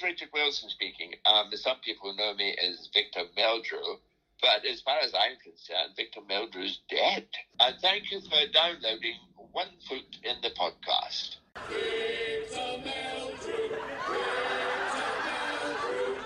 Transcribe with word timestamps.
is 0.00 0.04
Richard 0.04 0.28
Wilson 0.32 0.68
speaking. 0.70 1.12
Um, 1.24 1.50
some 1.54 1.76
people 1.84 2.14
know 2.14 2.34
me 2.34 2.56
as 2.68 2.88
Victor 2.92 3.22
Meldrew, 3.36 3.98
but 4.40 4.64
as 4.70 4.80
far 4.80 4.98
as 5.00 5.12
I'm 5.14 5.36
concerned, 5.42 5.96
Victor 5.96 6.20
Meldrew's 6.20 6.80
dead. 6.88 7.26
And 7.58 7.76
thank 7.80 8.10
you 8.10 8.20
for 8.20 8.46
downloading 8.52 9.16
One 9.52 9.68
Foot 9.88 10.16
in 10.22 10.36
the 10.42 10.50
Podcast. 10.50 11.36
Victor 11.68 12.56
Meldrew, 12.56 13.68
Victor 14.08 15.16
Meldrew, 15.26 16.16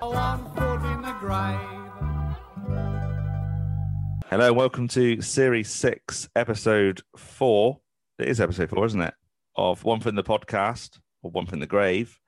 One 0.00 0.44
foot 0.54 0.82
in 0.92 1.02
the 1.02 1.16
grave. 1.18 1.75
Hello, 4.38 4.52
welcome 4.52 4.86
to 4.88 5.22
Series 5.22 5.70
6, 5.70 6.28
Episode 6.36 7.00
4. 7.16 7.80
It 8.18 8.28
is 8.28 8.38
Episode 8.38 8.68
4, 8.68 8.84
isn't 8.84 9.00
it? 9.00 9.14
Of 9.56 9.82
One 9.82 10.06
in 10.06 10.14
the 10.14 10.22
Podcast, 10.22 10.98
or 11.22 11.30
One 11.30 11.48
in 11.54 11.58
the 11.58 11.66
Grave. 11.66 12.20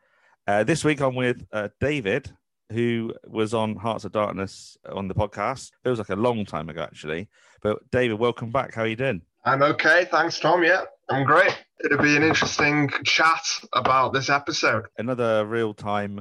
Uh, 0.47 0.65
this 0.65 0.87
week 0.87 1.03
I'm 1.03 1.15
with 1.15 1.47
uh, 1.53 1.69
David, 1.81 2.33
who 2.73 3.13
was 3.27 3.53
on 3.53 3.77
Hearts 3.77 4.07
of 4.07 4.13
Darkness 4.13 4.79
on 4.91 5.07
the 5.09 5.15
podcast. 5.15 5.71
It 5.85 5.91
was 5.91 5.99
like 5.99 6.09
a 6.09 6.17
long 6.17 6.47
time 6.47 6.71
ago, 6.71 6.81
actually. 6.81 7.29
But 7.61 7.79
David, 7.91 8.19
welcome 8.19 8.51
back. 8.53 8.75
How 8.75 8.85
are 8.85 8.87
you 8.87 8.97
doing? 8.97 9.21
I'm 9.45 9.63
okay. 9.63 10.07
Thanks, 10.11 10.41
Tom. 10.41 10.65
Yeah, 10.65 10.85
I'm 11.11 11.25
great. 11.25 11.57
It'll 11.85 12.03
be 12.03 12.17
an 12.17 12.23
interesting 12.23 12.91
chat 13.05 13.41
about 13.73 14.13
this 14.13 14.29
episode. 14.29 14.87
Another 14.99 15.47
real 15.47 15.73
time 15.73 16.21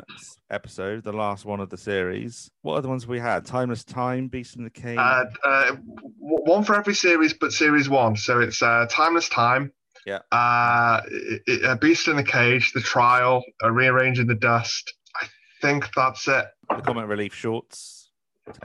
episode, 0.50 1.04
the 1.04 1.12
last 1.12 1.46
one 1.46 1.60
of 1.60 1.70
the 1.70 1.78
series. 1.78 2.50
What 2.62 2.76
are 2.76 2.82
the 2.82 2.88
ones 2.90 3.08
we 3.08 3.20
had? 3.20 3.46
Timeless 3.46 3.84
Time, 3.84 4.28
Beast 4.28 4.56
in 4.56 4.64
the 4.64 4.70
Cage. 4.70 4.98
Uh, 4.98 5.26
uh, 5.44 5.76
one 6.20 6.64
for 6.64 6.76
every 6.76 6.94
series, 6.94 7.34
but 7.34 7.52
series 7.52 7.90
one. 7.90 8.16
So 8.16 8.40
it's 8.40 8.62
uh, 8.62 8.86
Timeless 8.90 9.30
Time. 9.30 9.74
Yeah. 10.06 10.20
Uh, 10.32 11.02
it, 11.08 11.42
it- 11.48 11.82
Beast 11.82 12.08
in 12.08 12.16
the 12.16 12.24
Cage, 12.24 12.72
The 12.74 12.82
Trial, 12.82 13.44
uh, 13.64 13.72
Rearranging 13.72 14.28
the 14.28 14.36
Dust. 14.36 14.94
I 15.22 15.26
think 15.62 15.90
that's 15.96 16.28
it. 16.28 16.46
the 16.70 16.82
Comic 16.82 17.08
Relief 17.10 17.34
Shorts. 17.34 17.97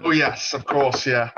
Oh 0.05 0.11
yes, 0.11 0.52
of 0.55 0.64
course, 0.64 1.06
yeah. 1.06 1.30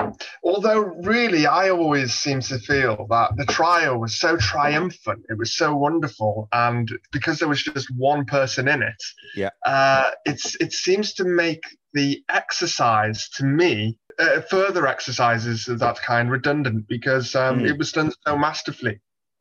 Although 0.43 0.79
really, 1.03 1.45
I 1.47 1.69
always 1.69 2.13
seem 2.13 2.41
to 2.41 2.59
feel 2.59 3.07
that 3.09 3.31
the 3.37 3.45
trial 3.45 3.99
was 3.99 4.15
so 4.15 4.37
triumphant. 4.37 5.25
It 5.29 5.37
was 5.37 5.53
so 5.55 5.75
wonderful, 5.75 6.47
and 6.51 6.89
because 7.11 7.39
there 7.39 7.47
was 7.47 7.63
just 7.63 7.89
one 7.95 8.25
person 8.25 8.67
in 8.67 8.83
it, 8.83 9.03
Yeah. 9.35 9.49
uh, 9.65 10.11
it's 10.25 10.55
it 10.55 10.73
seems 10.73 11.13
to 11.15 11.23
make 11.23 11.63
the 11.93 12.23
exercise 12.29 13.29
to 13.37 13.45
me 13.45 13.97
uh, 14.19 14.41
further 14.41 14.85
exercises 14.87 15.67
of 15.67 15.79
that 15.79 16.01
kind 16.01 16.29
redundant 16.29 16.87
because 16.87 17.35
um, 17.35 17.59
Hmm. 17.59 17.65
it 17.65 17.77
was 17.77 17.91
done 17.91 18.11
so 18.27 18.37
masterfully. 18.37 18.99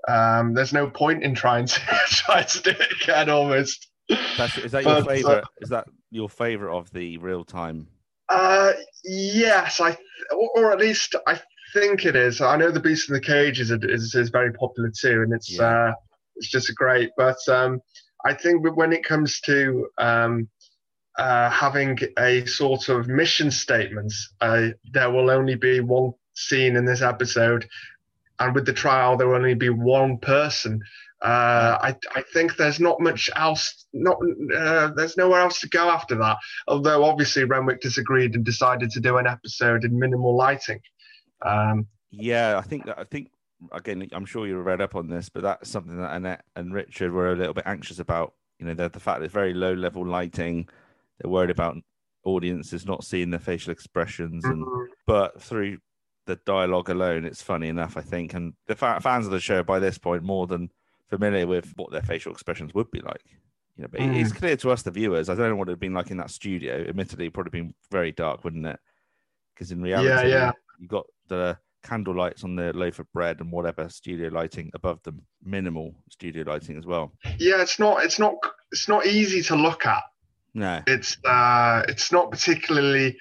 Um, 0.09 0.55
there's 0.55 0.73
no 0.73 0.89
point 0.89 1.23
in 1.23 1.35
trying 1.35 1.67
to 1.67 1.81
try 2.09 2.43
to 2.43 2.63
do 2.63 2.71
it 2.71 3.03
again 3.03 3.29
almost. 3.31 3.89
That's, 4.37 4.59
is 4.59 4.73
that 4.73 4.85
your 4.85 5.03
But, 5.03 5.07
uh, 5.09 5.15
favorite? 5.15 5.45
Is 5.61 5.69
that 5.71 5.87
your 6.11 6.29
favorite 6.29 6.77
of 6.77 6.91
the 6.93 7.17
real 7.19 7.45
time? 7.45 7.89
Uh, 8.29 8.73
yes, 9.05 9.81
I, 9.81 9.97
or, 10.31 10.51
or 10.57 10.73
at 10.73 10.79
least 10.79 11.15
I 11.27 11.41
think 11.73 12.07
it 12.07 12.17
is. 12.17 12.41
I 12.41 12.57
know 12.57 12.71
the 12.71 12.81
Beast 12.81 13.09
in 13.09 13.15
the 13.15 13.21
Cage 13.21 13.61
is 13.61 13.71
is, 13.71 14.15
is 14.15 14.31
very 14.31 14.53
popular 14.53 14.91
too, 14.91 15.23
and 15.23 15.33
it's 15.33 15.53
Yeah. 15.53 15.91
uh, 15.91 15.95
it's 16.37 16.49
just 16.49 16.75
great. 16.75 17.11
But 17.17 17.37
um, 17.49 17.81
I 18.25 18.35
think 18.35 18.65
when 18.77 18.93
it 18.93 19.05
comes 19.05 19.41
to 19.43 19.89
um, 19.99 20.49
uh, 21.19 21.51
having 21.51 21.99
a 22.19 22.47
sort 22.47 22.89
of 22.89 23.09
mission 23.09 23.51
statement, 23.51 24.13
uh, 24.41 24.69
there 24.93 25.11
will 25.11 25.31
only 25.31 25.55
be 25.55 25.81
one 25.81 26.13
scene 26.35 26.77
in 26.77 26.85
this 26.85 27.03
episode, 27.03 27.69
and 28.39 28.55
with 28.55 28.67
the 28.67 28.73
trial, 28.73 29.17
there 29.17 29.29
will 29.29 29.37
only 29.37 29.55
be 29.55 29.69
one 29.71 30.19
person. 30.19 30.81
Uh, 31.25 31.79
I, 31.81 31.97
I 32.15 32.23
think 32.35 32.57
there's 32.57 32.79
not 32.79 33.01
much 33.01 33.31
else. 33.35 33.87
Not 33.95 34.19
uh, 34.55 34.89
there's 34.95 35.17
nowhere 35.17 35.41
else 35.41 35.59
to 35.63 35.69
go 35.71 35.89
after 35.89 36.15
that. 36.17 36.37
Although 36.69 37.03
obviously 37.03 37.45
Renwick 37.45 37.81
disagreed 37.81 38.35
and 38.35 38.45
decided 38.45 38.91
to 38.91 39.01
do 39.01 39.17
an 39.17 39.27
episode 39.27 39.85
in 39.85 39.99
minimal 39.99 40.37
lighting. 40.37 40.81
Um, 41.41 41.87
Yeah, 42.11 42.59
I 42.59 42.61
think 42.61 42.87
I 42.95 43.05
think 43.05 43.31
again, 43.73 44.07
I'm 44.13 44.27
sure 44.27 44.47
you 44.47 44.59
read 44.59 44.83
up 44.83 44.95
on 44.95 45.09
this, 45.09 45.31
but 45.31 45.43
that's 45.43 45.71
something 45.71 45.97
that 45.97 46.15
Annette 46.15 46.45
and 46.57 46.75
Richard 46.75 47.11
were 47.11 47.33
a 47.33 47.37
little 47.37 47.55
bit 47.55 47.67
anxious 47.67 47.99
about. 47.99 48.35
You 48.59 48.67
know, 48.67 48.75
the, 48.75 48.91
the 48.91 49.01
fact 49.01 49.21
that 49.21 49.25
it's 49.25 49.35
very 49.35 49.55
low 49.55 49.73
level 49.73 50.07
lighting. 50.07 50.69
They're 51.19 51.31
worried 51.31 51.51
about 51.51 51.77
audiences 52.25 52.87
not 52.87 53.03
seeing 53.03 53.31
the 53.31 53.39
facial 53.39 53.73
expressions, 53.73 54.45
and 54.45 54.65
mm, 54.65 54.87
but 55.07 55.41
through 55.41 55.79
the 56.27 56.37
dialogue 56.45 56.89
alone, 56.91 57.25
it's 57.25 57.43
funny 57.43 57.69
enough, 57.69 57.97
I 57.97 58.01
think. 58.03 58.35
And 58.35 58.55
the 58.67 58.75
fa- 58.75 59.01
fans 59.01 59.27
of 59.27 59.33
the 59.33 59.41
show 59.41 59.63
by 59.63 59.79
this 59.79 59.99
point 59.99 60.23
more 60.23 60.47
than 60.47 60.71
familiar 61.19 61.47
with 61.47 61.73
what 61.77 61.91
their 61.91 62.03
facial 62.03 62.33
expressions 62.33 62.73
would 62.75 62.91
be 62.91 63.01
like. 63.01 63.23
You 63.77 63.83
know, 63.83 63.89
but 63.91 64.01
it- 64.01 64.17
it's 64.17 64.33
clear 64.33 64.57
to 64.59 64.71
us, 64.71 64.83
the 64.83 64.91
viewers. 64.91 65.29
I 65.29 65.35
don't 65.35 65.51
know 65.51 65.57
what 65.57 65.69
it'd 65.69 65.81
been 65.81 65.95
like 65.95 66.11
in 66.11 66.17
that 66.19 66.31
studio. 66.31 66.85
Admittedly, 66.89 67.25
it'd 67.27 67.35
probably 67.35 67.61
been 67.61 67.75
very 67.91 68.13
dark, 68.13 68.45
wouldn't 68.45 68.67
it? 68.67 68.79
Because 69.55 69.71
in 69.73 69.83
reality, 69.83 70.31
yeah. 70.31 70.53
you 70.79 70.89
got 70.89 71.07
the 71.29 71.57
candle 71.83 72.15
lights 72.15 72.45
on 72.45 72.57
the 72.57 72.73
loaf 72.73 72.99
of 72.99 73.13
bread 73.13 73.41
and 73.41 73.53
whatever 73.53 73.89
studio 73.89 74.29
lighting 74.29 74.71
above 74.75 75.03
them, 75.03 75.23
minimal 75.43 75.95
studio 76.11 76.43
lighting 76.47 76.79
as 76.79 76.87
well. 76.87 77.13
yeah, 77.39 77.61
it's 77.61 77.79
not 77.79 78.03
it's 78.05 78.19
not 78.19 78.35
it's 78.73 78.89
not 78.89 79.07
easy 79.07 79.43
to 79.43 79.55
look 79.57 79.87
at. 79.87 80.03
No, 80.55 80.81
It's 80.87 81.17
uh, 81.25 81.83
it's 81.89 82.13
not 82.13 82.31
particularly. 82.31 83.19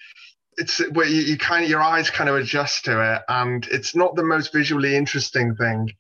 It's 0.58 0.78
where 0.92 1.08
you, 1.08 1.22
you 1.24 1.38
kind 1.38 1.64
of 1.64 1.70
your 1.70 1.82
eyes 1.82 2.12
kind 2.12 2.30
of 2.30 2.36
adjust 2.36 2.86
to 2.86 3.16
it, 3.16 3.22
and 3.28 3.66
it's 3.72 3.96
not 3.96 4.16
the 4.16 4.24
most 4.24 4.54
visually 4.54 4.96
interesting 4.96 5.56
thing. 5.56 5.92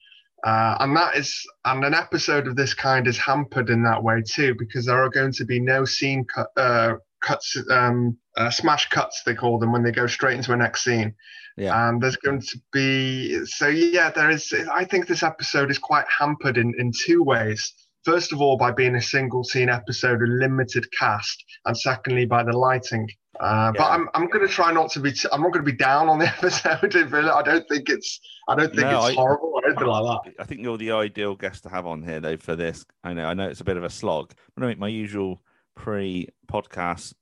Uh, 0.43 0.75
and 0.81 0.95
that 0.97 1.15
is, 1.15 1.45
and 1.65 1.85
an 1.85 1.93
episode 1.93 2.47
of 2.47 2.55
this 2.55 2.73
kind 2.73 3.07
is 3.07 3.17
hampered 3.17 3.69
in 3.69 3.83
that 3.83 4.03
way 4.03 4.21
too, 4.21 4.53
because 4.59 4.85
there 4.85 5.01
are 5.01 5.09
going 5.09 5.31
to 5.31 5.45
be 5.45 5.59
no 5.59 5.85
scene 5.85 6.25
cut, 6.25 6.47
uh, 6.57 6.95
cuts, 7.21 7.57
um, 7.71 8.17
uh, 8.35 8.49
smash 8.49 8.89
cuts 8.89 9.21
they 9.25 9.33
call 9.33 9.57
them 9.57 9.71
when 9.71 9.83
they 9.83 9.91
go 9.91 10.05
straight 10.05 10.35
into 10.35 10.51
a 10.51 10.57
next 10.57 10.83
scene. 10.83 11.15
yeah, 11.55 11.87
And 11.87 12.01
there's 12.01 12.17
going 12.17 12.41
to 12.41 12.57
be, 12.73 13.45
so 13.45 13.67
yeah, 13.67 14.09
there 14.09 14.29
is. 14.29 14.53
I 14.71 14.83
think 14.83 15.07
this 15.07 15.23
episode 15.23 15.71
is 15.71 15.77
quite 15.77 16.05
hampered 16.09 16.57
in 16.57 16.73
in 16.77 16.91
two 17.05 17.23
ways. 17.23 17.73
First 18.03 18.33
of 18.33 18.41
all, 18.41 18.57
by 18.57 18.71
being 18.71 18.95
a 18.95 19.01
single 19.01 19.45
scene 19.45 19.69
episode, 19.69 20.21
a 20.21 20.25
limited 20.25 20.85
cast, 20.99 21.41
and 21.65 21.77
secondly, 21.77 22.25
by 22.25 22.43
the 22.43 22.57
lighting. 22.57 23.07
Uh, 23.39 23.71
But 23.71 23.83
I'm, 23.89 24.07
I'm 24.13 24.27
going 24.27 24.45
to 24.47 24.51
try 24.53 24.71
not 24.71 24.91
to 24.91 24.99
be. 24.99 25.11
T- 25.11 25.27
I'm 25.31 25.41
not 25.41 25.51
going 25.51 25.66
to 25.66 25.71
be 25.71 25.77
down 25.77 26.07
on 26.09 26.19
the 26.19 26.27
episode. 26.38 26.95
I 26.95 27.41
don't 27.41 27.67
think 27.67 27.89
it's. 27.89 28.19
I 28.47 28.55
don't 28.55 28.69
think 28.69 28.81
No, 28.88 28.99
it's 29.05 29.09
I- 29.09 29.13
horrible 29.13 29.51
or 29.55 29.66
anything 29.66 29.88
like 29.88 30.23
that. 30.25 30.33
I 30.39 30.44
think 30.45 30.61
you're 30.61 30.77
the 30.77 30.91
ideal 30.91 31.35
guest 31.35 31.63
to 31.63 31.69
have 31.69 31.85
on 31.88 32.03
here 32.03 32.19
though 32.19 32.38
for 32.38 32.55
this. 32.55 32.85
I 33.03 33.13
know, 33.13 33.25
I 33.25 33.33
know 33.33 33.47
it's 33.47 33.61
a 33.61 33.66
bit 33.66 33.77
of 33.77 33.83
a 33.83 33.89
slog. 33.89 34.33
But 34.55 34.63
I 34.63 34.67
make 34.67 34.79
my 34.79 34.88
usual 34.88 35.41
pre-podcast 35.75 37.13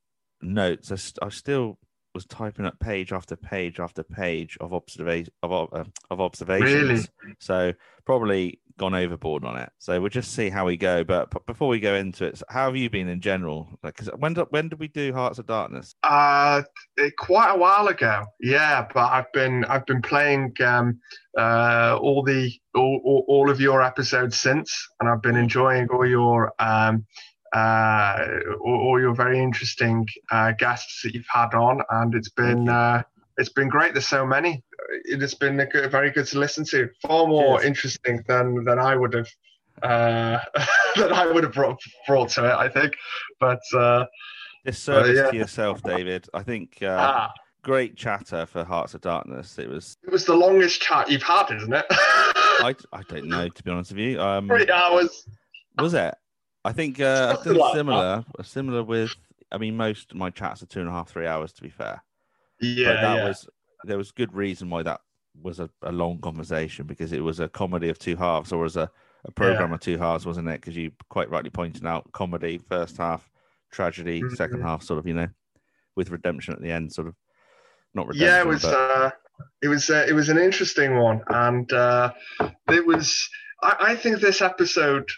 notes. 0.41 0.91
I, 0.91 0.95
st- 0.95 1.19
I 1.21 1.29
still 1.29 1.77
was 2.13 2.25
typing 2.25 2.65
up 2.65 2.79
page 2.79 3.13
after 3.13 3.35
page 3.35 3.79
after 3.79 4.03
page 4.03 4.57
of 4.59 4.73
observation 4.73 5.31
of 5.43 5.51
uh, 5.73 5.83
of 6.09 6.19
observations. 6.21 7.09
Really? 7.23 7.35
So 7.39 7.73
probably 8.05 8.59
gone 8.77 8.93
overboard 8.95 9.45
on 9.45 9.57
it. 9.57 9.69
So 9.77 9.99
we'll 10.01 10.09
just 10.09 10.33
see 10.33 10.49
how 10.49 10.65
we 10.65 10.75
go. 10.75 11.03
But 11.03 11.29
p- 11.29 11.39
before 11.45 11.67
we 11.67 11.79
go 11.79 11.93
into 11.95 12.25
it, 12.25 12.37
so 12.37 12.45
how 12.49 12.65
have 12.65 12.75
you 12.75 12.89
been 12.89 13.07
in 13.09 13.21
general? 13.21 13.69
Like, 13.83 13.95
'cause 13.95 14.09
when 14.17 14.33
did, 14.33 14.47
when 14.49 14.69
did 14.69 14.79
we 14.79 14.87
do 14.87 15.13
Hearts 15.13 15.39
of 15.39 15.45
Darkness? 15.45 15.93
Uh, 16.03 16.63
it- 16.97 17.15
quite 17.17 17.51
a 17.51 17.57
while 17.57 17.87
ago, 17.87 18.25
yeah. 18.39 18.87
But 18.93 19.11
I've 19.11 19.31
been 19.33 19.65
I've 19.65 19.85
been 19.85 20.01
playing 20.01 20.53
um, 20.65 20.99
uh, 21.37 21.97
all 22.01 22.23
the 22.23 22.51
all, 22.75 23.01
all, 23.05 23.25
all 23.27 23.49
of 23.49 23.61
your 23.61 23.81
episodes 23.81 24.37
since, 24.37 24.87
and 24.99 25.09
I've 25.09 25.21
been 25.21 25.35
enjoying 25.37 25.87
all 25.89 26.05
your 26.05 26.51
um, 26.59 27.05
uh, 27.53 28.25
all, 28.61 28.79
all 28.81 28.99
your 28.99 29.13
very 29.13 29.39
interesting 29.39 30.07
uh, 30.31 30.51
guests 30.53 31.01
that 31.03 31.13
you've 31.13 31.25
had 31.31 31.53
on, 31.53 31.81
and 31.89 32.15
it's 32.15 32.29
been 32.29 32.69
uh, 32.69 33.03
it's 33.37 33.49
been 33.49 33.69
great. 33.69 33.93
There's 33.93 34.07
so 34.07 34.25
many. 34.25 34.63
It 35.05 35.21
has 35.21 35.33
been 35.33 35.59
a 35.59 35.65
good, 35.65 35.89
very 35.91 36.11
good 36.11 36.27
to 36.27 36.39
listen 36.39 36.65
to. 36.65 36.89
Far 37.01 37.27
more 37.27 37.63
interesting 37.63 38.23
than 38.27 38.63
than 38.63 38.79
I 38.79 38.95
would 38.95 39.13
have. 39.13 39.27
Uh, 39.81 40.39
that 40.95 41.11
I 41.11 41.25
would 41.25 41.43
have 41.43 41.53
brought, 41.53 41.81
brought 42.05 42.29
to 42.29 42.45
it, 42.45 42.53
I 42.53 42.69
think, 42.69 42.93
but 43.39 43.61
uh, 43.75 44.05
Disservice 44.65 45.17
yeah. 45.17 45.31
to 45.31 45.37
yourself, 45.37 45.81
David. 45.81 46.27
I 46.33 46.43
think 46.43 46.77
uh, 46.81 46.97
ah, 46.99 47.33
great 47.63 47.95
chatter 47.95 48.45
for 48.45 48.63
Hearts 48.63 48.93
of 48.93 49.01
Darkness. 49.01 49.57
It 49.57 49.67
was. 49.67 49.97
It 50.03 50.11
was 50.11 50.25
the 50.25 50.35
longest 50.35 50.81
chat 50.81 51.09
you've 51.09 51.23
had, 51.23 51.51
isn't 51.51 51.73
it? 51.73 51.85
I, 51.89 52.75
I 52.93 53.01
don't 53.07 53.27
know 53.27 53.49
to 53.49 53.63
be 53.63 53.71
honest 53.71 53.91
with 53.91 53.99
you. 53.99 54.21
Um, 54.21 54.47
Three 54.47 54.69
hours. 54.69 55.25
Was 55.79 55.93
it? 55.93 56.13
I 56.63 56.71
think 56.73 56.99
uh, 56.99 57.35
I've 57.37 57.43
done 57.45 57.57
like 57.57 57.75
similar. 57.75 58.23
Similar 58.43 58.83
with. 58.83 59.15
I 59.51 59.57
mean, 59.57 59.75
most 59.75 60.11
of 60.11 60.17
my 60.17 60.29
chats 60.29 60.63
are 60.63 60.67
two 60.67 60.79
and 60.79 60.87
a 60.89 60.91
half, 60.91 61.09
three 61.09 61.27
hours. 61.27 61.51
To 61.53 61.61
be 61.61 61.69
fair, 61.69 62.03
Yeah, 62.59 62.85
but 62.93 63.01
that 63.01 63.15
yeah. 63.17 63.27
was 63.27 63.49
there 63.83 63.97
was 63.97 64.11
good 64.11 64.33
reason 64.33 64.69
why 64.69 64.83
that 64.83 65.01
was 65.41 65.59
a, 65.59 65.69
a 65.81 65.91
long 65.91 66.19
conversation 66.19 66.85
because 66.85 67.11
it 67.13 67.21
was 67.23 67.39
a 67.39 67.49
comedy 67.49 67.89
of 67.89 67.97
two 67.97 68.15
halves, 68.15 68.51
or 68.51 68.63
as 68.65 68.77
a, 68.77 68.89
a 69.25 69.31
program 69.31 69.73
of 69.73 69.79
two 69.79 69.97
halves, 69.97 70.25
wasn't 70.25 70.47
it? 70.47 70.61
Because 70.61 70.75
you 70.77 70.91
quite 71.09 71.29
rightly 71.29 71.49
pointed 71.49 71.85
out 71.85 72.11
comedy 72.11 72.59
first 72.69 72.97
half, 72.97 73.29
tragedy 73.71 74.21
second 74.35 74.59
Mhm. 74.59 74.63
half, 74.63 74.83
sort 74.83 74.99
of 74.99 75.07
you 75.07 75.13
know, 75.13 75.27
with 75.95 76.11
redemption 76.11 76.53
at 76.53 76.61
the 76.61 76.71
end, 76.71 76.93
sort 76.93 77.07
of 77.07 77.15
not 77.93 78.07
redemption. 78.07 78.27
yeah, 78.27 78.39
it 78.41 78.47
was. 78.47 78.61
but 78.61 78.73
Uh, 78.73 79.11
it 79.63 79.67
was 79.67 79.89
uh, 79.89 80.05
it 80.07 80.13
was 80.13 80.29
an 80.29 80.37
interesting 80.37 80.97
one, 80.97 81.21
and 81.29 81.71
uh, 81.73 82.13
it 82.69 82.85
was. 82.85 83.27
I, 83.63 83.75
I 83.79 83.95
think 83.95 84.19
this 84.19 84.41
episode, 84.41 85.09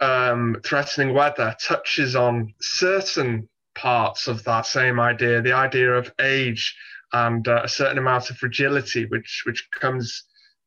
um, 0.00 0.56
threatening 0.64 1.14
weather, 1.14 1.54
touches 1.60 2.16
on 2.16 2.54
certain 2.60 3.48
parts 3.74 4.26
of 4.26 4.44
that 4.44 4.66
same 4.66 5.00
idea, 5.00 5.40
the 5.40 5.52
idea 5.52 5.92
of 5.92 6.12
age 6.20 6.76
and 7.12 7.46
uh, 7.48 7.62
a 7.64 7.68
certain 7.68 7.98
amount 7.98 8.30
of 8.30 8.36
fragility, 8.36 9.06
which 9.06 9.42
which 9.46 9.68
comes 9.72 10.24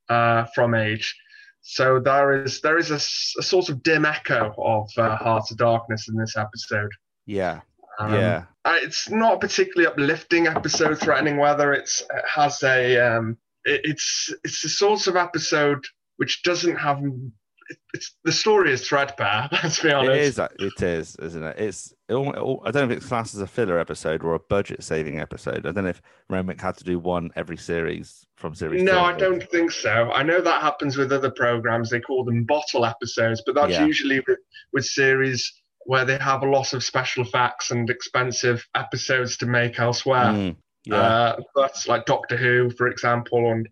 uh, 0.10 0.46
from 0.56 0.74
age. 0.74 1.16
So 1.62 2.00
there 2.00 2.44
is 2.44 2.62
there 2.62 2.78
is 2.78 2.92
a, 2.92 2.96
a 2.96 3.44
sort 3.44 3.70
of 3.70 3.84
dim 3.84 4.06
echo 4.06 4.54
of 4.58 4.90
uh, 4.98 5.16
Heart 5.16 5.52
of 5.52 5.58
Darkness 5.58 6.08
in 6.10 6.16
this 6.16 6.36
episode. 6.36 6.92
Yeah. 7.26 7.62
Um, 8.00 8.14
yeah. 8.14 8.46
it's 8.66 9.10
not 9.10 9.36
a 9.36 9.40
particularly 9.40 9.86
uplifting 9.86 10.48
episode 10.48 10.98
threatening 10.98 11.38
weather 11.38 11.74
it's 11.74 12.02
it 12.02 12.24
has 12.26 12.64
a 12.64 12.98
um 12.98 13.38
it, 13.66 13.82
it's 13.84 14.34
it's 14.44 14.64
the 14.64 14.70
sort 14.70 15.06
of 15.08 15.18
episode 15.18 15.86
which 16.16 16.42
doesn't 16.42 16.78
have 16.78 17.02
it's 17.94 18.16
the 18.24 18.32
story 18.32 18.72
is 18.74 18.88
threadbare 18.88 19.48
let's 19.64 19.82
be 19.82 19.92
honest 19.92 20.12
It 20.12 20.22
is. 20.22 20.40
uh, 20.40 20.48
It 20.60 20.82
is, 20.82 21.16
isn't 21.18 21.44
it? 21.44 21.58
It's. 21.60 21.94
It, 22.10 22.14
al- 22.14 22.32
it 22.32 22.38
al- 22.38 22.62
I 22.66 22.72
don't 22.72 22.88
know 22.88 22.92
if 22.94 22.98
it's 22.98 23.08
classed 23.08 23.36
as 23.36 23.42
a 23.42 23.48
filler 23.48 23.80
episode 23.80 24.24
or 24.24 24.34
a 24.36 24.40
budget-saving 24.40 25.20
episode. 25.20 25.66
I 25.66 25.72
don't 25.72 25.84
know 25.86 25.90
if 25.90 26.02
Renwick 26.30 26.60
had 26.60 26.76
to 26.78 26.84
do 26.84 27.00
one 27.00 27.32
every 27.36 27.58
series 27.58 28.26
from 28.38 28.56
series. 28.56 28.82
no 28.84 29.02
i 29.02 29.14
don't 29.14 29.48
think 29.52 29.72
so 29.72 30.12
i 30.14 30.24
know 30.24 30.42
that 30.42 30.62
happens 30.64 30.98
with 30.98 31.12
other 31.12 31.30
programs 31.30 31.90
they 31.92 32.00
call 32.00 32.24
them 32.26 32.44
bottle 32.44 32.86
episodes 32.86 33.44
but 33.46 33.54
that's 33.54 33.74
Yeah. 33.74 33.86
usually 33.86 34.20
with, 34.28 34.40
with 34.74 34.84
series 34.86 35.54
where 35.86 36.06
they 36.06 36.18
have 36.18 36.42
a 36.42 36.50
lot 36.50 36.74
of 36.74 36.84
special 36.84 37.24
effects 37.24 37.70
and 37.70 37.88
expensive 37.90 38.68
episodes 38.76 39.38
to 39.38 39.46
make 39.46 39.80
elsewhere 39.80 40.26
Mm, 40.34 40.56
yeah. 40.86 40.96
Uh, 40.96 41.36
that's 41.56 41.88
like 41.88 42.06
Doctor 42.08 42.36
Who, 42.36 42.72
for 42.72 42.88
example, 42.88 43.52
and 43.52 43.70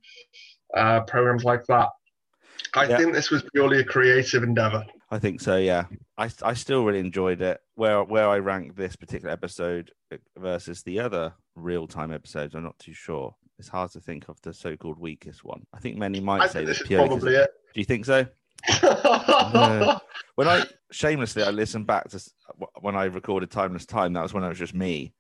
uh, 0.78 1.02
programs 1.02 1.44
like 1.44 1.66
that. 1.68 1.90
I 2.76 2.86
Yeah. 2.86 2.98
think 2.98 3.14
this 3.14 3.30
was 3.32 3.44
purely 3.54 3.80
a 3.80 3.84
creative 3.84 4.44
endeavor. 4.44 4.86
I 5.12 5.20
think 5.20 5.42
so. 5.42 5.58
Yeah, 5.58 5.86
I 6.18 6.30
I 6.44 6.54
still 6.54 6.86
really 6.86 7.00
enjoyed 7.00 7.42
it. 7.42 7.60
Where 7.76 8.04
where 8.04 8.28
I 8.28 8.40
rank 8.40 8.76
this 8.76 8.96
particular 8.96 9.32
episode 9.34 9.92
uh, 10.14 10.18
versus 10.38 10.84
the 10.84 11.00
other 11.00 11.34
real 11.56 11.88
time 11.88 12.12
episodes, 12.14 12.54
I'm 12.56 12.64
not 12.64 12.78
too 12.80 12.94
sure. 12.94 13.36
It's 13.58 13.68
hard 13.68 13.92
to 13.92 14.00
think 14.00 14.30
of 14.30 14.40
the 14.42 14.54
so-called 14.54 15.00
weakest 15.00 15.44
one. 15.44 15.66
I 15.74 15.80
think 15.80 15.98
many 15.98 16.20
might 16.22 16.42
I 16.42 16.48
say 16.48 16.64
this 16.64 16.80
is 16.80 16.88
probably 16.88 17.36
it. 17.36 17.50
Do 17.74 17.80
you 17.80 17.86
think 17.86 18.06
so? 18.06 18.26
When 20.36 20.48
I 20.48 20.64
shamelessly 20.92 21.44
I 21.44 21.50
listened 21.50 21.86
back 21.86 22.10
to 22.10 22.22
when 22.80 22.96
I 22.96 23.06
recorded 23.06 23.52
Timeless 23.52 23.86
Time. 23.86 24.14
That 24.14 24.24
was 24.24 24.34
when 24.34 24.44
it 24.44 24.50
was 24.50 24.58
just 24.58 24.74
me, 24.74 25.14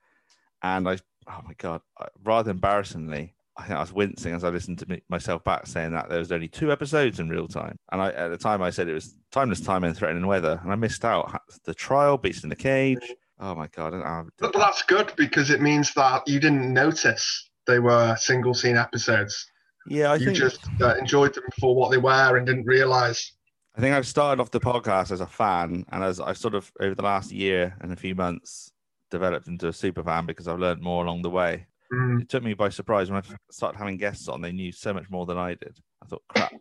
and 0.63 0.87
I 0.87 0.97
oh 1.27 1.41
my 1.45 1.53
god, 1.57 1.81
rather 2.23 2.51
embarrassingly. 2.51 3.33
I 3.59 3.63
think 3.63 3.77
I 3.77 3.81
was 3.81 3.91
wincing 3.91 4.33
as 4.33 4.45
I 4.45 4.49
listened 4.49 4.79
to 4.79 4.89
me, 4.89 5.01
myself 5.09 5.43
back 5.43 5.67
saying 5.67 5.91
that 5.91 6.07
there 6.07 6.19
was 6.19 6.31
only 6.31 6.47
two 6.47 6.71
episodes 6.71 7.19
in 7.19 7.27
real 7.27 7.47
time. 7.47 7.77
And 7.91 8.01
I, 8.01 8.11
at 8.11 8.29
the 8.29 8.37
time, 8.37 8.61
I 8.61 8.69
said 8.69 8.87
it 8.87 8.93
was 8.93 9.15
Timeless 9.31 9.59
Time 9.59 9.83
and 9.83 9.95
Threatening 9.95 10.25
Weather. 10.25 10.61
And 10.63 10.71
I 10.71 10.75
missed 10.75 11.03
out. 11.03 11.41
The 11.65 11.73
Trial, 11.73 12.17
Beast 12.17 12.43
in 12.43 12.49
the 12.49 12.55
Cage. 12.55 13.13
Oh 13.39 13.53
my 13.55 13.67
God. 13.67 13.93
I, 13.93 13.97
I, 13.97 14.23
But 14.37 14.53
that's 14.53 14.81
good 14.83 15.11
because 15.17 15.49
it 15.49 15.61
means 15.61 15.93
that 15.95 16.25
you 16.25 16.39
didn't 16.39 16.73
notice 16.73 17.49
they 17.67 17.79
were 17.79 18.15
single 18.17 18.53
scene 18.53 18.77
episodes. 18.77 19.45
yeah, 19.87 20.11
I 20.11 20.17
think 20.17 20.37
you 20.37 20.49
think, 20.49 20.53
just 20.53 20.81
uh, 20.81 20.95
enjoyed 20.95 21.33
them 21.33 21.43
for 21.59 21.75
what 21.75 21.91
they 21.91 21.97
were 21.97 22.37
and 22.37 22.47
didn't 22.47 22.65
realize. 22.65 23.33
I 23.75 23.81
think 23.81 23.93
I've 23.93 24.07
started 24.07 24.41
off 24.41 24.51
the 24.51 24.59
podcast 24.61 25.11
as 25.11 25.21
a 25.21 25.27
fan. 25.27 25.85
And 25.91 26.03
as 26.03 26.21
I've 26.21 26.37
sort 26.37 26.55
of, 26.55 26.71
over 26.79 26.95
the 26.95 27.03
last 27.03 27.31
year 27.31 27.75
and 27.81 27.91
a 27.91 27.97
few 27.97 28.15
months, 28.15 28.71
developed 29.11 29.47
into 29.47 29.67
a 29.67 29.73
super 29.73 30.03
fan 30.03 30.25
because 30.25 30.47
I've 30.47 30.59
learned 30.59 30.81
more 30.81 31.03
along 31.03 31.23
the 31.23 31.29
way. 31.29 31.65
Mm. 31.93 32.21
it 32.21 32.29
took 32.29 32.43
me 32.43 32.53
by 32.53 32.69
surprise 32.69 33.09
when 33.09 33.21
I 33.23 33.35
started 33.51 33.77
having 33.77 33.97
guests 33.97 34.27
on. 34.27 34.41
They 34.41 34.51
knew 34.51 34.71
so 34.71 34.93
much 34.93 35.09
more 35.09 35.25
than 35.25 35.37
I 35.37 35.55
did. 35.55 35.77
I 36.03 36.07
thought, 36.07 36.23
crap. 36.29 36.53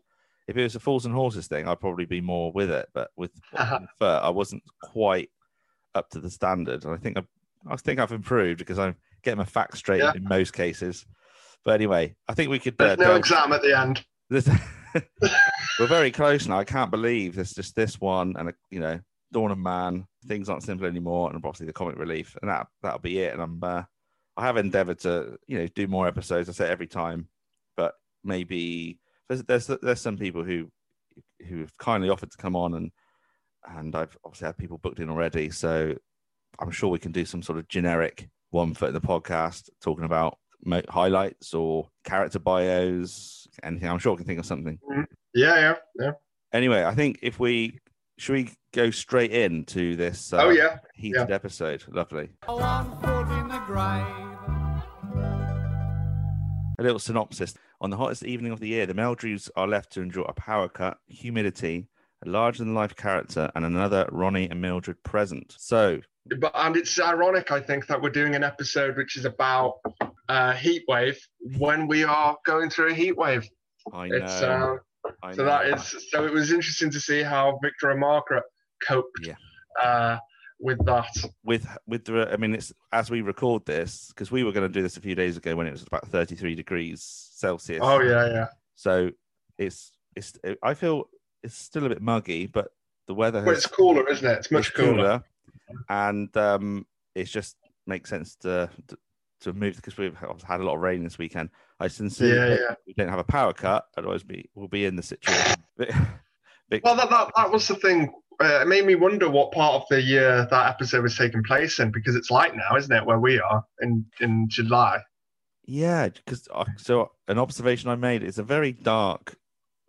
If 0.47 0.57
it 0.57 0.63
was 0.63 0.75
a 0.75 0.81
Fools 0.81 1.05
and 1.05 1.15
Horses 1.15 1.47
thing, 1.47 1.69
I'd 1.69 1.81
probably 1.81 2.07
be 2.07 2.23
more 2.23 2.51
with 2.53 2.71
it. 2.71 2.89
But 2.95 3.11
with 3.17 3.33
Fur, 3.99 4.21
I 4.23 4.31
wasn't 4.31 4.63
quite 4.83 5.31
up 5.95 6.09
to 6.11 6.21
the 6.21 6.31
standard. 6.31 6.85
And 6.85 6.95
I 6.95 6.97
think 6.97 7.19
I, 7.19 7.23
I 7.71 7.77
think 7.77 8.01
I've 8.01 8.13
improved 8.13 8.59
because 8.59 8.79
I'm 8.79 8.97
getting 9.23 9.39
my 9.39 9.45
facts 9.45 9.79
straight 9.79 10.01
Yeah. 10.01 10.13
in 10.15 10.25
most 10.25 10.55
cases. 10.55 11.05
But 11.65 11.75
anyway, 11.75 12.15
I 12.29 12.35
think 12.35 12.51
we 12.51 12.59
could. 12.59 12.79
There's 12.79 12.93
uh, 12.99 13.03
no 13.03 13.09
delve- 13.11 13.19
exam 13.19 13.53
at 13.53 13.61
the 13.63 13.79
end. 13.79 14.05
we're 15.79 15.87
very 15.87 16.11
close 16.11 16.47
now. 16.47 16.59
I 16.59 16.65
can't 16.65 16.91
believe 16.91 17.35
there's 17.35 17.53
just 17.53 17.77
this 17.77 18.01
one, 18.01 18.35
and 18.39 18.49
a, 18.49 18.55
you 18.71 18.81
know, 18.81 18.99
Dawn 19.33 19.51
of 19.51 19.59
Man. 19.59 20.07
Things 20.27 20.49
aren't 20.49 20.63
simple 20.63 20.87
anymore, 20.87 21.29
and 21.29 21.37
obviously 21.37 21.67
the 21.67 21.73
comic 21.73 21.99
relief, 21.99 22.37
and 22.41 22.51
that 22.51 22.67
that'll 22.83 22.99
be 23.01 23.19
it. 23.19 23.35
And 23.35 23.43
I'm, 23.43 23.59
uh, 23.63 23.83
I 24.39 24.47
have 24.47 24.57
endeavoured 24.57 25.01
to, 25.01 25.37
you 25.49 25.59
know, 25.59 25.67
do 25.67 25.89
more 25.89 26.07
episodes. 26.07 26.49
I 26.49 26.53
say 26.53 26.69
every 26.69 26.87
time, 26.87 27.27
but 27.77 27.95
maybe 28.23 29.01
there's 29.29 29.43
there's 29.43 29.67
there's 29.67 30.01
some 30.01 30.17
people 30.17 30.45
who 30.45 30.71
who 31.49 31.59
have 31.61 31.77
kindly 31.79 32.09
offered 32.09 32.31
to 32.31 32.39
come 32.39 32.55
on, 32.55 32.75
and 32.75 32.93
and 33.69 33.97
I've 33.97 34.17
obviously 34.25 34.47
had 34.47 34.57
people 34.57 34.79
booked 34.79 35.01
in 35.01 35.11
already, 35.11 35.51
so 35.51 35.93
I'm 36.61 36.71
sure 36.71 36.89
we 36.89 37.01
can 37.01 37.11
do 37.11 37.25
some 37.25 37.43
sort 37.43 37.59
of 37.59 37.67
generic 37.67 38.29
one 38.51 38.75
foot 38.75 38.89
in 38.89 38.95
the 38.95 39.01
podcast 39.01 39.71
talking 39.83 40.05
about 40.05 40.39
highlights 40.89 41.53
or 41.53 41.89
character 42.05 42.39
bios, 42.39 43.49
anything. 43.65 43.89
I'm 43.89 43.99
sure 43.99 44.13
we 44.13 44.19
can 44.19 44.27
think 44.27 44.39
of 44.39 44.47
something. 44.47 44.79
Mm-hmm. 44.89 45.03
Yeah, 45.35 45.59
yeah, 45.59 45.75
yeah. 45.99 46.13
Anyway, 46.53 46.85
I 46.85 46.95
think 46.95 47.19
if 47.23 47.41
we 47.41 47.81
should 48.19 48.33
we 48.35 48.51
go 48.73 48.91
straight 48.91 49.33
into 49.33 49.97
this 49.97 50.33
uh, 50.33 50.39
Oh, 50.43 50.51
yeah. 50.51 50.79
heated 50.95 51.31
episode. 51.31 51.85
Lovely. 51.89 52.29
One 52.47 52.91
foot 53.01 53.29
in 53.41 53.49
the 53.49 53.63
grave. 53.67 54.05
A 56.79 56.83
little 56.83 56.99
synopsis. 56.99 57.55
On 57.81 57.91
the 57.91 57.97
hottest 57.97 58.25
evening 58.25 58.53
of 58.53 58.61
the 58.61 58.69
year, 58.69 58.87
the 58.87 58.95
Meldrews 58.95 59.49
are 59.57 59.67
left 59.67 59.93
to 59.93 60.03
endure 60.03 60.25
a 60.29 60.33
power 60.33 60.69
cut, 60.69 60.99
humidity, 61.07 61.89
a 62.25 62.29
larger 62.29 62.65
than 62.65 62.75
life 62.75 62.95
character, 62.95 63.51
and 63.55 63.65
another 63.65 64.09
Ronnie 64.13 64.49
and 64.51 64.61
Mildred 64.61 65.03
present. 65.05 65.55
So, 65.59 66.01
But 66.39 66.53
and 66.55 66.77
it's 66.77 66.99
ironic, 67.01 67.51
I 67.53 67.61
think, 67.61 67.87
that 67.89 68.01
we're 68.01 68.11
doing 68.11 68.35
an 68.35 68.45
episode 68.45 68.97
which 68.97 69.17
is 69.17 69.25
about 69.25 69.75
uh, 70.29 70.53
heat 70.53 70.85
wave 70.89 71.19
when 71.59 71.87
we 71.89 72.05
are 72.05 72.37
going 72.45 72.71
through 72.71 72.91
a 72.91 72.95
heat 72.95 73.17
wave. 73.17 73.49
I 73.93 74.09
know. 74.09 74.17
It's 74.17 74.43
uh, 74.43 74.77
I 75.23 75.33
so 75.33 75.43
know. 75.43 75.49
that 75.49 75.67
is 75.67 76.07
so 76.11 76.25
it 76.25 76.33
was 76.33 76.53
interesting 76.53 76.91
to 76.91 77.01
see 77.01 77.23
how 77.23 77.59
Victor 77.63 77.91
and 77.91 78.01
Margaret 78.01 78.45
coped 78.87 79.27
Yeah. 79.27 79.35
uh, 79.83 80.19
with 80.61 80.85
that. 80.87 81.09
with 81.45 81.67
with 81.87 82.05
the 82.05 82.29
i 82.33 82.37
mean 82.37 82.53
it's 82.55 82.73
as 82.93 83.11
we 83.11 83.21
record 83.23 83.65
this 83.65 84.09
because 84.09 84.31
we 84.33 84.43
were 84.43 84.51
going 84.53 84.67
to 84.67 84.73
do 84.73 84.83
this 84.83 84.97
a 84.97 85.01
few 85.01 85.15
days 85.15 85.37
ago 85.37 85.55
when 85.55 85.69
it 85.69 85.71
was 85.71 85.85
about 85.85 86.07
33 86.09 86.57
degrees 86.57 87.29
celsius 87.33 87.81
Oh 87.83 88.01
yeah, 88.01 88.27
yeah. 88.27 88.47
so 88.75 89.11
it's 89.57 89.93
it's 90.17 90.33
i 90.65 90.75
feel 90.75 91.05
it's 91.45 91.55
still 91.57 91.87
a 91.87 91.89
bit 91.89 92.03
muggy 92.03 92.47
but 92.47 92.69
the 93.07 93.15
weather 93.15 93.43
has, 93.45 93.59
it's 93.59 93.67
cooler, 93.69 94.09
isn't 94.11 94.29
it? 94.29 94.39
It's 94.39 94.51
much 94.51 94.69
it's 94.69 94.77
cooler. 94.77 95.23
and 95.89 96.37
um 96.37 96.87
it 97.15 97.25
just 97.25 97.57
makes 97.87 98.11
sense 98.11 98.35
to 98.37 98.69
to, 98.89 98.99
to 99.43 99.53
move 99.53 99.77
because 99.77 99.97
we've 99.97 100.17
had 100.45 100.61
a 100.61 100.65
lot 100.65 100.75
of 100.75 100.81
rain 100.81 101.05
this 101.05 101.19
weekend 101.19 101.51
i 101.81 101.89
sincerely 101.89 102.57
Yeah, 102.57 102.67
yeah. 102.69 102.75
we 102.87 102.95
don't 102.95 103.09
have 103.09 103.19
a 103.19 103.25
power 103.25 103.53
cut 103.53 103.85
otherwise 103.97 104.25
we 104.27 104.49
will 104.55 104.69
be 104.69 104.85
in 104.85 104.97
the 104.97 105.03
situation 105.03 105.63
Well, 106.85 106.97
that, 106.97 107.11
that 107.11 107.31
that 107.37 107.51
was 107.51 107.67
the 107.67 107.77
thing. 107.77 108.13
Uh, 108.41 108.61
it 108.61 108.69
made 108.69 108.85
me 108.85 108.95
wonder 108.95 109.29
what 109.29 109.53
part 109.53 109.75
of 109.75 109.83
the 109.91 110.01
year 110.01 110.47
that 110.51 110.69
episode 110.69 111.03
was 111.03 111.17
taking 111.17 111.43
place 111.43 111.79
in 111.81 111.91
because 111.91 112.15
it's 112.15 112.31
light 112.31 112.55
now, 112.55 112.77
isn't 112.77 112.95
it? 112.95 113.05
Where 113.05 113.19
we 113.19 113.41
are 113.41 113.65
in 113.81 114.05
in 114.21 114.49
July. 114.49 115.01
Yeah, 115.67 116.09
because 116.09 116.47
so 116.77 117.11
an 117.27 117.39
observation 117.39 117.91
I 117.91 117.97
made 117.97 118.23
is 118.23 118.39
a 118.39 118.43
very 118.43 118.73
dark 118.73 119.35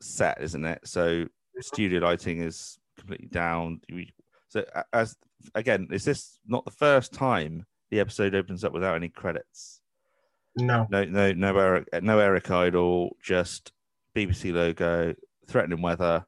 set, 0.01 0.41
isn't 0.41 0.65
it? 0.65 0.79
So 0.85 1.25
studio 1.59 1.99
lighting 1.99 2.41
is 2.41 2.77
completely 2.97 3.27
down. 3.27 3.81
So 4.47 4.65
as 4.93 5.15
again, 5.53 5.87
is 5.91 6.05
this 6.05 6.39
not 6.47 6.65
the 6.65 6.71
first 6.71 7.13
time 7.13 7.65
the 7.91 7.99
episode 7.99 8.35
opens 8.35 8.63
up 8.63 8.73
without 8.73 8.95
any 8.95 9.09
credits? 9.09 9.78
No. 10.61 10.87
No, 10.89 11.03
no, 11.05 11.33
no 11.33 11.57
Eric, 11.57 11.87
no 12.01 12.19
Eric 12.19 12.49
Idle, 12.51 13.15
just 13.21 13.71
BBC 14.15 14.53
logo, 14.53 15.15
threatening 15.47 15.81
weather, 15.81 16.25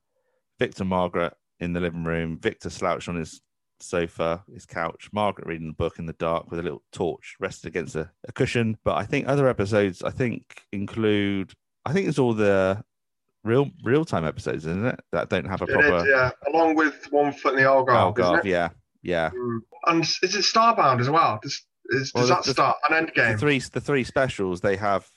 Victor 0.60 0.86
Margaret 0.86 1.34
in 1.60 1.74
the 1.74 1.80
living 1.80 2.04
room, 2.04 2.40
Victor 2.40 2.70
slouched 2.70 3.10
on 3.10 3.16
his 3.16 3.42
sofa, 3.80 4.44
his 4.54 4.66
couch, 4.66 5.10
Margaret 5.12 5.48
reading 5.48 5.70
a 5.70 5.74
book 5.74 6.00
in 6.00 6.06
the 6.06 6.14
dark 6.14 6.50
with 6.50 6.60
a 6.60 6.64
little 6.64 6.84
torch 6.92 7.36
rested 7.40 7.68
against 7.68 7.96
a, 7.96 8.10
a 8.28 8.32
cushion. 8.32 8.78
But 8.84 8.98
I 8.98 9.06
think 9.06 9.28
other 9.28 9.48
episodes, 9.48 10.04
I 10.04 10.12
think, 10.12 10.64
include, 10.72 11.54
I 11.86 11.94
think 11.94 12.08
it's 12.08 12.20
all 12.20 12.34
the 12.34 12.84
real 13.44 13.72
real 13.84 14.06
time 14.06 14.26
episodes, 14.26 14.66
isn't 14.66 14.86
it? 14.86 15.00
That 15.12 15.30
don't 15.30 15.46
have 15.46 15.62
a 15.62 15.68
proper. 15.68 15.98
is, 15.98 16.06
yeah. 16.08 16.32
Along 16.54 16.76
with 16.76 17.08
One 17.12 17.34
Foot 17.34 17.54
in 17.54 17.64
the 17.64 17.70
Algarve, 17.70 18.40
it? 18.40 18.46
yeah, 18.46 18.70
yeah. 19.02 19.30
Mm. 19.32 19.60
And 19.88 20.04
is 20.04 20.36
it 20.36 20.44
Starbound 20.44 21.00
as 21.00 21.10
well? 21.10 21.40
Does 21.42 21.66
is, 21.92 22.12
Well, 22.14 22.24
does 22.24 22.30
that 22.30 22.44
the- 22.44 22.52
start 22.54 22.78
an 22.90 22.96
end 22.96 23.08
The 23.10 23.12
game? 23.22 23.38
three, 23.38 23.60
the 23.60 23.82
three 23.82 24.04
specials, 24.04 24.62
they 24.62 24.76
have 24.78 25.08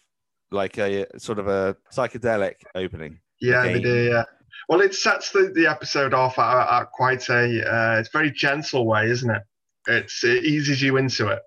like 0.50 0.78
a 0.78 1.06
sort 1.18 1.38
of 1.38 1.48
a 1.48 1.76
psychedelic 1.92 2.54
opening. 2.74 3.18
Yeah, 3.40 3.62
they 3.64 3.80
do. 3.80 4.10
Yeah. 4.10 4.24
Well, 4.68 4.80
it 4.80 4.94
sets 4.94 5.30
the, 5.32 5.52
the 5.54 5.66
episode 5.66 6.14
off 6.14 6.38
at, 6.38 6.80
at 6.82 6.90
quite 6.92 7.28
a 7.28 7.42
uh, 7.70 7.98
it's 7.98 8.08
very 8.10 8.30
gentle 8.30 8.86
way, 8.86 9.06
isn't 9.10 9.28
it? 9.30 9.42
It's 9.88 10.22
it 10.24 10.44
eases 10.44 10.80
you 10.80 10.96
into 10.96 11.28
it. 11.28 11.40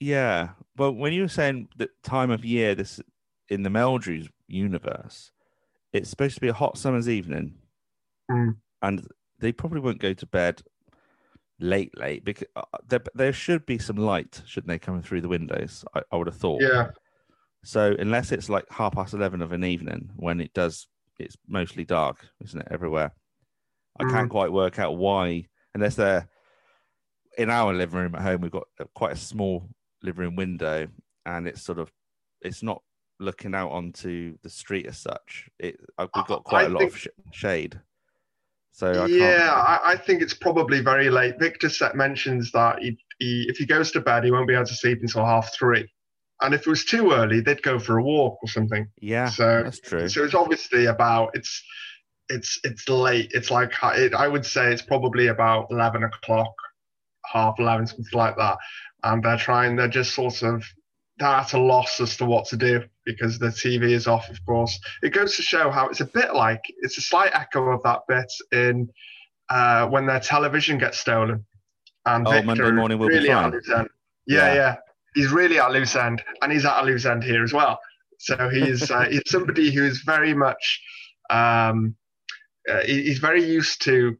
Yeah. 0.00 0.50
Well, 0.76 0.92
when 0.92 1.12
you 1.12 1.22
were 1.22 1.28
saying 1.28 1.68
the 1.76 1.88
time 2.02 2.30
of 2.30 2.44
year 2.44 2.74
this 2.74 3.00
in 3.48 3.62
the 3.62 3.70
Meldrews 3.70 4.28
universe, 4.48 5.30
it's 5.92 6.10
supposed 6.10 6.34
to 6.34 6.40
be 6.40 6.48
a 6.48 6.52
hot 6.54 6.76
summer's 6.78 7.08
evening, 7.08 7.54
Mm. 8.30 8.56
and 8.82 9.06
they 9.38 9.52
probably 9.52 9.80
won't 9.80 10.00
go 10.00 10.14
to 10.14 10.26
bed 10.26 10.62
late, 11.64 11.96
late 11.98 12.24
because 12.24 12.46
uh, 12.54 12.62
there, 12.88 13.00
there 13.14 13.32
should 13.32 13.64
be 13.66 13.78
some 13.78 13.96
light, 13.96 14.42
shouldn't 14.46 14.68
they, 14.68 14.78
coming 14.78 15.02
through 15.02 15.22
the 15.22 15.28
windows? 15.28 15.84
I, 15.94 16.02
I 16.12 16.16
would 16.16 16.26
have 16.26 16.36
thought. 16.36 16.62
Yeah. 16.62 16.90
So 17.64 17.96
unless 17.98 18.30
it's 18.30 18.48
like 18.48 18.66
half 18.70 18.92
past 18.92 19.14
eleven 19.14 19.42
of 19.42 19.52
an 19.52 19.64
evening 19.64 20.10
when 20.16 20.40
it 20.40 20.52
does, 20.52 20.86
it's 21.18 21.36
mostly 21.48 21.84
dark, 21.84 22.26
isn't 22.44 22.60
it, 22.60 22.68
everywhere? 22.70 23.14
I 23.98 24.04
can't 24.04 24.28
quite 24.28 24.52
work 24.52 24.78
out 24.78 24.96
why, 24.96 25.46
unless 25.74 25.94
they're 25.94 26.28
in 27.38 27.48
our 27.48 27.72
living 27.72 28.00
room 28.00 28.14
at 28.14 28.22
home. 28.22 28.40
We've 28.40 28.50
got 28.50 28.66
quite 28.94 29.12
a 29.12 29.16
small 29.16 29.68
living 30.02 30.24
room 30.24 30.36
window, 30.36 30.88
and 31.24 31.48
it's 31.48 31.62
sort 31.62 31.78
of 31.78 31.90
it's 32.42 32.62
not 32.62 32.82
looking 33.20 33.54
out 33.54 33.70
onto 33.70 34.36
the 34.42 34.50
street 34.50 34.86
as 34.86 34.98
such. 34.98 35.48
It 35.58 35.78
uh, 35.96 36.08
we've 36.14 36.26
got 36.26 36.44
quite 36.44 36.64
I 36.64 36.66
a 36.66 36.70
lot 36.70 36.82
of 36.82 36.98
sh- 36.98 37.08
shade, 37.32 37.80
so 38.74 39.04
I 39.04 39.06
yeah. 39.06 39.52
I, 39.52 39.92
I 39.92 39.96
think 39.96 40.20
it's 40.20 40.34
probably 40.34 40.80
very 40.80 41.08
late. 41.08 41.38
Victor 41.38 41.68
set 41.68 41.94
mentions 41.94 42.50
that 42.52 42.80
he, 42.80 42.98
he, 43.20 43.46
if 43.48 43.56
he 43.56 43.66
goes 43.66 43.92
to 43.92 44.00
bed, 44.00 44.24
he 44.24 44.32
won't 44.32 44.48
be 44.48 44.54
able 44.54 44.66
to 44.66 44.74
sleep 44.74 44.98
until 45.00 45.24
half 45.24 45.54
three. 45.54 45.88
And 46.42 46.52
if 46.52 46.62
it 46.62 46.66
was 46.66 46.84
too 46.84 47.12
early, 47.12 47.40
they'd 47.40 47.62
go 47.62 47.78
for 47.78 47.98
a 47.98 48.02
walk 48.02 48.38
or 48.42 48.48
something. 48.48 48.88
Yeah, 49.00 49.28
So- 49.30 49.62
that's 49.62 49.78
true. 49.78 50.08
So 50.08 50.24
it's 50.24 50.34
obviously 50.34 50.86
about 50.86 51.30
it's 51.34 51.62
it's 52.28 52.58
it's 52.64 52.88
late. 52.88 53.30
It's 53.32 53.52
like 53.52 53.72
it, 53.82 54.12
I 54.12 54.26
would 54.26 54.44
say 54.44 54.72
it's 54.72 54.82
probably 54.82 55.28
about 55.28 55.68
eleven 55.70 56.02
o'clock, 56.02 56.52
half 57.32 57.60
eleven, 57.60 57.86
something 57.86 58.06
like 58.12 58.36
that. 58.38 58.58
And 59.04 59.22
they're 59.22 59.36
trying. 59.38 59.76
They're 59.76 59.86
just 59.86 60.14
sort 60.14 60.42
of 60.42 60.64
they're 61.18 61.28
at 61.28 61.52
a 61.52 61.60
loss 61.60 62.00
as 62.00 62.16
to 62.16 62.24
what 62.24 62.46
to 62.46 62.56
do 62.56 62.82
because 63.04 63.38
the 63.38 63.48
TV 63.48 63.92
is 63.92 64.06
off. 64.06 64.28
Of 64.30 64.44
course, 64.46 64.78
it 65.02 65.10
goes 65.12 65.36
to 65.36 65.42
show 65.42 65.70
how 65.70 65.88
it's 65.88 66.00
a 66.00 66.06
bit 66.06 66.34
like 66.34 66.60
it's 66.82 66.98
a 66.98 67.02
slight 67.02 67.30
echo 67.34 67.70
of 67.70 67.82
that 67.84 68.00
bit 68.08 68.32
in 68.52 68.88
uh, 69.50 69.86
when 69.88 70.06
their 70.06 70.20
television 70.20 70.78
gets 70.78 70.98
stolen. 70.98 71.44
And 72.06 72.26
Oh, 72.26 72.30
Victor 72.30 72.46
Monday 72.46 72.70
morning 72.70 72.98
will 72.98 73.08
be 73.08 73.14
really 73.14 73.30
at 73.30 73.50
fine. 73.52 73.60
Yeah, 73.68 73.84
Yeah. 74.26 74.54
yeah, 74.54 74.76
He's 75.14 75.30
really 75.30 75.58
at 75.58 75.70
loose 75.70 75.96
end, 75.96 76.22
and 76.42 76.52
he's 76.52 76.64
at 76.64 76.82
a 76.82 76.84
loose 76.86 77.04
end 77.06 77.22
here 77.24 77.42
as 77.44 77.52
well. 77.52 77.78
So 78.18 78.48
he's 78.48 78.90
uh, 78.90 79.04
he's 79.10 79.22
somebody 79.26 79.70
who's 79.70 80.02
very 80.02 80.34
much 80.34 80.80
um, 81.30 81.94
uh, 82.70 82.80
he- 82.82 83.02
he's 83.04 83.18
very 83.18 83.44
used 83.44 83.82
to 83.82 84.16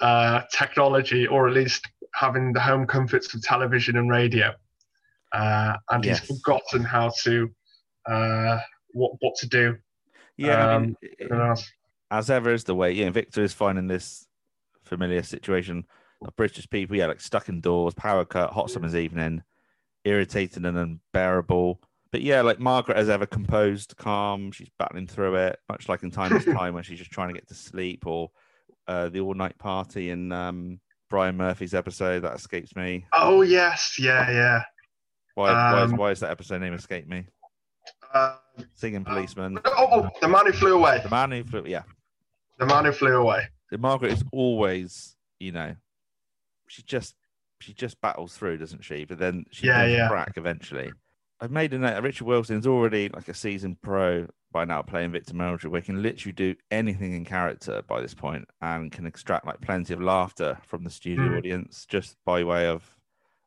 uh, 0.00 0.42
technology, 0.52 1.26
or 1.26 1.48
at 1.48 1.54
least 1.54 1.86
having 2.14 2.52
the 2.52 2.60
home 2.60 2.86
comforts 2.86 3.32
of 3.34 3.42
television 3.42 3.96
and 3.96 4.10
radio, 4.10 4.52
uh, 5.32 5.74
and 5.90 6.04
Yes. 6.04 6.20
he's 6.20 6.38
forgotten 6.38 6.84
how 6.84 7.10
to 7.24 7.50
uh, 8.08 8.60
what 8.92 9.12
what 9.20 9.34
to 9.36 9.48
do. 9.48 9.76
Yeah, 10.36 10.66
I 10.66 10.78
mean, 10.78 10.96
um, 11.30 11.56
as 12.10 12.30
ever 12.30 12.52
is 12.52 12.64
the 12.64 12.74
way. 12.74 12.92
Yeah, 12.92 13.10
Victor 13.10 13.42
is 13.42 13.52
finding 13.52 13.86
this 13.86 14.26
familiar 14.84 15.22
situation 15.22 15.84
of 16.22 16.34
British 16.36 16.68
people, 16.70 16.96
yeah, 16.96 17.06
like 17.06 17.20
stuck 17.20 17.48
indoors, 17.48 17.94
power 17.94 18.24
cut, 18.24 18.52
hot 18.52 18.70
summer's 18.70 18.96
evening, 18.96 19.42
irritating 20.04 20.64
and 20.64 20.78
unbearable. 20.78 21.80
But 22.10 22.22
yeah, 22.22 22.40
like 22.40 22.58
Margaret 22.58 22.96
as 22.96 23.08
ever, 23.08 23.26
composed, 23.26 23.96
calm. 23.96 24.50
She's 24.50 24.70
battling 24.78 25.06
through 25.06 25.36
it, 25.36 25.58
much 25.68 25.88
like 25.88 26.02
in 26.02 26.10
Timeless 26.10 26.44
Time 26.56 26.74
when 26.74 26.82
she's 26.82 26.98
just 26.98 27.10
trying 27.10 27.28
to 27.28 27.34
get 27.34 27.48
to 27.48 27.54
sleep, 27.54 28.06
or 28.06 28.30
uh, 28.86 29.08
the 29.10 29.20
all 29.20 29.34
night 29.34 29.58
party 29.58 30.10
in 30.10 30.32
um, 30.32 30.80
Brian 31.10 31.36
Murphy's 31.36 31.74
episode 31.74 32.20
that 32.20 32.34
escapes 32.34 32.74
me. 32.76 33.04
Oh 33.12 33.42
yes, 33.42 33.96
yeah, 33.98 34.30
yeah. 34.30 34.62
Why, 35.34 35.52
why, 35.52 35.84
is, 35.84 35.92
Um, 35.92 35.98
why 35.98 36.10
is 36.10 36.20
that 36.20 36.30
episode 36.30 36.60
name 36.62 36.72
escaped 36.72 37.08
me? 37.08 37.26
Uh, 38.14 38.36
Singing 38.74 39.04
policeman. 39.04 39.58
oh, 39.64 39.88
oh, 39.92 40.08
the 40.20 40.28
man 40.28 40.46
who 40.46 40.52
flew 40.52 40.74
away. 40.74 41.00
The 41.02 41.10
man 41.10 41.30
who 41.30 41.44
flew, 41.44 41.64
yeah. 41.66 41.82
The 42.58 42.66
man 42.66 42.84
who 42.84 42.92
flew 42.92 43.16
away. 43.16 43.48
Margaret 43.78 44.12
is 44.12 44.24
always, 44.32 45.14
you 45.38 45.52
know, 45.52 45.74
she 46.68 46.82
just 46.82 47.14
she 47.60 47.72
just 47.74 48.00
battles 48.00 48.36
through, 48.36 48.56
doesn't 48.58 48.84
she? 48.84 49.04
But 49.04 49.18
then 49.18 49.44
she 49.50 49.66
Yeah, 49.66 49.84
yeah. 49.84 50.08
crack 50.08 50.32
eventually. 50.36 50.90
I've 51.40 51.50
made 51.50 51.72
a 51.74 51.78
note. 51.78 52.02
Richard 52.02 52.26
Wilson's 52.26 52.66
already 52.66 53.08
like 53.10 53.28
a 53.28 53.34
seasoned 53.34 53.80
pro 53.82 54.26
by 54.50 54.64
now 54.64 54.80
playing 54.82 55.12
Victor 55.12 55.34
Meldrew, 55.34 55.66
where 55.70 55.80
he 55.80 55.84
can 55.86 56.02
literally 56.02 56.32
do 56.32 56.54
anything 56.70 57.12
in 57.14 57.24
character 57.24 57.82
by 57.86 58.00
this 58.00 58.14
point 58.14 58.46
and 58.62 58.90
can 58.90 59.06
extract 59.06 59.44
like 59.46 59.60
plenty 59.60 59.92
of 59.92 60.00
laughter 60.00 60.58
from 60.66 60.82
the 60.84 60.90
studio 60.90 61.24
Mm. 61.28 61.36
audience 61.38 61.84
just 61.86 62.16
by 62.24 62.42
way 62.42 62.66
of 62.66 62.82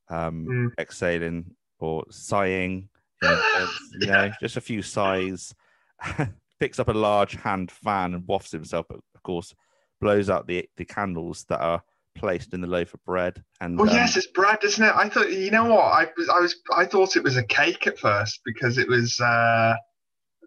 um, 0.09 0.45
Mm. 0.45 0.69
exhaling 0.79 1.55
or 1.79 2.05
sighing. 2.11 2.89
You 3.21 3.29
know, 3.29 3.67
you 3.99 4.07
know, 4.07 4.31
just 4.39 4.57
a 4.57 4.61
few 4.61 4.81
sighs. 4.81 5.53
Picks 6.59 6.79
up 6.79 6.89
a 6.89 6.93
large 6.93 7.33
hand 7.35 7.71
fan 7.71 8.13
and 8.13 8.27
wafts 8.27 8.51
himself, 8.51 8.85
but 8.87 8.99
of 9.15 9.23
course 9.23 9.53
blows 9.99 10.29
out 10.29 10.47
the 10.47 10.67
the 10.77 10.85
candles 10.85 11.45
that 11.49 11.59
are 11.59 11.81
placed 12.15 12.53
in 12.53 12.61
the 12.61 12.67
loaf 12.67 12.93
of 12.93 13.03
bread. 13.05 13.43
And 13.61 13.79
Oh 13.79 13.87
um, 13.87 13.89
yes, 13.89 14.17
it's 14.17 14.27
bread, 14.27 14.59
isn't 14.63 14.83
it? 14.83 14.93
I 14.95 15.09
thought 15.09 15.31
you 15.31 15.51
know 15.51 15.65
what? 15.65 15.85
I 15.85 16.07
was 16.17 16.29
I 16.29 16.39
was 16.39 16.55
I 16.75 16.85
thought 16.85 17.15
it 17.15 17.23
was 17.23 17.37
a 17.37 17.43
cake 17.43 17.87
at 17.87 17.97
first 17.97 18.41
because 18.45 18.77
it 18.77 18.87
was 18.87 19.19
uh 19.19 19.75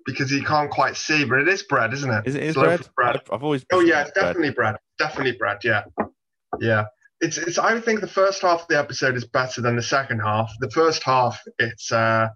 because 0.07 0.31
you 0.31 0.43
can't 0.43 0.71
quite 0.71 0.97
see, 0.97 1.25
but 1.25 1.39
it 1.39 1.49
is 1.49 1.63
bread, 1.63 1.95
isn't 1.95 2.11
it? 2.11 2.27
is 2.27 2.35
it 2.35 2.43
is 2.43 2.55
bread? 2.55 2.87
bread. 2.95 3.17
I've, 3.17 3.33
I've 3.33 3.45
always 3.45 3.65
Oh 3.73 3.81
yeah, 3.81 4.07
definitely 4.15 4.51
bread. 4.51 4.77
Definitely 4.99 5.33
bread. 5.33 5.59
Yeah, 5.65 5.85
yeah. 6.61 6.85
It's 7.21 7.39
it's. 7.39 7.59
I 7.59 7.81
think 7.81 8.01
the 8.01 8.07
first 8.07 8.43
half 8.43 8.63
of 8.63 8.69
the 8.69 8.79
episode 8.79 9.17
is 9.17 9.25
better 9.25 9.61
than 9.63 9.77
the 9.77 9.83
second 9.83 10.21
half. 10.21 10.53
The 10.61 10.71
first 10.71 11.03
half, 11.05 11.41
it's 11.59 11.91
uh, 11.91 12.29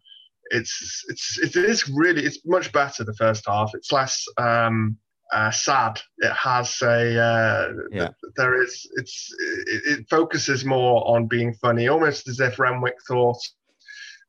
it's 0.50 1.04
it's 1.08 1.38
it 1.38 1.56
is 1.56 1.88
really 1.88 2.24
it's 2.24 2.44
much 2.46 2.72
better. 2.72 3.04
The 3.04 3.14
first 3.14 3.44
half, 3.46 3.72
it's 3.74 3.92
less 3.92 4.24
um 4.36 4.96
uh, 5.32 5.50
sad. 5.50 6.00
It 6.18 6.32
has 6.32 6.80
a 6.80 7.20
uh, 7.20 7.72
Yeah. 7.92 8.08
there 8.36 8.62
is 8.62 8.88
it's 8.96 9.28
it, 9.66 9.98
it 9.98 10.06
focuses 10.08 10.64
more 10.64 11.06
on 11.06 11.26
being 11.26 11.52
funny, 11.54 11.88
almost 11.88 12.28
as 12.28 12.40
if 12.40 12.58
Renwick 12.58 12.96
thought. 13.06 13.38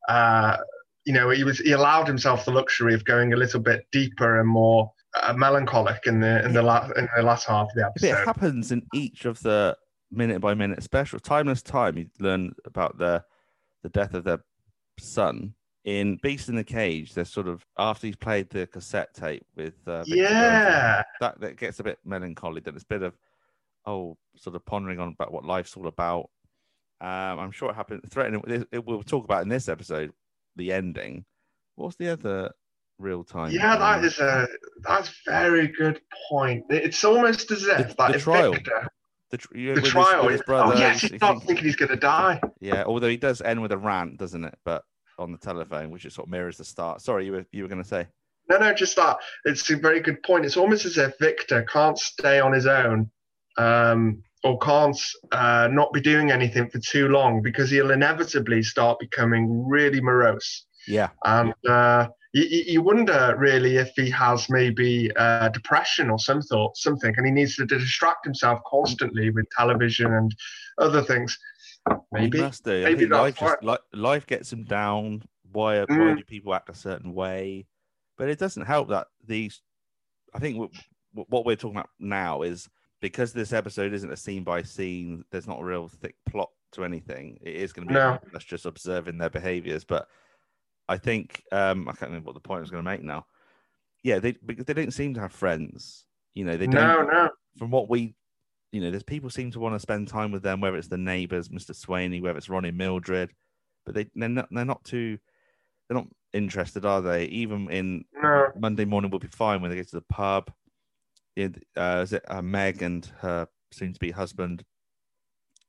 Uh, 0.09 0.57
you 1.05 1.13
know, 1.13 1.29
he 1.29 1.43
was 1.43 1.59
he 1.59 1.71
allowed 1.71 2.07
himself 2.07 2.45
the 2.45 2.51
luxury 2.51 2.93
of 2.93 3.05
going 3.05 3.31
a 3.33 3.38
little 3.38 3.59
bit 3.61 3.85
deeper 3.91 4.39
and 4.39 4.49
more 4.49 4.91
uh, 5.23 5.33
melancholic 5.33 6.05
in 6.05 6.19
the 6.19 6.43
in 6.45 6.53
the 6.53 6.61
la- 6.61 6.89
in 6.97 7.07
the 7.15 7.23
last 7.23 7.47
half 7.47 7.67
of 7.67 7.73
the 7.75 7.91
If 7.95 8.03
it 8.03 8.25
happens 8.25 8.71
in 8.71 8.85
each 8.93 9.25
of 9.25 9.41
the 9.41 9.77
minute 10.11 10.41
by 10.41 10.53
minute 10.53 10.83
special, 10.83 11.19
timeless 11.19 11.61
time, 11.61 11.97
you 11.97 12.07
learn 12.19 12.53
about 12.65 12.97
the 12.97 13.23
the 13.83 13.89
death 13.89 14.13
of 14.13 14.25
their 14.25 14.43
son. 14.99 15.53
In 15.86 16.17
Beast 16.21 16.50
in 16.50 16.55
the 16.55 16.63
Cage, 16.63 17.13
they're 17.13 17.24
sort 17.25 17.48
of 17.48 17.65
after 17.77 18.05
he's 18.07 18.15
played 18.17 18.50
the 18.50 18.67
cassette 18.67 19.13
tape 19.13 19.45
with 19.55 19.75
uh, 19.88 20.03
Victor 20.03 20.15
Yeah, 20.15 21.03
that 21.21 21.39
that 21.39 21.57
gets 21.57 21.79
a 21.79 21.83
bit 21.83 22.00
melancholy. 22.03 22.62
Then 22.62 22.75
it's 22.75 22.83
a 22.83 22.88
bit 22.88 23.01
of 23.01 23.17
oh, 23.86 24.17
sort 24.36 24.55
of 24.55 24.65
pondering 24.65 25.00
on 25.00 25.09
about 25.09 25.31
what 25.31 25.45
life's 25.45 25.77
all 25.77 25.88
about. 25.88 26.29
Um, 27.01 27.39
I'm 27.39 27.51
sure 27.51 27.69
it 27.71 27.75
happened. 27.75 28.01
Threatening. 28.09 28.43
It, 28.45 28.67
it, 28.74 28.86
we'll 28.86 29.03
talk 29.03 29.24
about 29.24 29.41
in 29.43 29.50
this 29.50 29.69
episode 29.69 30.12
the 30.57 30.74
ending. 30.74 31.24
What's 31.75 31.95
the 31.95 32.09
other 32.12 32.51
real 32.98 33.24
time? 33.24 33.51
yeah, 33.51 33.77
that 33.77 34.03
is 34.03 34.19
a 34.19 34.48
that's 34.81 35.13
very 35.25 35.69
good 35.69 36.01
point. 36.29 36.65
It's 36.69 37.03
almost 37.05 37.50
as 37.51 37.63
if 37.63 37.88
The- 37.89 37.95
that 37.98 38.12
the 38.13 38.19
trial. 38.19 38.51
Victor. 38.51 38.88
the, 39.31 39.38
tr- 39.38 39.53
The 39.53 39.69
with 39.69 39.83
his- 39.86 39.89
trial. 39.93 40.24
with 40.25 40.33
his 40.33 40.41
brother. 40.43 40.74
oh 40.75 40.77
yes, 40.77 41.01
he's- 41.01 41.21
not 41.21 41.41
thinking 41.43 41.63
he's 41.63 41.77
going 41.77 41.89
to 41.89 41.95
die. 41.95 42.41
Yeah, 42.59 42.83
although 42.83 43.07
he 43.07 43.15
does 43.17 43.41
end 43.41 43.62
with 43.62 43.71
a 43.71 43.77
rant, 43.77 44.17
doesn't 44.17 44.43
it? 44.43 44.57
But 44.65 44.83
on 45.19 45.31
the 45.31 45.38
telephone, 45.38 45.91
which 45.91 46.05
is 46.05 46.13
sort 46.13 46.27
of 46.27 46.31
mirrors 46.31 46.57
the 46.57 46.65
start. 46.65 47.01
Sorry, 47.01 47.25
you 47.25 47.33
were 47.33 47.45
you 47.51 47.63
were 47.63 47.69
going 47.69 47.83
to 47.83 47.88
say. 47.88 48.07
No, 48.49 48.57
no, 48.57 48.73
just 48.73 48.95
that. 48.95 49.17
It's 49.45 49.69
a 49.69 49.77
very 49.77 49.99
good 49.99 50.23
point. 50.23 50.45
It's 50.45 50.57
almost 50.57 50.85
as 50.85 50.97
if 50.97 51.13
Victor 51.19 51.61
can't 51.71 51.97
stay 51.99 52.39
on 52.39 52.51
his 52.51 52.65
own, 52.65 53.11
um, 53.57 54.23
or 54.43 54.57
can't 54.57 54.99
uh, 55.31 55.69
not 55.71 55.93
be 55.93 56.01
doing 56.01 56.31
anything 56.31 56.67
for 56.69 56.79
too 56.79 57.09
long 57.09 57.43
because 57.43 57.69
he'll 57.69 57.91
inevitably 57.91 58.63
start 58.63 58.99
becoming 58.99 59.67
really 59.67 60.01
morose. 60.01 60.65
Yeah, 60.88 61.09
And 61.25 61.53
uh, 61.67 62.07
you, 62.33 62.43
you 62.67 62.81
wonder 62.81 63.36
really 63.38 63.77
if 63.77 63.91
he 63.95 64.09
has 64.12 64.50
maybe 64.50 65.12
uh, 65.15 65.50
depression 65.50 66.09
or 66.09 66.19
some 66.19 66.41
thought, 66.41 66.77
something, 66.77 67.13
and 67.17 67.25
he 67.25 67.31
needs 67.31 67.55
to 67.55 67.65
distract 67.65 68.25
himself 68.25 68.59
constantly 68.67 69.29
with 69.31 69.45
television 69.57 70.13
and 70.13 70.36
other 70.77 71.01
things. 71.01 71.38
Maybe. 72.12 72.38
he 72.38 72.43
must 72.43 72.63
do. 72.63 72.81
I 72.86 72.89
maybe 72.89 73.07
life 73.07 73.38
just 73.39 73.63
right. 73.63 73.63
li- 73.63 74.00
life 74.00 74.27
gets 74.27 74.51
him 74.53 74.63
down. 74.63 75.24
Why 75.51 75.79
why 75.79 75.86
Mm. 75.86 76.17
do 76.17 76.24
people 76.24 76.53
act 76.53 76.69
a 76.69 76.75
certain 76.75 77.13
way? 77.13 77.65
But 78.17 78.29
it 78.29 78.38
doesn't 78.38 78.65
help 78.65 78.89
that 78.89 79.07
these. 79.25 79.62
I 80.33 80.39
think 80.39 80.55
w- 80.57 80.71
w- 81.15 81.25
what 81.29 81.45
we're 81.45 81.55
talking 81.55 81.77
about 81.77 81.89
now 82.00 82.43
is 82.43 82.69
because 83.01 83.33
this 83.33 83.53
episode 83.53 83.93
isn't 83.93 84.12
a 84.12 84.17
scene 84.17 84.43
by 84.43 84.62
scene. 84.62 85.24
There's 85.31 85.48
not 85.48 85.62
a 85.62 85.63
real 85.63 85.88
thick 85.88 86.15
plot 86.29 86.50
to 86.74 86.83
anything. 86.83 87.39
It 87.41 87.55
is 87.55 87.74
going 87.74 87.88
to 87.88 87.93
be 87.93 87.95
No. 87.95 88.19
us 88.36 88.43
just 88.43 88.65
observing 88.67 89.17
their 89.17 89.29
behaviors. 89.31 89.83
But 89.86 90.07
I 90.89 90.98
think 90.98 91.43
um, 91.51 91.88
I 91.88 91.91
can't 91.91 92.10
remember 92.10 92.25
what 92.25 92.34
the 92.34 92.41
point 92.41 92.58
I 92.58 92.62
was 92.62 92.72
going 92.72 92.84
to 92.84 92.89
make 92.89 93.03
now. 93.03 93.27
Yeah, 94.03 94.17
they 94.19 94.31
because 94.31 94.65
they 94.65 94.74
don't 94.74 94.93
seem 94.93 95.13
to 95.13 95.19
have 95.22 95.31
friends. 95.31 96.05
You 96.34 96.46
know, 96.46 96.58
they 96.58 96.65
don't. 96.65 96.75
No, 96.75 97.01
no. 97.03 97.29
from 97.58 97.69
what 97.69 97.89
we, 97.89 98.15
you 98.72 98.81
know, 98.81 98.89
there's 98.89 99.03
people 99.03 99.29
seem 99.29 99.51
to 99.51 99.60
want 99.60 99.75
to 99.75 99.79
spend 99.79 100.08
time 100.08 100.31
with 100.31 100.41
them, 100.41 100.62
whether 100.62 100.77
it's 100.77 100.88
the 100.88 100.98
neighbours, 100.98 101.50
Mr. 101.50 101.72
Swainey, 101.72 102.22
whether 102.22 102.38
it's 102.38 102.50
Ronnie 102.50 102.72
Mildred, 102.72 103.29
but 103.86 103.93
they 103.93 104.10
they're 104.15 104.29
not 104.29 104.48
they're 104.51 104.65
not 104.65 104.84
too 104.84 105.19
they're 105.88 105.98
not 105.98 106.08
interested, 106.34 106.86
are 106.86 107.01
they? 107.01 107.25
Even 107.25 107.69
in 107.69 108.05
No. 108.13 108.48
Monday 108.58 108.86
morning 108.86 109.12
will 109.12 109.19
be 109.19 109.27
fine 109.27 109.62
when 109.62 109.69
they 109.69 109.77
go 109.77 109.84
to 109.84 109.96
the 109.96 110.01
pub. 110.10 110.51
Yeah, 111.36 111.50
uh, 111.77 112.01
is 112.03 112.13
it 112.13 112.24
uh, 112.27 112.41
Meg 112.41 112.81
and 112.81 113.05
her 113.19 113.48
soon-to-be 113.72 114.12
husband? 114.12 114.63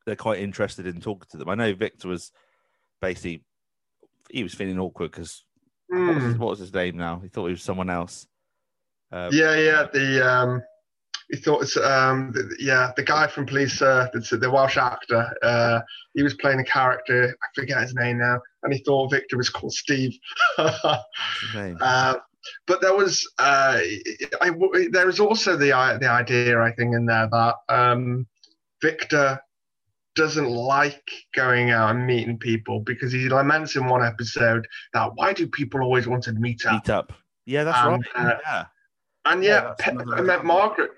They're 0.07 0.17
quite 0.17 0.41
interested 0.41 0.87
in 0.87 1.01
talking 1.01 1.29
to 1.31 1.37
them. 1.37 1.49
I 1.49 1.55
know 1.55 1.75
Victor 1.75 2.09
was 2.09 2.33
basically 3.01 3.45
he 4.33 4.43
was 4.43 4.55
feeling 4.55 4.79
awkward 4.79 5.11
because 5.13 5.45
what, 5.89 5.99
was 6.15 6.23
his- 6.25 6.33
Hmm. 6.35 6.39
what 6.41 6.51
was 6.51 6.59
his 6.61 6.75
name 6.75 6.97
now? 6.97 7.21
He 7.21 7.29
thought 7.29 7.47
he 7.47 7.53
was 7.53 7.63
someone 7.63 7.91
else. 7.91 8.27
Uh, 9.13 9.29
Yeah, 9.33 9.55
yeah. 9.57 9.87
The 9.93 10.27
um, 10.29 10.63
he 11.31 11.37
thought 11.37 11.63
it's 11.63 11.77
um, 11.77 12.33
the, 12.33 12.57
yeah, 12.59 12.91
the 12.97 13.03
guy 13.05 13.27
from 13.29 13.47
Police, 13.47 13.81
uh, 13.83 14.09
the, 14.13 14.37
the 14.37 14.51
Welsh 14.51 14.77
actor. 14.77 15.33
Uh, 15.43 15.81
he 16.15 16.23
was 16.23 16.35
playing 16.35 16.59
a 16.61 16.65
character. 16.65 17.29
I 17.43 17.47
forget 17.61 17.81
his 17.83 17.95
name 17.95 18.19
now, 18.19 18.41
and 18.63 18.73
he 18.73 18.81
thought 18.85 19.11
Victor 19.13 19.37
was 19.37 19.49
called 19.49 19.73
Steve. 19.73 20.13
what's 20.57 21.01
his 21.43 21.55
name? 21.55 21.79
Uh, 21.81 22.17
but 22.67 22.81
there 22.81 22.95
was 22.97 23.29
uh, 23.39 23.81
I, 24.41 24.51
there 24.91 25.07
was 25.07 25.21
also 25.21 25.57
the 25.57 25.69
the 26.01 26.09
idea 26.11 26.61
I 26.61 26.73
think 26.73 26.95
in 26.95 27.07
there 27.07 27.29
that 27.31 27.55
um, 27.69 28.27
Victor 28.83 29.41
doesn't 30.21 30.49
like 30.51 31.03
going 31.35 31.71
out 31.71 31.91
and 31.97 32.07
meeting 32.07 32.37
people 32.37 32.81
because 32.81 33.11
he 33.11 33.29
laments 33.31 33.75
in 33.77 33.87
one 33.87 34.05
episode 34.05 34.69
that 34.93 35.11
why 35.15 35.33
do 35.33 35.47
people 35.49 35.81
always 35.81 36.07
want 36.07 36.23
to 36.25 36.33
meet 36.35 36.65
up? 36.67 36.73
Meet 36.75 36.91
up. 36.91 37.13
Yeah, 37.47 37.65
that's 37.65 37.79
Um, 37.79 38.03
right. 38.15 38.27
uh, 38.35 38.39
yeah, 38.45 38.65
And 39.25 39.43
Yeah, 39.43 39.75
yeah, 39.81 39.93
Pe- 39.93 39.97
I 40.15 40.21
met. 40.21 40.45
Margaret. 40.45 40.91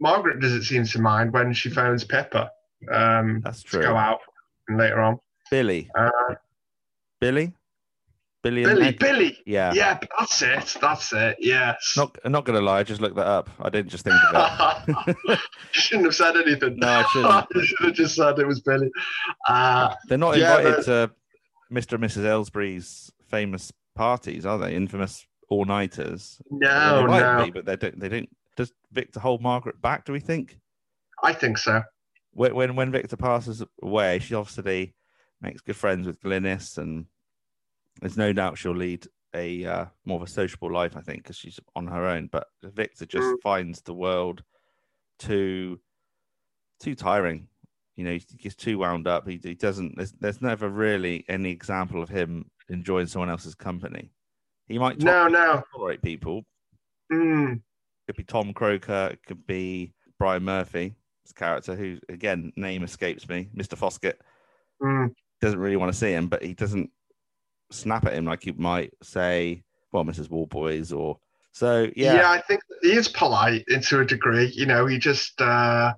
Margaret 0.00 0.40
doesn't 0.40 0.62
seem 0.62 0.84
to 0.84 1.00
mind 1.00 1.32
when 1.34 1.52
she 1.52 1.68
phones 1.68 2.02
Pepper. 2.04 2.48
um, 2.90 3.40
that's 3.44 3.62
to 3.62 3.68
true. 3.68 3.82
go 3.82 3.94
out 3.96 4.20
later 4.70 5.00
on. 5.00 5.18
Billy, 5.50 5.90
Uh, 5.96 6.10
Billy, 7.20 7.52
Billy, 8.42 8.64
and 8.64 8.72
Billy, 8.74 8.84
Meg? 8.86 8.98
Billy. 8.98 9.38
Yeah. 9.46 9.72
Yeah, 9.72 9.98
that's 10.18 10.42
it. 10.42 10.76
That's 10.80 11.12
it. 11.12 11.36
Yes. 11.38 11.94
Not, 11.96 12.18
I'm 12.24 12.32
not 12.32 12.44
gonna 12.44 12.60
lie. 12.60 12.80
I 12.80 12.82
just 12.82 13.00
looked 13.00 13.16
that 13.16 13.26
up. 13.26 13.48
I 13.60 13.70
didn't 13.70 13.90
just 13.90 14.04
think 14.04 14.16
of 14.34 14.88
it. 14.88 15.16
you 15.28 15.36
shouldn't 15.70 16.06
have 16.06 16.14
said 16.14 16.36
anything. 16.36 16.76
No, 16.78 16.88
I 16.88 17.02
shouldn't. 17.12 17.46
you 17.54 17.64
should 17.64 17.86
have 17.86 17.94
just 17.94 18.14
said 18.16 18.38
it 18.38 18.46
was 18.46 18.60
Billy. 18.60 18.90
Uh, 19.46 19.94
They're 20.08 20.18
not 20.18 20.36
Yeah, 20.36 20.58
invited 20.58 20.84
to 20.86 21.10
Mr. 21.72 21.92
and 21.94 22.04
Mrs. 22.04 22.24
Ellsbury's 22.24 23.12
famous 23.28 23.72
parties, 23.94 24.44
are 24.44 24.58
they? 24.58 24.74
Infamous 24.74 25.24
all 25.48 25.64
nighters. 25.64 26.40
no, 26.50 27.06
they 27.08 27.20
no. 27.20 27.44
be, 27.44 27.50
but 27.50 27.64
they 27.66 27.76
don't. 27.76 27.98
They 28.00 28.08
don't. 28.08 28.28
Does 28.56 28.72
Victor 28.90 29.20
hold 29.20 29.40
Margaret 29.40 29.80
back? 29.80 30.04
Do 30.04 30.12
we 30.12 30.20
think? 30.20 30.58
I 31.22 31.32
think 31.32 31.58
so. 31.58 31.82
When 32.32 32.54
when, 32.54 32.74
when 32.76 32.90
Victor 32.90 33.16
passes 33.16 33.62
away, 33.82 34.18
she 34.18 34.34
obviously 34.34 34.94
makes 35.40 35.60
good 35.60 35.76
friends 35.76 36.06
with 36.06 36.20
Glynis, 36.20 36.78
and 36.78 37.06
there's 38.00 38.16
no 38.16 38.32
doubt 38.32 38.58
she'll 38.58 38.74
lead 38.74 39.06
a 39.34 39.64
uh, 39.64 39.84
more 40.04 40.16
of 40.16 40.22
a 40.22 40.30
sociable 40.30 40.72
life. 40.72 40.96
I 40.96 41.00
think 41.00 41.22
because 41.22 41.36
she's 41.36 41.58
on 41.76 41.86
her 41.86 42.06
own. 42.06 42.28
But 42.30 42.46
Victor 42.62 43.06
just 43.06 43.26
Mm. 43.26 43.40
finds 43.42 43.80
the 43.82 43.94
world 43.94 44.42
too 45.18 45.80
too 46.80 46.94
tiring. 46.94 47.48
You 47.96 48.04
know, 48.04 48.12
he 48.12 48.20
gets 48.38 48.56
too 48.56 48.78
wound 48.78 49.06
up. 49.06 49.28
He, 49.28 49.38
he 49.42 49.54
doesn't. 49.54 49.96
There's, 49.96 50.12
there's 50.12 50.40
never 50.42 50.68
really 50.68 51.24
any 51.28 51.50
example 51.50 52.02
of 52.02 52.08
him 52.08 52.50
enjoying 52.68 53.06
someone 53.06 53.28
else's 53.30 53.54
company. 53.54 54.10
He 54.66 54.78
might 54.78 54.98
No, 54.98 55.28
tolerate- 55.28 55.32
no. 55.32 55.62
tolerate 55.74 56.02
people. 56.02 56.42
Mm, 57.12 57.60
Could 58.06 58.16
be 58.16 58.24
Tom 58.24 58.54
Croker. 58.54 59.10
It 59.12 59.20
could 59.26 59.46
be 59.46 59.92
Brian 60.18 60.42
Murphy, 60.44 60.94
his 61.24 61.32
character, 61.32 61.76
who 61.76 61.98
again 62.08 62.52
name 62.56 62.82
escapes 62.82 63.28
me, 63.28 63.50
Mr. 63.54 63.76
Foskett. 63.76 64.20
mm. 64.82 65.14
Doesn't 65.42 65.58
really 65.58 65.76
want 65.76 65.92
to 65.92 65.98
see 65.98 66.12
him, 66.12 66.28
but 66.28 66.42
he 66.42 66.54
doesn't 66.54 66.90
snap 67.72 68.06
at 68.06 68.14
him 68.14 68.24
like 68.24 68.46
you 68.46 68.54
might 68.56 68.92
say, 69.02 69.62
well, 69.92 70.04
Mrs. 70.04 70.30
Warboys 70.30 70.92
or 70.92 71.18
so. 71.52 71.88
Yeah. 71.96 72.14
Yeah, 72.14 72.30
I 72.30 72.40
think 72.40 72.62
he 72.82 72.92
is 72.92 73.08
polite 73.08 73.64
to 73.66 74.00
a 74.00 74.04
degree. 74.04 74.50
You 74.54 74.66
know, 74.66 74.86
he 74.86 74.98
just, 74.98 75.40
uh, 75.40 75.94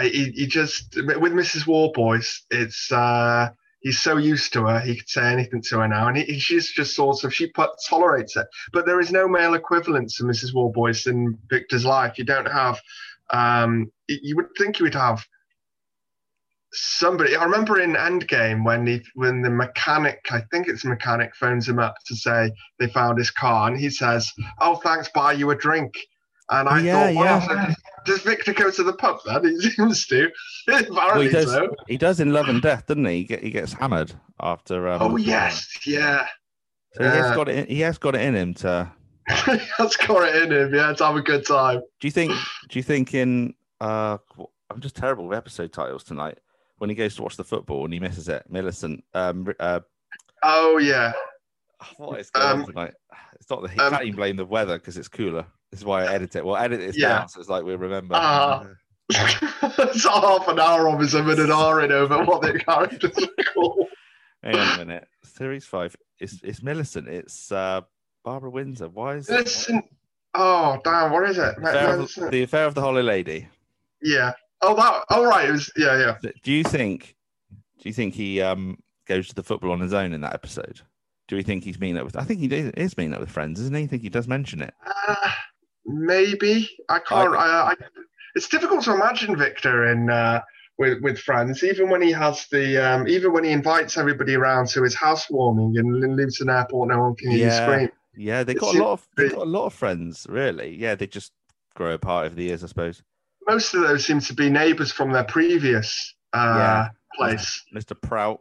he, 0.00 0.30
he 0.30 0.46
just, 0.46 0.96
with 0.96 1.32
Mrs. 1.32 1.66
Warboys, 1.66 2.42
it's, 2.50 2.90
uh, 2.92 3.50
he's 3.80 4.00
so 4.00 4.16
used 4.16 4.52
to 4.52 4.64
her, 4.66 4.80
he 4.80 4.96
could 4.96 5.08
say 5.08 5.32
anything 5.32 5.62
to 5.62 5.80
her 5.80 5.88
now. 5.88 6.08
And 6.08 6.16
he, 6.16 6.38
she's 6.38 6.72
just 6.72 6.94
sort 6.94 7.24
of, 7.24 7.34
she 7.34 7.48
put, 7.48 7.70
tolerates 7.88 8.36
it. 8.36 8.46
But 8.72 8.86
there 8.86 9.00
is 9.00 9.12
no 9.12 9.28
male 9.28 9.54
equivalent 9.54 10.10
to 10.16 10.24
Mrs. 10.24 10.54
Warboys 10.54 11.06
in 11.06 11.38
Victor's 11.48 11.84
life. 11.84 12.18
You 12.18 12.24
don't 12.24 12.50
have, 12.50 12.80
um, 13.30 13.90
you 14.08 14.36
would 14.36 14.46
think 14.56 14.78
you 14.78 14.84
would 14.84 14.94
have 14.94 15.24
somebody. 16.72 17.36
I 17.36 17.44
remember 17.44 17.80
in 17.80 17.94
Endgame 17.94 18.64
when 18.64 18.86
he, 18.86 19.00
when 19.14 19.42
the 19.42 19.50
mechanic, 19.50 20.20
I 20.30 20.40
think 20.50 20.68
it's 20.68 20.82
the 20.82 20.90
mechanic, 20.90 21.34
phones 21.36 21.68
him 21.68 21.78
up 21.78 21.94
to 22.06 22.14
say 22.16 22.50
they 22.78 22.88
found 22.88 23.18
his 23.18 23.30
car, 23.30 23.68
and 23.68 23.78
he 23.78 23.90
says, 23.90 24.32
"Oh, 24.60 24.76
thanks, 24.76 25.08
buy 25.14 25.32
you 25.32 25.50
a 25.50 25.56
drink." 25.56 25.94
And 26.50 26.66
I 26.68 26.78
Oh, 26.78 26.82
yeah, 26.82 26.92
thought, 27.06 27.14
wow, 27.14 27.22
yeah. 27.24 27.40
so 27.46 27.54
does, 27.54 27.76
does 28.06 28.20
Victor 28.22 28.54
go 28.54 28.70
to 28.70 28.82
the 28.82 28.94
pub 28.94 29.18
then? 29.26 29.44
He 29.60 29.70
seems 29.70 30.06
to. 30.06 30.30
Apparently 30.68 30.96
well, 30.96 31.20
he 31.20 31.28
does. 31.28 31.50
so. 31.52 31.74
He 31.86 31.96
does 31.98 32.20
in 32.20 32.32
Love 32.32 32.48
and 32.48 32.62
Death, 32.62 32.86
doesn't 32.86 33.04
he? 33.04 33.18
He, 33.18 33.24
get, 33.24 33.42
he 33.42 33.50
gets 33.50 33.74
hammered 33.74 34.12
after. 34.40 34.88
Um, 34.88 35.02
Oh 35.02 35.16
yes, 35.16 35.68
yeah. 35.86 36.26
So 36.94 37.04
he 37.04 37.08
has 37.16 37.36
got 37.36 37.48
it. 37.50 37.56
In, 37.58 37.66
he 37.66 37.80
has 37.80 37.98
got 37.98 38.14
it 38.14 38.22
in 38.22 38.34
him 38.34 38.54
to. 38.54 38.90
That's 39.78 39.96
got 39.96 40.26
it 40.26 40.42
in 40.44 40.52
him. 40.52 40.74
Yeah, 40.74 40.94
to 40.94 41.04
have 41.06 41.16
a 41.16 41.20
good 41.20 41.46
time. 41.46 41.82
Do 42.00 42.06
you 42.08 42.12
think? 42.12 42.32
Do 42.70 42.78
you 42.78 42.82
think 42.82 43.12
in? 43.12 43.52
Uh, 43.78 44.16
I'm 44.70 44.80
just 44.80 44.96
terrible 44.96 45.28
with 45.28 45.36
episode 45.36 45.70
titles 45.72 46.02
tonight. 46.02 46.38
When 46.78 46.90
he 46.90 46.96
goes 46.96 47.16
to 47.16 47.22
watch 47.22 47.36
the 47.36 47.44
football 47.44 47.84
and 47.84 47.92
he 47.92 48.00
misses 48.00 48.28
it, 48.28 48.44
Millicent. 48.48 49.04
Um, 49.14 49.46
uh, 49.60 49.80
Oh 50.42 50.78
yeah. 50.78 51.12
what 51.96 52.20
is 52.20 52.30
going 52.30 52.46
on 52.46 52.60
Um, 52.60 52.66
tonight? 52.66 52.94
It's 53.34 53.48
not 53.50 53.62
the. 53.62 53.68
He 53.68 53.78
um, 53.78 53.90
can't 53.92 54.02
even 54.04 54.16
blame 54.16 54.36
the 54.36 54.44
weather 54.44 54.78
because 54.78 54.96
it's 54.96 55.06
cooler. 55.06 55.46
This 55.70 55.80
is 55.80 55.84
why 55.86 56.02
I 56.04 56.12
edit 56.12 56.34
it. 56.34 56.44
Well, 56.44 56.56
edit 56.56 56.80
it 56.80 56.96
Yeah. 56.96 57.18
down 57.20 57.28
so 57.28 57.38
it's 57.40 57.48
like 57.48 57.64
we 57.64 57.74
remember. 57.76 58.14
Ah. 58.16 58.64
it's 59.10 60.04
half 60.04 60.48
an 60.48 60.58
hour 60.58 60.88
of 60.88 61.00
us 61.00 61.14
an 61.14 61.50
hour 61.52 61.82
in 61.82 61.92
over 61.92 62.24
what 62.24 62.42
the 62.42 62.58
characters 62.58 63.16
are 63.16 63.44
called. 63.54 63.86
Hang 64.42 64.56
on 64.56 64.74
a 64.74 64.84
minute. 64.84 65.08
Series 65.24 65.64
five. 65.64 65.94
It's 66.18 66.42
it's 66.42 66.62
Millicent. 66.62 67.08
It's 67.08 67.52
uh, 67.52 67.82
Barbara 68.24 68.50
Windsor. 68.50 68.88
Why 68.88 69.16
is 69.16 69.28
it? 69.28 69.34
Listen. 69.34 69.82
Oh 70.34 70.78
damn! 70.84 71.10
What 71.12 71.28
is 71.30 71.38
it? 71.38 71.54
The 71.56 71.68
affair, 71.68 72.00
of, 72.00 72.30
the 72.30 72.42
affair 72.42 72.64
of 72.66 72.74
the 72.74 72.80
Hollow 72.80 73.02
Lady. 73.02 73.48
Yeah. 74.02 74.32
Oh 74.60 74.74
that. 74.74 75.04
Oh 75.10 75.24
right. 75.24 75.48
It 75.48 75.52
was. 75.52 75.70
Yeah. 75.76 76.16
Yeah. 76.22 76.30
Do 76.42 76.52
you 76.52 76.64
think? 76.64 77.14
Do 77.80 77.88
you 77.88 77.92
think 77.92 78.14
he 78.14 78.40
um 78.40 78.78
goes 79.06 79.28
to 79.28 79.34
the 79.34 79.42
football 79.42 79.72
on 79.72 79.80
his 79.80 79.92
own 79.94 80.12
in 80.12 80.20
that 80.22 80.34
episode? 80.34 80.80
Do 81.28 81.36
we 81.36 81.42
think 81.42 81.62
he's 81.64 81.78
meeting 81.78 81.98
up 81.98 82.04
with? 82.04 82.16
I 82.16 82.24
think 82.24 82.40
he 82.40 82.46
is 82.46 82.70
is 82.70 82.96
meeting 82.96 83.14
up 83.14 83.20
with 83.20 83.30
friends, 83.30 83.60
isn't 83.60 83.76
he? 83.76 83.84
I 83.84 83.86
think 83.86 84.02
he 84.02 84.08
does 84.08 84.26
mention 84.26 84.62
it. 84.62 84.74
Uh, 85.06 85.30
maybe. 85.86 86.68
I 86.88 86.98
can't. 87.00 87.34
I, 87.34 87.72
I, 87.72 87.74
it's 88.34 88.48
difficult 88.48 88.84
to 88.84 88.94
imagine 88.94 89.36
Victor 89.36 89.90
in 89.90 90.10
uh, 90.10 90.40
with 90.78 91.02
with 91.02 91.18
friends, 91.18 91.62
even 91.62 91.90
when 91.90 92.02
he 92.02 92.12
has 92.12 92.46
the, 92.50 92.78
um, 92.78 93.06
even 93.08 93.32
when 93.32 93.44
he 93.44 93.50
invites 93.50 93.96
everybody 93.96 94.34
around 94.34 94.68
to 94.68 94.82
his 94.82 94.94
housewarming 94.94 95.74
in 95.76 96.16
Luton 96.16 96.48
Airport. 96.50 96.88
No 96.88 97.00
one 97.00 97.14
can 97.16 97.30
hear 97.30 97.46
Yeah. 97.48 97.66
scream. 97.66 97.90
Yeah, 98.16 98.42
they 98.42 98.54
got 98.54 98.74
a 98.74 98.78
lot 98.78 98.92
of 98.92 99.08
they 99.16 99.28
got 99.28 99.38
a 99.38 99.44
lot 99.44 99.66
of 99.66 99.74
friends, 99.74 100.26
really. 100.28 100.74
Yeah, 100.74 100.94
they 100.94 101.06
just 101.06 101.32
grow 101.74 101.92
apart 101.94 102.26
over 102.26 102.34
the 102.34 102.44
years, 102.44 102.64
I 102.64 102.66
suppose. 102.66 103.02
Most 103.48 103.72
of 103.74 103.80
those 103.82 104.04
seem 104.04 104.20
to 104.20 104.34
be 104.34 104.50
neighbours 104.50 104.92
from 104.92 105.10
their 105.12 105.24
previous 105.24 106.14
uh, 106.34 106.54
Yeah. 106.58 106.88
place. 107.16 107.64
Mr. 107.74 108.00
Prout. 108.00 108.40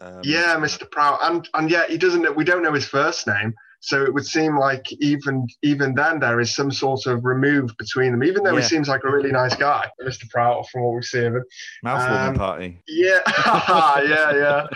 Um, 0.00 0.20
Yeah, 0.24 0.56
Mr. 0.56 0.90
Prout, 0.90 1.18
and 1.22 1.48
and 1.54 1.70
yet 1.70 1.90
he 1.90 1.98
doesn't. 1.98 2.34
We 2.36 2.44
don't 2.44 2.62
know 2.62 2.72
his 2.72 2.86
first 2.86 3.26
name, 3.26 3.54
so 3.80 4.02
it 4.02 4.12
would 4.12 4.26
seem 4.26 4.58
like 4.58 4.90
even 5.00 5.46
even 5.62 5.94
then 5.94 6.20
there 6.20 6.38
is 6.40 6.54
some 6.54 6.70
sort 6.70 7.06
of 7.06 7.24
remove 7.24 7.70
between 7.78 8.12
them. 8.12 8.22
Even 8.22 8.42
though 8.44 8.52
Yeah. 8.54 8.60
he 8.62 8.68
seems 8.68 8.88
like 8.88 9.04
a 9.04 9.10
really 9.10 9.32
nice 9.32 9.54
guy, 9.54 9.90
Mr. 10.02 10.28
Prout, 10.30 10.68
from 10.70 10.82
what 10.82 10.94
we 10.96 11.02
see 11.02 11.24
of 11.24 11.34
him. 11.36 11.44
Mousewarming 11.82 12.28
um, 12.28 12.34
party. 12.34 12.78
Yeah, 12.86 13.20
yeah, 14.04 14.32
yeah. 14.36 14.66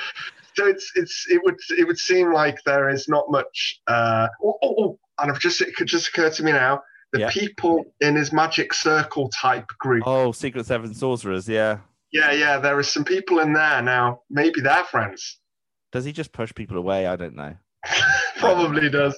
So 0.56 0.66
it's 0.66 0.90
it's 0.94 1.26
it 1.30 1.40
would 1.44 1.58
it 1.78 1.86
would 1.86 1.98
seem 1.98 2.32
like 2.32 2.56
there 2.64 2.88
is 2.88 3.08
not 3.08 3.30
much. 3.30 3.80
Uh, 3.86 4.28
oh, 4.42 4.58
oh, 4.62 4.74
oh, 4.78 4.98
and 5.18 5.30
I've 5.30 5.38
just 5.40 5.60
it 5.60 5.74
could 5.76 5.86
just 5.86 6.08
occur 6.08 6.30
to 6.30 6.42
me 6.42 6.52
now. 6.52 6.80
The 7.12 7.20
Yeah. 7.20 7.30
people 7.30 7.84
in 8.00 8.14
his 8.16 8.32
magic 8.32 8.72
circle 8.72 9.28
type 9.30 9.66
group. 9.78 10.04
Oh, 10.06 10.30
Secret 10.32 10.66
Seven 10.66 10.94
Sorcerers. 10.94 11.48
Yeah. 11.48 11.78
Yeah, 12.12 12.32
yeah. 12.32 12.58
There 12.58 12.78
are 12.78 12.82
some 12.82 13.04
people 13.04 13.40
in 13.40 13.52
there 13.52 13.82
now. 13.82 14.22
Maybe 14.30 14.60
they're 14.60 14.84
friends. 14.84 15.38
Does 15.92 16.04
he 16.04 16.12
just 16.12 16.32
push 16.32 16.54
people 16.54 16.76
away? 16.76 17.06
I 17.06 17.16
don't 17.16 17.34
know. 17.34 17.54
Probably 18.36 18.88
does. 18.90 19.16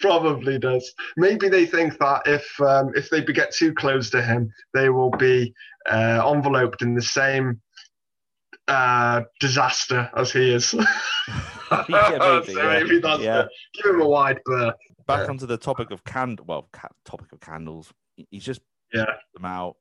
Probably 0.00 0.58
does. 0.58 0.92
Maybe 1.16 1.48
they 1.48 1.64
think 1.66 1.98
that 1.98 2.22
if 2.26 2.60
um, 2.60 2.90
if 2.94 3.08
they 3.10 3.22
get 3.22 3.54
too 3.54 3.72
close 3.72 4.10
to 4.10 4.20
him, 4.22 4.50
they 4.74 4.90
will 4.90 5.10
be 5.10 5.54
uh, 5.88 6.22
enveloped 6.30 6.82
in 6.82 6.94
the 6.94 7.00
same 7.02 7.60
uh, 8.68 9.22
disaster 9.40 10.10
as 10.16 10.32
he 10.32 10.52
is. 10.52 10.74
Yeah, 11.88 12.18
maybe, 12.18 12.52
so 12.52 12.62
yeah. 12.62 12.68
maybe 12.82 12.98
that's 12.98 13.22
Yeah. 13.22 13.36
the, 13.42 13.48
give 13.82 13.94
him 13.94 14.02
a 14.02 14.06
wide 14.08 14.40
berth. 14.44 14.74
Back 15.06 15.24
Yeah. 15.24 15.30
onto 15.30 15.46
the 15.46 15.56
topic 15.56 15.90
of 15.90 16.04
can 16.04 16.36
well, 16.46 16.68
ca- 16.72 16.88
topic 17.04 17.32
of 17.32 17.40
candles. 17.40 17.92
He's 18.30 18.44
just 18.44 18.60
Yeah. 18.92 19.06
them 19.34 19.44
out, 19.44 19.76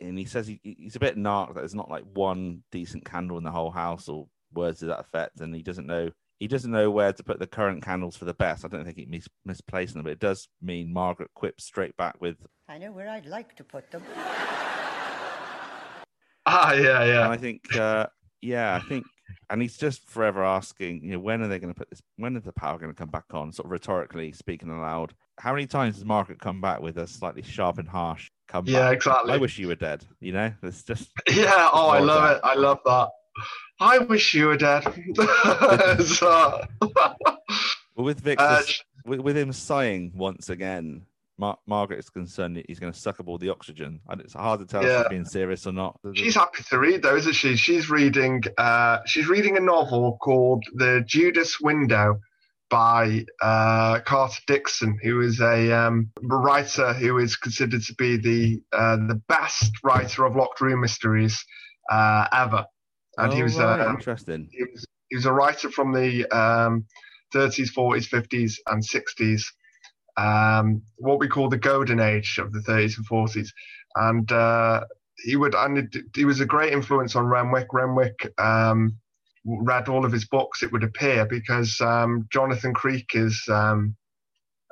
and 0.00 0.18
he 0.18 0.24
says 0.24 0.46
he, 0.46 0.60
he's 0.62 0.96
a 0.96 1.00
bit 1.00 1.16
narc 1.16 1.48
that 1.48 1.60
there's 1.60 1.74
not 1.74 1.90
like 1.90 2.04
one 2.14 2.62
decent 2.70 3.04
candle 3.04 3.38
in 3.38 3.44
the 3.44 3.50
whole 3.50 3.70
house 3.70 4.08
or 4.08 4.28
words 4.52 4.80
to 4.80 4.86
that 4.86 5.00
effect, 5.00 5.40
and 5.40 5.54
he 5.54 5.62
doesn't 5.62 5.86
know 5.86 6.10
he 6.38 6.48
doesn't 6.48 6.70
know 6.70 6.90
where 6.90 7.12
to 7.12 7.22
put 7.22 7.38
the 7.38 7.46
current 7.46 7.82
candles 7.84 8.16
for 8.16 8.24
the 8.24 8.32
best. 8.32 8.64
I 8.64 8.68
don't 8.68 8.84
think 8.84 8.96
he 8.96 9.04
mis- 9.04 9.28
misplacing 9.44 9.94
them, 9.96 10.04
but 10.04 10.12
it 10.12 10.20
does 10.20 10.48
mean 10.62 10.90
Margaret 10.90 11.30
quips 11.34 11.64
straight 11.64 11.94
back 11.98 12.18
with, 12.18 12.38
I 12.66 12.78
know 12.78 12.92
where 12.92 13.10
I'd 13.10 13.26
like 13.26 13.54
to 13.56 13.64
put 13.64 13.90
them. 13.90 14.02
Ah, 16.46 16.72
yeah, 16.72 17.02
and 17.02 17.08
yeah. 17.10 17.28
I 17.28 17.36
think, 17.36 17.76
uh, 17.76 18.06
yeah, 18.40 18.74
I 18.74 18.80
think, 18.88 19.04
and 19.50 19.60
he's 19.62 19.76
just 19.76 20.08
forever 20.08 20.44
asking, 20.44 21.02
you 21.04 21.12
know, 21.12 21.18
when 21.20 21.42
are 21.42 21.48
they 21.48 21.58
going 21.58 21.72
to 21.72 21.78
put 21.78 21.90
this? 21.90 22.00
When 22.16 22.36
is 22.36 22.44
the 22.44 22.52
power 22.52 22.78
going 22.78 22.92
to 22.92 22.96
come 22.98 23.08
back 23.10 23.24
on? 23.32 23.52
Sort 23.52 23.66
of 23.66 23.70
rhetorically 23.72 24.32
speaking 24.32 24.68
aloud. 24.70 25.14
How 25.38 25.52
many 25.52 25.66
times 25.66 25.96
has 25.96 26.04
Margaret 26.04 26.38
come 26.40 26.60
back 26.60 26.80
with 26.80 26.98
a 26.98 27.06
slightly 27.06 27.42
sharp 27.42 27.78
and 27.78 27.88
harsh 27.88 28.30
comeback? 28.48 28.72
Yeah, 28.74 28.90
exactly. 28.90 29.32
I 29.32 29.36
wish 29.38 29.58
you 29.58 29.68
were 29.68 29.74
dead. 29.74 30.04
You 30.20 30.32
know, 30.32 30.52
it's 30.62 30.82
just 30.82 31.10
Yeah, 31.28 31.70
oh, 31.72 31.88
I 31.88 31.98
love 32.00 32.22
that. 32.22 32.36
it. 32.36 32.40
I 32.44 32.54
love 32.54 32.78
that. 32.84 33.08
I 33.80 33.98
wish 33.98 34.34
you 34.34 34.46
were 34.46 34.56
dead. 34.56 34.84
So- 36.04 36.62
well, 37.96 38.04
with 38.04 38.20
Victor, 38.20 38.44
Uh, 38.44 38.62
with, 39.04 39.20
with 39.20 39.36
him 39.36 39.52
sighing 39.52 40.12
once 40.14 40.48
again. 40.50 41.02
Mar- 41.40 41.58
Margaret 41.66 41.98
is 41.98 42.10
concerned 42.10 42.56
that 42.56 42.66
he's 42.68 42.78
going 42.78 42.92
to 42.92 42.98
suck 42.98 43.18
up 43.18 43.26
all 43.26 43.38
the 43.38 43.48
oxygen, 43.48 44.00
and 44.08 44.20
it's 44.20 44.34
hard 44.34 44.60
to 44.60 44.66
tell 44.66 44.84
if 44.84 44.94
she's 44.96 45.08
being 45.08 45.24
serious 45.24 45.66
or 45.66 45.72
not. 45.72 45.98
she's 46.14 46.34
happy 46.34 46.62
to 46.68 46.78
read 46.78 47.02
though, 47.02 47.16
isn't 47.16 47.32
she? 47.32 47.56
She's 47.56 47.88
reading 47.88 48.42
uh 48.58 48.98
she's 49.06 49.26
reading 49.26 49.56
a 49.56 49.60
novel 49.60 50.18
called 50.20 50.62
The 50.74 51.02
Judas 51.06 51.58
Window 51.60 52.20
by 52.68 53.24
uh, 53.42 53.98
Carter 54.06 54.40
Dickson, 54.46 54.96
who 55.02 55.20
is 55.22 55.40
a 55.40 55.72
um, 55.72 56.10
writer 56.22 56.92
who 56.92 57.18
is 57.18 57.34
considered 57.36 57.82
to 57.82 57.94
be 57.94 58.16
the 58.16 58.62
uh, 58.72 58.96
the 59.08 59.20
best 59.28 59.72
writer 59.82 60.24
of 60.24 60.36
locked 60.36 60.60
room 60.60 60.80
mysteries 60.80 61.44
uh, 61.90 62.26
ever. 62.32 62.64
And 63.18 63.32
he 63.32 63.40
Oh, 63.40 63.44
was 63.44 63.58
right, 63.58 63.80
um, 63.80 63.96
interesting. 63.96 64.48
he 64.52 64.62
was 64.62 64.84
he 65.08 65.16
was 65.16 65.26
a 65.26 65.32
writer 65.32 65.70
from 65.70 65.92
the 65.92 66.24
um, 66.26 66.84
30s, 67.34 67.72
40s, 67.72 68.08
50s, 68.08 68.54
and 68.68 68.82
60s. 68.82 69.42
Um, 70.20 70.82
what 71.06 71.18
we 71.18 71.28
call 71.28 71.48
the 71.48 71.58
golden 71.70 72.00
age 72.00 72.38
of 72.38 72.52
the 72.52 72.60
30s 72.60 72.96
and 72.98 73.06
40s, 73.08 73.48
and 73.96 74.30
uh, 74.32 74.84
he 75.24 75.36
would 75.36 75.54
and 75.54 75.78
it- 75.78 76.04
he 76.14 76.24
was 76.24 76.40
a 76.40 76.46
great 76.54 76.72
influence 76.72 77.16
on 77.16 77.26
Renwick. 77.26 77.68
Renwick 77.72 78.18
um, 78.38 78.96
read 79.44 79.88
all 79.88 80.04
of 80.04 80.12
his 80.12 80.26
books. 80.26 80.62
It 80.62 80.72
would 80.72 80.84
appear 80.84 81.26
because 81.26 81.80
um, 81.80 82.26
Jonathan 82.30 82.74
Creek 82.74 83.08
is 83.14 83.36
um, 83.48 83.96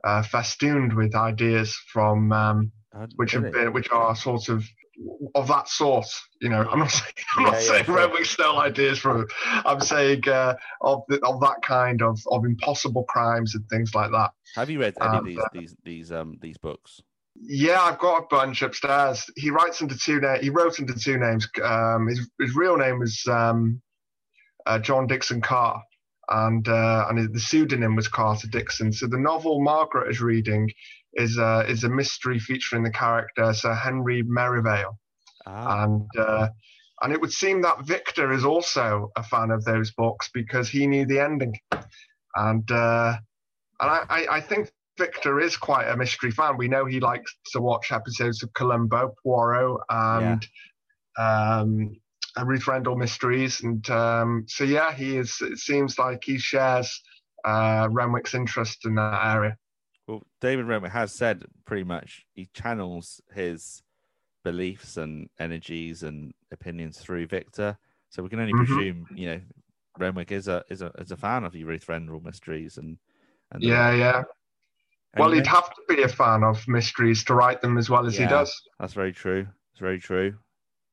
uh, 0.05 0.23
festooned 0.23 0.93
with 0.95 1.15
ideas 1.15 1.71
from 1.93 2.33
um, 2.33 2.73
Uh, 2.95 3.07
which 3.17 3.33
have 3.33 3.45
been 3.53 3.73
which 3.73 3.91
are 3.91 4.15
sort 4.17 4.49
of 4.49 4.65
of 5.35 5.49
that 5.49 5.69
sort. 5.69 6.07
You 6.41 6.49
know, 6.49 6.67
I'm 6.69 6.79
not 6.81 6.91
saying 6.91 7.13
I'm 7.37 7.45
Yeah, 7.45 7.51
not 7.51 7.55
yeah, 7.55 7.61
saying 7.61 7.85
sure. 7.85 7.95
Renwick 7.97 8.25
stole 8.25 8.59
ideas 8.61 8.99
from. 8.99 9.27
I'm 9.45 9.81
saying 9.81 10.29
uh, 10.29 10.55
of 10.83 11.03
the, 11.09 11.21
of 11.25 11.41
that 11.41 11.63
kind 11.63 12.03
of 12.03 12.21
of 12.31 12.45
impossible 12.45 13.05
crimes 13.05 13.55
and 13.55 13.65
things 13.69 13.95
like 13.95 14.11
that. 14.13 14.31
Have 14.57 14.71
you 14.71 14.81
read 14.81 14.97
any 15.01 15.17
of 15.19 15.25
these 15.25 15.49
these 15.53 15.77
these 15.85 16.13
um 16.13 16.39
these 16.41 16.59
books? 16.59 17.01
Yeah, 17.41 17.81
I've 17.81 17.99
got 17.99 18.25
a 18.25 18.27
bunch 18.29 18.63
upstairs. 18.63 19.25
He 19.37 19.51
writes 19.51 19.81
under 19.81 19.95
two 19.97 20.21
names. 20.21 20.41
He 20.41 20.51
wrote 20.51 20.81
under 20.81 20.95
two 20.95 21.19
names. 21.19 21.49
Um, 21.63 22.09
his 22.09 22.29
his 22.41 22.57
real 22.57 22.77
name 22.77 22.99
was 22.99 23.25
um, 23.31 23.81
uh, 24.67 24.79
John 24.81 25.07
Dickson 25.07 25.41
Carr, 25.41 25.83
and 26.31 26.67
uh, 26.69 27.07
and 27.09 27.33
the 27.33 27.41
pseudonym 27.41 27.95
was 27.97 28.09
Carter 28.09 28.49
Dickson. 28.49 28.93
So 28.93 29.07
the 29.07 29.19
novel 29.19 29.61
Margaret 29.63 30.11
is 30.11 30.21
reading 30.21 30.71
is 31.15 31.39
uh, 31.39 31.65
is 31.69 31.85
a 31.85 31.89
mystery 31.89 32.39
featuring 32.39 32.83
the 32.83 32.91
character 32.91 33.53
Sir 33.53 33.75
Henry 33.75 34.23
Merivale, 34.23 34.99
Ah, 35.49 35.85
and 35.85 36.09
uh, 36.19 36.49
and 37.03 37.13
it 37.13 37.21
would 37.21 37.33
seem 37.33 37.63
that 37.63 37.87
Victor 37.87 38.33
is 38.33 38.45
also 38.45 39.11
a 39.17 39.23
fan 39.23 39.51
of 39.51 39.65
those 39.65 39.93
books 39.93 40.29
because 40.33 40.69
he 40.69 40.87
knew 40.87 41.07
the 41.07 41.21
ending, 41.21 41.55
and 42.37 42.71
uh, 42.71 43.17
and 43.81 43.91
I, 43.91 44.27
I, 44.31 44.41
think 44.41 44.71
Victor 44.99 45.41
is 45.41 45.57
quite 45.57 45.89
a 45.89 45.97
mystery 45.97 46.31
fan. 46.31 46.57
We 46.57 46.69
know 46.69 46.85
he 46.85 47.01
likes 47.01 47.35
to 47.53 47.61
watch 47.61 47.93
episodes 47.93 48.43
of 48.43 48.53
Columbo, 48.53 49.15
Poirot, 49.23 49.81
and 49.89 50.47
um, 51.17 51.97
and 52.37 52.49
Ruth 52.49 52.67
Rendell 52.67 52.97
mysteries, 52.97 53.63
and 53.63 53.89
um, 53.91 54.45
so 54.49 54.65
yeah, 54.65 54.93
he 54.93 55.17
is. 55.17 55.37
It 55.41 55.59
seems 55.59 55.99
like 55.99 56.25
he 56.25 56.39
shares 56.39 57.01
uh, 57.45 57.89
Renwick's 57.91 58.35
interest 58.35 58.85
in 58.85 58.97
that 58.97 59.35
area. 59.35 59.57
Well, 60.09 60.23
David 60.41 60.67
Renwick 60.67 60.91
has 60.93 61.13
said 61.13 61.45
pretty 61.67 61.85
much 61.85 62.25
he 62.35 62.47
channels 62.55 63.21
his 63.35 63.83
beliefs 64.43 64.97
and 64.97 65.29
energies 65.39 66.03
and 66.03 66.33
opinions 66.51 66.99
through 66.99 67.27
Victor. 67.27 67.77
So 68.09 68.23
we 68.23 68.31
can 68.31 68.41
only 68.41 68.55
Mhm. 68.55 68.67
presume, 68.67 69.07
you 69.15 69.27
know, 69.29 69.41
Renwick 69.99 70.33
is 70.33 70.49
a 70.49 70.65
is 70.71 70.81
a 70.81 70.91
is 70.99 71.11
a 71.13 71.17
fan 71.17 71.45
of 71.45 71.53
the 71.53 71.65
Ruth 71.65 71.89
Rendell 71.89 72.21
mysteries 72.21 72.79
and 72.79 72.99
and 73.53 73.63
the- 73.63 73.67
Yeah, 73.69 73.93
yeah. 73.93 74.17
and 75.15 75.21
Well, 75.21 75.31
he'd 75.33 75.47
have 75.47 75.69
to 75.75 75.83
be 75.89 76.03
a 76.03 76.09
fan 76.09 76.43
of 76.45 76.67
mysteries 76.69 77.25
to 77.25 77.35
write 77.35 77.61
them 77.61 77.77
as 77.79 77.89
well 77.91 78.07
as 78.07 78.15
Yeah. 78.19 78.25
he 78.27 78.31
does. 78.31 78.69
That's 78.79 78.95
very 78.95 79.13
true. 79.13 79.47
It's 79.73 79.81
very 79.81 79.99
true. 79.99 80.39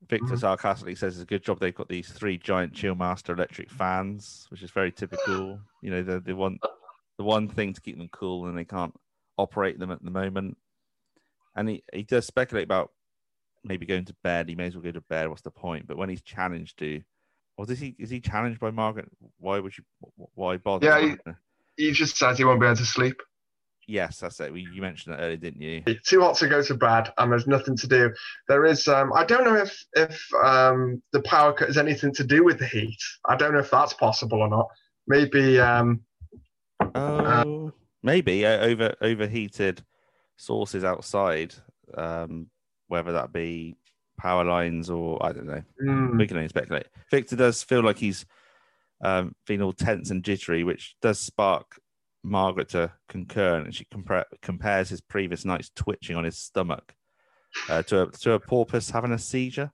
Victor 0.08 0.36
Mhm. 0.36 0.40
sarcastically 0.40 0.96
says 0.96 1.16
it's 1.16 1.24
a 1.24 1.26
good 1.26 1.44
job 1.44 1.60
they've 1.60 1.74
got 1.76 1.88
these 1.90 2.12
three 2.12 2.38
giant 2.38 2.74
Chillmaster 2.74 3.34
electric 3.34 3.70
fans, 3.72 4.46
which 4.50 4.62
is 4.64 4.72
very 4.72 4.92
typical. 4.92 5.60
You 5.82 5.92
know, 5.92 6.04
they, 6.04 6.20
they 6.20 6.34
want 6.34 6.62
the 7.18 7.24
one 7.24 7.48
thing 7.48 7.74
to 7.74 7.82
keep 7.82 7.98
them 7.98 8.10
cool 8.10 8.46
and 8.48 8.58
they 8.58 8.66
can't 8.66 8.94
operate 9.38 9.80
them 9.80 9.92
at 9.92 10.04
the 10.04 10.12
moment. 10.12 10.58
And 11.56 11.70
he, 11.70 11.84
he 11.94 12.04
does 12.04 12.26
speculate 12.26 12.66
about 12.66 12.92
maybe 13.64 13.86
going 13.86 14.06
to 14.06 14.16
bed. 14.24 14.50
He 14.50 14.56
may 14.56 14.68
as 14.68 14.76
well 14.76 14.84
go 14.84 14.92
to 14.92 15.02
bed. 15.02 15.30
What's 15.30 15.42
the 15.42 15.52
point? 15.52 15.88
But 15.88 15.98
when 15.98 16.10
he's 16.10 16.22
challenged 16.22 16.78
to, 16.80 17.02
or 17.58 17.66
is 17.72 17.80
he 17.80 17.96
is 17.98 18.10
he 18.10 18.20
challenged 18.20 18.60
by 18.60 18.72
Margaret? 18.72 19.10
Why 19.40 19.60
would 19.60 19.78
you? 19.78 19.84
Why 20.34 20.58
bother? 20.58 20.86
Yeah, 20.88 21.16
he- 21.78 21.86
He 21.86 21.92
just 21.94 22.18
says 22.18 22.38
he 22.38 22.44
won't 22.44 22.60
be 22.60 22.66
able 22.68 22.76
to 22.76 22.86
sleep. 22.86 23.22
yes, 23.88 24.20
that's 24.20 24.40
it. 24.42 24.54
You 24.54 24.82
mentioned 24.82 25.14
that 25.16 25.22
earlier, 25.22 25.38
didn't 25.38 25.62
you? 25.62 25.82
Too 26.06 26.20
hot 26.22 26.36
to 26.38 26.50
go 26.50 26.62
to 26.62 26.74
bed, 26.74 27.14
and 27.18 27.32
there's 27.32 27.48
nothing 27.48 27.78
to 27.78 27.88
do. 27.88 28.12
There 28.50 28.66
is. 28.66 28.88
Um, 28.90 29.14
I 29.14 29.24
don't 29.24 29.46
know 29.46 29.56
if 29.56 29.86
if 29.94 30.22
um, 30.44 31.02
the 31.14 31.22
power 31.22 31.54
cut 31.54 31.68
has 31.70 31.78
anything 31.78 32.14
to 32.16 32.24
do 32.26 32.44
with 32.44 32.60
the 32.60 32.66
heat. 32.68 32.98
I 33.26 33.36
don't 33.38 33.54
know 33.54 33.60
if 33.60 33.72
that's 33.72 33.94
possible 33.94 34.42
or 34.42 34.50
not. 34.50 34.68
Maybe. 35.08 35.60
Um, 35.60 36.02
Oh, 36.94 37.72
maybe 38.06 38.46
uh, 38.46 38.60
over 38.60 38.96
overheated 39.02 39.84
sources 40.38 40.84
outside, 40.84 41.56
um, 41.96 42.50
whether 42.88 43.12
that 43.14 43.34
be 43.34 43.76
power 44.18 44.46
lines 44.46 44.90
or 44.90 45.24
I 45.26 45.34
don't 45.34 45.48
know. 45.48 45.64
hmm, 45.80 46.18
We 46.18 46.28
can 46.28 46.38
only 46.38 46.50
speculate. 46.50 46.88
Victor 47.12 47.36
does 47.36 47.64
feel 47.64 47.84
like 47.84 47.98
he's 47.98 48.26
um, 49.04 49.36
feeling 49.46 49.64
all 49.64 49.74
tense 49.74 50.12
and 50.12 50.24
jittery, 50.24 50.64
which 50.64 50.96
does 51.02 51.20
spark 51.20 51.80
Margaret 52.24 52.70
to 52.70 52.94
concur, 53.10 53.60
and 53.60 53.76
she 53.76 53.86
compare, 53.92 54.26
compares 54.42 54.90
his 54.90 55.02
previous 55.02 55.46
night's 55.46 55.72
twitching 55.76 56.16
on 56.16 56.24
his 56.24 56.38
stomach 56.38 56.96
uh, 57.70 57.84
to 57.84 58.04
a 58.04 58.12
to 58.12 58.34
a 58.34 58.40
porpoise 58.40 58.90
having 58.90 59.12
a 59.12 59.20
seizure. 59.20 59.72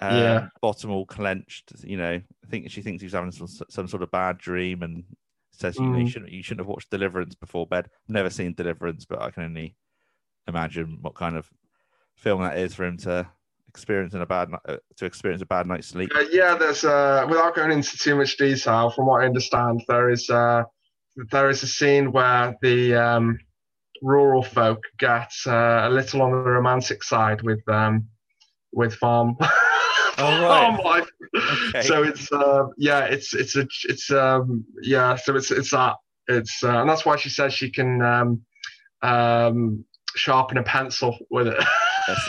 Um, 0.00 0.16
Yeah. 0.16 0.48
bottom 0.60 0.90
all 0.90 1.06
clenched. 1.06 1.72
You 1.84 1.96
know, 1.96 2.14
I 2.14 2.46
think 2.48 2.70
she 2.70 2.82
thinks 2.82 3.02
he's 3.02 3.12
having 3.12 3.30
some, 3.30 3.46
some 3.46 3.86
sort 3.88 4.02
of 4.02 4.10
bad 4.10 4.38
dream, 4.38 4.82
and 4.82 5.04
says 5.58 5.76
you, 5.78 5.86
know, 5.86 5.98
you 5.98 6.04
Mm. 6.04 6.08
shouldn't 6.08 6.32
you 6.32 6.42
shouldn't 6.42 6.60
have 6.60 6.68
watched 6.68 6.90
Deliverance 6.90 7.34
before 7.34 7.66
bed. 7.66 7.86
I've 8.08 8.14
never 8.14 8.30
seen 8.30 8.54
Deliverance, 8.54 9.04
but 9.04 9.22
I 9.22 9.30
can 9.30 9.44
only 9.44 9.76
imagine 10.46 10.98
what 11.00 11.14
kind 11.14 11.36
of 11.36 11.48
film 12.16 12.42
that 12.42 12.58
is 12.58 12.74
for 12.74 12.84
him 12.84 12.96
to 12.98 13.26
experience 13.68 14.14
in 14.14 14.20
a 14.20 14.26
bad 14.26 14.50
ni- 14.50 14.56
uh, 14.68 14.76
to 14.96 15.04
experience 15.04 15.42
a 15.42 15.46
bad 15.46 15.66
night's 15.66 15.88
sleep. 15.88 16.10
uh, 16.14 16.24
yeah, 16.30 16.54
there's. 16.54 16.84
Uh, 16.84 17.26
without 17.28 17.54
going 17.54 17.72
into 17.72 17.96
too 17.98 18.14
much 18.16 18.36
detail, 18.36 18.90
from 18.90 19.06
what 19.06 19.22
I 19.22 19.26
understand, 19.26 19.82
there 19.88 20.10
is. 20.10 20.28
Uh, 20.30 20.64
there 21.30 21.48
is 21.48 21.62
a 21.62 21.66
scene 21.68 22.10
where 22.10 22.56
the 22.60 22.94
um, 22.94 23.38
rural 24.02 24.42
folk 24.42 24.82
get 24.98 25.30
uh, 25.46 25.82
a 25.84 25.90
little 25.90 26.22
on 26.22 26.32
the 26.32 26.36
romantic 26.38 27.04
side 27.04 27.40
with 27.42 27.66
um, 27.68 28.06
with 28.72 28.94
farm. 28.94 29.36
Oh, 30.16 30.48
farm 30.48 30.76
right. 30.76 30.84
life. 30.84 31.03
Okay. 31.68 31.82
So 31.82 32.02
it's 32.02 32.30
uh, 32.32 32.64
yeah, 32.76 33.04
it's 33.04 33.34
it's 33.34 33.56
a 33.56 33.66
it's 33.84 34.10
um 34.10 34.64
yeah, 34.82 35.16
so 35.16 35.36
it's 35.36 35.50
it's 35.50 35.70
that 35.70 35.96
it's 36.28 36.62
uh, 36.62 36.80
and 36.80 36.88
that's 36.88 37.04
why 37.04 37.16
she 37.16 37.28
says 37.28 37.52
she 37.52 37.70
can 37.70 38.02
um 38.02 38.42
um 39.02 39.84
sharpen 40.14 40.58
a 40.58 40.62
pencil 40.62 41.16
with 41.30 41.48
it. 41.48 41.64
That's, 42.06 42.28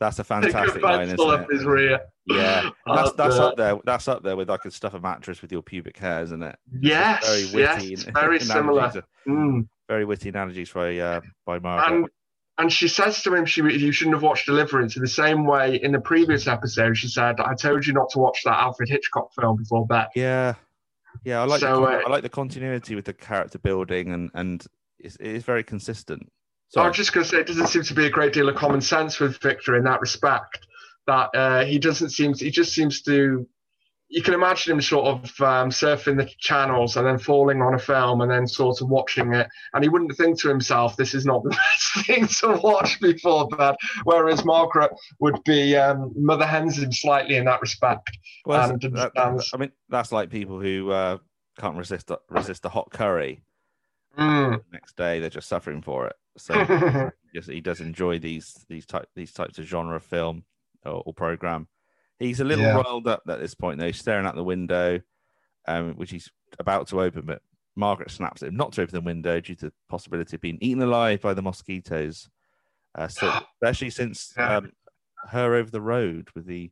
that's 0.00 0.18
a 0.18 0.22
Take 0.40 0.54
a 0.54 0.54
fantastic 0.54 0.82
line, 0.82 1.08
isn't 1.08 1.20
up 1.20 1.42
it? 1.42 1.54
his 1.54 1.64
rear. 1.64 2.00
Yeah, 2.26 2.70
that's 2.86 3.12
that's 3.12 3.36
uh, 3.36 3.48
up 3.48 3.56
there. 3.56 3.78
That's 3.84 4.08
up 4.08 4.22
there 4.22 4.36
with 4.36 4.50
I 4.50 4.56
could 4.56 4.72
stuff 4.72 4.94
a 4.94 5.00
mattress 5.00 5.42
with 5.42 5.52
your 5.52 5.62
pubic 5.62 5.96
hairs, 5.96 6.28
isn't 6.28 6.42
it? 6.42 6.56
Yes, 6.80 7.26
very 7.26 7.62
yes, 7.62 7.80
witty 7.80 7.92
it's 7.94 8.04
an- 8.04 8.14
very 8.14 8.40
similar. 8.40 8.92
Mm. 9.26 9.68
Very 9.88 10.04
witty 10.04 10.28
analogies 10.28 10.70
by 10.70 10.98
uh, 10.98 11.20
by 11.46 11.58
Margaret. 11.58 11.96
And 11.96 12.08
and 12.58 12.72
she 12.72 12.88
says 12.88 13.22
to 13.22 13.34
him, 13.34 13.46
she 13.46 13.62
you 13.62 13.92
shouldn't 13.92 14.16
have 14.16 14.22
watched 14.22 14.46
Deliverance 14.46 14.96
in 14.96 15.02
the 15.02 15.08
same 15.08 15.46
way 15.46 15.76
in 15.76 15.92
the 15.92 16.00
previous 16.00 16.46
episode. 16.46 16.96
She 16.96 17.08
said, 17.08 17.40
"I 17.40 17.54
told 17.54 17.86
you 17.86 17.92
not 17.92 18.10
to 18.10 18.18
watch 18.18 18.42
that 18.44 18.58
Alfred 18.58 18.88
Hitchcock 18.88 19.30
film 19.40 19.56
before 19.56 19.86
bed." 19.86 20.08
yeah, 20.14 20.54
yeah, 21.24 21.40
I 21.40 21.44
like 21.44 21.60
So, 21.60 21.80
the, 21.80 21.86
uh, 21.86 22.02
I 22.06 22.10
like 22.10 22.22
the 22.22 22.28
continuity 22.28 22.94
with 22.94 23.04
the 23.04 23.12
character 23.12 23.58
building 23.58 24.12
and 24.12 24.30
and 24.34 24.64
it's, 24.98 25.16
it 25.16 25.28
is 25.28 25.44
very 25.44 25.62
consistent. 25.62 26.30
So 26.68 26.82
I 26.82 26.88
was 26.88 26.96
just 26.96 27.14
going 27.14 27.24
to 27.24 27.30
say, 27.30 27.38
it 27.38 27.46
doesn't 27.46 27.68
seem 27.68 27.82
to 27.84 27.94
be 27.94 28.06
a 28.06 28.10
great 28.10 28.34
deal 28.34 28.48
of 28.48 28.56
common 28.56 28.82
sense 28.82 29.18
with 29.18 29.40
Victor 29.40 29.76
in 29.76 29.84
that 29.84 30.02
respect. 30.02 30.66
That 31.06 31.30
uh, 31.34 31.64
he 31.64 31.78
doesn't 31.78 32.10
seem, 32.10 32.34
to, 32.34 32.44
he 32.44 32.50
just 32.50 32.74
seems 32.74 33.00
to 33.02 33.48
you 34.10 34.22
can 34.22 34.32
imagine 34.34 34.72
him 34.72 34.80
sort 34.80 35.06
of 35.06 35.24
um, 35.40 35.68
surfing 35.70 36.16
the 36.16 36.24
channels 36.38 36.96
and 36.96 37.06
then 37.06 37.18
falling 37.18 37.60
on 37.60 37.74
a 37.74 37.78
film 37.78 38.22
and 38.22 38.30
then 38.30 38.46
sort 38.46 38.80
of 38.80 38.88
watching 38.88 39.34
it. 39.34 39.46
And 39.74 39.84
he 39.84 39.90
wouldn't 39.90 40.16
think 40.16 40.40
to 40.40 40.48
himself, 40.48 40.96
this 40.96 41.14
is 41.14 41.26
not 41.26 41.42
the 41.44 41.50
best 41.96 42.06
thing 42.06 42.26
to 42.26 42.58
watch 42.62 43.00
before 43.00 43.48
bed. 43.48 43.76
Whereas 44.04 44.44
Margaret 44.44 44.92
would 45.20 45.42
be 45.44 45.76
um, 45.76 46.12
mother 46.16 46.46
hens 46.46 46.78
him 46.78 46.90
slightly 46.92 47.36
in 47.36 47.44
that 47.44 47.60
respect. 47.60 48.10
Well, 48.46 48.70
and 48.70 48.80
that's- 48.80 49.10
that- 49.14 49.44
I 49.52 49.56
mean, 49.58 49.72
that's 49.90 50.10
like 50.10 50.30
people 50.30 50.58
who 50.60 50.90
uh, 50.90 51.18
can't 51.58 51.76
resist 51.76 52.10
resist 52.30 52.64
a 52.64 52.68
hot 52.70 52.90
curry. 52.90 53.42
Mm. 54.18 54.60
next 54.72 54.96
day 54.96 55.20
they're 55.20 55.30
just 55.30 55.48
suffering 55.48 55.80
for 55.80 56.08
it. 56.08 56.16
So 56.36 56.54
yes, 57.34 57.46
he 57.46 57.60
does 57.60 57.80
enjoy 57.80 58.18
these 58.18 58.64
these 58.68 58.84
type 58.86 59.08
these 59.14 59.32
types 59.32 59.58
of 59.58 59.66
genre 59.66 60.00
film 60.00 60.44
or, 60.84 61.02
or 61.06 61.12
program. 61.14 61.68
He's 62.18 62.40
a 62.40 62.44
little 62.44 62.64
Yeah. 62.64 62.74
riled 62.76 63.06
up 63.06 63.22
at 63.28 63.38
this 63.40 63.54
point 63.54 63.78
though, 63.78 63.86
he's 63.86 63.98
staring 63.98 64.26
out 64.26 64.34
the 64.34 64.44
window, 64.44 65.00
um, 65.66 65.94
which 65.94 66.10
he's 66.10 66.30
about 66.58 66.88
to 66.88 67.00
open, 67.00 67.26
but 67.26 67.42
Margaret 67.76 68.10
snaps 68.10 68.42
at 68.42 68.48
him 68.48 68.56
not 68.56 68.72
to 68.72 68.82
open 68.82 68.94
the 68.94 69.00
window 69.00 69.40
due 69.40 69.54
to 69.54 69.66
the 69.66 69.72
possibility 69.88 70.36
of 70.36 70.40
being 70.40 70.58
eaten 70.60 70.82
alive 70.82 71.20
by 71.20 71.32
the 71.34 71.42
mosquitoes. 71.42 72.28
Uh, 72.94 73.06
so, 73.08 73.30
especially 73.62 73.90
since 73.90 74.36
um, 74.36 74.72
her 75.28 75.54
over 75.54 75.70
the 75.70 75.80
road 75.80 76.28
with 76.34 76.46
the 76.46 76.70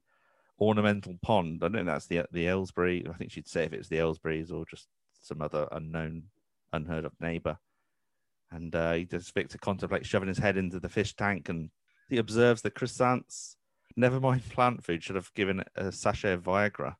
ornamental 0.59 1.17
pond. 1.23 1.63
I 1.63 1.67
don't 1.67 1.75
think 1.75 1.87
that's 1.87 2.07
the 2.07 2.25
the 2.33 2.47
Aylesbury. 2.49 3.07
I 3.09 3.13
think 3.13 3.31
she'd 3.31 3.47
say 3.49 3.65
if 3.65 3.73
it's 3.73 3.89
the 3.89 3.99
Aylesbury's 3.99 4.51
or 4.51 4.65
just 4.67 4.89
some 5.21 5.43
other 5.43 5.69
unknown, 5.71 6.25
unheard 6.73 7.05
of 7.05 7.13
neighbor. 7.21 7.59
And 8.51 8.75
uh, 8.75 8.93
he 8.95 9.05
does 9.05 9.29
Victor 9.31 9.59
contemplate 9.59 10.07
shoving 10.07 10.29
his 10.29 10.39
head 10.39 10.57
into 10.57 10.81
the 10.81 10.89
fish 10.89 11.15
tank, 11.15 11.49
and 11.49 11.71
he 12.09 12.17
observes 12.19 12.63
the 12.63 12.71
chrysanths. 12.71 13.56
Never 13.97 14.21
mind 14.21 14.43
plant 14.51 14.85
food 14.85 15.03
should 15.03 15.17
have 15.17 15.33
given 15.35 15.65
a 15.75 15.91
sachet 15.91 16.33
of 16.33 16.43
Viagra. 16.43 16.97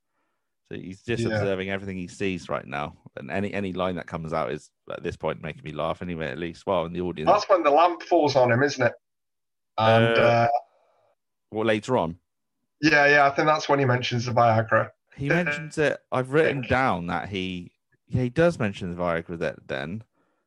So 0.71 0.77
he's 0.79 1.03
just 1.03 1.23
Yeah. 1.23 1.29
observing 1.29 1.71
everything 1.71 1.97
he 1.97 2.09
sees 2.09 2.49
right 2.49 2.67
now, 2.67 2.97
and 3.17 3.31
any 3.31 3.53
any 3.55 3.73
line 3.73 3.95
that 3.97 4.07
comes 4.07 4.33
out 4.33 4.51
is 4.51 4.71
at 4.91 5.03
this 5.03 5.17
point 5.17 5.43
making 5.43 5.63
me 5.63 5.73
laugh 5.73 6.03
anyway. 6.03 6.29
At 6.29 6.39
least, 6.39 6.67
well, 6.67 6.87
in 6.87 6.93
the 6.93 7.03
audience. 7.03 7.31
That's 7.31 7.49
when 7.49 7.63
the 7.63 7.71
lamp 7.71 8.03
falls 8.03 8.35
on 8.35 8.51
him, 8.51 8.63
isn't 8.63 8.85
it? 8.85 8.93
And 9.79 10.19
Uh, 10.19 10.23
uh, 10.23 10.49
Well, 11.53 11.67
later 11.67 11.97
on, 11.97 12.19
yeah, 12.81 13.07
yeah, 13.07 13.27
I 13.27 13.31
think 13.31 13.47
that's 13.47 13.69
when 13.69 13.79
he 13.79 13.85
mentions 13.85 14.25
the 14.25 14.33
Viagra. 14.33 14.91
he 15.17 15.29
mentions 15.29 15.79
it. 15.79 15.99
I've 16.11 16.33
written 16.33 16.63
down 16.63 17.07
that 17.09 17.29
he 17.29 17.73
yeah 18.09 18.23
he 18.23 18.29
does 18.31 18.59
mention 18.59 18.91
the 18.91 18.97
Viagra 19.01 19.39
that 19.39 19.69
then, 19.69 20.03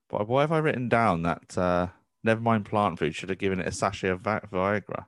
but 0.09 0.27
why 0.27 0.41
have 0.41 0.51
I 0.51 0.57
written 0.57 0.89
down 0.89 1.21
that 1.21 1.57
uh, 1.57 1.87
never 2.23 2.41
mind 2.41 2.65
plant 2.65 2.99
food 2.99 3.15
should 3.15 3.29
have 3.29 3.37
given 3.37 3.59
it 3.61 3.67
a 3.67 3.71
sachet 3.71 4.09
of 4.09 4.21
Viagra? 4.23 5.05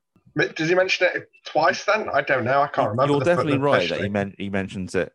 Does 0.55 0.69
he 0.69 0.75
mention 0.75 1.07
it 1.13 1.29
twice 1.45 1.83
then? 1.85 2.07
I 2.13 2.21
don't 2.21 2.43
know. 2.45 2.61
I 2.61 2.67
can't 2.67 2.89
remember. 2.89 3.13
You're 3.13 3.21
definitely 3.21 3.57
right 3.57 3.89
that 3.89 4.01
he 4.01 4.09
men- 4.09 4.35
he 4.37 4.49
mentions 4.49 4.95
it. 4.95 5.13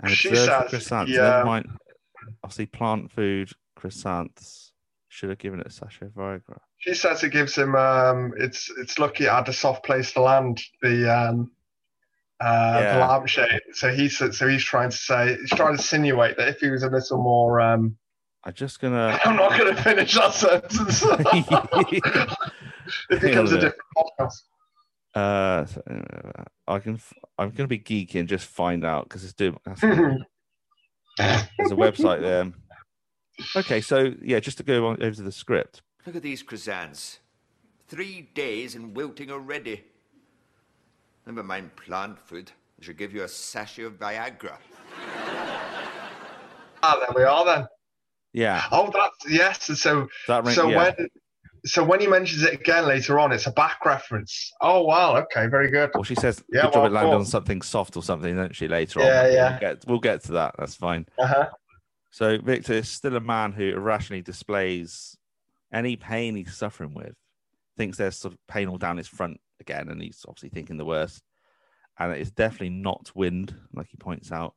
And 0.00 0.10
She 0.12 0.28
says, 0.34 0.48
chrysanths. 0.68 1.10
yeah. 1.12 1.22
Never 1.22 1.44
mind. 1.44 1.68
Obviously, 2.42 2.66
plant 2.66 3.10
food 3.12 3.50
chrysanths 3.76 4.72
should 5.08 5.28
have 5.30 5.38
given 5.38 5.60
it 5.60 5.66
a 5.66 5.70
sachet 5.70 6.06
of 6.06 6.12
Viagra. 6.12 6.58
She 6.78 6.94
says 6.94 7.22
it 7.22 7.30
gives 7.30 7.56
him. 7.56 7.74
Um, 7.74 8.32
it's 8.36 8.70
it's 8.78 8.98
lucky 8.98 9.24
it 9.24 9.30
had 9.30 9.48
a 9.48 9.52
soft 9.52 9.84
place 9.84 10.12
to 10.12 10.20
land. 10.22 10.60
The 10.82 11.10
um, 11.12 11.50
uh, 12.40 12.78
Yeah. 12.80 12.94
the 12.94 13.06
lampshade. 13.06 13.60
So 13.72 13.92
he's 13.92 14.16
so 14.18 14.48
he's 14.48 14.64
trying 14.64 14.90
to 14.90 14.96
say 14.96 15.36
he's 15.40 15.50
trying 15.50 15.68
to 15.76 15.80
insinuate 15.80 16.36
that 16.36 16.48
if 16.48 16.58
he 16.60 16.70
was 16.70 16.82
a 16.82 16.88
little 16.90 17.18
more. 17.22 17.60
Um, 17.60 17.96
I'm 18.44 18.52
just 18.54 18.80
gonna. 18.80 19.18
I'm 19.24 19.36
not 19.36 19.58
going 19.58 19.74
to 19.74 19.82
finish 19.82 20.14
that 20.14 20.34
sentence. 20.34 21.02
it 23.10 23.20
becomes 23.20 23.52
a 23.52 23.56
different 23.60 23.82
podcast. 23.96 24.42
Uh, 25.14 25.64
I 26.66 26.78
can. 26.80 26.94
f- 26.94 27.12
I'm 27.38 27.50
gonna 27.50 27.68
be 27.68 27.78
geeky 27.78 28.16
and 28.16 28.28
just 28.28 28.46
find 28.46 28.84
out 28.84 29.08
because 29.08 29.22
it's 29.24 29.32
doing. 29.34 29.56
There's 29.76 31.70
a 31.70 31.76
website 31.76 32.20
there. 32.20 32.52
Okay, 33.56 33.80
so 33.80 34.12
yeah, 34.22 34.40
just 34.40 34.58
to 34.58 34.64
go 34.64 34.86
on 34.88 35.02
over 35.02 35.14
to 35.14 35.22
the 35.22 35.32
script. 35.32 35.82
Look 36.06 36.16
at 36.16 36.22
these 36.22 36.42
chrysanths. 36.42 37.20
Three 37.88 38.28
days 38.34 38.74
and 38.74 38.96
wilting 38.96 39.30
already. 39.30 39.84
Never 41.26 41.42
mind 41.42 41.76
plant 41.76 42.18
food. 42.18 42.50
I 42.80 42.84
should 42.84 42.98
give 42.98 43.14
you 43.14 43.22
a 43.22 43.28
sachet 43.28 43.84
of 43.84 43.98
Viagra. 43.98 44.56
ah, 46.82 46.96
there 46.98 47.14
we 47.14 47.22
are 47.22 47.44
then. 47.44 47.66
Yeah, 48.32 48.64
Oh, 48.72 48.90
that's 48.92 49.30
yes. 49.32 49.68
and 49.68 49.78
So 49.78 50.08
that 50.26 50.44
ring, 50.44 50.54
so 50.54 50.68
yeah. 50.68 50.92
when 50.98 51.08
so 51.66 51.82
when 51.82 52.00
he 52.00 52.06
mentions 52.06 52.42
it 52.42 52.52
again 52.52 52.86
later 52.86 53.18
on, 53.18 53.32
it's 53.32 53.46
a 53.46 53.52
back 53.52 53.84
reference. 53.84 54.52
Oh 54.60 54.82
wow, 54.82 55.16
okay, 55.16 55.46
very 55.46 55.70
good. 55.70 55.90
Well, 55.94 56.02
she 56.02 56.14
says, 56.14 56.42
Yeah, 56.52 56.62
"Good 56.62 56.74
job 56.74 56.82
well, 56.82 56.86
it 56.86 56.92
landed 56.92 57.14
on 57.14 57.24
something 57.24 57.62
soft 57.62 57.96
or 57.96 58.02
something," 58.02 58.36
don't 58.36 58.54
she? 58.54 58.68
Later 58.68 59.00
Yeah, 59.00 59.06
on, 59.24 59.32
yeah. 59.32 59.50
We'll 59.50 59.60
get, 59.60 59.84
we'll 59.86 59.98
get 60.00 60.24
to 60.24 60.32
that. 60.32 60.54
That's 60.58 60.74
fine. 60.74 61.06
Uh-huh. 61.18 61.48
So 62.10 62.38
Victor 62.38 62.74
is 62.74 62.88
still 62.88 63.16
a 63.16 63.20
man 63.20 63.52
who 63.52 63.64
irrationally 63.64 64.22
displays 64.22 65.16
any 65.72 65.96
pain 65.96 66.36
he's 66.36 66.54
suffering 66.54 66.94
with. 66.94 67.14
Thinks 67.76 67.96
there's 67.96 68.16
sort 68.16 68.34
of 68.34 68.38
pain 68.46 68.68
all 68.68 68.78
down 68.78 68.98
his 68.98 69.08
front 69.08 69.40
again, 69.58 69.88
and 69.88 70.00
he's 70.00 70.24
obviously 70.28 70.50
thinking 70.50 70.76
the 70.76 70.84
worst. 70.84 71.22
And 71.98 72.12
it's 72.12 72.30
definitely 72.30 72.70
not 72.70 73.10
wind, 73.14 73.54
like 73.72 73.88
he 73.88 73.96
points 73.96 74.30
out. 74.30 74.54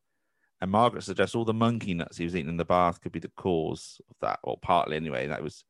And 0.59 0.71
Margaret 0.71 1.03
suggests 1.03 1.35
all 1.35 1.45
the 1.45 1.53
monkey 1.53 1.93
nuts 1.93 2.17
he 2.17 2.23
was 2.23 2.35
eating 2.35 2.49
in 2.49 2.57
the 2.57 2.65
bath 2.65 2.99
could 2.99 3.11
be 3.11 3.19
the 3.19 3.31
cause 3.37 4.01
of 4.09 4.15
that, 4.21 4.39
or 4.43 4.57
partly 4.57 4.95
anyway. 4.95 5.27
That 5.27 5.43
was 5.43 5.63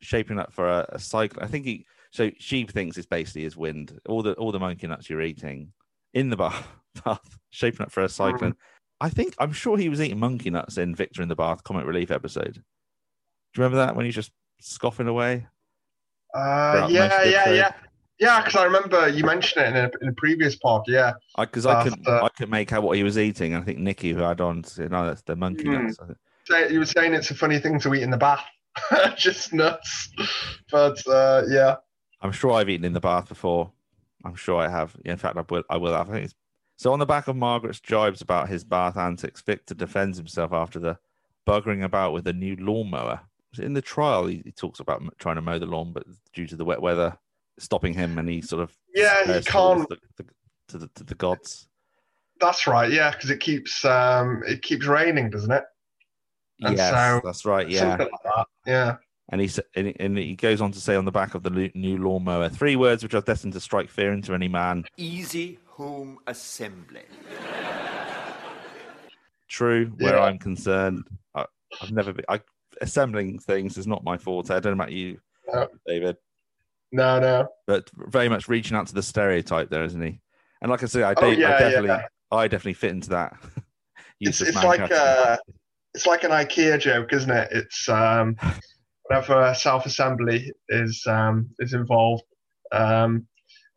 shaping 0.00 0.38
up 0.38 0.52
for 0.52 0.68
a, 0.68 0.86
a 0.90 0.98
cycle. 0.98 1.42
I 1.42 1.46
think 1.46 1.64
he. 1.66 1.86
So 2.12 2.30
she 2.38 2.64
thinks 2.64 2.96
it's 2.96 3.06
basically 3.06 3.42
his 3.42 3.56
wind. 3.56 3.98
All 4.08 4.22
the 4.22 4.34
all 4.34 4.50
the 4.52 4.58
monkey 4.58 4.86
nuts 4.86 5.08
you're 5.08 5.22
eating 5.22 5.72
in 6.14 6.28
the 6.30 6.36
bath, 6.36 6.66
bath 7.04 7.38
shaping 7.50 7.82
up 7.82 7.92
for 7.92 8.02
a 8.02 8.08
cyclone. 8.08 8.56
I 9.00 9.08
think 9.08 9.34
I'm 9.38 9.52
sure 9.52 9.78
he 9.78 9.88
was 9.88 10.00
eating 10.00 10.18
monkey 10.18 10.50
nuts 10.50 10.76
in 10.76 10.94
Victor 10.94 11.22
in 11.22 11.28
the 11.28 11.36
Bath 11.36 11.62
comic 11.64 11.86
relief 11.86 12.10
episode. 12.10 12.54
Do 12.54 12.60
you 13.56 13.62
remember 13.64 13.78
that 13.78 13.96
when 13.96 14.04
he's 14.04 14.14
just 14.14 14.32
scoffing 14.60 15.08
away? 15.08 15.46
Uh, 16.34 16.86
yeah, 16.90 17.24
yeah, 17.24 17.50
yeah, 17.50 17.72
yeah. 18.18 18.40
Because 18.40 18.56
I 18.60 18.64
remember 18.64 19.08
you 19.08 19.24
mentioned 19.24 19.64
it 19.64 19.68
in 19.70 19.76
a, 19.76 19.90
in 20.02 20.08
a 20.08 20.12
previous 20.12 20.54
pod. 20.56 20.82
Yeah, 20.86 21.14
Because 21.38 21.66
I, 21.66 21.82
couldn't, 21.82 22.00
After- 22.06 22.24
I 22.24 22.28
couldn't 22.28 22.50
make 22.50 22.72
out 22.72 22.82
what 22.82 22.96
he 22.96 23.02
was 23.02 23.18
eating. 23.18 23.54
I 23.54 23.62
think 23.62 23.78
Nikki, 23.78 24.12
who 24.12 24.20
had 24.20 24.40
on, 24.40 24.62
said, 24.64 24.90
"No, 24.92 25.06
that's 25.06 25.22
the 25.22 25.34
monkey 25.36 25.64
Hmm. 25.64 25.86
nuts." 25.86 25.98
I 26.52 26.66
you 26.66 26.78
were 26.80 26.86
saying 26.86 27.14
it's 27.14 27.30
a 27.30 27.34
funny 27.34 27.58
thing 27.58 27.78
to 27.80 27.94
eat 27.94 28.02
in 28.02 28.10
the 28.10 28.16
bath, 28.16 28.44
just 29.16 29.52
nuts. 29.52 30.10
But 30.70 31.06
uh, 31.06 31.42
yeah, 31.48 31.76
I'm 32.22 32.32
sure 32.32 32.52
I've 32.52 32.68
eaten 32.68 32.84
in 32.84 32.92
the 32.92 33.00
bath 33.00 33.28
before. 33.28 33.70
I'm 34.24 34.34
sure 34.34 34.60
I 34.60 34.68
have. 34.68 34.96
In 35.04 35.16
fact, 35.16 35.36
I 35.36 35.44
will. 35.48 35.62
I 35.70 35.76
will 35.76 35.94
have. 35.94 36.10
I 36.10 36.12
think 36.12 36.24
it's... 36.26 36.34
So 36.76 36.92
on 36.92 36.98
the 36.98 37.06
back 37.06 37.28
of 37.28 37.36
Margaret's 37.36 37.80
jibes 37.80 38.20
about 38.22 38.48
his 38.48 38.64
bath 38.64 38.96
antics, 38.96 39.42
Victor 39.42 39.74
defends 39.74 40.16
himself 40.18 40.52
after 40.52 40.78
the 40.78 40.98
buggering 41.46 41.84
about 41.84 42.12
with 42.12 42.26
a 42.26 42.32
new 42.32 42.56
lawnmower. 42.56 43.20
In 43.58 43.72
the 43.74 43.82
trial, 43.82 44.26
he, 44.26 44.42
he 44.44 44.52
talks 44.52 44.78
about 44.80 45.02
trying 45.18 45.36
to 45.36 45.42
mow 45.42 45.58
the 45.58 45.66
lawn, 45.66 45.92
but 45.92 46.04
due 46.32 46.46
to 46.46 46.56
the 46.56 46.64
wet 46.64 46.80
weather 46.80 47.16
stopping 47.58 47.94
him, 47.94 48.18
and 48.18 48.28
he 48.28 48.40
sort 48.40 48.62
of 48.62 48.72
Yeah, 48.94 49.24
he 49.38 49.42
can't- 49.42 49.88
the, 49.88 49.98
the, 50.16 50.24
to 50.68 50.78
the 50.78 50.86
to 50.94 51.04
the 51.04 51.14
gods. 51.16 51.66
that's 52.40 52.66
right. 52.66 52.90
Yeah, 52.92 53.10
because 53.10 53.30
it 53.30 53.40
keeps 53.40 53.84
um, 53.84 54.42
it 54.46 54.62
keeps 54.62 54.86
raining, 54.86 55.30
doesn't 55.30 55.50
it? 55.50 55.64
And 56.62 56.76
yes, 56.76 56.90
so- 56.90 57.20
that's 57.24 57.44
right. 57.44 57.68
Yeah, 57.68 57.80
Something 57.96 58.08
like 58.12 58.34
that. 58.36 58.46
Yeah. 58.66 58.96
and 59.30 59.40
he 59.40 59.46
s- 59.46 59.60
and 59.74 60.18
he- 60.18 60.34
goes 60.36 60.60
on 60.60 60.72
to 60.72 60.80
say 60.80 60.96
on 60.96 61.04
the 61.04 61.12
back 61.12 61.34
of 61.34 61.42
the 61.42 61.50
lu- 61.50 61.70
new 61.74 61.96
lawnmower 61.98 62.48
three 62.48 62.76
words 62.76 63.02
which 63.02 63.14
are 63.14 63.20
destined 63.22 63.52
to 63.54 63.60
strike 63.60 63.88
fear 63.88 64.12
into 64.12 64.34
any 64.34 64.48
man. 64.48 64.84
Easy 64.96 65.58
home 65.66 66.18
assembly. 66.26 67.02
True, 69.48 69.86
where 69.98 70.14
Yeah. 70.16 70.22
I'm 70.24 70.38
concerned, 70.38 71.04
I, 71.34 71.44
I've 71.82 71.90
never 71.92 72.12
been. 72.12 72.24
I, 72.28 72.40
assembling 72.80 73.38
things 73.40 73.76
is 73.78 73.86
not 73.86 74.04
my 74.04 74.16
forte. 74.16 74.54
I 74.54 74.60
don't 74.60 74.76
know 74.76 74.82
about 74.84 74.92
you, 74.92 75.18
No. 75.52 75.68
David, 75.86 76.16
No, 76.92 77.18
no. 77.18 77.48
but 77.66 77.90
very 77.94 78.28
much 78.28 78.48
reaching 78.48 78.76
out 78.76 78.86
to 78.88 78.94
the 78.94 79.02
stereotype 79.02 79.68
there, 79.70 79.84
isn't 79.84 80.00
he? 80.00 80.20
And 80.62 80.70
like 80.70 80.82
I 80.82 80.86
say, 80.86 81.02
I, 81.02 81.14
Oh, 81.16 81.34
do, 81.34 81.40
yeah, 81.40 81.56
I 81.56 81.58
definitely, 81.58 81.88
yeah. 81.88 82.06
I 82.30 82.48
definitely 82.48 82.74
fit 82.74 82.90
into 82.92 83.10
that. 83.10 83.36
It's, 84.22 84.38
useless 84.38 84.48
it's 84.56 84.64
like 84.64 84.92
uh, 84.92 85.38
it's 85.94 86.06
like 86.06 86.24
an 86.24 86.30
IKEA 86.30 86.78
joke, 86.80 87.12
isn't 87.12 87.30
it? 87.30 87.48
It's 87.52 87.88
um, 87.88 88.36
whenever 89.04 89.52
self 89.54 89.86
assembly 89.86 90.52
is 90.68 91.04
um, 91.06 91.50
is 91.58 91.74
involved. 91.74 92.24
Um, 92.72 93.26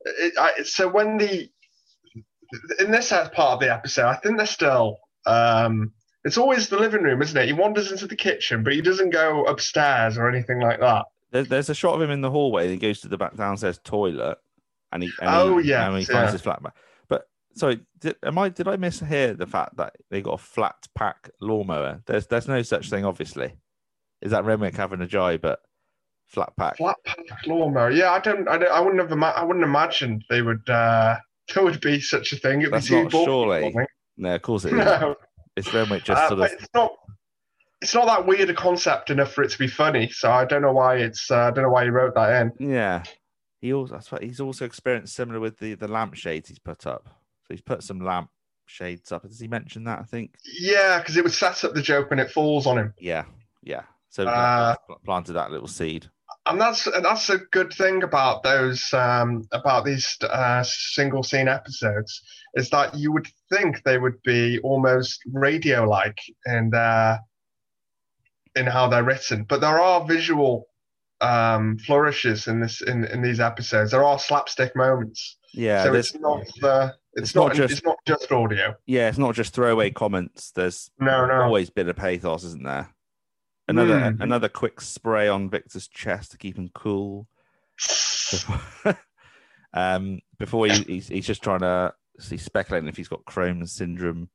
it, 0.06 0.34
I, 0.38 0.64
so 0.64 0.88
when 0.88 1.18
the 1.18 1.50
in 2.80 2.92
this 2.92 3.10
part 3.10 3.38
of 3.38 3.60
the 3.60 3.74
episode, 3.74 4.06
I 4.06 4.16
think 4.16 4.38
they're 4.38 4.46
still. 4.46 5.00
Um, 5.26 5.92
it's 6.26 6.38
always 6.38 6.70
the 6.70 6.78
living 6.78 7.04
room, 7.04 7.22
isn't 7.22 7.36
it? 7.38 7.48
He 7.48 7.54
wanders 7.54 7.92
into 7.92 8.08
the 8.08 8.16
kitchen, 8.16 8.64
but 8.64 8.74
he 8.74 8.82
doesn't 8.82 9.10
go 9.10 9.44
upstairs 9.44 10.18
or 10.18 10.30
anything 10.30 10.60
like 10.62 10.80
that. 10.80 11.06
There, 11.32 11.44
there's 11.44 11.70
a 11.70 11.76
shot 11.76 11.96
of 11.96 12.02
him 12.02 12.12
in 12.12 12.22
the 12.22 12.32
hallway. 12.32 12.70
He 12.70 12.78
goes 12.78 13.02
to 13.02 13.08
the 13.08 13.18
back 13.18 13.36
downstairs 13.36 13.80
toilet, 13.84 14.38
and 14.92 15.04
he 15.04 15.12
and 15.20 15.30
Oh, 15.30 15.58
yes, 15.58 15.88
and 15.88 15.98
he 15.98 16.04
yeah. 16.04 16.20
finds 16.20 16.32
his 16.34 16.42
flat 16.42 16.64
back. 16.64 16.74
But 16.74 16.93
sorry, 17.56 17.82
did, 18.00 18.16
am 18.24 18.38
I 18.38 18.50
did 18.50 18.68
I 18.68 18.76
miss 18.78 19.00
here 19.00 19.34
the 19.34 19.48
fact 19.48 19.78
that 19.78 19.96
they 20.10 20.22
got 20.22 20.34
a 20.34 20.38
flat 20.44 20.88
pack 20.96 21.30
lawnmower? 21.42 22.02
There's 22.06 22.28
there's 22.28 22.48
no 22.48 22.62
such 22.62 22.90
thing, 22.90 23.06
obviously. 23.06 23.54
Is 24.22 24.32
that 24.32 24.46
Renwick 24.46 24.76
having 24.76 25.02
a 25.02 25.08
jibe 25.08 25.42
but 25.42 25.60
flat 26.28 26.54
pack? 26.58 26.78
Flat 26.78 26.96
pack 27.06 27.20
lawnmower. 27.46 27.92
Yeah, 27.92 28.12
I 28.12 28.20
don't. 28.20 28.48
I, 28.48 28.58
don't, 28.58 28.72
I 28.72 28.80
wouldn't 28.80 29.02
have. 29.02 29.12
Ima- 29.12 29.34
I 29.36 29.44
wouldn't 29.44 29.66
imagine 29.66 30.22
they 30.30 30.42
would. 30.42 30.68
Uh, 30.70 31.18
there 31.54 31.64
would 31.64 31.82
be 31.82 32.00
such 32.00 32.32
a 32.34 32.38
thing. 32.38 32.62
It'd 32.62 32.74
That's 32.74 32.88
be 32.90 32.96
too 32.96 33.04
not 33.04 33.12
surely. 33.12 33.76
No, 34.18 34.36
of 34.36 34.42
course 34.42 34.66
it 34.66 34.70
is. 34.74 34.76
No, 34.76 35.16
It's 35.56 35.74
much 35.74 36.04
just 36.06 36.22
Uh, 36.22 36.28
sort 36.30 36.40
of 36.42 36.52
it's 36.52 36.68
not. 36.74 36.92
It's 37.82 37.94
not 37.94 38.06
that 38.06 38.26
weird 38.26 38.50
a 38.50 38.54
concept 38.54 39.10
enough 39.10 39.34
for 39.34 39.44
it 39.44 39.50
to 39.52 39.58
be 39.60 39.68
funny. 39.68 40.10
So 40.10 40.32
I 40.32 40.46
don't 40.46 40.62
know 40.62 40.72
why 40.72 40.96
it's. 40.98 41.30
Uh, 41.30 41.36
I 41.48 41.52
don't 41.52 41.66
know 41.66 41.70
why 41.70 41.84
he 41.84 41.90
wrote 41.90 42.16
that 42.16 42.42
in. 42.60 42.70
yeah. 42.72 43.04
He 43.60 43.74
also 43.74 44.00
he's 44.22 44.40
also 44.42 44.66
experienced 44.66 45.16
similar 45.16 45.40
with 45.40 45.58
the 45.60 45.76
the 45.76 45.88
lampshades 45.88 46.50
he's 46.50 46.60
put 46.60 46.86
up. 46.86 47.10
So 47.44 47.54
he's 47.54 47.62
put 47.62 47.84
some 47.84 48.00
lamp 48.00 48.30
shades 48.66 49.12
up. 49.12 49.24
Does 49.24 49.40
he 49.40 49.48
mention 49.48 49.84
that? 49.86 50.00
I 50.00 50.04
think. 50.04 50.36
Yeah, 50.60 51.00
because 51.00 51.18
it 51.18 51.24
would 51.24 51.34
set 51.34 51.64
up 51.64 51.74
the 51.74 51.82
joke 51.82 52.08
and 52.12 52.20
it 52.20 52.32
falls 52.32 52.66
on 52.66 52.78
him, 52.78 52.94
Yeah, 53.00 53.26
yeah. 53.62 53.84
So 54.10 54.26
Uh, 54.26 54.76
planted 55.06 55.34
that 55.34 55.52
little 55.52 55.68
seed. 55.68 56.10
and 56.46 56.60
that's 56.62 56.88
and 56.88 57.04
that's 57.04 57.30
a 57.30 57.38
good 57.52 57.74
thing 57.74 58.04
about 58.04 58.44
those 58.44 58.94
um, 58.94 59.44
about 59.52 59.86
these 59.86 60.18
uh, 60.22 60.64
single 60.64 61.24
scene 61.24 61.48
episodes 61.48 62.22
is 62.56 62.70
that 62.70 62.94
you 62.96 63.12
would 63.12 63.28
think 63.52 63.82
they 63.84 63.98
would 63.98 64.22
be 64.24 64.60
almost 64.60 65.20
radio 65.32 65.84
like 65.90 66.20
in 66.46 66.70
their 66.70 67.20
in 68.56 68.68
how 68.68 68.88
they're 68.88 69.04
written, 69.04 69.44
but 69.46 69.62
there 69.62 69.80
are 69.82 70.06
visual 70.06 70.68
um, 71.22 71.78
flourishes 71.80 72.48
in 72.48 72.60
this 72.60 72.82
in, 72.82 73.06
in 73.06 73.22
these 73.22 73.40
episodes. 73.40 73.92
There 73.92 74.04
are 74.04 74.20
slapstick 74.20 74.76
moments. 74.76 75.38
Yeah, 75.54 75.84
so 75.84 75.94
it's 75.96 76.14
not 76.20 76.44
uh, 76.62 76.90
it's, 77.16 77.30
it's 77.30 77.36
not, 77.36 77.48
not 77.48 77.56
just- 77.56 77.72
it's 77.74 77.84
not 77.84 77.98
just 78.06 78.32
audio. 78.32 78.76
yeah, 78.86 79.10
it's 79.10 79.18
not 79.18 79.36
just 79.36 79.54
throwaway 79.54 79.92
comments. 79.92 80.52
There's 80.52 80.90
No, 81.00 81.26
no. 81.26 81.42
always 81.44 81.70
bit 81.70 81.88
of 81.88 81.96
pathos, 81.96 82.44
isn't 82.44 82.64
there? 82.64 82.90
Another 83.68 83.98
Mm. 84.00 84.22
another 84.22 84.50
quick 84.50 84.82
spray 84.82 85.28
on 85.30 85.50
Victor's 85.50 85.88
chest 85.88 86.32
to 86.32 86.38
keep 86.38 86.58
him 86.58 86.70
cool. 86.74 87.28
um, 89.74 90.20
before 90.38 90.68
he, 90.68 90.74
he's, 90.84 91.08
he's 91.08 91.26
just 91.28 91.44
trying 91.44 91.60
to 91.62 91.94
he's 92.30 92.44
speculating 92.44 92.88
if 92.90 92.98
he's 92.98 93.08
got 93.08 93.26
Crohn's 93.26 93.72
syndrome, 93.72 94.30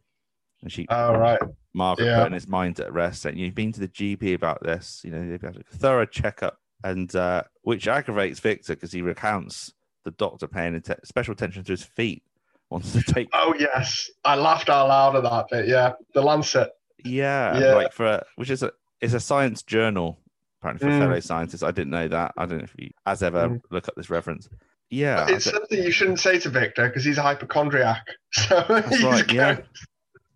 and 0.62 0.72
she 0.72 0.86
Oh 0.88 1.14
right. 1.14 1.38
Margaret 1.74 2.06
Yeah. 2.06 2.18
putting 2.20 2.32
his 2.34 2.48
mind 2.48 2.80
at 2.80 2.92
rest, 2.92 3.22
saying 3.22 3.38
you've 3.38 3.54
been 3.54 3.72
to 3.72 3.80
the 3.80 3.88
GP 3.88 4.34
about 4.34 4.62
this. 4.62 5.02
You 5.04 5.10
know 5.12 5.28
they've 5.28 5.40
had 5.40 5.56
a 5.56 5.76
thorough 5.76 6.06
checkup, 6.06 6.58
and 6.82 7.14
uh, 7.14 7.42
which 7.62 7.86
aggravates 7.86 8.40
Victor 8.40 8.74
because 8.74 8.92
he 8.92 9.02
recounts 9.02 9.72
the 10.04 10.10
doctor 10.12 10.46
paying 10.48 10.82
special 11.04 11.32
attention 11.32 11.64
to 11.64 11.72
his 11.72 11.84
feet. 11.84 12.22
Wants 12.70 12.92
to 12.92 13.02
take 13.02 13.28
Oh 13.32 13.54
yes, 13.58 14.10
I 14.24 14.34
laughed 14.36 14.68
out 14.68 14.88
loud 14.88 15.16
at 15.16 15.22
that 15.22 15.46
bit. 15.50 15.68
Yeah, 15.68 15.92
the 16.14 16.20
Lancet. 16.22 16.70
Yeah, 17.04 17.58
Yeah. 17.58 17.74
like 17.74 17.92
for 17.92 18.06
a, 18.06 18.24
which 18.36 18.50
is 18.50 18.62
a 18.62 18.72
it's 19.00 19.14
a 19.14 19.20
science 19.20 19.62
journal 19.62 20.18
apparently 20.60 20.88
for 20.88 20.92
Mm. 20.94 20.98
fellow 20.98 21.20
scientists. 21.20 21.62
I 21.62 21.70
didn't 21.70 21.90
know 21.90 22.08
that. 22.08 22.34
I 22.36 22.44
don't 22.44 22.58
know 22.58 22.64
if 22.64 22.74
you, 22.76 22.90
as 23.06 23.22
ever, 23.22 23.48
Mm. 23.48 23.60
look 23.70 23.88
up 23.88 23.94
this 23.96 24.10
reference. 24.10 24.48
Yeah, 24.90 25.26
it's 25.28 25.44
something 25.44 25.82
you 25.82 25.90
shouldn't 25.92 26.18
say 26.20 26.38
to 26.40 26.48
Victor 26.50 26.88
because 26.88 27.04
he's 27.04 27.18
a 27.18 27.22
hypochondriac. 27.22 28.06
So 28.32 28.64
that's 28.68 29.02
right. 29.02 29.32
Yeah, 29.32 29.54
going- 29.54 29.66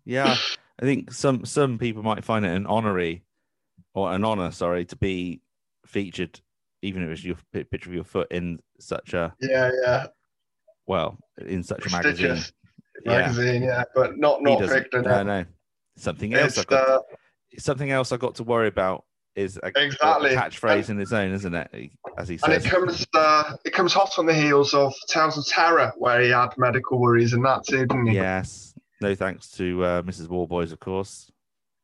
yeah. 0.05 0.35
I 0.79 0.85
think 0.85 1.11
some 1.11 1.45
some 1.45 1.77
people 1.77 2.01
might 2.01 2.23
find 2.23 2.45
it 2.45 2.49
an 2.55 2.65
honorary 2.65 3.23
or 3.93 4.11
an 4.13 4.23
honor, 4.23 4.49
sorry, 4.51 4.85
to 4.85 4.95
be 4.95 5.41
featured, 5.85 6.39
even 6.81 7.03
if 7.03 7.09
it's 7.09 7.23
your 7.23 7.35
picture 7.51 7.89
of 7.89 7.93
your 7.93 8.03
foot 8.03 8.31
in 8.31 8.59
such 8.79 9.13
a 9.13 9.33
yeah, 9.39 9.69
yeah. 9.83 10.07
Well 10.87 11.17
in 11.45 11.63
such 11.63 11.85
a 11.85 11.89
magazine. 11.91 12.27
Prestigious 12.27 12.53
Yeah. 13.05 13.11
magazine, 13.19 13.63
yeah, 13.63 13.83
but 13.95 14.17
not 14.17 14.41
not 14.41 14.61
Victor. 14.61 15.01
no, 15.01 15.23
No. 15.23 15.45
Something 15.95 16.33
else. 16.33 16.57
I 16.57 16.63
got 16.63 16.89
uh, 16.89 16.99
something 17.59 17.91
else 17.91 18.11
I 18.11 18.17
got 18.17 18.35
to 18.35 18.43
worry 18.43 18.67
about 18.67 19.05
is 19.35 19.59
a, 19.63 19.67
Exactly. 19.75 20.33
a 20.33 20.37
catchphrase 20.37 20.89
in 20.89 20.97
his 20.97 21.13
own, 21.13 21.31
isn't 21.31 21.53
it? 21.53 21.91
As 22.17 22.27
he 22.27 22.37
says, 22.37 22.49
and 22.55 22.65
it 22.65 22.69
comes 22.69 23.05
uh, 23.13 23.55
it 23.65 23.73
comes 23.73 23.93
hot 23.93 24.17
on 24.17 24.25
the 24.25 24.33
heels 24.33 24.73
of 24.73 24.93
Tales 25.07 25.37
of 25.37 25.45
Terror, 25.47 25.91
where 25.97 26.21
he 26.21 26.29
had 26.29 26.49
medical 26.57 26.99
worries 26.99 27.33
and 27.33 27.43
that 27.45 27.63
too, 27.65 27.85
didn't 27.85 28.07
he? 28.07 28.15
Yes. 28.15 28.73
No 29.01 29.13
thanks 29.15 29.49
to 29.51 29.83
uh, 29.83 30.01
Mrs. 30.03 30.29
Warboys, 30.29 30.71
of 30.71 30.79
course. 30.79 31.29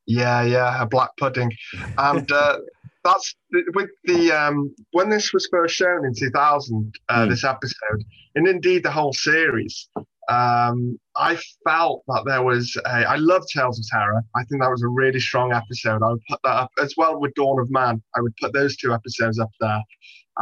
Yeah, 0.05 0.41
yeah, 0.43 0.81
a 0.81 0.87
black 0.87 1.11
pudding, 1.17 1.51
and 1.99 2.31
uh, 2.31 2.59
that's 3.03 3.35
with 3.75 3.89
the 4.05 4.31
um, 4.31 4.73
when 4.91 5.09
this 5.09 5.33
was 5.33 5.47
first 5.51 5.75
shown 5.75 6.05
in 6.05 6.13
2000. 6.13 6.93
Uh, 7.09 7.23
Hmm. 7.23 7.29
This 7.29 7.43
episode, 7.43 8.03
and 8.35 8.47
indeed 8.47 8.83
the 8.83 8.91
whole 8.91 9.13
series. 9.13 9.89
Um, 10.29 10.99
I 11.15 11.37
felt 11.67 12.03
that 12.07 12.23
there 12.25 12.43
was 12.43 12.75
a. 12.85 12.89
I 13.09 13.15
love 13.15 13.43
Tales 13.51 13.79
of 13.79 13.85
Terror. 13.87 14.21
I 14.35 14.43
think 14.43 14.61
that 14.61 14.69
was 14.69 14.83
a 14.83 14.87
really 14.87 15.19
strong 15.19 15.51
episode. 15.53 16.03
I 16.03 16.09
would 16.09 16.21
put 16.29 16.39
that 16.43 16.55
up 16.55 16.71
as 16.81 16.93
well 16.97 17.19
with 17.19 17.33
Dawn 17.33 17.59
of 17.59 17.71
Man. 17.71 18.01
I 18.15 18.21
would 18.21 18.35
put 18.37 18.53
those 18.53 18.77
two 18.77 18.93
episodes 18.93 19.39
up 19.39 19.49
there 19.59 19.81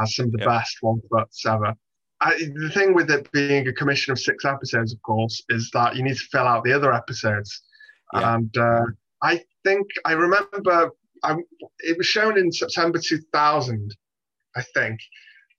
as 0.01 0.15
some 0.15 0.25
of 0.25 0.31
the 0.33 0.39
Yeah. 0.39 0.45
best 0.59 0.77
one 0.81 0.99
foot 1.09 1.29
ever. 1.47 1.73
I, 2.19 2.33
the 2.55 2.69
thing 2.73 2.93
with 2.95 3.09
it 3.11 3.31
being 3.31 3.67
a 3.67 3.73
commission 3.73 4.11
of 4.11 4.19
six 4.19 4.43
episodes, 4.43 4.91
of 4.91 5.01
course, 5.03 5.41
is 5.49 5.69
that 5.73 5.95
you 5.95 6.03
need 6.03 6.17
to 6.17 6.27
fill 6.31 6.47
out 6.47 6.63
the 6.63 6.73
other 6.73 6.91
episodes. 6.91 7.61
Yeah. 8.13 8.35
And 8.35 8.57
uh, 8.57 8.81
I 9.21 9.43
think 9.63 9.87
I 10.03 10.13
remember 10.13 10.91
I, 11.23 11.35
it 11.79 11.97
was 11.97 12.07
shown 12.07 12.37
in 12.37 12.51
September 12.51 12.99
2000, 12.99 13.95
I 14.55 14.61
think. 14.73 14.99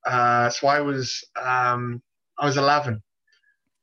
Uh, 0.07 0.49
so 0.51 0.68
I 0.68 0.81
was 0.81 1.25
um, 1.40 2.03
I 2.38 2.47
was 2.47 2.57
11, 2.57 3.03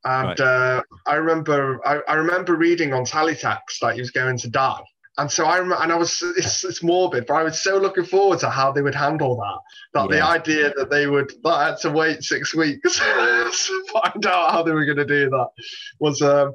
and 0.06 0.28
Right. 0.28 0.40
uh, 0.40 0.82
I 1.06 1.16
remember 1.16 1.86
I, 1.86 2.00
I 2.08 2.14
remember 2.16 2.56
reading 2.56 2.94
on 2.94 3.04
Teletext 3.06 3.80
that 3.82 3.96
he 3.96 4.02
was 4.02 4.12
going 4.12 4.38
to 4.40 4.50
die. 4.50 4.82
And 5.18 5.32
so 5.32 5.46
I 5.46 5.60
and 5.62 5.94
I 5.94 5.96
was, 5.96 6.22
it's, 6.36 6.66
it's 6.66 6.84
morbid, 6.84 7.26
but 7.26 7.36
I 7.36 7.44
was 7.44 7.62
so 7.62 7.78
looking 7.78 8.04
forward 8.04 8.40
to 8.40 8.50
how 8.50 8.74
they 8.74 8.82
would 8.82 8.96
handle 8.96 9.38
that. 9.38 9.60
That 9.94 10.10
the 10.10 10.22
idea 10.22 10.74
that 10.76 10.90
they 10.90 11.08
would, 11.08 11.32
that 11.44 11.50
I 11.54 11.66
had 11.70 11.78
to 11.84 11.92
wait 11.92 12.22
six 12.22 12.54
weeks 12.54 12.96
to 13.00 13.86
find 13.94 14.26
out 14.26 14.52
how 14.52 14.62
they 14.62 14.74
were 14.74 14.84
going 14.84 14.98
to 14.98 15.06
do 15.06 15.30
that 15.30 15.48
was, 16.02 16.22
um, 16.22 16.54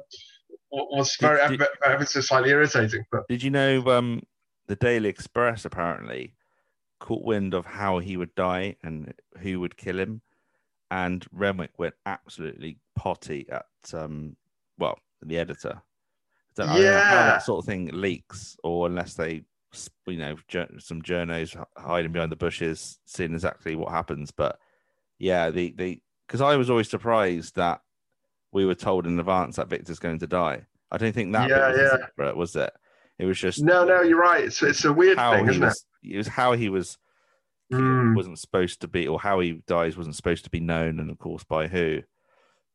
was 0.71 1.15
Did- 1.17 1.25
very, 1.27 1.57
did- 1.57 1.67
ever 1.87 2.05
so 2.05 2.21
slightly 2.21 2.51
irritating. 2.51 3.03
But 3.11 3.27
Did 3.27 3.41
you 3.41 3.49
know 3.49 3.83
um, 3.87 4.21
the 4.71 4.77
Daily 4.77 5.09
Express 5.09 5.65
apparently 5.65 6.33
caught 7.01 7.25
wind 7.25 7.53
of 7.53 7.65
how 7.65 7.99
he 7.99 8.15
would 8.15 8.33
die 8.35 8.77
and 8.83 9.13
who 9.39 9.59
would 9.59 9.75
kill 9.75 9.99
him? 9.99 10.21
And 10.89 11.25
Renwick 11.33 11.71
went 11.77 11.95
absolutely 12.05 12.77
potty 12.95 13.45
at, 13.51 13.65
um, 13.93 14.37
well, 14.77 14.97
the 15.21 15.37
editor. 15.37 15.73
I 15.75 15.81
don't, 16.55 16.69
I 16.69 16.73
don't 16.75 16.83
know 16.85 16.99
how 17.01 17.15
Yeah. 17.15 17.25
that 17.25 17.43
sort 17.43 17.59
of 17.59 17.65
thing 17.65 17.89
leaks, 17.91 18.55
or 18.63 18.87
unless 18.87 19.13
they, 19.15 19.43
you 20.07 20.17
know, 20.17 20.37
some 20.79 21.01
journos 21.01 21.61
hiding 21.75 22.13
behind 22.13 22.31
the 22.31 22.37
bushes, 22.37 22.97
seeing 23.03 23.33
exactly 23.33 23.75
what 23.75 23.91
happens. 23.91 24.31
But 24.31 24.57
yeah, 25.19 25.49
the 25.49 25.73
the 25.77 26.01
because 26.27 26.39
I 26.39 26.55
was 26.55 26.69
always 26.69 26.89
surprised 26.89 27.57
that 27.57 27.81
we 28.53 28.65
were 28.65 28.75
told 28.75 29.05
in 29.05 29.19
advance 29.19 29.57
that 29.57 29.67
Victor's 29.67 29.99
going 29.99 30.19
to 30.19 30.27
die. 30.27 30.65
I 30.91 30.97
don't 30.97 31.13
think 31.13 31.33
that 31.33 31.49
Yeah, 31.49 31.67
was 31.71 32.07
yeah. 32.17 32.31
was 32.31 32.55
it? 32.55 32.71
It 33.21 33.25
was 33.25 33.39
just 33.39 33.61
no, 33.61 33.85
no, 33.85 34.01
you're 34.01 34.19
right. 34.19 34.43
It's, 34.45 34.63
it's 34.63 34.83
a 34.83 34.91
weird 34.91 35.17
thing, 35.17 35.47
isn't 35.47 35.63
was. 35.63 35.85
It 36.03 36.17
was 36.17 36.27
how 36.27 36.53
he 36.53 36.69
was. 36.69 36.97
Mm. 37.71 38.15
Wasn't 38.15 38.39
supposed 38.39 38.81
to 38.81 38.87
be, 38.87 39.07
or 39.07 39.19
how 39.19 39.39
he 39.39 39.61
dies 39.67 39.95
wasn't 39.95 40.15
supposed 40.15 40.43
to 40.45 40.49
be 40.49 40.59
known, 40.59 40.99
and 40.99 41.11
of 41.11 41.19
course 41.19 41.43
by 41.43 41.67
who. 41.67 42.01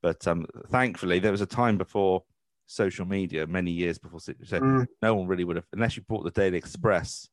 But 0.02 0.24
um, 0.28 0.46
thankfully, 0.70 1.18
there 1.18 1.32
was 1.32 1.40
a 1.40 1.46
time 1.46 1.76
before 1.76 2.22
social 2.66 3.04
media, 3.04 3.46
many 3.46 3.72
years 3.72 3.98
before, 3.98 4.20
so? 4.20 4.32
Mm. 4.34 4.86
no 5.02 5.14
one 5.16 5.26
really 5.26 5.42
would 5.42 5.56
have, 5.56 5.66
unless 5.72 5.96
you 5.96 6.04
bought 6.08 6.22
the 6.22 6.30
Daily 6.30 6.58
Express. 6.58 7.28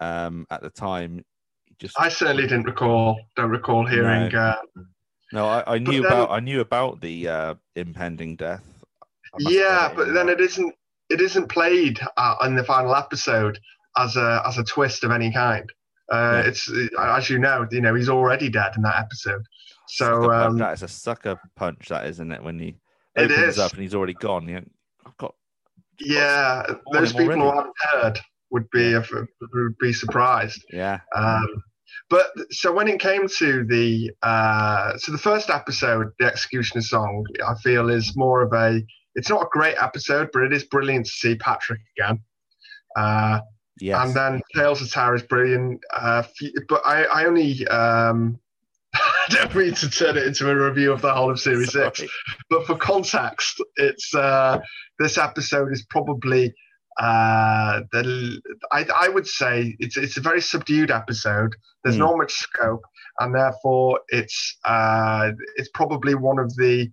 Um, 0.00 0.44
at 0.50 0.60
the 0.60 0.70
time, 0.70 1.24
just 1.78 1.98
I 1.98 2.08
certainly 2.08 2.42
didn't 2.42 2.66
recall, 2.66 3.16
don't 3.36 3.50
recall 3.50 3.86
hearing. 3.86 4.28
No. 4.32 4.38
Uh, 4.38 4.56
no, 5.32 5.46
I, 5.46 5.74
I 5.74 5.78
knew 5.78 6.02
then- 6.02 6.12
about, 6.12 6.30
I 6.30 6.40
knew 6.40 6.60
about 6.60 7.00
the 7.00 7.28
uh, 7.28 7.54
impending 7.76 8.34
death. 8.34 8.64
I 9.32 9.36
must 9.40 9.54
have 9.54 9.54
yeah, 9.54 9.92
but 9.94 10.12
then 10.12 10.28
it 10.28 10.40
isn't. 10.40 10.74
It 11.10 11.20
isn't 11.20 11.48
played 11.48 12.00
uh, 12.16 12.36
in 12.44 12.54
the 12.56 12.64
final 12.64 12.94
episode 12.94 13.58
as 13.96 14.16
a 14.16 14.42
as 14.46 14.58
a 14.58 14.64
twist 14.64 15.04
of 15.04 15.10
any 15.10 15.32
kind. 15.32 15.70
Uh, 16.12 16.42
Yeah. 16.44 16.48
It's 16.50 16.70
as 16.98 17.30
you 17.30 17.38
know, 17.38 17.66
you 17.70 17.80
know, 17.80 17.94
he's 17.94 18.08
already 18.08 18.48
dead 18.48 18.72
in 18.76 18.82
that 18.82 18.98
episode. 18.98 19.42
So 19.88 20.30
um, 20.32 20.58
that 20.58 20.72
is 20.72 20.82
a 20.82 20.88
sucker 20.88 21.38
punch, 21.56 21.88
that 21.88 22.06
isn't 22.06 22.32
it? 22.32 22.42
When 22.42 22.58
he 22.58 22.76
It 23.16 23.30
opens 23.30 23.54
is. 23.54 23.58
up 23.58 23.72
and 23.72 23.82
he's 23.82 23.94
already 23.94 24.14
gone. 24.14 24.48
You 24.48 24.56
know, 24.56 24.64
I've 25.06 25.16
got 25.18 25.34
yeah, 26.00 26.74
those 26.92 27.12
people 27.12 27.34
who 27.34 27.50
haven't 27.56 27.74
heard 27.92 28.20
would 28.50 28.68
be 28.70 28.94
would 28.96 29.78
be 29.78 29.92
surprised. 29.92 30.64
yeah, 30.72 31.00
Um, 31.14 31.46
but 32.10 32.26
so 32.50 32.72
when 32.72 32.88
it 32.88 33.00
came 33.00 33.28
to 33.28 33.64
the 33.64 34.10
uh, 34.22 34.96
so 34.98 35.12
the 35.12 35.18
first 35.18 35.50
episode, 35.50 36.08
the 36.18 36.26
Executioner 36.26 36.82
song, 36.82 37.24
I 37.46 37.54
feel 37.56 37.90
is 37.90 38.16
more 38.16 38.42
of 38.42 38.52
a. 38.52 38.82
It's 39.14 39.28
not 39.30 39.42
a 39.42 39.48
great 39.50 39.76
episode, 39.80 40.30
but 40.32 40.42
it 40.42 40.52
is 40.52 40.64
brilliant 40.64 41.06
to 41.06 41.12
see 41.12 41.36
Patrick 41.36 41.80
again. 41.96 42.20
Uh, 42.96 43.40
yes. 43.80 44.06
And 44.06 44.14
then 44.14 44.42
Tales 44.54 44.82
of 44.82 44.90
Terror 44.90 45.14
is 45.14 45.22
brilliant. 45.22 45.80
Uh, 45.94 46.22
but 46.68 46.82
I, 46.84 47.04
I 47.04 47.24
only 47.26 47.66
um, 47.68 48.38
I 48.94 49.26
don't 49.30 49.54
mean 49.54 49.74
to 49.74 49.90
turn 49.90 50.16
it 50.16 50.26
into 50.26 50.48
a 50.50 50.54
review 50.54 50.92
of 50.92 51.00
the 51.02 51.12
whole 51.12 51.30
of 51.30 51.40
Series 51.40 51.72
Six. 51.72 52.02
But 52.50 52.66
for 52.66 52.76
context, 52.76 53.62
it's 53.76 54.14
uh, 54.14 54.60
this 54.98 55.18
episode 55.18 55.72
is 55.72 55.84
probably 55.90 56.54
uh, 57.00 57.80
the 57.92 58.40
I, 58.70 58.86
I 59.00 59.08
would 59.08 59.26
say 59.26 59.76
it's 59.80 59.96
it's 59.96 60.16
a 60.16 60.20
very 60.20 60.40
subdued 60.40 60.90
episode. 60.90 61.54
There's 61.82 61.96
Hmm. 61.96 62.02
not 62.02 62.18
much 62.18 62.32
scope, 62.32 62.82
and 63.18 63.34
therefore 63.34 64.00
it's 64.08 64.56
uh, 64.64 65.32
it's 65.56 65.70
probably 65.74 66.14
one 66.14 66.38
of 66.38 66.54
the 66.56 66.90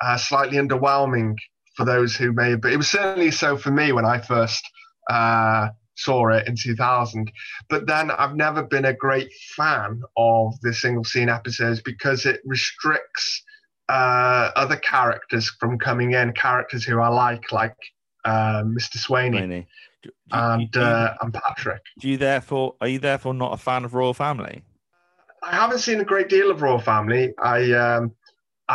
uh, 0.00 0.16
slightly 0.16 0.58
underwhelming 0.58 1.34
for 1.82 1.86
those 1.86 2.14
who 2.14 2.32
may, 2.32 2.54
but 2.54 2.72
it 2.72 2.76
was 2.76 2.88
certainly 2.88 3.30
so 3.30 3.56
for 3.56 3.70
me 3.70 3.92
when 3.92 4.04
I 4.04 4.18
first 4.18 4.64
uh, 5.10 5.68
saw 5.96 6.28
it 6.28 6.46
in 6.46 6.54
2000. 6.56 7.30
But 7.68 7.86
then 7.86 8.10
I've 8.10 8.36
never 8.36 8.62
been 8.62 8.84
a 8.84 8.92
great 8.92 9.32
fan 9.56 10.02
of 10.16 10.60
the 10.60 10.72
single 10.72 11.04
scene 11.04 11.28
episodes 11.28 11.82
because 11.82 12.24
it 12.24 12.40
restricts 12.44 13.42
uh, 13.88 14.50
other 14.54 14.76
characters 14.76 15.50
from 15.58 15.78
coming 15.78 16.12
in, 16.12 16.32
characters 16.32 16.84
who 16.84 17.00
I 17.00 17.08
like, 17.08 17.50
like 17.50 17.76
uh, 18.24 18.62
Mr. 18.62 18.98
Swainey 18.98 19.40
Rainey. 19.40 19.66
Do, 20.02 20.10
do- 20.10 20.36
and 20.36 20.70
do 20.70 20.80
uh, 20.80 21.14
and 21.20 21.34
Patrick. 21.34 21.82
do 22.00 22.08
you 22.08 22.16
therefore 22.16 22.74
are 22.80 22.88
you 22.88 22.98
therefore 22.98 23.34
not 23.34 23.52
a 23.52 23.56
fan 23.56 23.84
of 23.84 23.94
royal 23.94 24.14
family? 24.14 24.62
I 25.44 25.54
haven't 25.54 25.78
seen 25.78 26.00
a 26.00 26.04
great 26.04 26.28
deal 26.28 26.52
of 26.52 26.62
Royal 26.62 26.78
Family. 26.78 27.34
I 27.42 27.72
um, 27.72 28.12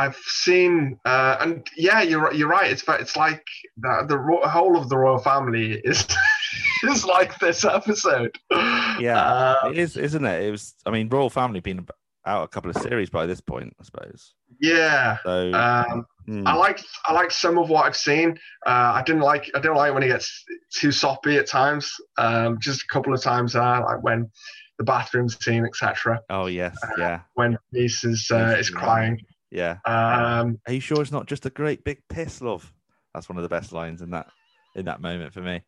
I've 0.02 0.18
seen 0.46 1.00
uh, 1.06 1.38
and 1.42 1.68
yeah, 1.76 2.02
you're 2.02 2.22
right- 2.26 2.36
you're 2.36 2.48
right. 2.58 2.70
It's 2.72 2.84
it's 2.88 3.16
like 3.16 3.44
the, 3.78 4.06
the 4.08 4.18
ro- 4.18 4.48
whole 4.48 4.78
of 4.78 4.90
the 4.90 4.98
Royal 4.98 5.18
Family 5.20 5.82
is 5.84 6.06
is 6.84 7.06
like 7.06 7.38
this 7.40 7.66
episode. 7.66 8.34
Yeah. 8.52 9.22
Uh, 9.64 9.70
it 9.72 9.78
is, 9.78 9.98
isn't 9.98 10.26
it? 10.26 10.44
It 10.48 10.52
was. 10.52 10.76
I 10.86 10.92
mean, 10.92 11.10
royal 11.10 11.30
family 11.30 11.60
been 11.60 11.86
out 12.26 12.44
a 12.44 12.48
couple 12.50 12.70
of 12.70 12.78
series 12.78 13.10
by 13.10 13.26
this 13.26 13.40
point, 13.42 13.74
I 13.80 13.84
suppose. 13.84 14.34
yeah. 14.60 15.18
So 15.24 15.54
Um, 15.54 16.06
hmm. 16.26 16.46
I 16.48 16.54
like 16.56 16.80
I 17.06 17.14
like 17.14 17.32
some 17.32 17.58
of 17.58 17.70
what 17.70 17.86
I've 17.86 17.96
seen. 17.96 18.38
Uh, 18.66 18.92
I 19.00 19.02
didn't 19.06 19.22
like 19.22 19.50
I 19.56 19.60
don't 19.60 19.78
like 19.78 19.94
when 19.94 20.04
he 20.04 20.10
gets 20.10 20.44
too 20.74 20.92
soppy 20.92 21.38
at 21.38 21.48
times. 21.48 21.92
Um, 22.18 22.58
just 22.60 22.82
a 22.84 22.88
couple 22.94 23.14
of 23.14 23.22
times 23.22 23.54
there, 23.54 23.80
like 23.82 24.02
when 24.04 24.30
the 24.78 24.84
bathroom 24.84 25.28
scene, 25.30 25.66
etc. 25.66 26.22
oh 26.30 26.46
yes, 26.48 26.76
yeah, 27.00 27.22
When 27.34 27.58
niece 27.72 28.04
is 28.04 28.30
uh, 28.32 28.56
is 28.60 28.70
crying. 28.70 29.20
Yeah. 29.52 29.78
Um, 29.86 30.60
Are 30.68 30.74
you 30.74 30.80
sure 30.80 31.02
it's 31.02 31.12
not 31.12 31.26
just 31.28 31.46
a 31.46 31.50
great 31.50 31.84
big 31.84 32.02
piss, 32.10 32.42
love? 32.42 32.72
That's 33.14 33.30
one 33.30 33.38
of 33.38 33.44
the 33.44 33.50
best 33.50 33.72
lines 33.74 34.02
in 34.02 34.10
that 34.12 34.28
in 34.76 34.86
that 34.86 35.02
moment 35.02 35.34
for 35.34 35.42
me. 35.42 35.62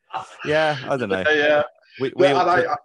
Yeah, 0.45 0.77
I 0.87 0.97
don't 0.97 1.09
know. 1.09 1.23
yeah. 1.29 1.63
We, 1.99 2.11
we 2.15 2.27
Yeah, 2.27 2.33
ought 2.35 2.43
to, 2.43 2.69
I- 2.69 2.73
I- 2.73 2.77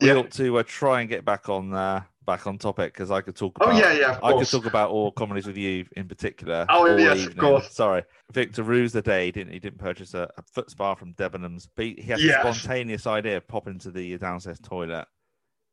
we 0.00 0.08
yeah. 0.08 0.14
ought 0.14 0.30
to 0.32 0.58
uh, 0.58 0.62
try 0.66 1.00
and 1.00 1.08
get 1.08 1.24
back 1.24 1.48
on 1.48 1.72
uh, 1.72 2.02
back 2.26 2.46
on 2.48 2.58
topic 2.58 2.92
because 2.92 3.10
I 3.12 3.20
could 3.20 3.36
talk. 3.36 3.56
Oh 3.60 3.70
yeah, 3.78 3.92
yeah. 3.92 4.16
Of 4.16 4.24
I 4.24 4.32
could 4.38 4.48
talk 4.48 4.66
about 4.66 4.90
all 4.90 5.12
comedies 5.12 5.46
with 5.46 5.56
you 5.56 5.86
in 5.96 6.08
particular. 6.08 6.66
Oh, 6.68 6.96
yes, 6.96 7.26
of 7.26 7.36
course. 7.36 7.70
Sorry, 7.72 8.02
Victor 8.32 8.64
rues 8.64 8.92
the 8.92 9.02
day. 9.02 9.26
He 9.26 9.32
didn't 9.32 9.52
he 9.52 9.58
didn't 9.60 9.78
purchase 9.78 10.14
a, 10.14 10.28
a 10.36 10.42
foot 10.52 10.68
spa 10.70 10.94
from 10.96 11.14
Debenhams, 11.14 11.68
but 11.76 11.84
he, 11.84 11.94
he 11.98 12.02
had 12.10 12.20
Yes. 12.20 12.42
the 12.42 12.52
spontaneous 12.52 13.06
idea 13.06 13.36
of 13.36 13.46
popping 13.46 13.78
to 13.80 13.90
the 13.92 14.16
downstairs 14.18 14.58
toilet, 14.60 15.06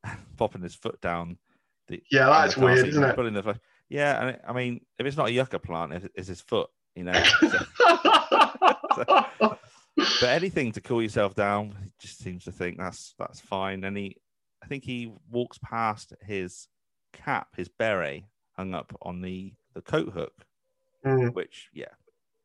popping 0.37 0.61
his 0.61 0.75
foot 0.75 0.99
down. 1.01 1.37
The, 1.87 2.01
Yeah, 2.11 2.27
that's 2.27 2.55
weird, 2.57 2.79
seat 2.79 2.89
isn't 2.89 3.03
it? 3.03 3.15
putting 3.15 3.33
the 3.33 3.43
fl- 3.43 3.51
yeah, 3.91 4.25
and 4.27 4.39
I 4.47 4.53
mean, 4.53 4.81
if 4.97 5.05
it's 5.05 5.17
not 5.17 5.27
a 5.27 5.31
yucca 5.31 5.59
plant, 5.59 6.09
it's 6.15 6.27
his 6.29 6.41
foot, 6.41 6.69
you 6.95 7.03
know. 7.03 7.23
So- 8.95 9.25
but 10.19 10.29
anything 10.29 10.71
to 10.73 10.81
cool 10.81 11.01
yourself 11.01 11.35
down, 11.35 11.75
he 11.83 11.91
just 11.99 12.19
seems 12.19 12.43
to 12.45 12.51
think 12.51 12.77
that's 12.77 13.13
that's 13.19 13.39
fine. 13.39 13.83
And 13.83 13.95
he, 13.97 14.15
I 14.63 14.67
think 14.67 14.83
he 14.83 15.13
walks 15.29 15.57
past 15.59 16.13
his 16.25 16.67
cap, 17.13 17.49
his 17.57 17.67
beret, 17.69 18.23
hung 18.53 18.73
up 18.73 18.95
on 19.01 19.21
the 19.21 19.53
the 19.73 19.81
coat 19.81 20.09
hook, 20.13 20.33
Mm. 21.05 21.33
which 21.33 21.69
yeah, 21.73 21.93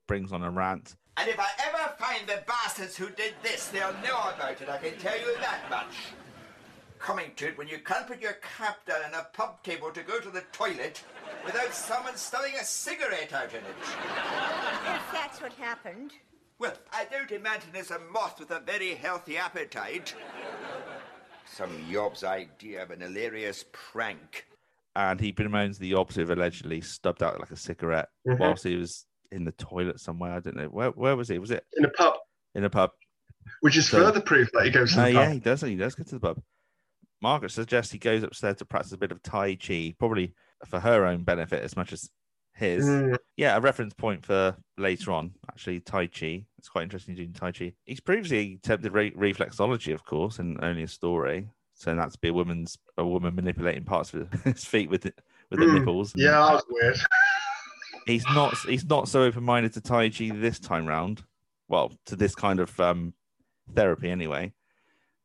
brings 0.08 0.32
on 0.32 0.42
a 0.42 0.50
rant. 0.50 0.96
And 1.16 1.28
if 1.28 1.38
I 1.38 1.48
ever 1.68 1.94
find 1.98 2.26
the 2.26 2.42
bastards 2.46 2.96
who 2.96 3.08
did 3.10 3.34
this, 3.42 3.68
they'll 3.68 3.92
know 4.04 4.30
about 4.34 4.60
it, 4.60 4.68
I 4.68 4.78
can 4.78 4.98
tell 4.98 5.18
you 5.18 5.34
that 5.40 5.60
much. 5.70 5.94
Coming 6.98 7.32
to 7.36 7.48
it 7.48 7.58
when 7.58 7.68
you 7.68 7.78
can't 7.78 8.06
put 8.06 8.20
your 8.20 8.34
cap 8.56 8.84
down 8.86 9.02
on 9.04 9.14
a 9.14 9.26
pub 9.32 9.62
table 9.62 9.90
to 9.92 10.02
go 10.02 10.18
to 10.18 10.30
the 10.30 10.42
toilet 10.52 11.02
without 11.44 11.72
someone 11.72 12.16
stuffing 12.16 12.54
a 12.60 12.64
cigarette 12.64 13.32
out 13.32 13.50
in 13.50 13.58
it. 13.60 13.76
If 13.82 15.12
that's 15.12 15.40
what 15.40 15.52
happened. 15.52 16.12
Well, 16.58 16.72
I 16.92 17.04
don't 17.10 17.30
imagine 17.30 17.70
it's 17.74 17.90
a 17.90 17.98
moth 18.12 18.40
with 18.40 18.50
a 18.50 18.60
very 18.60 18.94
healthy 18.94 19.36
appetite. 19.36 20.14
Some 21.44 21.70
yob's 21.88 22.24
idea 22.24 22.82
of 22.82 22.90
an 22.90 23.00
hilarious 23.02 23.64
prank. 23.72 24.46
And 24.96 25.20
he 25.20 25.32
bemoans 25.32 25.78
the 25.78 25.94
opposite, 25.94 26.30
allegedly 26.30 26.80
stubbed 26.80 27.22
out 27.22 27.38
like 27.38 27.50
a 27.50 27.56
cigarette 27.56 28.08
Mhm. 28.26 28.38
whilst 28.38 28.64
he 28.64 28.76
was 28.76 29.06
in 29.30 29.44
the 29.44 29.52
toilet 29.52 30.00
somewhere. 30.00 30.32
I 30.32 30.40
don't 30.40 30.56
know 30.56 30.68
where. 30.68 30.90
Where 30.90 31.14
was 31.14 31.28
he? 31.28 31.38
Was 31.38 31.50
it 31.50 31.64
In 31.76 31.84
a 31.84 31.90
pub, 31.90 32.14
in 32.54 32.64
a 32.64 32.70
pub? 32.70 32.90
which 33.60 33.76
is 33.76 33.88
So- 33.88 34.02
further 34.02 34.20
proof 34.22 34.50
that 34.52 34.64
he 34.64 34.70
goes 34.70 34.90
to 34.94 35.00
the 35.02 35.12
yeah, 35.12 35.24
pub. 35.26 35.32
he 35.34 35.38
does. 35.40 35.60
He 35.60 35.76
does 35.76 35.94
go 35.94 36.02
to 36.04 36.14
the 36.14 36.20
pub. 36.20 36.42
Margaret 37.22 37.50
suggests 37.50 37.92
he 37.92 37.98
goes 37.98 38.22
upstairs 38.22 38.56
to 38.56 38.64
practice 38.64 38.92
a 38.92 38.98
bit 38.98 39.12
of 39.12 39.22
Tai 39.22 39.56
Chi, 39.56 39.94
probably 39.98 40.34
for 40.66 40.80
her 40.80 41.06
own 41.06 41.22
benefit 41.24 41.62
as 41.62 41.76
much 41.76 41.92
as 41.92 42.10
his. 42.54 42.84
Mm, 42.86 43.16
Yeah, 43.36 43.56
a 43.56 43.60
reference 43.60 43.94
point 43.94 44.24
for 44.24 44.56
later 44.78 45.12
on, 45.12 45.32
actually, 45.50 45.80
Tai 45.80 46.06
Chi. 46.08 46.44
It's 46.58 46.68
quite 46.68 46.82
interesting 46.84 47.14
doing 47.14 47.32
Tai 47.32 47.52
Chi. 47.52 47.72
He's 47.84 48.00
previously 48.00 48.58
attempted 48.62 48.92
re- 48.92 49.12
reflexology, 49.12 49.92
of 49.94 50.04
course, 50.04 50.38
in 50.38 50.56
only 50.62 50.82
a 50.82 50.88
story. 50.88 51.48
So 51.74 51.94
that's 51.94 52.14
to 52.14 52.18
be 52.20 52.28
a 52.28 52.32
woman's 52.34 52.78
a 52.96 53.04
woman 53.06 53.34
manipulating 53.34 53.84
parts 53.84 54.14
of 54.14 54.30
his 54.44 54.64
feet 54.64 54.88
with 54.88 55.02
the, 55.02 55.12
with 55.50 55.60
the 55.60 55.66
Mm, 55.66 55.74
nipples. 55.80 56.12
yeah, 56.16 56.30
that 56.30 56.52
was 56.54 56.64
weird. 56.70 56.96
he's 58.06 58.24
not 58.34 58.56
he's 58.60 58.84
not 58.86 59.08
so 59.08 59.22
open 59.22 59.42
minded 59.44 59.72
to 59.74 59.80
Tai 59.80 60.08
Chi 60.10 60.30
this 60.34 60.58
time 60.58 60.86
round. 60.86 61.22
Well, 61.68 61.92
to 62.06 62.16
this 62.16 62.34
kind 62.34 62.60
of 62.60 62.78
um, 62.80 63.12
therapy 63.74 64.10
anyway. 64.10 64.52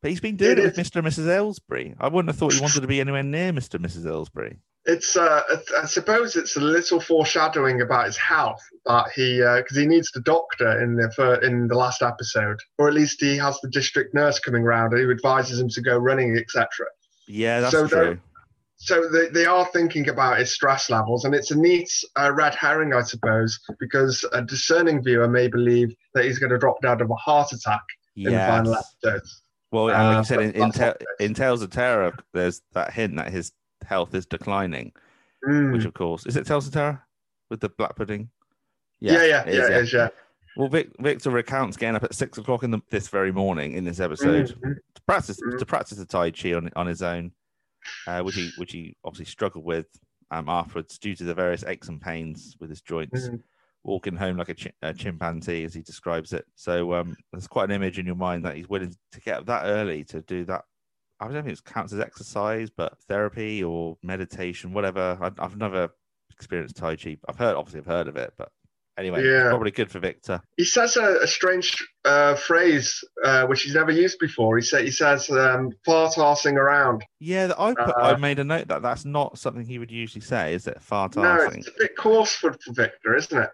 But 0.02 0.10
he's 0.10 0.20
been 0.20 0.36
doing 0.36 0.52
It 0.52 0.58
it, 0.58 0.64
with 0.64 0.76
Mr. 0.76 0.96
and 0.96 1.06
Mrs. 1.06 1.28
Aylesbury. 1.28 1.94
I 2.00 2.08
wouldn't 2.08 2.28
have 2.28 2.36
thought 2.36 2.52
he 2.52 2.60
wanted 2.60 2.80
to 2.80 2.86
be 2.88 3.00
anywhere 3.00 3.22
near 3.22 3.52
Mr. 3.52 3.74
and 3.74 3.86
Mrs. 3.86 4.04
Aylesbury. 4.04 4.58
It's 4.84 5.16
uh, 5.16 5.42
I 5.80 5.86
suppose 5.86 6.34
it's 6.34 6.56
a 6.56 6.60
little 6.60 6.98
foreshadowing 6.98 7.80
about 7.82 8.06
his 8.06 8.16
health 8.16 8.60
that 8.84 9.10
he 9.14 9.36
because 9.38 9.76
he 9.76 9.86
needs 9.86 10.10
the 10.10 10.22
doctor 10.22 10.82
in 10.82 10.96
the 10.96 11.08
fir- 11.14 11.36
in 11.40 11.68
the 11.68 11.76
last 11.76 12.02
episode, 12.02 12.58
or 12.78 12.88
at 12.88 12.94
least 12.94 13.20
he 13.20 13.36
has 13.36 13.60
the 13.60 13.70
district 13.70 14.12
nurse 14.12 14.40
coming 14.40 14.64
round 14.64 14.92
who 14.92 15.08
advises 15.12 15.60
him 15.60 15.68
to 15.68 15.80
go 15.82 15.96
running, 15.96 16.36
etc. 16.36 16.66
Yeah, 17.28 17.60
that's 17.60 17.72
So 17.72 17.86
true. 17.86 18.18
So 18.74 19.08
they, 19.08 19.28
they 19.28 19.46
are 19.46 19.66
thinking 19.66 20.08
about 20.08 20.38
his 20.38 20.52
stress 20.52 20.90
levels, 20.90 21.24
and 21.24 21.32
it's 21.32 21.52
a 21.52 21.56
neat 21.56 21.88
uh, 22.18 22.32
red 22.32 22.56
herring, 22.56 22.92
I 22.92 23.02
suppose, 23.02 23.60
because 23.78 24.24
a 24.32 24.42
discerning 24.42 25.00
viewer 25.04 25.28
may 25.28 25.46
believe 25.46 25.94
that 26.14 26.24
he's 26.24 26.40
going 26.40 26.50
to 26.50 26.58
drop 26.58 26.82
dead 26.82 27.00
of 27.00 27.08
a 27.08 27.14
heart 27.14 27.52
attack 27.52 27.82
in 28.16 28.32
the 28.32 28.38
final 28.38 28.72
Yes. 28.72 28.94
episode. 29.04 29.22
Well, 29.72 29.88
and 29.88 29.98
like 29.98 30.14
Uh, 30.14 30.18
you 30.18 30.24
said, 30.24 30.40
in, 30.40 30.50
in, 30.62 30.70
Ta- 30.72 30.84
not 30.86 30.98
the 30.98 31.06
case. 31.06 31.26
in 31.28 31.34
Tales 31.34 31.62
of 31.62 31.70
Terror, 31.70 32.12
there's 32.32 32.62
that 32.74 32.92
hint 32.92 33.16
that 33.16 33.32
his 33.32 33.52
health 33.84 34.14
is 34.14 34.26
declining, 34.26 34.92
Mm. 35.44 35.72
which 35.72 35.84
of 35.84 35.94
course 35.94 36.24
is 36.26 36.36
it 36.36 36.46
Tales 36.46 36.68
of 36.68 36.72
Terror 36.74 37.02
with 37.50 37.60
the 37.60 37.68
black 37.70 37.96
pudding. 37.96 38.30
yeah, 39.00 39.14
yeah, 39.14 39.24
yeah, 39.24 39.44
is, 39.46 39.58
it 39.68 39.76
is, 39.76 39.92
yeah. 39.92 40.08
Well, 40.56 40.68
Vic, 40.68 40.90
Victor 41.00 41.30
recounts 41.30 41.76
getting 41.78 41.96
up 41.96 42.04
at 42.04 42.14
six 42.14 42.36
o'clock 42.38 42.62
in 42.62 42.70
the, 42.70 42.80
this 42.90 43.08
very 43.08 43.32
morning 43.32 43.72
in 43.72 43.84
this 43.84 43.98
episode 43.98 44.48
Mhm. 44.62 44.74
to 44.94 45.02
practice 45.06 45.40
Mm. 45.40 45.58
to 45.58 45.66
practice 45.66 45.98
the 45.98 46.04
Tai 46.06 46.30
Chi 46.30 46.52
on 46.52 46.70
on 46.76 46.86
his 46.86 47.02
own, 47.02 47.32
uh, 48.06 48.20
which 48.22 48.34
he 48.36 48.50
which 48.58 48.72
he 48.72 48.94
obviously 49.04 49.24
struggled 49.24 49.64
with 49.64 49.86
um, 50.30 50.48
afterwards 50.48 50.98
due 50.98 51.14
to 51.16 51.24
the 51.24 51.34
various 51.34 51.64
aches 51.64 51.88
and 51.88 52.00
pains 52.00 52.56
with 52.60 52.70
his 52.70 52.80
joints. 52.82 53.28
Mhm. 53.28 53.42
Walking 53.84 54.14
home 54.16 54.36
like 54.36 54.48
a, 54.48 54.54
chi- 54.54 54.72
a 54.82 54.94
chimpanzee, 54.94 55.64
as 55.64 55.74
he 55.74 55.82
describes 55.82 56.32
it. 56.32 56.44
So 56.54 56.94
um, 56.94 57.16
there's 57.32 57.48
quite 57.48 57.64
an 57.64 57.74
image 57.74 57.98
in 57.98 58.06
your 58.06 58.14
mind 58.14 58.44
that 58.44 58.54
he's 58.56 58.68
willing 58.68 58.94
to 59.12 59.20
get 59.20 59.38
up 59.38 59.46
that 59.46 59.64
early 59.64 60.04
to 60.04 60.22
do 60.22 60.44
that. 60.44 60.62
I 61.18 61.26
don't 61.28 61.44
think 61.44 61.58
it 61.58 61.64
counts 61.64 61.92
as 61.92 61.98
exercise, 62.00 62.70
but 62.70 62.96
therapy 63.08 63.62
or 63.64 63.96
meditation, 64.02 64.72
whatever. 64.72 65.18
I, 65.20 65.30
I've 65.42 65.56
never 65.56 65.88
experienced 66.30 66.76
Tai 66.76 66.96
Chi. 66.96 67.16
I've 67.28 67.36
heard, 67.38 67.56
obviously, 67.56 67.80
I've 67.80 67.86
heard 67.86 68.06
of 68.08 68.16
it, 68.16 68.32
but 68.38 68.50
anyway, 68.98 69.24
Yeah. 69.24 69.48
probably 69.48 69.70
good 69.72 69.90
for 69.90 69.98
Victor. 69.98 70.40
He 70.56 70.64
says 70.64 70.96
a, 70.96 71.16
a 71.22 71.26
strange 71.26 71.76
uh, 72.04 72.34
phrase 72.36 73.02
uh, 73.24 73.46
which 73.46 73.62
he's 73.62 73.74
never 73.74 73.90
used 73.90 74.18
before. 74.20 74.56
He, 74.58 74.62
say, 74.62 74.84
he 74.84 74.90
says 74.92 75.28
um, 75.30 75.70
fart 75.84 76.14
arsing 76.14 76.54
around. 76.54 77.04
Yeah, 77.20 77.52
I 77.58 77.74
put, 77.74 77.96
Uh, 77.96 78.00
I 78.00 78.16
made 78.16 78.38
a 78.38 78.44
note 78.44 78.68
that 78.68 78.82
that's 78.82 79.04
not 79.04 79.38
something 79.38 79.64
he 79.66 79.78
would 79.78 79.90
usually 79.90 80.22
say, 80.22 80.54
is 80.54 80.66
it? 80.68 80.80
Fart 80.80 81.16
No, 81.16 81.22
arsing. 81.22 81.58
it's 81.58 81.68
a 81.68 81.72
bit 81.78 81.96
coarse 81.96 82.32
for, 82.34 82.52
for 82.52 82.72
Victor, 82.72 83.16
isn't 83.16 83.42
it? 83.42 83.50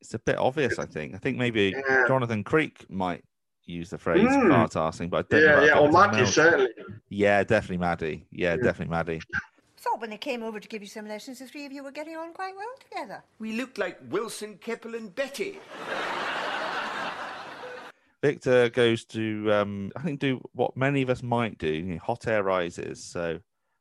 It's 0.00 0.14
a 0.14 0.18
bit 0.18 0.36
obvious, 0.38 0.78
I 0.78 0.86
think. 0.86 1.14
I 1.14 1.18
think 1.18 1.38
maybe 1.38 1.74
Yeah. 1.88 2.04
Jonathan 2.06 2.44
Creek 2.44 2.88
might 2.90 3.24
use 3.64 3.90
the 3.90 3.98
phrase 3.98 4.28
Mm. 4.28 4.50
fart 4.50 4.72
arsing, 4.72 5.10
but 5.10 5.26
I 5.26 5.28
don't. 5.28 5.42
Yeah, 5.42 5.50
about 5.52 5.66
yeah. 5.66 5.78
Or 5.78 5.82
Victor 5.86 5.92
Matthew, 5.98 6.26
certainly. 6.26 6.68
Yeah, 7.08 7.42
definitely 7.44 7.78
Maddie. 7.78 8.26
Yeah, 8.30 8.54
Yeah. 8.54 8.62
definitely 8.62 8.92
Maddie. 8.92 9.20
Thought 9.78 10.00
when 10.00 10.10
they 10.10 10.18
came 10.18 10.42
over 10.42 10.60
to 10.60 10.68
give 10.68 10.82
you 10.82 10.88
some 10.88 11.06
lessons, 11.08 11.38
the 11.38 11.46
three 11.46 11.64
of 11.66 11.72
you 11.72 11.82
were 11.82 11.90
getting 11.92 12.16
on 12.16 12.32
quite 12.32 12.54
well 12.56 12.74
together. 12.80 13.22
We 13.38 13.52
looked 13.52 13.78
like 13.78 13.98
Wilson, 14.10 14.58
Keppel, 14.58 14.94
and 14.94 15.14
Betty. 15.14 15.58
Victor 18.22 18.68
goes 18.70 19.04
to, 19.06 19.52
um, 19.52 19.92
I 19.94 20.02
think, 20.02 20.20
do 20.20 20.40
what 20.52 20.76
many 20.76 21.02
of 21.02 21.10
us 21.10 21.22
might 21.22 21.58
do. 21.58 21.68
You 21.68 21.82
know, 21.94 21.98
hot 21.98 22.26
air 22.26 22.42
rises, 22.42 23.02
so 23.02 23.38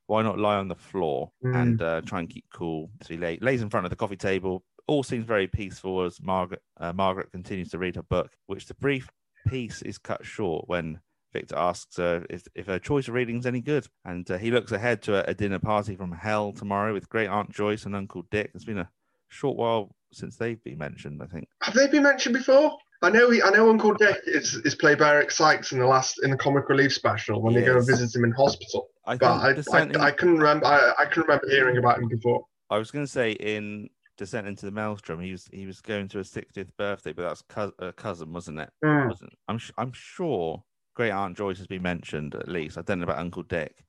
why 0.07 0.22
not 0.22 0.38
lie 0.38 0.57
on 0.57 0.68
the 0.68 0.76
floor 0.76 1.32
Mm. 1.43 1.55
and 1.61 1.82
uh, 1.82 2.01
try 2.01 2.20
and 2.20 2.30
keep 2.30 2.45
cool? 2.53 2.89
So 3.01 3.13
he 3.16 3.20
lay, 3.20 3.38
lays 3.41 3.61
in 3.61 3.70
front 3.70 3.86
of 3.86 3.89
the 3.89 3.95
coffee 3.95 4.18
table. 4.18 4.63
All 4.88 5.03
seems 5.03 5.25
very 5.25 5.47
peaceful 5.47 6.01
as 6.03 6.21
Margaret 6.21 6.61
uh, 6.79 6.93
Margaret 6.93 7.31
continues 7.31 7.69
to 7.69 7.77
read 7.79 7.95
her 7.95 8.03
book, 8.03 8.31
which 8.45 8.67
the 8.67 8.75
brief 8.75 9.09
piece 9.47 9.81
is 9.81 9.97
cut 9.97 10.25
short 10.25 10.67
when 10.67 10.99
Victor 11.33 11.55
asks 11.57 11.97
her 11.97 12.25
if, 12.29 12.47
if 12.55 12.67
her 12.67 12.79
choice 12.79 13.07
of 13.07 13.13
reading 13.13 13.38
is 13.39 13.45
any 13.45 13.61
good. 13.61 13.88
And 14.05 14.29
uh, 14.29 14.38
he 14.38 14.51
looks 14.51 14.71
ahead 14.71 15.01
to 15.03 15.15
a, 15.27 15.31
a 15.31 15.33
dinner 15.33 15.59
party 15.59 15.95
from 15.95 16.11
hell 16.11 16.51
tomorrow 16.53 16.93
with 16.93 17.09
great 17.09 17.27
Aunt 17.27 17.51
Joyce 17.51 17.86
and 17.86 17.95
Uncle 17.95 18.23
Dick. 18.31 18.51
It's 18.53 18.63
been 18.63 18.77
a 18.77 18.89
short 19.27 19.57
while 19.57 19.95
since 20.13 20.38
they've 20.38 20.63
been 20.63 20.77
mentioned. 20.77 21.21
I 21.21 21.25
think. 21.25 21.47
Have 21.61 21.73
they 21.73 21.88
been 21.88 22.03
mentioned 22.03 22.36
before? 22.36 22.77
I 23.01 23.09
know. 23.09 23.29
He, 23.29 23.41
I 23.41 23.49
know 23.49 23.69
Uncle 23.69 23.93
Dick 23.95 24.17
is, 24.25 24.55
is 24.65 24.75
played 24.75 24.99
by 24.99 25.09
Eric 25.13 25.29
Sykes 25.31 25.71
in 25.71 25.79
the 25.79 25.86
last 25.86 26.23
in 26.23 26.31
the 26.31 26.38
comic 26.38 26.69
relief 26.69 26.93
special 26.93 27.41
when 27.41 27.53
they 27.53 27.61
go 27.61 27.77
and 27.77 27.88
Yes. 27.88 27.99
visit 27.99 28.15
him 28.17 28.23
in 28.23 28.31
hospital. 28.31 28.88
I 29.05 29.17
But 29.17 29.31
I, 29.71 29.79
I, 29.79 30.05
I 30.05 30.11
couldn't 30.11 30.38
remember. 30.38 30.65
I, 30.65 30.93
I 30.97 31.05
couldn't 31.05 31.23
remember 31.27 31.49
hearing 31.49 31.77
about 31.77 31.99
him 31.99 32.07
before. 32.07 32.45
I 32.69 32.77
was 32.77 32.91
going 32.91 33.05
to 33.05 33.11
say 33.11 33.33
in 33.33 33.89
Descent 34.18 34.47
into 34.47 34.66
the 34.66 34.72
Maelstrom, 34.72 35.20
he 35.20 35.32
was 35.32 35.47
he 35.51 35.66
was 35.66 35.82
going 35.82 36.07
to 36.09 36.20
his 36.20 36.30
60th 36.32 36.70
birthday, 36.78 37.11
but 37.13 37.24
that's 37.24 37.41
cou- 37.43 37.74
a 37.80 37.91
cousin, 37.91 38.32
wasn't 38.34 38.59
it? 38.59 38.70
Wasn't 38.82 39.34
I'm 39.47 39.57
sh- 39.57 39.72
I'm 39.78 39.91
sure 39.93 40.63
Great 40.95 41.11
Aunt 41.11 41.36
Joyce 41.38 41.57
has 41.57 41.68
been 41.68 41.82
mentioned 41.82 42.34
at 42.36 42.47
least. 42.47 42.78
I 42.78 42.82
don't 42.82 42.99
know 42.99 43.03
about 43.05 43.20
Uncle 43.20 43.43
Dick, 43.43 43.84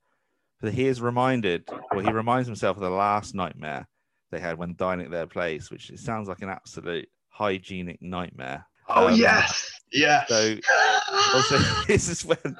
but 0.61 0.73
he 0.73 0.87
is 0.87 1.01
reminded, 1.01 1.67
or 1.93 2.01
he 2.01 2.11
reminds 2.11 2.47
himself 2.47 2.75
of 2.77 2.83
the 2.83 2.89
last 2.89 3.33
nightmare 3.35 3.87
they 4.31 4.39
had 4.39 4.57
when 4.57 4.75
dining 4.75 5.05
at 5.05 5.11
their 5.11 5.27
place, 5.27 5.71
which 5.71 5.89
it 5.89 5.99
sounds 5.99 6.27
like 6.27 6.41
an 6.41 6.49
absolute 6.49 7.07
hygienic 7.29 8.01
nightmare. 8.01 8.65
Oh 8.89 9.07
Um, 9.07 9.15
yes, 9.15 9.71
yes. 9.93 10.27
so- 10.27 10.57
Also, 11.33 11.57
this 11.87 12.09
is 12.09 12.25
when 12.25 12.57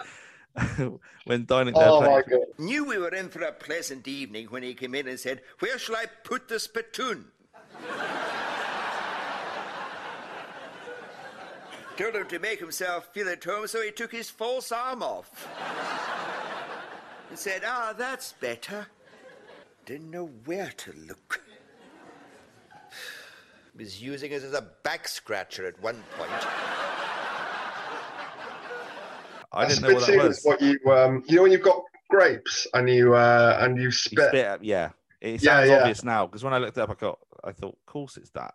when 1.26 1.46
dining 1.46 1.76
at 1.76 1.80
their 1.80 1.90
oh 1.90 2.02
my 2.02 2.22
place. 2.22 2.24
god. 2.30 2.60
Knew 2.64 2.86
we 2.86 2.98
were 2.98 3.10
in 3.14 3.30
for 3.30 3.42
a 3.42 3.52
pleasant 3.52 4.08
evening 4.08 4.48
when 4.48 4.64
he 4.64 4.74
came 4.74 4.96
in 4.96 5.08
and 5.08 5.20
said, 5.20 5.42
Where 5.60 5.78
shall 5.78 5.96
I 5.98 6.06
put 6.24 6.48
the 6.48 6.60
spittoon? 6.60 7.26
Told 11.98 12.14
him 12.16 12.28
to 12.28 12.38
make 12.40 12.60
himself 12.60 13.08
feel 13.12 13.28
at 13.28 13.44
home, 13.44 13.66
so 13.68 13.82
he 13.82 13.90
took 13.90 14.12
his 14.12 14.30
false 14.30 14.72
arm 14.72 15.02
off. 15.02 15.48
and 17.30 17.40
said, 17.40 17.64
Ah, 17.66 17.94
that's 17.98 18.34
better. 18.34 18.86
Didn't 19.86 20.12
know 20.12 20.28
where 20.46 20.72
to 20.78 20.94
look. 21.08 21.42
Was 23.76 24.02
using 24.02 24.32
it 24.32 24.44
as 24.44 24.54
a 24.54 24.62
back 24.84 25.08
scratcher 25.08 25.66
at 25.66 25.80
one 25.82 26.04
point. 26.18 26.32
I 29.54 29.66
didn't 29.68 29.82
know 29.84 29.94
what 29.94 30.00
that 30.02 30.06
spittoon 30.06 30.28
was. 30.28 30.38
is 30.40 30.46
what 30.46 30.62
you 30.62 30.80
um 30.92 31.24
you 31.28 31.36
know 31.38 31.44
when 31.44 31.52
you've 31.52 31.62
got 31.62 31.82
grapes 32.10 32.68
and 32.74 32.90
you 32.90 33.16
uh 33.16 33.58
and 33.62 33.78
you 33.78 33.86
You 33.86 33.92
spit. 33.92 34.28
spit 34.30 34.64
yeah. 34.64 34.90
It 35.22 35.42
Yeah, 35.42 35.58
sounds 35.58 35.70
yeah. 35.70 35.76
obvious 35.78 36.04
now 36.04 36.26
because 36.28 36.44
when 36.44 36.54
I 36.54 36.58
looked 36.58 36.78
it 36.78 36.82
up, 36.82 36.90
I 36.90 36.94
got, 36.96 37.20
I 37.44 37.52
thought, 37.52 37.76
of 37.76 37.86
course 37.86 38.18
it's 38.18 38.30
that. 38.32 38.54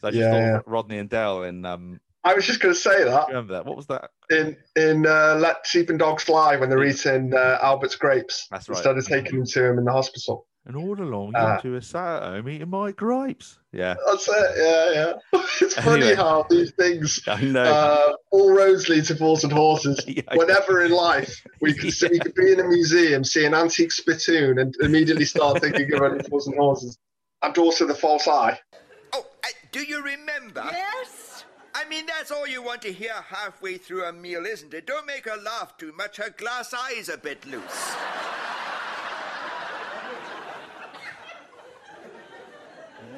So 0.00 0.08
I 0.08 0.10
just 0.10 0.22
Yeah, 0.22 0.30
thought 0.30 0.40
yeah. 0.40 0.60
Rodney 0.66 0.98
and 0.98 1.08
Del 1.08 1.44
in, 1.44 1.64
um, 1.64 2.00
I 2.24 2.34
was 2.34 2.46
just 2.46 2.60
going 2.60 2.74
to 2.74 2.80
say 2.80 3.04
that 3.04 3.28
remember 3.28 3.54
that? 3.54 3.66
What 3.66 3.76
was 3.76 3.86
that? 3.88 4.10
in 4.30 4.56
in 4.76 5.06
uh, 5.06 5.36
Let 5.40 5.66
Sleeping 5.66 5.98
Dogs 5.98 6.22
Fly 6.24 6.56
when 6.56 6.70
they're 6.70 6.84
eating 6.84 7.34
uh, 7.34 7.58
Albert's 7.62 7.96
grapes 7.96 8.46
That's 8.50 8.68
right. 8.68 8.76
instead 8.76 8.96
of 8.96 9.06
taking 9.06 9.38
them 9.38 9.46
to 9.46 9.64
him 9.70 9.78
in 9.78 9.84
the 9.84 9.92
hospital. 9.92 10.46
And 10.64 10.76
all 10.76 10.94
along, 11.00 11.34
Uh, 11.34 11.58
you 11.64 11.72
two 11.72 11.80
sat 11.80 12.22
at 12.22 12.28
home 12.34 12.48
eating 12.48 12.70
my 12.70 12.92
grapes. 12.92 13.58
Yeah, 13.72 13.96
That's 14.06 14.28
it. 14.28 14.34
Yeah, 14.56 14.90
yeah. 15.32 15.40
it's 15.60 15.74
funny 15.74 16.02
Anyway. 16.02 16.14
how 16.14 16.46
these 16.48 16.70
things, 16.78 17.20
I 17.26 17.42
know. 17.42 17.64
uh, 17.64 18.12
all 18.30 18.54
roads 18.54 18.88
lead 18.88 19.04
to 19.06 19.16
Fools 19.16 19.42
and 19.42 19.52
Horses. 19.52 19.98
Yeah, 20.06 20.22
Whenever 20.34 20.84
in 20.84 20.92
life 20.92 21.42
we 21.60 21.74
could 21.74 21.92
see, 21.92 22.06
we 22.12 22.20
could 22.20 22.34
be 22.34 22.52
in 22.52 22.60
a 22.60 22.64
museum, 22.68 23.24
see 23.24 23.44
an 23.44 23.54
antique 23.54 23.90
spittoon, 23.90 24.60
and 24.60 24.72
immediately 24.80 25.24
start 25.24 25.60
thinking 25.60 25.92
of 25.94 26.24
Fools 26.28 26.46
and 26.46 26.56
Horses. 26.56 26.96
And 27.42 27.56
also 27.58 27.86
the 27.86 27.94
false 27.94 28.28
eye. 28.28 28.58
Oh, 29.12 29.26
uh, 29.44 29.48
do 29.72 29.82
you 29.82 30.02
remember? 30.02 30.64
Yes? 30.70 31.44
I 31.74 31.88
mean, 31.88 32.06
that's 32.06 32.30
all 32.30 32.46
you 32.46 32.62
want 32.62 32.82
to 32.82 32.92
hear 32.92 33.14
halfway 33.14 33.78
through 33.78 34.04
a 34.04 34.12
meal, 34.12 34.46
isn't 34.46 34.72
it? 34.74 34.86
Don't 34.86 35.06
make 35.06 35.24
her 35.24 35.36
laugh 35.36 35.76
too 35.78 35.92
much. 35.92 36.18
Her 36.18 36.30
glass 36.30 36.74
eye's 36.74 37.08
a 37.08 37.16
bit 37.16 37.44
loose. 37.46 37.94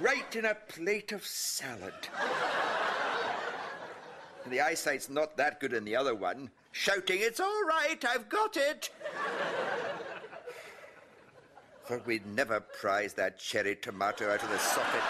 right 0.05 0.37
in 0.37 0.45
a 0.45 0.55
plate 0.55 1.12
of 1.12 1.25
salad. 1.25 1.95
The 4.47 4.61
eyesight's 4.61 5.09
not 5.09 5.39
that 5.39 5.61
good 5.61 5.72
in 5.72 5.85
the 5.87 5.97
other 5.97 6.14
one. 6.14 6.51
Shouting, 6.72 7.20
It's 7.20 7.41
all 7.41 7.64
right, 7.64 8.05
I've 8.05 8.29
got 8.29 8.57
it. 8.59 8.91
Thought 11.87 12.07
we'd 12.07 12.26
never 12.26 12.61
prize 12.61 13.12
that 13.14 13.39
cherry 13.39 13.76
tomato 13.76 14.30
out 14.32 14.43
of 14.43 14.49
the 14.49 14.59
socket. 14.59 15.03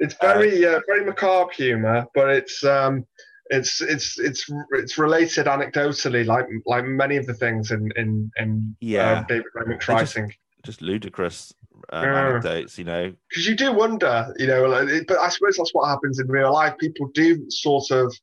It's 0.00 0.14
very 0.20 0.64
uh, 0.66 0.80
very 0.86 1.04
macabre 1.04 1.50
humor, 1.54 2.06
but 2.14 2.28
it's 2.28 2.62
um 2.64 3.06
it's 3.50 3.80
it's 3.80 4.18
it's 4.18 4.44
it's 4.72 4.98
related 4.98 5.46
anecdotally, 5.46 6.26
like 6.26 6.46
like 6.66 6.84
many 6.84 7.16
of 7.16 7.24
the 7.26 7.32
things 7.34 7.70
in 7.70 7.90
in 7.96 8.30
in 8.36 8.76
Yeah. 8.80 9.12
uh, 9.12 9.24
David 9.26 9.46
Raymond's 9.54 9.86
They 9.86 9.94
just- 9.94 10.18
Just 10.64 10.82
ludicrous 10.82 11.54
um, 11.90 12.04
Yeah. 12.04 12.28
anecdotes, 12.28 12.78
you 12.78 12.84
know. 12.84 13.14
Because 13.30 13.46
you 13.46 13.54
do 13.54 13.72
wonder, 13.72 14.34
you 14.38 14.46
know, 14.48 14.66
like, 14.66 14.88
it- 14.88 15.06
but 15.06 15.18
I 15.18 15.28
suppose 15.30 15.56
that's 15.56 15.72
what 15.72 15.88
happens 15.88 16.18
in 16.18 16.26
real 16.28 16.52
life. 16.52 16.76
People 16.78 17.08
do 17.14 17.48
sort 17.48 17.90
of 17.92 18.14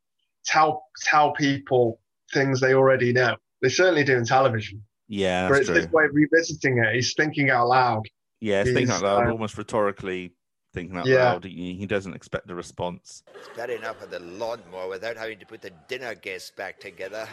tell 0.46 0.84
tell 1.04 1.32
people 1.32 2.00
things 2.34 2.60
they 2.60 2.74
already 2.76 3.12
know. 3.12 3.36
They 3.66 3.70
certainly 3.70 4.04
do 4.04 4.16
in 4.16 4.24
television. 4.24 4.84
Yeah, 5.08 5.50
but 5.50 5.58
it's 5.58 5.66
true. 5.66 5.76
his 5.78 5.90
way 5.90 6.06
of 6.06 6.12
revisiting 6.14 6.78
it. 6.78 6.94
He's 6.94 7.16
thinking 7.16 7.50
out 7.50 7.68
loud. 7.68 8.04
Yeah, 8.40 8.62
it's 8.62 8.70
thinking 8.70 8.92
out 8.92 9.02
loud, 9.02 9.28
uh, 9.28 9.32
almost 9.32 9.58
rhetorically 9.58 10.34
thinking 10.72 10.96
out 10.96 11.08
Yeah. 11.08 11.32
loud. 11.32 11.46
He, 11.46 11.74
he 11.74 11.88
doesn't 11.88 12.14
expect 12.14 12.48
a 12.52 12.54
response. 12.54 13.24
It's 13.34 13.50
bad 13.58 13.72
enough 13.72 14.00
with 14.02 14.12
the 14.12 14.20
lawnmower 14.20 14.88
without 14.88 15.18
having 15.18 15.40
to 15.40 15.48
put 15.48 15.64
the 15.64 15.72
dinner 15.88 16.14
guests 16.14 16.52
back 16.56 16.80
together. 16.80 17.28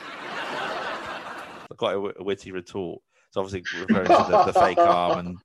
Quite 1.76 1.96
a, 1.96 2.20
a 2.20 2.24
witty 2.24 2.50
retort. 2.50 3.02
It's 3.28 3.36
obviously 3.36 3.62
referring 3.78 4.06
to 4.06 4.26
the, 4.30 4.44
the 4.44 4.52
fake 4.54 4.78
arm. 4.78 5.36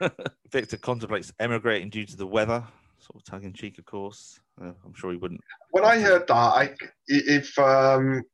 And 0.00 0.10
Victor 0.50 0.76
contemplates 0.76 1.32
emigrating 1.38 1.88
due 1.88 2.06
to 2.06 2.16
the 2.16 2.26
weather, 2.26 2.64
sort 2.98 3.14
of 3.14 3.24
tongue 3.24 3.44
in 3.44 3.52
cheek, 3.52 3.78
of 3.78 3.84
course. 3.84 4.40
Uh, 4.60 4.72
I'm 4.84 4.94
sure 4.94 5.12
he 5.12 5.18
wouldn't. 5.18 5.40
When 5.70 5.84
I 5.84 6.00
heard 6.00 6.26
that, 6.26 6.34
I 6.34 6.74
if 7.06 7.56
um, 7.60 8.24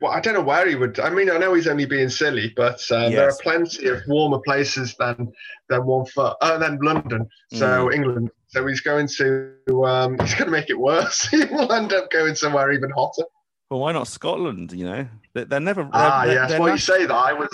well, 0.00 0.12
I 0.12 0.20
don't 0.20 0.34
know 0.34 0.42
where 0.42 0.68
he 0.68 0.74
would. 0.76 0.98
I 1.00 1.10
mean, 1.10 1.30
I 1.30 1.38
know 1.38 1.54
he's 1.54 1.66
only 1.66 1.86
being 1.86 2.08
silly, 2.08 2.52
but 2.56 2.80
uh, 2.90 3.10
there 3.10 3.28
are 3.28 3.36
plenty 3.42 3.88
of 3.88 4.02
warmer 4.06 4.38
places 4.44 4.94
than 4.98 5.32
than 5.68 5.84
one 5.86 6.06
foot, 6.06 6.36
uh, 6.40 6.58
than 6.58 6.78
London. 6.80 7.28
So 7.52 7.86
Mm. 7.88 7.94
England. 7.94 8.30
So 8.48 8.66
he's 8.66 8.80
going 8.80 9.08
to 9.18 9.84
um, 9.84 10.18
he's 10.20 10.34
going 10.34 10.46
to 10.46 10.50
make 10.52 10.70
it 10.70 10.78
worse. 10.78 11.26
he 11.28 11.44
will 11.44 11.72
end 11.72 11.92
up 11.92 12.10
going 12.10 12.34
somewhere 12.34 12.72
even 12.72 12.90
hotter. 12.90 13.24
Well, 13.70 13.80
why 13.80 13.92
not 13.92 14.06
Scotland? 14.06 14.72
You 14.72 14.84
know, 14.84 15.08
they're, 15.32 15.44
they're 15.46 15.60
never. 15.60 15.88
Ah, 15.92 16.24
their, 16.24 16.34
yes. 16.34 16.58
Well, 16.60 16.70
you 16.70 16.78
say 16.78 17.06
that 17.06 17.14
I 17.14 17.32
was. 17.32 17.48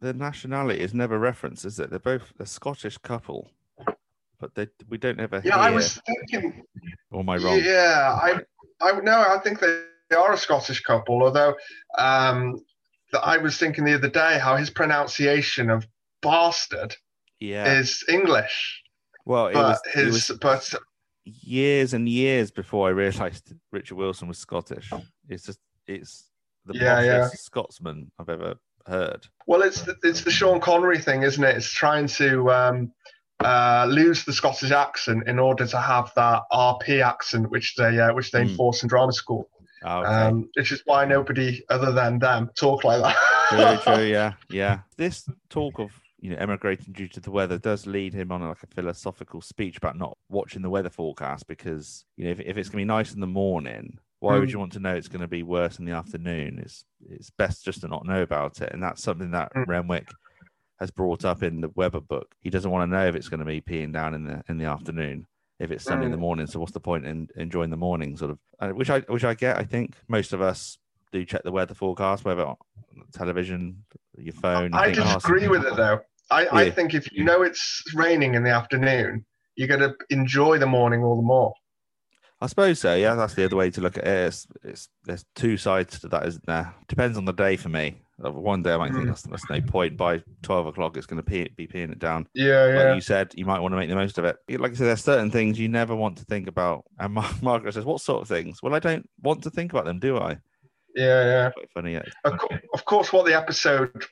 their 0.00 0.14
nationality 0.14 0.80
is 0.80 0.94
never 0.94 1.18
referenced, 1.18 1.64
is 1.64 1.78
it? 1.78 1.90
They're 1.90 1.98
both 1.98 2.32
a 2.38 2.46
Scottish 2.46 2.96
couple, 2.98 3.50
but 4.38 4.54
they 4.54 4.68
we 4.88 4.96
don't 4.96 5.20
ever 5.20 5.42
Yeah, 5.44 5.54
hear. 5.54 5.62
I 5.62 5.70
was 5.70 6.00
thinking. 6.06 6.62
Or 7.10 7.20
am 7.20 7.28
I 7.28 7.36
wrong? 7.36 7.60
Yeah, 7.62 8.18
I, 8.22 8.40
I 8.80 8.98
no, 9.00 9.20
I 9.20 9.38
think 9.42 9.60
they 9.60 9.82
are 10.16 10.32
a 10.32 10.36
Scottish 10.38 10.80
couple. 10.82 11.22
Although, 11.22 11.54
um, 11.98 12.60
that 13.12 13.20
I 13.24 13.38
was 13.38 13.56
thinking 13.58 13.84
the 13.84 13.94
other 13.94 14.08
day 14.08 14.38
how 14.38 14.56
his 14.56 14.70
pronunciation 14.70 15.70
of 15.70 15.86
bastard 16.22 16.94
Yeah. 17.40 17.72
is 17.78 18.04
English, 18.08 18.82
well, 19.24 19.46
it 19.48 19.54
but 19.54 19.68
was, 19.68 19.80
it 19.86 19.98
his 20.04 20.28
was 20.28 20.38
but 20.40 20.74
years 21.24 21.92
and 21.94 22.08
years 22.08 22.50
before 22.50 22.88
I 22.88 22.90
realised 22.90 23.52
Richard 23.72 23.96
Wilson 23.96 24.28
was 24.28 24.38
Scottish. 24.38 24.90
It's 25.28 25.44
just 25.44 25.58
it's 25.86 26.30
the 26.66 26.74
Yeah, 26.74 27.02
yeah. 27.02 27.26
Scotsman 27.28 28.10
I've 28.18 28.28
ever 28.28 28.54
heard. 28.86 29.26
well, 29.46 29.62
it's 29.62 29.82
the, 29.82 29.96
it's 30.02 30.22
the 30.22 30.30
Sean 30.30 30.60
Connery 30.60 30.98
thing, 30.98 31.22
isn't 31.22 31.42
it? 31.42 31.56
It's 31.56 31.70
trying 31.72 32.06
to 32.08 32.50
um, 32.50 32.92
uh, 33.40 33.86
lose 33.90 34.24
the 34.24 34.32
Scottish 34.32 34.70
accent 34.70 35.26
in 35.28 35.38
order 35.38 35.66
to 35.66 35.80
have 35.80 36.12
that 36.16 36.42
RP 36.52 37.02
accent, 37.04 37.50
which 37.50 37.74
they 37.76 37.98
uh, 37.98 38.12
which 38.14 38.30
they 38.30 38.42
Hmm. 38.44 38.48
enforce 38.50 38.82
in 38.82 38.88
drama 38.88 39.12
school. 39.12 39.48
Oh, 39.84 40.00
okay. 40.00 40.08
Um, 40.10 40.48
which 40.56 40.72
is 40.72 40.82
why 40.84 41.04
nobody 41.04 41.62
other 41.70 41.92
than 41.92 42.18
them 42.18 42.50
talk 42.56 42.84
like 42.84 43.02
that. 43.02 43.16
Very 43.50 43.78
true. 43.96 44.04
Yeah, 44.04 44.34
yeah. 44.50 44.80
This 44.96 45.26
talk 45.48 45.78
of 45.78 45.90
you 46.20 46.30
know 46.30 46.36
emigrating 46.36 46.92
due 46.92 47.08
to 47.08 47.20
the 47.20 47.30
weather 47.30 47.58
does 47.58 47.86
lead 47.86 48.12
him 48.12 48.30
on 48.30 48.42
like 48.46 48.62
a 48.62 48.66
philosophical 48.74 49.40
speech 49.40 49.78
about 49.78 49.96
not 49.96 50.18
watching 50.28 50.60
the 50.60 50.68
weather 50.70 50.90
forecast 50.90 51.46
because 51.46 52.04
you 52.16 52.24
know 52.26 52.30
if, 52.32 52.40
if 52.40 52.56
it's 52.58 52.68
going 52.68 52.82
to 52.82 52.84
be 52.92 52.96
nice 52.96 53.14
in 53.14 53.20
the 53.20 53.26
morning, 53.26 53.98
why 54.18 54.38
would 54.38 54.48
Mm. 54.50 54.52
you 54.52 54.58
want 54.58 54.72
to 54.74 54.80
know 54.80 54.94
it's 54.94 55.08
going 55.08 55.22
to 55.22 55.28
be 55.28 55.42
worse 55.42 55.78
in 55.78 55.86
the 55.86 55.92
afternoon? 55.92 56.58
It's 56.62 56.84
it's 57.08 57.30
best 57.30 57.64
just 57.64 57.80
to 57.80 57.88
not 57.88 58.04
know 58.06 58.20
about 58.22 58.60
it, 58.60 58.72
and 58.74 58.82
that's 58.82 59.02
something 59.02 59.30
that 59.30 59.50
Mm. 59.54 59.66
Renwick 59.66 60.08
has 60.78 60.90
brought 60.90 61.24
up 61.24 61.42
in 61.42 61.60
the 61.62 61.70
weather 61.74 62.00
book. 62.00 62.34
He 62.40 62.48
doesn't 62.50 62.70
want 62.70 62.90
to 62.90 62.96
know 62.96 63.06
if 63.06 63.14
it's 63.14 63.28
going 63.28 63.40
to 63.40 63.46
be 63.46 63.60
peeing 63.62 63.92
down 63.92 64.14
in 64.14 64.24
the 64.24 64.42
in 64.48 64.58
the 64.58 64.64
afternoon. 64.66 65.26
If 65.60 65.70
it's 65.70 65.84
sunny 65.84 66.06
in 66.06 66.10
the 66.10 66.16
Mm. 66.16 66.20
morning, 66.20 66.46
so 66.46 66.58
what's 66.58 66.72
the 66.72 66.80
point 66.80 67.04
in 67.06 67.28
enjoying 67.36 67.68
the 67.68 67.76
morning? 67.76 68.16
Sort 68.16 68.30
of, 68.30 68.38
uh, 68.60 68.70
which 68.70 68.88
I 68.88 69.00
which 69.00 69.24
I 69.24 69.34
get. 69.34 69.58
I 69.58 69.64
think 69.64 69.94
most 70.08 70.32
of 70.32 70.40
us 70.40 70.78
do 71.12 71.22
check 71.24 71.42
the 71.42 71.52
weather 71.52 71.74
forecast, 71.74 72.24
whether 72.24 72.46
on 72.46 72.56
television, 73.12 73.84
your 74.16 74.32
phone. 74.32 74.72
I 74.72 74.86
"Oh, 74.88 74.92
disagree 74.92 75.48
with 75.48 75.64
it 75.66 75.76
though. 75.76 76.00
I, 76.30 76.46
I 76.50 76.70
think 76.70 76.94
if 76.94 77.12
you 77.12 77.24
know 77.24 77.42
it's 77.42 77.82
raining 77.94 78.34
in 78.36 78.42
the 78.42 78.50
afternoon, 78.50 79.26
you're 79.56 79.68
going 79.68 79.80
to 79.80 79.94
enjoy 80.08 80.58
the 80.58 80.66
morning 80.66 81.02
all 81.04 81.16
the 81.16 81.22
more. 81.22 81.52
I 82.40 82.46
suppose 82.46 82.78
so. 82.80 82.94
Yeah, 82.94 83.14
that's 83.16 83.34
the 83.34 83.44
other 83.44 83.56
way 83.56 83.70
to 83.70 83.80
look 83.80 83.98
at 83.98 84.04
it. 84.06 84.26
It's, 84.28 84.46
it's 84.64 84.88
there's 85.04 85.24
two 85.34 85.56
sides 85.56 86.00
to 86.00 86.08
that, 86.08 86.26
isn't 86.26 86.46
there? 86.46 86.74
Depends 86.88 87.18
on 87.18 87.24
the 87.26 87.32
day 87.32 87.56
for 87.56 87.68
me. 87.68 88.00
One 88.18 88.62
day 88.62 88.72
I 88.74 88.76
might 88.76 88.92
think 88.92 89.04
Mm. 89.04 89.08
that's, 89.08 89.22
that's 89.22 89.48
no 89.50 89.60
point. 89.62 89.96
By 89.96 90.22
twelve 90.42 90.66
o'clock, 90.66 90.96
it's 90.96 91.06
going 91.06 91.22
to 91.22 91.28
pee, 91.28 91.50
be 91.56 91.66
peeing 91.66 91.90
it 91.92 91.98
down. 91.98 92.26
Yeah, 92.34 92.64
Like 92.64 92.74
yeah. 92.74 92.94
you 92.94 93.00
said, 93.00 93.32
you 93.34 93.46
might 93.46 93.60
want 93.60 93.72
to 93.72 93.76
make 93.76 93.88
the 93.88 93.94
most 93.94 94.18
of 94.18 94.24
it. 94.26 94.36
Like 94.48 94.72
I 94.72 94.74
said, 94.74 94.86
there's 94.88 95.02
certain 95.04 95.30
things 95.30 95.58
you 95.58 95.68
never 95.68 95.94
want 95.96 96.18
to 96.18 96.24
think 96.26 96.46
about. 96.46 96.84
And 96.98 97.14
Mar- 97.14 97.30
Margaret 97.42 97.72
says, 97.74 97.84
"What 97.86 98.00
sort 98.02 98.20
of 98.22 98.28
things?" 98.28 98.62
Well, 98.62 98.74
I 98.74 98.78
don't 98.78 99.08
want 99.22 99.42
to 99.44 99.50
think 99.50 99.72
about 99.72 99.86
them, 99.86 99.98
do 100.00 100.18
I? 100.18 100.36
Yeah, 100.94 101.24
yeah. 101.24 101.50
Quite 101.50 101.70
funny. 101.72 101.92
Yeah. 101.94 102.02
Of, 102.24 102.38
co- 102.38 102.58
of 102.74 102.84
course, 102.84 103.12
what 103.12 103.24
the 103.24 103.34
episode 103.34 104.04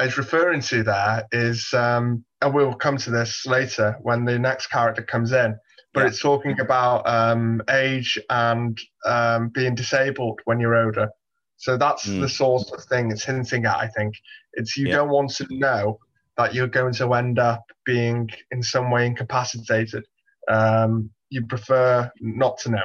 is 0.00 0.16
referring 0.18 0.60
to 0.60 0.84
there 0.84 1.26
is, 1.32 1.72
um, 1.74 2.24
and 2.42 2.54
we'll 2.54 2.74
come 2.74 2.96
to 2.98 3.10
this 3.10 3.44
later 3.46 3.96
when 4.02 4.24
the 4.24 4.38
next 4.38 4.68
character 4.68 5.02
comes 5.02 5.32
in, 5.32 5.56
but 5.98 6.04
Yeah. 6.04 6.08
it's 6.08 6.20
talking 6.20 6.60
about 6.60 7.06
um, 7.08 7.62
age 7.70 8.18
and 8.30 8.78
um, 9.04 9.48
being 9.48 9.74
disabled 9.74 10.40
when 10.44 10.60
you're 10.60 10.76
older. 10.76 11.10
So 11.56 11.76
that's 11.76 12.06
Mm. 12.06 12.20
the 12.20 12.28
sort 12.28 12.70
of 12.72 12.84
thing 12.84 13.10
it's 13.10 13.24
hinting 13.24 13.64
at, 13.66 13.76
I 13.76 13.88
think. 13.88 14.14
It's 14.52 14.76
you 14.76 14.86
Yeah. 14.86 14.96
don't 14.96 15.08
want 15.10 15.30
to 15.36 15.46
know 15.50 15.98
that 16.36 16.54
you're 16.54 16.68
going 16.68 16.94
to 16.94 17.14
end 17.14 17.38
up 17.40 17.64
being 17.84 18.30
in 18.52 18.62
some 18.62 18.90
way 18.90 19.06
incapacitated. 19.06 20.04
Um, 20.48 21.10
you 21.30 21.44
prefer 21.46 22.10
not 22.20 22.58
to 22.58 22.70
know. 22.70 22.84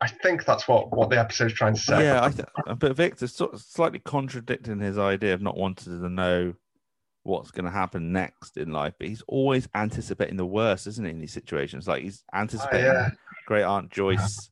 I 0.00 0.08
think 0.08 0.44
that's 0.44 0.66
what, 0.68 0.90
what 0.96 1.10
the 1.10 1.18
episode's 1.18 1.54
trying 1.54 1.74
to 1.74 1.80
say. 1.80 2.02
Yeah, 2.04 2.24
I 2.24 2.30
th- 2.30 2.48
but 2.78 2.94
Victor's 2.96 3.34
sort 3.34 3.54
of 3.54 3.60
slightly 3.60 3.98
contradicting 4.00 4.80
his 4.80 4.98
idea 4.98 5.34
of 5.34 5.42
not 5.42 5.56
wanting 5.56 6.00
to 6.00 6.08
know 6.08 6.54
what's 7.28 7.50
going 7.50 7.66
to 7.66 7.70
happen 7.70 8.10
next 8.10 8.56
in 8.56 8.72
life. 8.72 8.94
But 8.98 9.08
he's 9.08 9.22
always 9.28 9.68
anticipating 9.74 10.36
the 10.36 10.46
worst, 10.46 10.86
isn't 10.86 11.04
he? 11.04 11.10
In 11.10 11.20
these 11.20 11.32
situations, 11.32 11.86
like 11.86 12.02
he's 12.02 12.24
anticipating 12.34 12.90
Oh, 12.90 12.92
yeah. 12.94 13.10
Great 13.46 13.64
Aunt 13.64 13.90
Joyce 13.90 14.50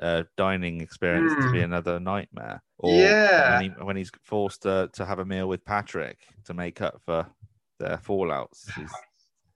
uh, 0.00 0.22
dining 0.36 0.80
experience 0.80 1.34
to 1.34 1.50
be 1.50 1.60
another 1.62 1.98
nightmare. 1.98 2.62
Or 2.78 2.92
Hmm. 2.92 2.98
Yeah. 2.98 3.50
when, 3.52 3.62
he, 3.62 3.68
when 3.84 3.96
he's 3.96 4.12
forced 4.22 4.62
to, 4.62 4.90
to 4.92 5.04
have 5.04 5.18
a 5.18 5.24
meal 5.24 5.48
with 5.48 5.64
Patrick 5.64 6.18
to 6.44 6.54
make 6.54 6.80
up 6.80 7.00
for 7.04 7.26
their 7.78 7.96
fallouts. 7.96 8.70
He's, 8.74 8.92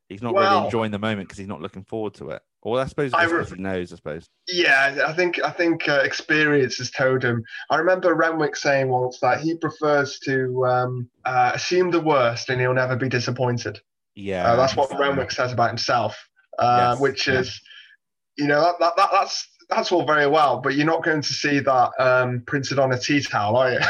he's 0.08 0.22
not 0.22 0.34
really 0.34 0.64
enjoying 0.64 0.90
the 0.90 0.98
moment 0.98 1.28
because 1.28 1.38
he's 1.38 1.48
not 1.48 1.60
looking 1.60 1.84
forward 1.84 2.14
to 2.14 2.30
it. 2.30 2.42
Or 2.64 2.80
I 2.80 2.86
suppose 2.86 3.12
I 3.12 3.24
re- 3.24 3.44
he 3.44 3.56
knows. 3.56 3.92
I 3.92 3.96
suppose. 3.96 4.26
Yeah, 4.48 5.04
I 5.06 5.12
think 5.12 5.38
I 5.44 5.50
think 5.50 5.86
uh, 5.86 6.00
experience 6.02 6.78
has 6.78 6.90
told 6.90 7.22
him. 7.22 7.44
I 7.70 7.76
remember 7.76 8.14
Renwick 8.14 8.56
saying 8.56 8.88
once 8.88 9.20
that 9.20 9.40
he 9.40 9.54
prefers 9.54 10.18
to 10.20 10.64
um, 10.66 11.10
uh, 11.26 11.52
assume 11.54 11.90
the 11.90 12.00
worst 12.00 12.48
and 12.48 12.58
he'll 12.60 12.72
never 12.72 12.96
be 12.96 13.08
disappointed. 13.10 13.80
Yeah, 14.14 14.50
Uh, 14.52 14.56
that's 14.56 14.76
what 14.76 14.98
Renwick 14.98 15.30
says 15.30 15.52
about 15.52 15.68
himself, 15.68 16.16
uh, 16.58 16.92
Yes, 16.94 17.00
which 17.00 17.26
yeah. 17.28 17.40
is, 17.40 17.60
you 18.38 18.46
know, 18.46 18.62
that, 18.62 18.76
that, 18.80 18.96
that, 18.96 19.08
that's 19.12 19.48
that's 19.74 19.92
all 19.92 20.04
very 20.04 20.26
well, 20.26 20.60
but 20.60 20.74
you're 20.74 20.86
not 20.86 21.02
going 21.02 21.20
to 21.20 21.32
see 21.32 21.58
that 21.60 21.90
um, 21.98 22.42
printed 22.46 22.78
on 22.78 22.92
a 22.92 22.98
tea 22.98 23.20
towel, 23.20 23.56
are 23.56 23.72
you? 23.72 23.78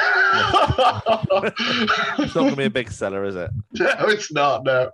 it's 2.18 2.34
not 2.34 2.34
going 2.34 2.50
to 2.50 2.56
be 2.56 2.64
a 2.64 2.70
big 2.70 2.90
seller, 2.90 3.24
is 3.24 3.36
it? 3.36 3.50
no, 3.72 3.94
it's 4.00 4.32
not. 4.32 4.64
No, 4.64 4.90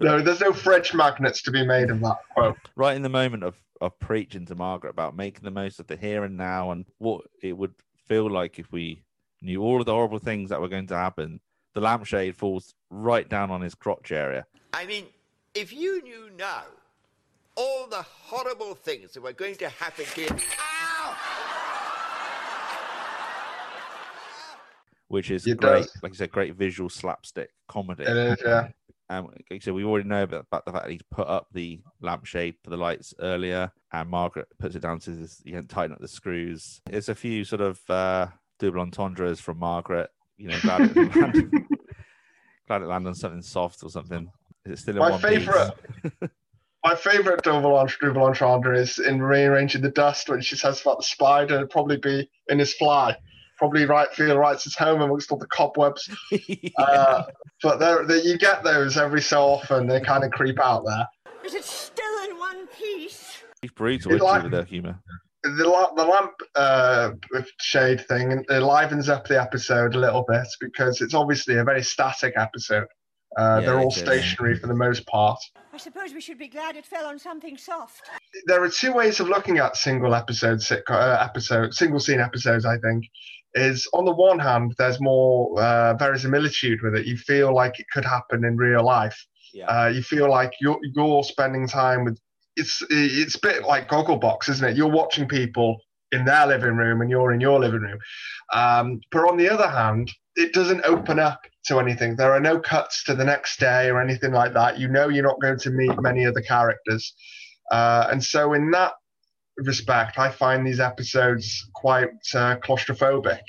no. 0.00 0.22
There's 0.22 0.40
no 0.40 0.52
fridge 0.52 0.94
magnets 0.94 1.42
to 1.42 1.50
be 1.50 1.66
made 1.66 1.90
of 1.90 2.00
that 2.00 2.18
quote. 2.32 2.56
right 2.76 2.96
in 2.96 3.02
the 3.02 3.08
moment 3.08 3.42
of, 3.42 3.56
of 3.80 3.98
preaching 3.98 4.46
to 4.46 4.54
Margaret 4.54 4.90
about 4.90 5.16
making 5.16 5.42
the 5.44 5.50
most 5.50 5.80
of 5.80 5.86
the 5.86 5.96
here 5.96 6.24
and 6.24 6.36
now 6.36 6.70
and 6.70 6.84
what 6.98 7.22
it 7.42 7.56
would 7.56 7.74
feel 8.06 8.30
like 8.30 8.58
if 8.58 8.70
we 8.72 9.02
knew 9.42 9.62
all 9.62 9.80
of 9.80 9.86
the 9.86 9.92
horrible 9.92 10.18
things 10.18 10.50
that 10.50 10.60
were 10.60 10.68
going 10.68 10.86
to 10.88 10.96
happen, 10.96 11.40
the 11.74 11.80
lampshade 11.80 12.36
falls 12.36 12.74
right 12.90 13.28
down 13.28 13.50
on 13.50 13.60
his 13.60 13.74
crotch 13.74 14.12
area. 14.12 14.46
I 14.72 14.86
mean, 14.86 15.06
if 15.54 15.72
you 15.72 16.02
knew 16.02 16.30
now 16.36 16.62
all 17.58 17.88
the 17.88 18.02
horrible 18.02 18.74
things 18.76 19.12
that 19.12 19.20
were 19.22 19.32
going 19.32 19.56
to 19.56 19.68
happen 19.68 20.04
to 20.14 20.20
you. 20.22 20.28
Ow! 20.30 21.16
Which 25.08 25.30
is 25.30 25.46
It 25.46 25.58
great, 25.58 25.82
does. 25.82 25.96
like 26.02 26.12
I 26.12 26.14
said, 26.14 26.30
great 26.30 26.54
visual 26.54 26.88
slapstick 26.88 27.50
comedy. 27.66 28.04
It 28.04 28.16
is, 28.16 28.38
yeah. 28.44 28.68
Um, 29.10 29.26
like 29.28 29.46
I 29.50 29.58
said, 29.58 29.72
we 29.72 29.84
already 29.84 30.06
know 30.06 30.22
about, 30.22 30.44
about 30.52 30.66
the 30.66 30.72
fact 30.72 30.84
that 30.84 30.92
he's 30.92 31.02
put 31.10 31.26
up 31.26 31.46
the 31.52 31.80
lampshade 32.02 32.56
for 32.62 32.68
the 32.70 32.76
lights 32.76 33.14
earlier, 33.20 33.72
and 33.92 34.08
Margaret 34.08 34.48
puts 34.58 34.76
it 34.76 34.80
down 34.82 35.00
to 35.00 35.10
this, 35.12 35.40
you 35.44 35.54
know, 35.54 35.62
tighten 35.62 35.92
up 35.92 36.00
the 36.00 36.08
screws. 36.08 36.80
There's 36.86 37.08
a 37.08 37.14
few 37.14 37.42
sort 37.44 37.62
of 37.62 37.80
uh, 37.88 38.26
double 38.58 38.80
entendres 38.80 39.40
from 39.40 39.58
Margaret. 39.58 40.10
You 40.36 40.48
know, 40.48 40.60
glad 40.60 40.82
it, 40.94 40.96
landed, 41.16 41.50
glad 42.68 42.82
it 42.82 42.86
landed 42.86 43.08
on 43.08 43.14
something 43.14 43.42
soft 43.42 43.82
or 43.82 43.88
something. 43.90 44.30
Is 44.66 44.72
it 44.72 44.78
still 44.82 44.96
in 44.96 45.00
My 45.00 45.10
one 45.10 45.20
piece? 45.22 45.48
favourite- 46.84 46.84
My 46.84 46.94
favourite 47.12 47.42
double 47.42 47.76
entre- 47.76 48.08
double 48.08 48.24
entendre 48.26 48.78
is 48.78 48.98
in 48.98 49.22
rearranging 49.22 49.82
the 49.82 49.90
dust 49.90 50.28
when 50.28 50.40
she 50.40 50.56
says 50.56 50.80
about 50.80 50.98
the 50.98 51.02
spider. 51.04 51.56
It'd 51.56 51.70
probably 51.70 51.96
be 51.96 52.30
in 52.48 52.58
his 52.58 52.74
fly. 52.74 53.16
Probably 53.58 53.86
right 53.86 54.08
feel 54.14 54.38
right 54.38 54.54
at 54.56 54.72
home 54.74 55.00
amongst 55.00 55.32
all 55.32 55.38
the 55.38 55.46
cobwebs. 55.46 56.08
Uh, 56.78 57.24
but 57.60 57.80
there, 57.80 58.04
there, 58.06 58.18
you 58.18 58.38
get 58.38 58.62
those 58.62 58.96
every 58.96 59.20
so 59.20 59.42
often. 59.42 59.88
They 59.88 60.00
kind 60.00 60.22
of 60.22 60.30
creep 60.30 60.60
out 60.60 60.84
there. 60.86 61.08
Is 61.44 61.54
it 61.54 61.64
still 61.64 62.24
in 62.30 62.38
one 62.38 62.68
piece? 62.68 63.38
He's 63.60 63.72
brutal, 63.72 64.12
It 64.12 64.16
isn't 64.16 64.26
like- 64.26 64.42
with 64.44 64.52
their 64.52 64.62
humour? 64.64 64.96
The, 65.42 65.68
la- 65.68 65.92
the 65.94 66.04
lamp 66.04 66.32
uh, 66.56 67.10
shade 67.60 68.06
thing 68.06 68.44
it 68.48 68.60
livens 68.60 69.08
up 69.08 69.26
the 69.28 69.40
episode 69.40 69.94
a 69.94 69.98
little 69.98 70.24
bit 70.28 70.46
because 70.60 71.00
it's 71.00 71.14
obviously 71.14 71.56
a 71.56 71.64
very 71.64 71.82
static 71.82 72.34
episode. 72.36 72.86
Uh, 73.36 73.58
Yeah, 73.60 73.66
they're 73.66 73.78
all 73.80 73.88
it 73.88 73.96
is. 73.96 74.02
stationary 74.02 74.56
for 74.58 74.66
the 74.68 74.74
most 74.74 75.06
part. 75.06 75.38
I 75.78 75.80
suppose 75.80 76.12
we 76.12 76.20
should 76.20 76.38
be 76.38 76.48
glad 76.48 76.74
it 76.74 76.84
fell 76.84 77.06
on 77.06 77.20
something 77.20 77.56
soft. 77.56 78.10
there 78.46 78.60
are 78.64 78.68
two 78.68 78.92
ways 78.92 79.20
of 79.20 79.28
looking 79.28 79.58
at 79.58 79.76
single 79.76 80.12
episode 80.12 80.58
sitco- 80.58 80.90
uh, 80.90 81.18
episode 81.22 81.72
single 81.72 82.00
scene 82.00 82.18
episodes 82.18 82.64
i 82.66 82.76
think 82.78 83.04
is 83.54 83.88
on 83.92 84.04
the 84.04 84.10
one 84.12 84.40
hand 84.40 84.74
there's 84.76 85.00
more 85.00 85.56
uh, 85.62 85.94
verisimilitude 85.94 86.80
with 86.82 86.96
it 86.96 87.06
you 87.06 87.16
feel 87.16 87.54
like 87.54 87.78
it 87.78 87.86
could 87.92 88.04
happen 88.04 88.44
in 88.44 88.56
real 88.56 88.84
life 88.84 89.24
Yeah. 89.54 89.66
uh, 89.66 89.86
you 89.86 90.02
feel 90.02 90.28
like 90.28 90.50
you're 90.60 90.80
you're 90.96 91.22
spending 91.22 91.68
time 91.68 92.04
with 92.04 92.18
it's 92.56 92.82
it's 92.90 93.36
a 93.36 93.40
bit 93.40 93.62
like 93.62 93.88
gogglebox 93.88 94.48
isn't 94.48 94.68
it 94.70 94.76
you're 94.76 94.90
watching 95.02 95.28
people 95.28 95.76
in 96.10 96.24
their 96.24 96.44
living 96.48 96.74
room 96.76 97.02
and 97.02 97.08
you're 97.08 97.32
in 97.32 97.40
your 97.40 97.60
living 97.60 97.82
room 97.82 98.00
um, 98.52 99.00
but 99.12 99.20
on 99.30 99.36
the 99.36 99.48
other 99.48 99.68
hand 99.68 100.10
it 100.34 100.52
doesn't 100.52 100.84
open 100.84 101.20
up 101.20 101.40
to 101.64 101.78
anything 101.78 102.16
there 102.16 102.32
are 102.32 102.40
no 102.40 102.58
cuts 102.58 103.04
to 103.04 103.14
the 103.14 103.24
next 103.24 103.60
day 103.60 103.90
or 103.90 104.00
anything 104.00 104.32
like 104.32 104.54
that 104.54 104.78
you 104.78 104.88
know 104.88 105.08
you're 105.08 105.24
not 105.24 105.40
going 105.40 105.58
to 105.58 105.70
meet 105.70 106.00
many 106.00 106.24
of 106.24 106.34
the 106.34 106.42
characters 106.42 107.14
uh, 107.70 108.06
and 108.10 108.22
so, 108.22 108.54
in 108.54 108.70
that 108.70 108.92
respect, 109.56 110.18
I 110.18 110.30
find 110.30 110.66
these 110.66 110.80
episodes 110.80 111.68
quite 111.74 112.10
uh, 112.34 112.56
claustrophobic. 112.56 113.40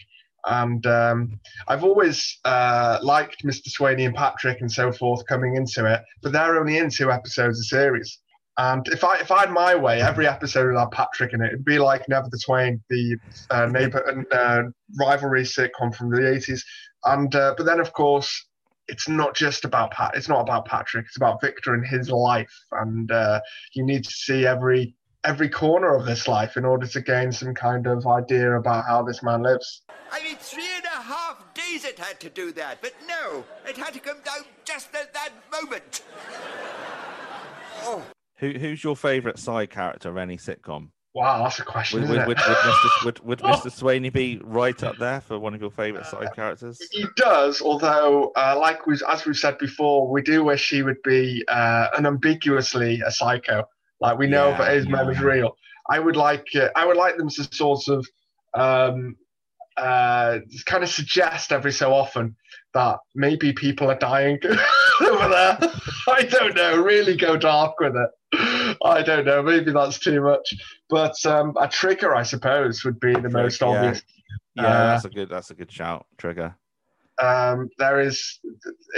And 0.45 0.85
um, 0.85 1.39
I've 1.67 1.83
always 1.83 2.39
uh, 2.45 2.99
liked 3.01 3.43
Mr. 3.45 3.69
Swainey 3.69 4.05
and 4.05 4.15
Patrick 4.15 4.61
and 4.61 4.71
so 4.71 4.91
forth 4.91 5.25
coming 5.27 5.55
into 5.55 5.85
it, 5.85 6.01
but 6.21 6.31
they're 6.31 6.57
only 6.57 6.77
in 6.77 6.89
two 6.89 7.11
episodes 7.11 7.59
a 7.59 7.63
series. 7.63 8.19
And 8.59 8.85
if 8.89 9.05
I 9.05 9.15
if 9.19 9.31
I 9.31 9.39
had 9.39 9.51
my 9.51 9.73
way, 9.73 10.01
every 10.01 10.27
episode 10.27 10.67
would 10.67 10.77
have 10.77 10.91
Patrick 10.91 11.31
in 11.31 11.41
it. 11.41 11.47
It'd 11.47 11.63
be 11.63 11.79
like 11.79 12.09
Never 12.09 12.27
the 12.29 12.37
Twain, 12.37 12.83
the 12.89 13.17
uh, 13.49 13.67
neighbor 13.67 14.25
uh, 14.33 14.63
rivalry 14.99 15.43
sitcom 15.43 15.95
from 15.95 16.09
the 16.09 16.17
80s. 16.17 16.61
And 17.05 17.33
uh, 17.33 17.53
but 17.55 17.65
then 17.65 17.79
of 17.79 17.93
course 17.93 18.47
it's 18.89 19.07
not 19.07 19.33
just 19.33 19.63
about 19.63 19.91
Pat. 19.91 20.11
It's 20.15 20.27
not 20.27 20.41
about 20.41 20.65
Patrick. 20.65 21.05
It's 21.05 21.15
about 21.15 21.39
Victor 21.39 21.73
and 21.73 21.87
his 21.87 22.09
life, 22.09 22.51
and 22.73 23.09
uh, 23.09 23.39
you 23.75 23.85
need 23.85 24.03
to 24.03 24.11
see 24.11 24.45
every 24.45 24.93
every 25.23 25.47
corner 25.47 25.95
of 25.95 26.05
this 26.05 26.27
life 26.27 26.57
in 26.57 26.65
order 26.65 26.85
to 26.87 26.99
gain 26.99 27.31
some 27.31 27.53
kind 27.53 27.87
of 27.87 28.05
idea 28.07 28.57
about 28.57 28.83
how 28.85 29.03
this 29.03 29.23
man 29.23 29.41
lives. 29.41 29.83
I 30.11 30.21
mean, 30.21 30.35
three 30.35 30.75
and 30.75 30.85
a 30.85 31.01
half 31.01 31.53
days 31.53 31.85
it 31.85 31.97
had 31.97 32.19
to 32.19 32.29
do 32.29 32.51
that, 32.53 32.81
but 32.81 32.91
no, 33.07 33.45
it 33.65 33.77
had 33.77 33.93
to 33.93 34.01
come 34.01 34.17
down 34.25 34.43
just 34.65 34.93
at 34.93 35.13
that 35.13 35.29
moment. 35.49 36.01
Oh, 37.83 38.03
Who, 38.39 38.51
who's 38.51 38.83
your 38.83 38.95
favourite 38.95 39.37
side 39.37 39.69
character 39.69 40.09
of 40.09 40.17
any 40.17 40.37
sitcom? 40.37 40.89
Wow, 41.13 41.43
that's 41.43 41.59
a 41.59 41.63
question, 41.63 42.01
Would, 42.01 42.09
would, 42.09 42.27
would, 42.27 42.37
Mr. 42.37 43.05
Would, 43.05 43.19
would 43.21 43.39
Mr. 43.39 43.71
Swainey 43.71 44.13
be 44.13 44.39
right 44.43 44.81
up 44.83 44.97
there 44.97 45.19
for 45.21 45.39
one 45.39 45.55
of 45.55 45.59
your 45.59 45.71
favourite 45.71 46.05
side 46.05 46.29
characters? 46.35 46.79
He 46.91 47.05
does, 47.15 47.61
although, 47.61 48.31
uh, 48.35 48.55
like 48.59 48.85
we, 48.85 48.95
as 49.09 49.25
we've 49.25 49.35
said 49.35 49.57
before, 49.57 50.07
we 50.09 50.21
do 50.21 50.43
wish 50.43 50.69
he 50.69 50.83
would 50.83 51.01
be 51.03 51.43
uh, 51.47 51.87
unambiguously 51.97 53.01
a 53.05 53.11
psycho. 53.11 53.63
Like 53.99 54.17
we 54.19 54.27
know 54.27 54.49
Yeah, 54.49 54.57
that 54.59 54.73
his 54.73 54.87
mem 54.87 55.09
is 55.09 55.19
real. 55.19 55.57
I 55.89 55.99
would 55.99 56.15
like, 56.15 56.45
uh, 56.55 56.69
I 56.75 56.85
would 56.85 56.97
like 56.97 57.17
them 57.17 57.29
to 57.29 57.43
sort 57.55 57.87
of, 57.87 58.07
um, 58.53 59.17
uh, 59.75 60.39
kind 60.65 60.83
of 60.83 60.89
suggest 60.89 61.51
every 61.51 61.71
so 61.71 61.91
often 61.91 62.35
that 62.73 62.97
maybe 63.15 63.53
people 63.53 63.89
are 63.89 63.97
dying 63.97 64.39
over 65.01 65.29
there. 65.29 65.57
I 66.07 66.23
don't 66.23 66.55
know. 66.55 66.81
Really 66.81 67.15
go 67.15 67.37
dark 67.37 67.79
with 67.79 67.95
it. 67.95 68.77
I 68.85 69.01
don't 69.01 69.25
know. 69.25 69.41
Maybe 69.41 69.71
that's 69.71 69.99
too 69.99 70.21
much. 70.21 70.53
But 70.89 71.15
um, 71.25 71.55
a 71.59 71.67
trigger, 71.67 72.15
I 72.15 72.23
suppose, 72.23 72.83
would 72.83 72.99
be 72.99 73.13
the 73.13 73.29
most 73.29 73.61
yeah. 73.61 73.67
obvious. 73.67 74.03
Yeah, 74.55 74.67
Uh, 74.67 74.85
that's 74.87 75.05
a 75.05 75.09
good 75.09 75.29
that's 75.29 75.51
a 75.51 75.55
good 75.55 75.71
shout, 75.71 76.05
Trigger. 76.17 76.55
um, 77.21 77.69
there 77.77 77.99
is 77.99 78.39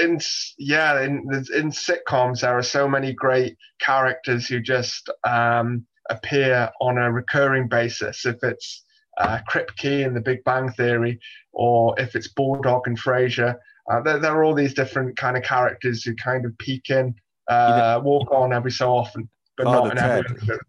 in 0.01 0.19
yeah 0.57 1.01
in 1.01 1.24
in 1.55 1.72
sitcoms 1.72 2.41
there 2.41 2.57
are 2.57 2.63
so 2.63 2.88
many 2.88 3.13
great 3.13 3.57
characters 3.80 4.47
who 4.47 4.59
just 4.59 5.09
um, 5.28 5.86
appear 6.09 6.69
on 6.82 6.97
a 6.97 7.11
recurring 7.11 7.67
basis. 7.67 8.26
If 8.26 8.38
it's 8.43 8.84
uh, 9.18 9.39
Kripke 9.49 10.05
and 10.05 10.16
The 10.16 10.22
Big 10.22 10.43
Bang 10.43 10.72
Theory, 10.72 11.20
or 11.51 11.93
if 11.99 12.16
it's 12.16 12.28
Bulldog 12.28 12.88
and 12.88 12.99
Frasier, 12.99 13.55
uh, 13.91 14.01
there, 14.01 14.20
there 14.20 14.32
are 14.34 14.43
all 14.43 14.53
these 14.53 14.74
different 14.74 15.18
kind 15.18 15.36
of 15.38 15.43
characters 15.43 16.03
who 16.03 16.16
kind 16.16 16.45
of 16.45 16.57
peek 16.59 16.89
in, 16.89 17.14
uh, 17.49 17.99
walk 18.03 18.32
on 18.32 18.53
every 18.53 18.72
so 18.72 18.91
often, 18.91 19.28
but 19.57 19.66
Father 19.66 19.89
not 19.89 19.91
in 19.91 19.97
every 19.97 20.24
Ted. 20.24 20.32
episode. 20.38 20.59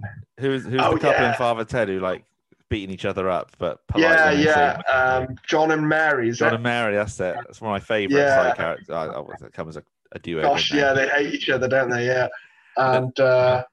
Who's 0.41 0.65
who's 0.65 0.81
Oh, 0.83 0.95
the 0.95 1.01
couple 1.01 1.25
in. 1.27 1.35
Father 1.35 1.65
Ted 1.65 1.89
who 1.89 2.01
like 2.01 2.25
beating 2.69 2.91
each 2.93 3.05
other 3.05 3.29
up, 3.31 3.53
but 3.59 3.81
Yeah, 3.97 4.31
yeah. 4.33 4.81
Um, 4.91 5.37
John 5.47 5.71
and 5.71 5.87
Mary. 5.89 6.31
Is 6.31 6.39
John 6.39 6.49
that? 6.49 6.55
and 6.55 6.63
Mary, 6.65 6.95
that's 6.97 7.21
it. 7.21 7.37
That's 7.47 7.61
one 7.61 7.71
of 7.71 7.75
my 7.83 7.85
favourite 7.85 8.21
Yeah. 8.23 8.35
side 8.49 8.57
characters. 8.57 8.91
I, 8.91 9.05
I, 9.07 9.21
it 9.21 9.53
comes 9.53 9.77
as 9.77 9.83
a, 9.83 9.85
a 10.13 10.19
duo. 10.19 10.43
Gosh, 10.43 10.73
yeah, 10.73 10.93
they 10.95 11.07
hate 11.09 11.35
each 11.35 11.49
other, 11.51 11.69
don't 11.69 11.91
they? 11.91 12.07
Yeah. 12.07 12.29
And 12.79 13.19
uh, 13.21 13.65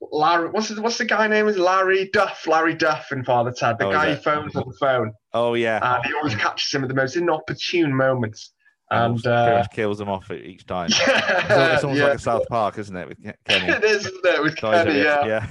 Larry, 0.00 0.50
what's 0.50 0.68
the, 0.68 0.80
what's 0.80 0.98
the 0.98 1.04
guy 1.04 1.26
name? 1.26 1.48
Is 1.48 1.58
Larry 1.58 2.08
Duff? 2.12 2.46
Larry 2.46 2.74
Duff 2.74 3.10
in 3.10 3.24
Father 3.24 3.52
Ted, 3.52 3.78
the 3.78 3.86
Oh, 3.86 3.92
guy 3.92 4.14
who 4.14 4.20
phones 4.20 4.54
on 4.54 4.64
the 4.68 4.76
phone, 4.78 5.12
Oh 5.32 5.54
yeah. 5.54 5.96
and 5.96 6.04
he 6.06 6.12
always 6.14 6.34
catches 6.36 6.72
him 6.72 6.82
at 6.82 6.88
the 6.88 6.94
most 6.94 7.16
inopportune 7.16 7.94
moments. 7.94 8.52
and 8.90 9.26
uh, 9.26 9.64
kills 9.72 10.00
him 10.00 10.08
off 10.08 10.30
each 10.30 10.64
time. 10.66 10.88
It's, 10.90 11.06
yeah, 11.06 11.74
it's 11.74 11.84
almost 11.84 12.00
yeah. 12.00 12.06
like 12.06 12.18
a 12.18 12.20
South 12.20 12.46
Park, 12.48 12.78
isn't 12.78 12.96
it, 12.96 13.08
with 13.08 13.18
Kenny? 13.44 13.68
it 13.72 13.84
is, 13.84 14.06
isn't 14.06 14.24
it, 14.24 14.42
with 14.42 14.56
Kenny? 14.56 14.98
Yeah, 14.98 15.26
yeah. 15.26 15.46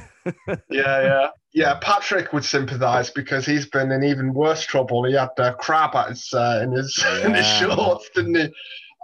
yeah, 0.47 0.55
yeah, 0.69 1.27
yeah. 1.53 1.79
Patrick 1.81 2.31
would 2.33 2.43
sympathise 2.45 3.09
because 3.11 3.45
he's 3.45 3.67
been 3.67 3.91
in 3.91 4.03
even 4.03 4.33
worse 4.33 4.65
trouble. 4.65 5.03
He 5.03 5.13
had 5.13 5.29
uh, 5.37 5.53
crab 5.53 5.93
at 5.95 6.09
his 6.09 6.33
uh, 6.33 6.61
in 6.63 6.71
his 6.71 7.03
in 7.23 7.33
his 7.33 7.45
shorts, 7.45 8.09
didn't 8.15 8.35
he? 8.35 8.47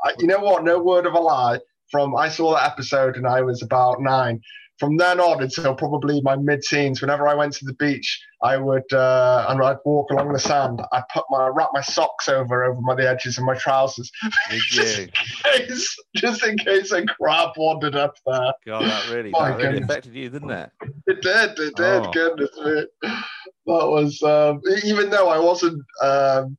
I, 0.05 0.13
you 0.19 0.27
know 0.27 0.39
what? 0.39 0.63
No 0.63 0.81
word 0.81 1.05
of 1.05 1.13
a 1.13 1.19
lie. 1.19 1.59
From 1.91 2.15
I 2.15 2.27
saw 2.29 2.55
that 2.55 2.71
episode 2.71 3.17
and 3.17 3.27
I 3.27 3.41
was 3.41 3.61
about 3.61 4.01
nine. 4.01 4.41
From 4.83 4.97
then 4.97 5.21
on 5.21 5.41
until 5.41 5.75
probably 5.75 6.19
my 6.23 6.35
mid-teens, 6.35 7.01
whenever 7.01 7.25
I 7.25 7.35
went 7.35 7.53
to 7.53 7.63
the 7.63 7.73
beach, 7.75 8.21
I 8.41 8.57
would 8.57 8.91
uh, 8.91 9.45
and 9.47 9.63
I'd 9.63 9.77
walk 9.85 10.11
along 10.11 10.33
the 10.33 10.39
sand. 10.39 10.81
I 10.91 11.01
put 11.13 11.23
my 11.29 11.47
wrap 11.47 11.69
my 11.71 11.79
socks 11.79 12.27
over 12.27 12.65
over 12.65 12.81
my 12.81 12.93
the 12.93 13.09
edges 13.09 13.37
of 13.37 13.45
my 13.45 13.55
trousers, 13.55 14.11
just 14.49 14.99
in 14.99 15.09
case, 15.43 15.97
just 16.17 16.45
in 16.45 16.57
case 16.57 16.91
a 16.91 17.05
crab 17.05 17.51
wandered 17.55 17.95
up 17.95 18.17
there. 18.25 18.51
God, 18.65 18.83
that 18.83 19.09
really, 19.09 19.31
that 19.31 19.57
really 19.57 19.81
affected 19.83 20.15
you, 20.15 20.29
didn't 20.29 20.51
it? 20.51 20.69
It 21.07 21.21
did, 21.21 21.51
it 21.59 21.75
did. 21.77 22.05
Oh. 22.05 22.11
Goodness 22.11 22.49
me, 22.57 22.85
that 23.03 23.23
was 23.65 24.21
um, 24.21 24.59
even 24.83 25.09
though 25.09 25.29
I 25.29 25.39
wasn't, 25.39 25.81
um, 26.01 26.57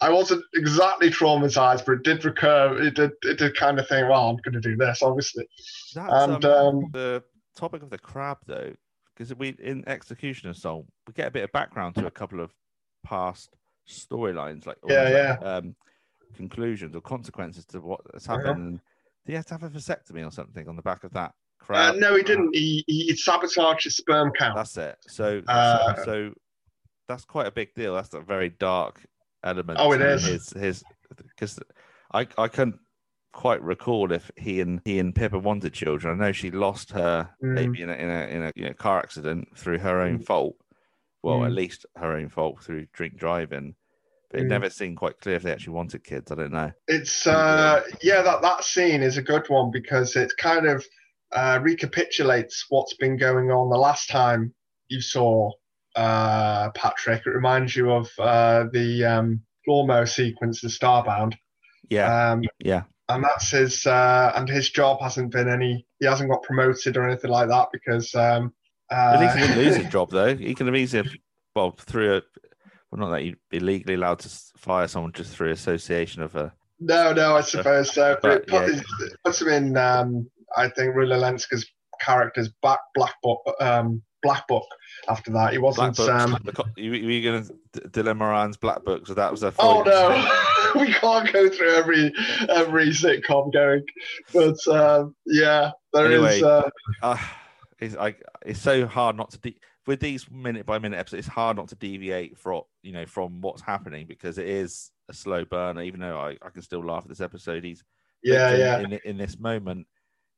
I 0.00 0.10
wasn't 0.10 0.42
exactly 0.54 1.10
traumatized, 1.10 1.84
but 1.84 1.92
it 1.92 2.02
did 2.04 2.24
recur. 2.24 2.80
It 2.80 2.94
did, 2.94 3.10
it 3.22 3.38
did 3.38 3.56
kind 3.56 3.78
of 3.78 3.88
think, 3.88 4.08
well, 4.08 4.30
I'm 4.30 4.36
going 4.36 4.54
to 4.54 4.60
do 4.60 4.76
this, 4.76 5.02
obviously. 5.02 5.46
That's 5.94 6.12
And 6.12 6.44
um, 6.44 6.66
um, 6.66 6.90
the 6.92 7.22
topic 7.58 7.82
of 7.82 7.90
the 7.90 7.98
crab, 7.98 8.38
though, 8.46 8.72
because 9.14 9.34
we 9.34 9.48
in 9.58 9.86
Executioner's 9.88 10.60
Song, 10.60 10.84
we 11.06 11.12
get 11.12 11.28
a 11.28 11.30
bit 11.30 11.44
of 11.44 11.52
background 11.52 11.96
to 11.96 12.06
a 12.06 12.10
couple 12.10 12.40
of 12.40 12.52
past 13.04 13.56
storylines, 13.88 14.66
like 14.66 14.78
Yeah, 14.88 15.36
like, 15.40 15.48
um, 15.48 15.74
conclusions 16.36 16.94
or 16.94 17.00
consequences 17.00 17.64
to 17.66 17.80
what 17.80 18.00
has 18.14 18.26
Uh-huh. 18.26 18.38
happened. 18.38 18.66
And 18.66 18.80
Did 19.26 19.32
he 19.32 19.34
have 19.34 19.46
to 19.46 19.54
have 19.54 19.62
a 19.64 19.70
vasectomy 19.70 20.26
or 20.26 20.30
something 20.30 20.68
on 20.68 20.76
the 20.76 20.82
back 20.82 21.04
of 21.04 21.12
that 21.12 21.30
uh, 21.30 21.32
crab? 21.58 21.96
no, 21.96 22.14
he 22.16 22.22
didn't. 22.22 22.54
He, 22.54 22.84
he 22.86 23.14
sabotaged 23.16 23.84
his 23.84 23.96
sperm 23.96 24.32
count. 24.38 24.56
That's 24.56 24.76
it. 24.76 24.96
So, 25.06 25.42
Uh, 25.48 25.94
so, 25.94 26.04
so 26.04 26.34
that's 27.08 27.24
quite 27.24 27.46
a 27.46 27.50
big 27.52 27.74
deal. 27.74 27.94
That's 27.94 28.14
a 28.14 28.20
very 28.20 28.50
dark 28.50 29.04
element. 29.42 29.80
Oh, 29.80 29.92
it 29.92 30.00
is. 30.00 30.22
His 30.24 30.50
his 30.50 30.84
because 31.16 31.58
I 32.12 32.26
I 32.36 32.48
couldn't 32.48 32.78
quite 33.32 33.62
recall 33.62 34.12
if 34.12 34.30
he 34.36 34.60
and 34.60 34.80
he 34.84 34.98
and 34.98 35.14
Pippa 35.14 35.38
wanted 35.38 35.72
children. 35.72 36.20
I 36.20 36.26
know 36.26 36.32
she 36.32 36.50
lost 36.50 36.92
her 36.92 37.30
Mm. 37.42 37.54
baby 37.54 37.82
in 37.82 37.90
a 37.90 37.94
in 37.94 38.10
a 38.10 38.26
in 38.26 38.42
a 38.44 38.52
you 38.56 38.64
know, 38.66 38.74
car 38.74 38.98
accident 38.98 39.48
through 39.56 39.78
her 39.78 40.00
own 40.00 40.18
fault. 40.20 40.56
Well, 41.22 41.44
at 41.44 41.52
Mm. 41.52 41.56
least 41.56 41.86
her 41.96 42.12
own 42.12 42.28
fault 42.28 42.62
through 42.62 42.86
drink 42.92 43.16
driving. 43.16 43.74
But 44.30 44.40
it 44.40 44.44
Mm. 44.44 44.48
never 44.50 44.70
seemed 44.70 44.96
quite 44.96 45.20
clear 45.20 45.36
if 45.36 45.42
they 45.42 45.52
actually 45.52 45.74
wanted 45.74 46.04
kids. 46.04 46.30
I 46.30 46.34
don't 46.34 46.52
know. 46.52 46.72
It's 46.86 47.26
uh, 47.26 47.82
yeah, 48.02 48.22
that 48.22 48.42
that 48.42 48.64
scene 48.64 49.02
is 49.02 49.16
a 49.16 49.22
good 49.22 49.48
one 49.48 49.70
because 49.70 50.16
it 50.16 50.32
kind 50.38 50.66
of 50.66 50.84
uh, 51.32 51.58
recapitulates 51.62 52.66
what's 52.68 52.94
been 52.94 53.16
going 53.16 53.50
on 53.50 53.68
the 53.68 53.76
last 53.76 54.08
time 54.08 54.54
you 54.88 55.00
saw 55.00 55.50
uh, 55.96 56.70
Patrick. 56.70 57.26
It 57.26 57.30
reminds 57.30 57.76
you 57.76 57.90
of 57.90 58.10
uh, 58.18 58.64
the 58.72 59.04
um, 59.04 59.42
lawnmower 59.66 60.06
sequence 60.06 60.62
in 60.62 60.70
Starbound, 60.70 61.34
Yeah, 61.90 62.30
um, 62.32 62.44
yeah. 62.58 62.84
And 63.08 63.24
that's 63.24 63.50
his. 63.50 63.86
Uh, 63.86 64.32
and 64.34 64.48
his 64.48 64.70
job 64.70 65.00
hasn't 65.00 65.32
been 65.32 65.48
any. 65.48 65.86
He 66.00 66.06
hasn't 66.06 66.30
got 66.30 66.42
promoted 66.42 66.96
or 66.96 67.08
anything 67.08 67.30
like 67.30 67.48
that 67.48 67.68
because. 67.72 68.14
Um, 68.14 68.52
uh, 68.90 69.12
At 69.14 69.20
least 69.20 69.36
he 69.36 69.40
wouldn't 69.42 69.58
lose 69.58 69.76
his 69.76 69.86
job 69.92 70.10
though. 70.10 70.34
He 70.34 70.54
can 70.54 70.66
have 70.66 70.76
easily, 70.76 71.20
well, 71.54 71.72
through 71.72 72.16
a, 72.16 72.22
well, 72.90 73.00
not 73.00 73.10
that 73.10 73.24
you'd 73.24 73.38
be 73.50 73.60
legally 73.60 73.94
allowed 73.94 74.20
to 74.20 74.30
fire 74.56 74.88
someone 74.88 75.12
just 75.12 75.34
through 75.34 75.50
association 75.50 76.22
of 76.22 76.34
a. 76.36 76.52
No, 76.80 77.12
no, 77.12 77.36
I 77.36 77.40
suppose 77.42 77.92
so. 77.92 78.16
But, 78.22 78.30
it, 78.30 78.46
put, 78.46 78.68
yeah. 78.68 78.80
it 79.00 79.16
puts 79.24 79.42
him 79.42 79.48
in, 79.48 79.76
um, 79.76 80.30
I 80.56 80.68
think, 80.68 80.94
Rula 80.94 81.18
Lenska's 81.20 81.66
character's 82.00 82.48
back 82.62 82.78
black 82.94 83.14
book, 83.22 83.40
um, 83.60 84.02
black 84.22 84.46
book. 84.48 84.66
After 85.08 85.30
that, 85.32 85.52
he 85.52 85.58
wasn't. 85.58 85.96
books. 85.96 86.08
Um, 86.08 86.36
you, 86.76 86.92
you 86.92 87.22
going 87.22 87.44
to 87.44 87.80
Dylan 87.88 88.18
Moran's 88.18 88.56
Black 88.56 88.84
Book? 88.84 89.06
so 89.06 89.14
that 89.14 89.30
was 89.30 89.42
a. 89.42 89.52
oh 89.58 89.82
no, 89.82 90.80
we 90.80 90.92
can't 90.92 91.32
go 91.32 91.48
through 91.48 91.74
every 91.74 92.12
every 92.48 92.88
sitcom 92.88 93.52
going, 93.52 93.84
but 94.32 94.66
um, 94.68 95.14
yeah, 95.26 95.70
there 95.92 96.10
is. 96.10 96.42
Anyway. 96.42 96.42
Uh, 96.42 96.70
uh, 97.02 97.18
it's 97.78 97.94
like 97.94 98.22
it's 98.44 98.60
so 98.60 98.86
hard 98.86 99.16
not 99.16 99.30
to 99.30 99.38
de- 99.38 99.58
with 99.86 100.00
these 100.00 100.30
minute 100.30 100.66
by 100.66 100.78
minute 100.78 100.98
episodes. 100.98 101.26
It's 101.26 101.34
hard 101.34 101.56
not 101.56 101.68
to 101.68 101.76
deviate 101.76 102.36
from 102.36 102.62
you 102.82 102.92
know 102.92 103.06
from 103.06 103.40
what's 103.40 103.62
happening 103.62 104.06
because 104.06 104.38
it 104.38 104.48
is 104.48 104.90
a 105.08 105.14
slow 105.14 105.44
burner. 105.44 105.82
Even 105.82 106.00
though 106.00 106.18
I, 106.18 106.36
I 106.42 106.50
can 106.50 106.62
still 106.62 106.84
laugh 106.84 107.04
at 107.04 107.08
this 107.08 107.20
episode, 107.20 107.64
he's 107.64 107.84
yeah, 108.22 108.54
yeah, 108.54 108.80
in, 108.80 108.92
in 109.04 109.16
this 109.16 109.38
moment 109.38 109.86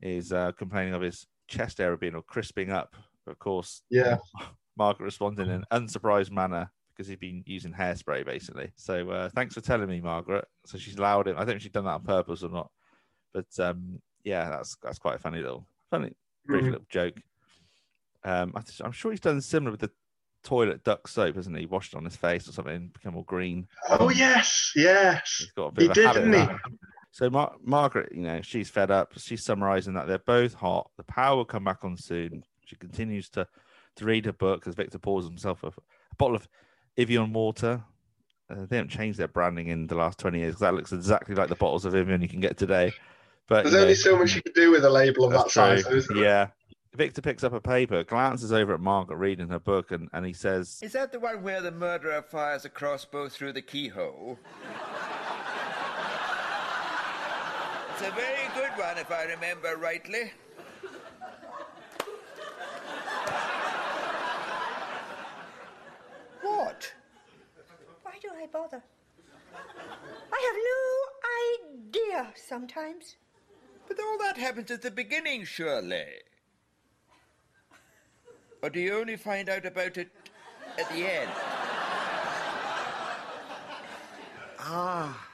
is 0.02 0.32
uh, 0.32 0.52
complaining 0.52 0.94
of 0.94 1.02
his 1.02 1.26
chest 1.48 1.80
area 1.80 1.96
being 1.96 2.14
or 2.14 2.22
crisping 2.22 2.70
up. 2.70 2.94
Of 3.30 3.38
course, 3.38 3.82
yeah. 3.90 4.16
Margaret 4.76 5.04
responds 5.06 5.38
in 5.40 5.48
an 5.50 5.64
unsurprised 5.72 6.30
manner 6.32 6.70
because 6.94 7.06
he's 7.08 7.18
been 7.18 7.42
using 7.46 7.72
hairspray 7.72 8.24
basically. 8.24 8.70
So 8.76 9.10
uh, 9.10 9.28
thanks 9.30 9.54
for 9.54 9.60
telling 9.60 9.88
me, 9.88 10.00
Margaret. 10.00 10.46
So 10.66 10.78
she's 10.78 10.96
allowed 10.96 11.28
him. 11.28 11.36
I 11.36 11.40
don't 11.40 11.48
know 11.48 11.54
if 11.54 11.62
she's 11.62 11.72
done 11.72 11.84
that 11.84 11.90
on 11.90 12.02
purpose 12.02 12.42
or 12.42 12.50
not, 12.50 12.70
but 13.32 13.46
um, 13.58 14.00
yeah, 14.24 14.48
that's 14.50 14.76
that's 14.82 14.98
quite 14.98 15.16
a 15.16 15.18
funny 15.18 15.38
little 15.40 15.66
funny 15.90 16.12
brief 16.46 16.64
Mhm. 16.64 16.70
little 16.72 16.86
joke. 16.88 17.14
Um, 18.24 18.52
I 18.54 18.60
I'm 18.84 18.92
sure 18.92 19.10
he's 19.10 19.20
done 19.20 19.40
similar 19.40 19.70
with 19.70 19.80
the 19.80 19.90
toilet 20.42 20.84
duck 20.84 21.06
soap, 21.08 21.36
hasn't 21.36 21.58
he? 21.58 21.66
Washed 21.66 21.92
it 21.94 21.96
on 21.96 22.04
his 22.04 22.16
face 22.16 22.48
or 22.48 22.52
something, 22.52 22.88
become 22.88 23.16
all 23.16 23.22
green. 23.24 23.66
Oh 23.88 24.08
yes, 24.10 24.72
yes. 24.76 25.36
He's 25.38 25.52
got 25.52 25.66
a 25.68 25.72
bit 25.72 25.82
He 25.82 25.86
of 25.86 25.90
a 25.92 25.94
did, 25.94 26.06
habit 26.06 26.24
didn't 26.30 26.48
he? 26.48 26.56
So 27.12 27.28
Mar- 27.28 27.56
Margaret, 27.64 28.12
you 28.14 28.22
know, 28.22 28.40
she's 28.40 28.70
fed 28.70 28.90
up. 28.90 29.12
She's 29.16 29.44
summarising 29.44 29.94
that 29.94 30.06
they're 30.06 30.18
both 30.18 30.54
hot. 30.54 30.90
The 30.96 31.02
power 31.04 31.36
will 31.36 31.44
come 31.44 31.64
back 31.64 31.82
on 31.84 31.96
soon. 31.96 32.44
She 32.70 32.76
continues 32.76 33.28
to 33.30 33.48
to 33.96 34.04
read 34.04 34.24
her 34.26 34.32
book 34.32 34.68
as 34.68 34.76
Victor 34.76 35.00
pours 35.00 35.24
himself 35.24 35.64
a, 35.64 35.68
a 35.68 36.16
bottle 36.16 36.36
of 36.36 36.48
Evian 36.96 37.32
water. 37.32 37.82
Uh, 38.48 38.66
they 38.68 38.76
haven't 38.76 38.90
changed 38.90 39.18
their 39.18 39.28
branding 39.28 39.66
in 39.68 39.88
the 39.88 39.96
last 39.96 40.20
twenty 40.20 40.38
years 40.38 40.52
because 40.52 40.60
that 40.60 40.74
looks 40.74 40.92
exactly 40.92 41.34
like 41.34 41.48
the 41.48 41.56
bottles 41.56 41.84
of 41.84 41.96
Evian 41.96 42.22
you 42.22 42.28
can 42.28 42.40
get 42.40 42.56
today. 42.56 42.92
But 43.48 43.64
There's 43.64 43.72
you 43.72 43.78
know, 43.78 43.82
only 43.82 43.94
so 43.96 44.16
much 44.16 44.36
you 44.36 44.42
could 44.42 44.54
do 44.54 44.70
with 44.70 44.84
a 44.84 44.90
label 44.90 45.24
of 45.24 45.32
that 45.32 45.38
that's 45.38 45.54
size. 45.54 45.84
though, 45.84 45.96
isn't 45.96 46.14
there? 46.14 46.24
Yeah. 46.24 46.46
Victor 46.94 47.22
picks 47.22 47.44
up 47.44 47.52
a 47.52 47.60
paper, 47.60 48.02
glances 48.04 48.52
over 48.52 48.74
at 48.74 48.80
Margaret 48.80 49.16
reading 49.16 49.48
her 49.48 49.60
book, 49.60 49.92
and, 49.92 50.08
and 50.12 50.26
he 50.26 50.32
says, 50.32 50.80
Is 50.82 50.92
that 50.92 51.12
the 51.12 51.20
one 51.20 51.42
where 51.42 51.60
the 51.60 51.70
murderer 51.70 52.22
fires 52.22 52.64
a 52.64 52.68
crossbow 52.68 53.28
through 53.28 53.52
the 53.52 53.62
keyhole? 53.62 54.38
it's 57.92 58.02
a 58.02 58.10
very 58.12 58.48
good 58.54 58.72
one, 58.76 58.98
if 58.98 59.10
I 59.10 59.24
remember 59.24 59.76
rightly. 59.76 60.32
What? 66.43 66.93
Why 68.03 68.12
do 68.22 68.28
I 68.36 68.47
bother? 68.47 68.82
I 70.32 70.41
have 70.47 70.57
no 70.70 72.18
idea 72.18 72.32
sometimes. 72.36 73.16
But 73.88 73.99
all 74.01 74.18
that 74.18 74.36
happens 74.36 74.70
at 74.70 74.82
the 74.82 74.91
beginning, 74.91 75.45
surely. 75.45 76.07
Or 78.62 78.70
do 78.70 78.80
you 78.80 78.95
only 78.95 79.16
find 79.16 79.49
out 79.49 79.64
about 79.64 79.97
it 79.97 80.11
at 80.78 80.88
the 80.91 81.11
end? 81.11 81.30
Ah. 84.59 85.26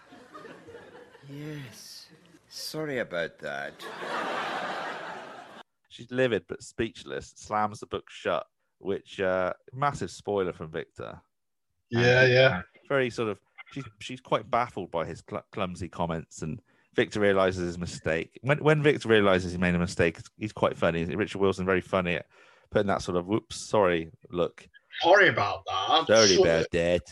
Yes. 1.29 2.07
Sorry 2.49 3.01
about 3.01 3.39
that. 3.41 3.75
She's 5.89 6.11
livid 6.11 6.45
but 6.49 6.63
speechless, 6.63 7.33
slams 7.37 7.81
the 7.81 7.87
book 7.87 8.09
shut, 8.09 8.47
which 8.79 9.21
uh 9.21 9.53
massive 9.73 10.11
spoiler 10.11 10.53
from 10.53 10.71
Victor. 10.71 11.21
Yeah, 11.91 12.25
yeah. 12.27 12.63
Very 12.89 13.11
sort 13.11 13.29
of 13.29 13.39
she's 13.73 13.85
she's 14.01 14.21
quite 14.21 14.51
baffled 14.51 14.91
by 14.91 15.05
his 15.07 15.23
cl- 15.29 15.45
clumsy 15.53 15.89
comments 15.89 16.43
and 16.43 16.61
Victor 16.95 17.21
realizes 17.21 17.67
his 17.67 17.79
mistake. 17.79 18.39
When 18.43 18.59
when 18.59 18.83
Victor 18.83 19.09
realizes 19.09 19.53
he 19.53 19.59
made 19.59 19.75
a 19.75 19.79
mistake, 19.79 20.19
he's 20.39 20.53
quite 20.53 20.77
funny. 20.77 21.05
Richard 21.05 21.39
Wilson 21.41 21.67
very 21.67 21.81
funny 21.83 22.15
at 22.15 22.27
putting 22.71 22.87
that 22.89 23.03
sort 23.03 23.17
of 23.17 23.27
whoops, 23.27 23.57
sorry 23.57 24.11
look. 24.31 24.67
Sorry 25.03 25.29
about 25.29 25.61
that. 25.67 26.07
Sorry 26.07 26.37
about 26.41 26.67
that. 26.73 27.03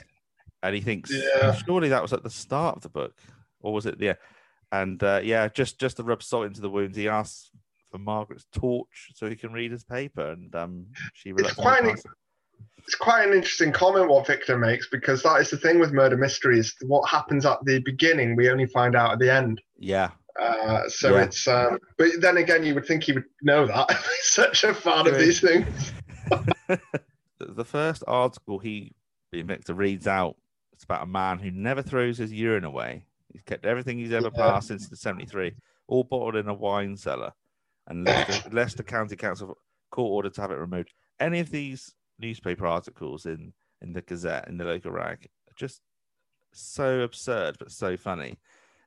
And 0.62 0.74
he 0.74 0.80
thinks, 0.80 1.12
Yeah. 1.12 1.54
surely 1.54 1.90
that 1.90 2.00
was 2.00 2.14
at 2.14 2.22
the 2.22 2.30
start 2.30 2.76
of 2.76 2.82
the 2.82 2.88
book, 2.88 3.14
or 3.60 3.74
was 3.74 3.84
it 3.84 3.98
the? 3.98 4.16
And 4.72 5.02
uh, 5.02 5.20
yeah, 5.22 5.48
just 5.48 5.78
just 5.78 5.98
to 5.98 6.02
rub 6.02 6.22
salt 6.22 6.46
into 6.46 6.62
the 6.62 6.70
wounds, 6.70 6.96
he 6.96 7.08
asks 7.08 7.50
for 7.94 7.98
Margaret's 8.00 8.46
torch 8.52 9.12
so 9.14 9.28
he 9.28 9.36
can 9.36 9.52
read 9.52 9.70
his 9.70 9.84
paper, 9.84 10.32
and 10.32 10.52
um, 10.56 10.86
she 11.12 11.32
reluctantly 11.32 11.62
quite 11.62 11.84
an- 11.84 11.96
It's 12.78 12.96
quite 12.96 13.26
an 13.28 13.32
interesting 13.32 13.70
comment 13.70 14.08
what 14.08 14.26
Victor 14.26 14.58
makes 14.58 14.88
because 14.88 15.22
that 15.22 15.36
is 15.40 15.48
the 15.50 15.56
thing 15.56 15.78
with 15.78 15.92
murder 15.92 16.16
mysteries. 16.16 16.74
What 16.82 17.08
happens 17.08 17.46
at 17.46 17.58
the 17.64 17.78
beginning, 17.80 18.34
we 18.34 18.50
only 18.50 18.66
find 18.66 18.96
out 18.96 19.12
at 19.12 19.18
the 19.20 19.32
end. 19.32 19.60
Yeah, 19.78 20.10
Uh, 20.40 20.88
so 20.88 21.14
Yeah. 21.14 21.22
it's, 21.22 21.46
um, 21.46 21.78
but 21.96 22.08
then 22.18 22.38
again, 22.38 22.64
you 22.64 22.74
would 22.74 22.84
think 22.86 23.04
he 23.04 23.12
would 23.12 23.24
know 23.42 23.64
that. 23.66 23.88
He's 24.16 24.24
such 24.26 24.64
a 24.64 24.74
fan 24.74 25.06
of 25.06 25.16
these 25.16 25.40
things. 25.40 25.92
the 26.66 26.80
the 27.46 27.64
first 27.64 28.02
article 28.08 28.58
he 28.58 28.92
being 29.30 29.46
Victor 29.46 29.74
reads 29.74 30.08
out 30.08 30.36
it's 30.72 30.82
about 30.82 31.04
a 31.04 31.06
man 31.06 31.38
who 31.38 31.52
never 31.52 31.82
throws 31.82 32.18
his 32.18 32.32
urine 32.32 32.64
away. 32.64 33.04
He's 33.32 33.42
kept 33.42 33.64
everything 33.64 33.98
he's 33.98 34.12
ever 34.12 34.30
Yeah. 34.34 34.42
passed 34.52 34.66
since 34.68 34.88
the 34.88 34.96
73, 34.96 35.54
all 35.86 36.02
bottled 36.02 36.34
in 36.34 36.48
a 36.48 36.54
wine 36.54 36.96
cellar. 36.96 37.32
And 37.86 38.04
Leicester, 38.04 38.48
Leicester 38.52 38.82
County 38.82 39.16
Council 39.16 39.56
court 39.90 40.10
ordered 40.12 40.34
to 40.34 40.40
have 40.40 40.50
it 40.50 40.54
removed. 40.56 40.92
Any 41.20 41.40
of 41.40 41.50
these 41.50 41.94
newspaper 42.18 42.66
articles 42.66 43.26
in, 43.26 43.52
in 43.82 43.92
the 43.92 44.02
Gazette, 44.02 44.48
in 44.48 44.56
the 44.56 44.64
local 44.64 44.90
rag, 44.90 45.28
are 45.48 45.54
just 45.56 45.80
so 46.52 47.00
absurd, 47.00 47.56
but 47.58 47.70
so 47.70 47.96
funny. 47.96 48.38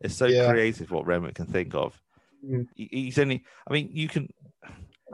It's 0.02 0.16
so 0.16 0.26
Yeah. 0.26 0.50
creative 0.50 0.92
what 0.92 1.06
Renwick 1.06 1.36
can 1.36 1.46
think 1.46 1.74
of. 1.76 2.00
Mm. 2.46 2.68
He's 2.76 3.18
only, 3.20 3.44
I 3.70 3.74
mean, 3.74 3.90
you 3.92 4.08
can, 4.08 4.30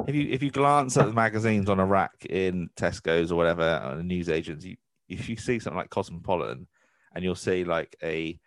if 0.07 0.15
you 0.15 0.29
if 0.31 0.41
you 0.43 0.49
glance 0.51 0.97
at 0.97 1.05
the 1.05 1.13
magazines 1.13 1.69
on 1.69 1.79
a 1.79 1.85
rack 1.85 2.25
in 2.29 2.69
Tesco's 2.75 3.31
or 3.31 3.35
whatever, 3.35 3.63
on 3.63 3.99
a 3.99 4.03
news 4.03 4.27
agents, 4.29 4.65
you, 4.65 4.75
if 5.07 5.29
you 5.29 5.37
see 5.37 5.59
something 5.59 5.77
like 5.77 5.89
Cosmopolitan, 5.89 6.67
and 7.15 7.23
you'll 7.23 7.35
see 7.35 7.63
like 7.63 7.95
a 8.03 8.39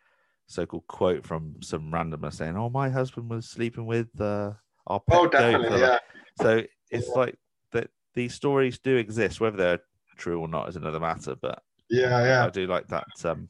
so-called 0.48 0.86
quote 0.88 1.24
from 1.24 1.54
some 1.62 1.90
randomer 1.92 2.32
saying, 2.32 2.56
"Oh, 2.56 2.68
my 2.68 2.90
husband 2.90 3.30
was 3.30 3.48
sleeping 3.48 3.86
with 3.86 4.08
uh, 4.20 4.52
pet 4.86 5.18
Oh, 5.18 5.26
definitely. 5.28 5.80
Yeah. 5.80 5.98
So 6.40 6.62
it's 6.90 7.08
Yeah. 7.08 7.14
like 7.14 7.34
that. 7.72 7.90
These 8.14 8.34
stories 8.34 8.78
do 8.78 8.96
exist, 8.96 9.40
whether 9.40 9.56
they're 9.56 9.80
true 10.16 10.40
or 10.40 10.48
not 10.48 10.68
is 10.68 10.76
another 10.76 11.00
matter. 11.00 11.34
But 11.40 11.62
Yeah. 11.90 12.24
Yeah. 12.24 12.46
I 12.46 12.50
do 12.50 12.66
like 12.66 12.88
that. 12.88 13.06
Um, 13.24 13.48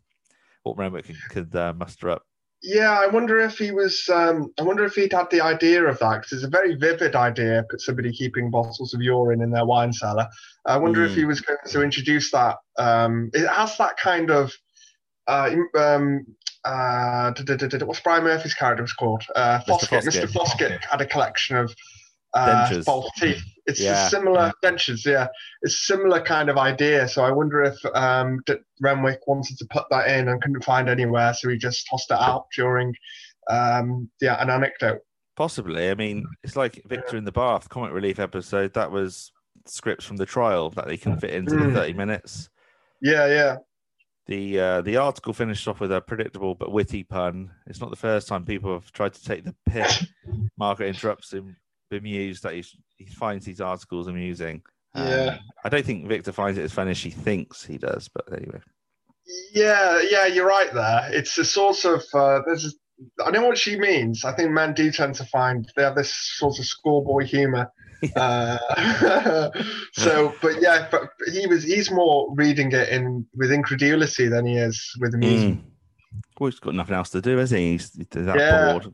what 0.62 0.76
Renwick 0.76 1.05
could, 1.07 1.16
could 1.30 1.55
uh, 1.57 1.72
muster 1.74 2.11
up. 2.11 2.22
Yeah, 2.62 2.99
I 2.99 3.07
wonder 3.07 3.39
if 3.39 3.59
he 3.59 3.70
was. 3.70 4.09
Um, 4.09 4.53
I 4.59 4.62
wonder 4.62 4.84
if 4.84 4.95
he'd 4.95 5.12
had 5.12 5.30
the 5.30 5.41
idea 5.43 5.84
of 5.84 5.99
that 6.01 6.16
because 6.22 6.32
it's 6.32 6.43
a 6.45 6.49
very 6.49 6.74
vivid 6.74 7.14
idea. 7.14 7.64
Put 7.70 7.80
somebody 7.82 8.11
keeping 8.11 8.51
bottles 8.51 8.93
of 8.95 9.01
urine 9.03 9.43
in 9.43 9.51
their 9.51 9.66
wine 9.66 9.93
cellar. 9.93 10.26
I 10.64 10.76
wonder 10.78 11.05
if 11.05 11.12
Mm. 11.12 11.16
he 11.16 11.24
was 11.26 11.41
going 11.43 11.59
to 11.66 11.82
introduce 11.82 12.30
that. 12.32 12.57
Um, 12.78 13.30
it 13.34 13.47
has 13.47 13.76
that 13.76 13.97
kind 13.99 14.30
of. 14.30 14.53
Uh, 15.28 15.55
um, 15.78 16.24
uh, 16.67 17.33
what's 17.85 18.01
Brian 18.01 18.25
Murphy's 18.25 18.55
character 18.55 18.83
was 18.83 18.93
called? 18.93 19.23
Uh, 19.35 19.61
Mr. 19.61 19.67
Foskett. 19.67 20.05
Mr. 20.05 20.05
Foskett. 20.05 20.31
Foskett 20.33 20.85
had 20.85 21.01
a 21.01 21.07
collection 21.07 21.57
of 21.57 21.75
uh, 22.35 22.69
Dentures. 22.69 22.85
false 22.85 23.11
teeth. 23.19 23.43
It's 23.67 23.81
Yeah. 23.81 24.07
a 24.07 24.11
similar 24.11 24.53
dentures. 24.62 25.05
Yeah, 25.07 25.29
it's 25.62 25.75
a 25.75 25.77
similar 25.79 26.21
kind 26.21 26.51
of 26.51 26.59
idea. 26.59 27.09
So 27.09 27.25
I 27.25 27.31
wonder 27.31 27.62
if 27.62 27.77
um, 27.95 28.41
Renwick 28.83 29.21
wanted 29.27 29.57
to 29.59 29.67
put 29.71 29.85
that 29.91 30.09
in 30.09 30.29
and 30.29 30.43
couldn't 30.43 30.64
find 30.64 30.89
anywhere, 30.89 31.33
so 31.35 31.49
he 31.49 31.57
just 31.57 31.87
tossed 31.89 32.11
it 32.11 32.19
out 32.21 32.47
during 32.55 32.93
um, 33.51 34.11
yeah 34.21 34.41
an 34.43 34.51
anecdote. 34.51 35.01
Possibly. 35.37 35.91
I 35.91 35.95
mean, 35.95 36.27
it's 36.43 36.57
like 36.57 36.83
Victor 36.87 37.17
in 37.17 37.25
the 37.25 37.33
Bath 37.33 37.69
comic 37.69 37.93
relief 37.93 38.19
episode. 38.19 38.75
That 38.75 38.91
was 38.91 39.33
scripts 39.67 40.05
from 40.05 40.17
the 40.17 40.27
trial 40.27 40.71
that 40.71 40.87
they 40.87 40.97
can 40.97 41.19
fit 41.19 41.31
into 41.31 41.55
the 41.57 41.62
Mm. 41.62 41.75
30 41.75 41.93
minutes. 41.95 42.49
Yeah, 43.03 43.27
yeah, 43.27 43.57
The 44.27 44.59
uh, 44.59 44.81
the 44.83 44.97
article 44.97 45.33
finished 45.33 45.68
off 45.68 45.79
with 45.79 45.93
a 45.93 46.01
predictable 46.01 46.57
but 46.57 46.72
witty 46.72 47.05
pun. 47.05 47.53
It's 47.66 47.81
not 47.81 47.91
the 47.91 47.97
first 47.97 48.27
time 48.27 48.45
people 48.45 48.72
have 48.72 48.91
tried 48.93 49.14
to 49.14 49.24
take 49.24 49.45
the 49.45 49.55
piss. 49.66 50.05
Margaret 50.59 50.89
interrupts 50.89 51.33
him, 51.33 51.57
bemused 51.91 52.43
that 52.43 52.55
he's, 52.55 52.74
he 52.97 53.07
finds 53.07 53.45
these 53.45 53.61
articles 53.61 54.09
amusing. 54.09 54.62
Um, 54.95 55.07
Yeah. 55.07 55.39
I 55.64 55.68
don't 55.68 55.87
think 55.87 56.09
Victor 56.09 56.33
finds 56.33 56.59
it 56.59 56.64
as 56.64 56.72
funny 56.72 56.91
as 56.91 56.99
she 56.99 57.11
thinks 57.11 57.64
he 57.64 57.79
does, 57.79 58.09
but 58.09 58.24
anyway. 58.33 58.61
yeah, 59.53 60.03
yeah. 60.11 60.27
You're 60.27 60.47
right 60.47 60.72
there. 60.72 61.09
It's 61.12 61.39
a 61.39 61.45
sort 61.45 61.85
of 61.85 62.03
uh, 62.12 62.41
there's. 62.47 62.66
A, 62.66 62.70
I 63.24 63.31
know 63.31 63.47
what 63.47 63.59
she 63.59 63.79
means. 63.79 64.24
I 64.24 64.33
think 64.33 64.51
men 64.51 64.72
do 64.72 64.91
tend 64.91 65.14
to 65.16 65.24
find 65.27 65.70
they 65.77 65.83
have 65.83 65.95
this 65.95 66.12
sort 66.14 66.59
of 66.59 66.64
schoolboy 66.64 67.24
humor. 67.24 67.70
uh, 68.17 69.51
so, 69.93 70.35
but 70.43 70.61
yeah, 70.61 70.89
but 70.91 71.11
he 71.33 71.47
was 71.47 71.63
he's 71.65 71.91
more 71.91 72.33
reading 72.35 72.73
it 72.73 72.89
in 72.89 73.27
with 73.35 73.51
incredulity 73.53 74.29
than 74.29 74.47
he 74.47 74.57
is 74.57 74.93
with 75.01 75.15
amusement. 75.15 75.61
Mm. 75.65 75.71
Well, 76.39 76.51
he's 76.51 76.61
got 76.61 76.75
nothing 76.75 76.95
else 76.95 77.11
to 77.11 77.21
do, 77.21 77.37
has 77.39 77.51
he? 77.51 77.73
He's, 77.73 77.91
that 77.93 78.37
Yeah. 78.39 78.73
bored. 78.73 78.93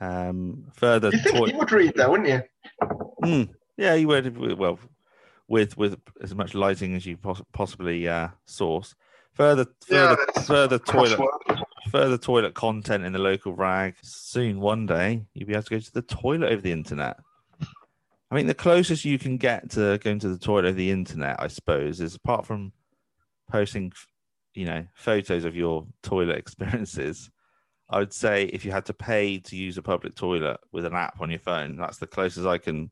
Um, 0.00 0.66
further, 0.74 1.10
You 1.10 1.18
think 1.18 1.36
toi- 1.36 1.46
he 1.46 1.52
would 1.54 1.72
read 1.72 1.94
though, 1.96 2.10
wouldn't 2.10 2.28
you? 2.28 2.42
Mm, 3.22 3.48
yeah, 3.76 3.94
you 3.94 4.08
would. 4.08 4.36
Well, 4.58 4.78
with 5.48 5.76
with 5.76 5.98
as 6.22 6.34
much 6.34 6.54
lighting 6.54 6.94
as 6.94 7.06
you 7.06 7.16
poss- 7.16 7.42
possibly 7.52 8.06
uh, 8.08 8.28
source. 8.46 8.94
Further, 9.34 9.66
further, 9.86 10.16
that's 10.34 10.46
further 10.46 10.78
toilet, 10.78 11.18
Crossword. 11.18 11.62
further 11.90 12.16
toilet 12.16 12.54
content 12.54 13.04
in 13.04 13.12
the 13.12 13.18
local 13.18 13.52
rag. 13.52 13.94
Soon, 14.02 14.60
one 14.60 14.86
day, 14.86 15.26
you'll 15.34 15.46
be 15.46 15.52
able 15.52 15.62
to 15.62 15.70
go 15.70 15.78
to 15.78 15.92
the 15.92 16.00
toilet 16.02 16.50
over 16.52 16.62
the 16.62 16.72
internet. 16.72 17.18
I 18.30 18.34
mean, 18.34 18.46
the 18.46 18.54
closest 18.54 19.04
you 19.04 19.18
can 19.18 19.36
get 19.36 19.70
to 19.70 19.98
going 19.98 20.18
to 20.20 20.28
the 20.28 20.38
toilet 20.38 20.66
over 20.66 20.72
the 20.72 20.90
internet, 20.90 21.36
I 21.38 21.46
suppose, 21.46 22.00
is 22.00 22.14
apart 22.14 22.44
from 22.44 22.72
posting, 23.50 23.92
you 24.54 24.64
know, 24.64 24.84
photos 24.94 25.44
of 25.44 25.54
your 25.54 25.86
toilet 26.02 26.36
experiences. 26.38 27.30
I 27.88 28.00
would 28.00 28.12
say 28.12 28.44
if 28.46 28.64
you 28.64 28.72
had 28.72 28.86
to 28.86 28.94
pay 28.94 29.38
to 29.38 29.56
use 29.56 29.78
a 29.78 29.82
public 29.82 30.16
toilet 30.16 30.58
with 30.72 30.84
an 30.84 30.94
app 30.94 31.20
on 31.20 31.30
your 31.30 31.38
phone, 31.38 31.76
that's 31.76 31.98
the 31.98 32.06
closest 32.06 32.46
I 32.46 32.58
can 32.58 32.90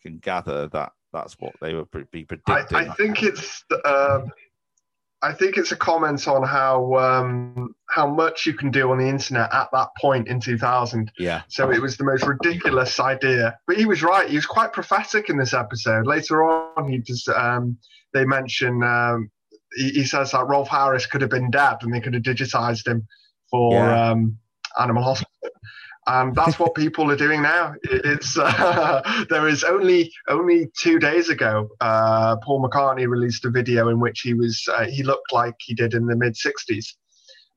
can 0.00 0.18
gather 0.18 0.68
that 0.68 0.92
that's 1.12 1.34
what 1.38 1.54
they 1.60 1.74
would 1.74 1.88
be 2.10 2.20
I, 2.20 2.24
predicting. 2.24 2.76
I 2.76 2.94
think 2.94 3.22
it's 3.22 3.64
um, 3.84 4.30
I 5.24 5.32
think 5.32 5.56
it's 5.56 5.72
a 5.72 5.76
comment 5.76 6.28
on 6.28 6.42
how 6.42 6.94
um, 6.96 7.74
how 7.88 8.06
much 8.06 8.44
you 8.44 8.52
can 8.52 8.70
do 8.70 8.90
on 8.90 8.98
the 8.98 9.08
internet 9.08 9.52
at 9.54 9.68
that 9.72 9.88
point 9.98 10.28
in 10.28 10.38
2000. 10.38 11.10
yeah, 11.18 11.42
So 11.48 11.70
it 11.70 11.80
was 11.80 11.96
the 11.96 12.04
most 12.04 12.24
ridiculous 12.26 13.00
idea. 13.00 13.58
But 13.66 13.78
he 13.78 13.86
was 13.86 14.02
right. 14.02 14.28
He 14.28 14.36
was 14.36 14.44
quite 14.44 14.72
prophetic 14.74 15.30
in 15.30 15.38
this 15.38 15.54
episode. 15.54 16.06
Later 16.06 16.44
on, 16.44 16.90
he 16.90 16.98
just 16.98 17.28
um, 17.30 17.78
they 18.12 18.24
mention 18.26 18.82
um, 18.82 19.30
he, 19.76 19.90
he 19.90 20.04
says 20.04 20.32
that 20.32 20.46
Rolf 20.46 20.68
Harris 20.68 21.06
could 21.06 21.22
have 21.22 21.30
been 21.30 21.50
dead 21.50 21.76
and 21.82 21.92
they 21.94 22.00
could 22.00 22.14
have 22.14 22.22
digitized 22.22 22.86
him 22.86 23.06
for 23.50 23.72
Yeah. 23.72 24.10
um, 24.10 24.38
Animal 24.78 25.04
Hospital. 25.04 25.30
And 26.06 26.34
that's 26.34 26.58
what 26.58 26.74
people 26.74 27.10
are 27.10 27.16
doing 27.16 27.40
now. 27.40 27.74
It's 27.82 28.36
uh, 28.38 29.24
there 29.30 29.48
is 29.48 29.64
only 29.64 30.12
only 30.28 30.68
two 30.78 30.98
days 30.98 31.30
ago, 31.30 31.68
uh, 31.80 32.36
Paul 32.42 32.62
McCartney 32.62 33.08
released 33.08 33.44
a 33.44 33.50
video 33.50 33.88
in 33.88 34.00
which 34.00 34.20
he 34.20 34.34
was 34.34 34.62
uh, 34.72 34.84
he 34.84 35.02
looked 35.02 35.32
like 35.32 35.54
he 35.60 35.74
did 35.74 35.94
in 35.94 36.06
the 36.06 36.16
mid 36.16 36.34
'60s 36.34 36.86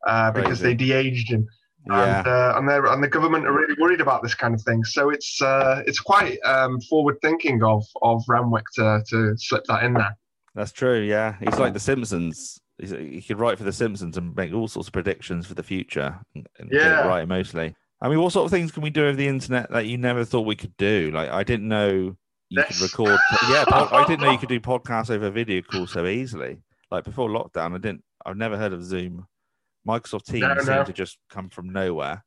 uh, 0.05 0.31
because 0.31 0.59
they 0.59 0.73
de-aged 0.73 1.29
him 1.29 1.47
yeah. 1.89 2.19
and 2.19 2.27
uh, 2.27 2.53
and, 2.57 2.69
they're, 2.69 2.85
and 2.85 3.03
the 3.03 3.07
government 3.07 3.45
are 3.45 3.53
really 3.53 3.75
worried 3.79 4.01
about 4.01 4.23
this 4.23 4.33
kind 4.33 4.53
of 4.53 4.61
thing. 4.61 4.83
So 4.83 5.09
it's 5.09 5.41
uh, 5.41 5.83
it's 5.85 5.99
quite 5.99 6.39
um, 6.45 6.79
forward 6.81 7.17
thinking 7.21 7.63
of 7.63 7.83
of 8.01 8.23
Renwick 8.27 8.65
to 8.75 9.03
to 9.09 9.37
slip 9.37 9.63
that 9.65 9.83
in 9.83 9.93
there. 9.93 10.15
That's 10.55 10.71
true. 10.71 11.01
Yeah, 11.01 11.35
he's 11.39 11.59
like 11.59 11.73
the 11.73 11.79
Simpsons. 11.79 12.59
He's, 12.77 12.91
he 12.91 13.21
could 13.21 13.39
write 13.39 13.57
for 13.57 13.63
the 13.63 13.73
Simpsons 13.73 14.17
and 14.17 14.35
make 14.35 14.53
all 14.53 14.67
sorts 14.67 14.87
of 14.87 14.93
predictions 14.93 15.47
for 15.47 15.53
the 15.53 15.63
future 15.63 16.19
and, 16.35 16.47
and 16.59 16.69
Yeah. 16.71 17.07
right 17.07 17.27
mostly. 17.27 17.75
I 18.01 18.09
mean, 18.09 18.21
what 18.21 18.31
sort 18.31 18.45
of 18.45 18.51
things 18.51 18.71
can 18.71 18.83
we 18.83 18.89
do 18.89 19.07
over 19.07 19.15
the 19.15 19.27
internet 19.27 19.71
that 19.71 19.87
you 19.87 19.97
never 19.97 20.23
thought 20.23 20.41
we 20.41 20.55
could 20.55 20.75
do? 20.77 21.11
Like, 21.13 21.29
I 21.29 21.43
didn't 21.43 21.67
know 21.67 22.15
you 22.49 22.63
could 22.63 22.79
record. 22.81 23.19
Yeah, 23.49 23.65
I 23.69 24.05
didn't 24.07 24.21
know 24.21 24.31
you 24.31 24.37
could 24.37 24.49
do 24.49 24.59
podcasts 24.61 25.09
over 25.09 25.29
video 25.29 25.61
call 25.61 25.87
so 25.87 26.05
easily. 26.05 26.57
Like 26.91 27.03
before 27.03 27.29
lockdown, 27.29 27.73
I 27.73 27.79
didn't. 27.79 28.03
I've 28.25 28.37
never 28.37 28.57
heard 28.57 28.73
of 28.73 28.83
Zoom. 28.83 29.25
Microsoft 29.87 30.25
Teams 30.25 30.41
No, 30.41 30.55
seemed 30.57 30.85
to 30.87 30.93
just 30.93 31.17
come 31.29 31.49
from 31.49 31.69
nowhere 31.69 32.23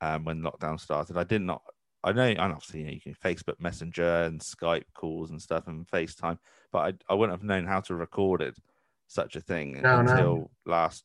um, 0.00 0.24
when 0.24 0.42
lockdown 0.42 0.78
started. 0.78 1.16
I 1.16 1.24
did 1.24 1.42
not. 1.42 1.62
I 2.02 2.12
know, 2.12 2.22
and 2.24 2.40
obviously, 2.40 2.80
you, 2.80 2.86
know, 2.86 2.92
you 2.92 3.00
can 3.00 3.14
Facebook 3.14 3.60
Messenger 3.60 4.22
and 4.22 4.40
Skype 4.40 4.84
calls 4.94 5.30
and 5.30 5.40
stuff 5.40 5.66
and 5.66 5.86
FaceTime, 5.86 6.38
but 6.72 6.78
I, 6.78 7.12
I 7.12 7.14
wouldn't 7.14 7.38
have 7.38 7.46
known 7.46 7.66
how 7.66 7.80
to 7.82 7.94
record 7.94 8.40
it, 8.42 8.56
such 9.06 9.36
a 9.36 9.40
thing 9.40 9.80
No, 9.82 10.00
no. 10.02 10.10
until 10.10 10.50
last 10.64 11.04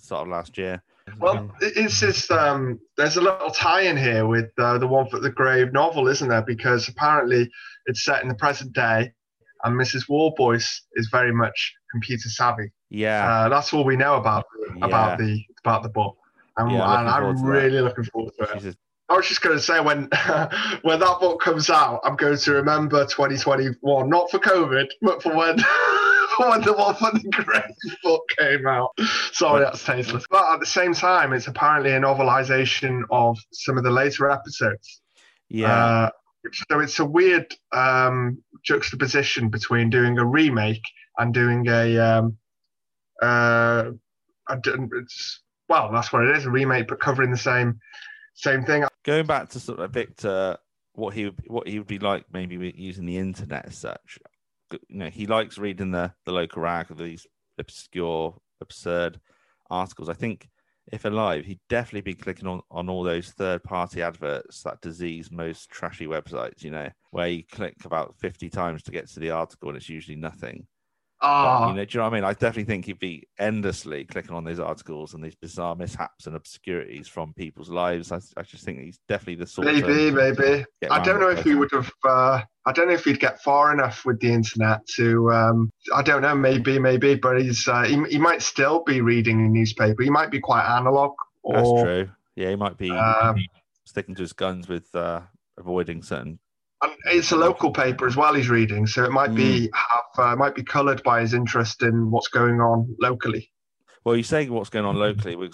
start 0.00 0.22
of 0.22 0.28
last 0.28 0.56
year. 0.58 0.82
Well, 1.18 1.50
it- 1.60 1.74
it's 1.76 2.00
just 2.00 2.30
um, 2.30 2.80
there's 2.96 3.16
a 3.16 3.20
little 3.20 3.50
tie-in 3.50 3.96
here 3.96 4.26
with 4.26 4.50
uh, 4.58 4.78
the 4.78 4.86
one 4.88 5.08
for 5.08 5.20
the 5.20 5.30
grave 5.30 5.72
novel, 5.72 6.08
isn't 6.08 6.28
there? 6.28 6.42
Because 6.42 6.88
apparently 6.88 7.48
it's 7.86 8.04
set 8.04 8.22
in 8.22 8.28
the 8.28 8.34
present 8.34 8.72
day, 8.72 9.12
and 9.64 9.78
Mrs. 9.80 10.08
Warboys 10.08 10.82
is 10.94 11.08
very 11.12 11.32
much 11.32 11.72
computer 11.92 12.28
savvy. 12.28 12.70
yeah, 12.90 13.28
Uh, 13.44 13.48
that's 13.48 13.72
all 13.72 13.84
we 13.84 13.96
know 13.96 14.16
about 14.16 14.44
about 14.82 15.18
the 15.18 15.40
about 15.64 15.82
the 15.84 15.88
book, 15.90 16.16
and, 16.56 16.70
Yeah, 16.72 16.98
and 17.00 17.08
I'm 17.08 17.36
to 17.36 17.42
that. 17.42 17.48
really 17.48 17.80
looking 17.80 18.04
forward 18.04 18.32
to 18.40 18.68
it. 18.68 18.76
I 19.08 19.14
was 19.14 19.28
just 19.28 19.40
going 19.40 19.56
to 19.56 19.62
say 19.62 19.78
when 19.80 20.08
when 20.82 20.98
that 20.98 21.18
book 21.20 21.40
comes 21.40 21.70
out, 21.70 22.00
I'm 22.02 22.16
going 22.16 22.36
to 22.36 22.52
remember 22.52 23.04
2021, 23.06 24.10
not 24.10 24.28
for 24.32 24.38
COVID, 24.40 24.88
but 25.02 25.22
for 25.22 25.34
when 25.36 25.56
the 26.38 26.72
One 26.72 26.94
for 27.32 27.42
Grave 27.42 27.62
book 28.02 28.22
came 28.38 28.66
out. 28.66 28.90
Sorry, 29.32 29.64
that's 29.64 29.84
tasteless. 29.84 30.24
But 30.30 30.44
at 30.54 30.60
the 30.60 30.66
same 30.66 30.94
time, 30.94 31.32
it's 31.32 31.46
apparently 31.46 31.92
a 31.92 32.00
novelization 32.00 33.02
of 33.10 33.38
some 33.52 33.78
of 33.78 33.84
the 33.84 33.90
later 33.90 34.30
episodes. 34.30 35.00
Yeah. 35.48 35.72
Uh, 35.72 36.10
so 36.70 36.80
it's 36.80 36.98
a 36.98 37.04
weird 37.04 37.52
um, 37.72 38.42
juxtaposition 38.64 39.48
between 39.48 39.90
doing 39.90 40.18
a 40.18 40.24
remake 40.24 40.82
and 41.18 41.32
doing 41.34 41.66
a. 41.68 41.98
Um, 41.98 42.36
uh, 43.22 43.90
I 44.48 44.56
don't- 44.56 44.90
it's, 44.94 45.40
well, 45.68 45.90
that's 45.92 46.12
what 46.12 46.24
it 46.24 46.36
is—a 46.36 46.50
remake, 46.50 46.86
but 46.86 47.00
covering 47.00 47.30
the 47.32 47.36
same 47.36 47.80
same 48.34 48.64
thing. 48.64 48.84
Going 49.04 49.26
back 49.26 49.48
to 49.50 49.60
sort 49.60 49.80
of 49.80 49.90
Victor, 49.90 50.58
what 50.92 51.14
he 51.14 51.32
what 51.48 51.66
he 51.66 51.78
would 51.78 51.88
be 51.88 51.98
like 51.98 52.26
maybe 52.32 52.72
using 52.76 53.06
the 53.06 53.18
internet 53.18 53.66
as 53.66 53.76
such. 53.76 54.18
You 54.72 54.98
know, 54.98 55.10
he 55.10 55.26
likes 55.26 55.58
reading 55.58 55.92
the 55.92 56.12
the 56.24 56.32
local 56.32 56.62
rag 56.62 56.90
of 56.90 56.98
these 56.98 57.26
obscure, 57.58 58.36
absurd 58.60 59.20
articles. 59.70 60.08
I 60.08 60.14
think 60.14 60.48
if 60.92 61.04
alive, 61.04 61.44
he'd 61.44 61.60
definitely 61.68 62.02
be 62.02 62.14
clicking 62.14 62.46
on, 62.46 62.60
on 62.70 62.88
all 62.88 63.02
those 63.02 63.30
third 63.30 63.64
party 63.64 64.02
adverts 64.02 64.62
that 64.62 64.80
disease 64.80 65.30
most 65.32 65.68
trashy 65.68 66.06
websites, 66.06 66.62
you 66.62 66.70
know, 66.70 66.88
where 67.10 67.28
you 67.28 67.42
click 67.50 67.74
about 67.84 68.14
50 68.18 68.48
times 68.50 68.82
to 68.84 68.92
get 68.92 69.08
to 69.10 69.20
the 69.20 69.30
article 69.30 69.68
and 69.68 69.76
it's 69.76 69.88
usually 69.88 70.16
nothing. 70.16 70.66
But, 71.20 71.26
Ah, 71.26 71.68
you 71.68 71.74
know, 71.74 71.84
do 71.84 71.88
you 71.90 71.98
know 71.98 72.04
what 72.04 72.12
I 72.12 72.16
mean? 72.16 72.24
I 72.24 72.32
definitely 72.34 72.64
think 72.64 72.84
he'd 72.84 72.98
be 72.98 73.26
endlessly 73.38 74.04
clicking 74.04 74.34
on 74.34 74.44
these 74.44 74.60
articles 74.60 75.14
and 75.14 75.24
these 75.24 75.34
bizarre 75.34 75.74
mishaps 75.74 76.26
and 76.26 76.36
obscurities 76.36 77.08
from 77.08 77.32
people's 77.32 77.70
lives. 77.70 78.12
I, 78.12 78.20
I 78.36 78.42
just 78.42 78.64
think 78.64 78.80
he's 78.80 78.98
definitely 79.08 79.36
the 79.36 79.46
sort 79.46 79.66
maybe, 79.66 80.08
of 80.08 80.14
maybe. 80.14 80.66
I 80.90 81.02
don't 81.02 81.18
know 81.18 81.30
if 81.30 81.42
he 81.42 81.54
would 81.54 81.72
have. 81.72 81.90
Uh, 82.04 82.42
I 82.66 82.72
don't 82.72 82.88
know 82.88 82.94
if 82.94 83.04
he'd 83.04 83.18
get 83.18 83.42
far 83.42 83.72
enough 83.72 84.04
with 84.04 84.20
the 84.20 84.30
internet 84.30 84.86
to. 84.96 85.32
Um, 85.32 85.72
I 85.94 86.02
don't 86.02 86.20
know. 86.20 86.34
Maybe, 86.34 86.78
maybe, 86.78 87.14
but 87.14 87.40
he's. 87.40 87.66
Uh, 87.66 87.84
he, 87.84 88.02
he 88.10 88.18
might 88.18 88.42
still 88.42 88.84
be 88.84 89.00
reading 89.00 89.40
a 89.40 89.48
newspaper. 89.48 90.02
He 90.02 90.10
might 90.10 90.30
be 90.30 90.40
quite 90.40 90.66
analog. 90.66 91.14
That's 91.50 91.82
true. 91.82 92.10
Yeah, 92.34 92.50
he 92.50 92.56
might 92.56 92.76
be 92.76 92.90
Um, 92.90 93.42
sticking 93.84 94.14
to 94.16 94.22
his 94.22 94.34
guns 94.34 94.68
with 94.68 94.94
uh, 94.94 95.22
avoiding 95.56 96.02
certain. 96.02 96.40
And 96.82 96.92
it's 97.06 97.32
a 97.32 97.36
local 97.36 97.70
paper 97.70 98.06
as 98.06 98.16
well. 98.16 98.34
He's 98.34 98.50
reading, 98.50 98.86
so 98.86 99.04
it 99.04 99.12
might 99.12 99.34
be 99.34 99.70
have 99.72 100.24
uh, 100.26 100.36
might 100.36 100.54
be 100.54 100.62
coloured 100.62 101.02
by 101.02 101.20
his 101.20 101.34
interest 101.34 101.82
in 101.82 102.10
what's 102.10 102.28
going 102.28 102.60
on 102.60 102.94
locally. 103.00 103.50
Well, 104.04 104.16
you're 104.16 104.24
saying 104.24 104.52
what's 104.52 104.70
going 104.70 104.84
on 104.84 104.96
locally. 104.96 105.36
We're 105.36 105.50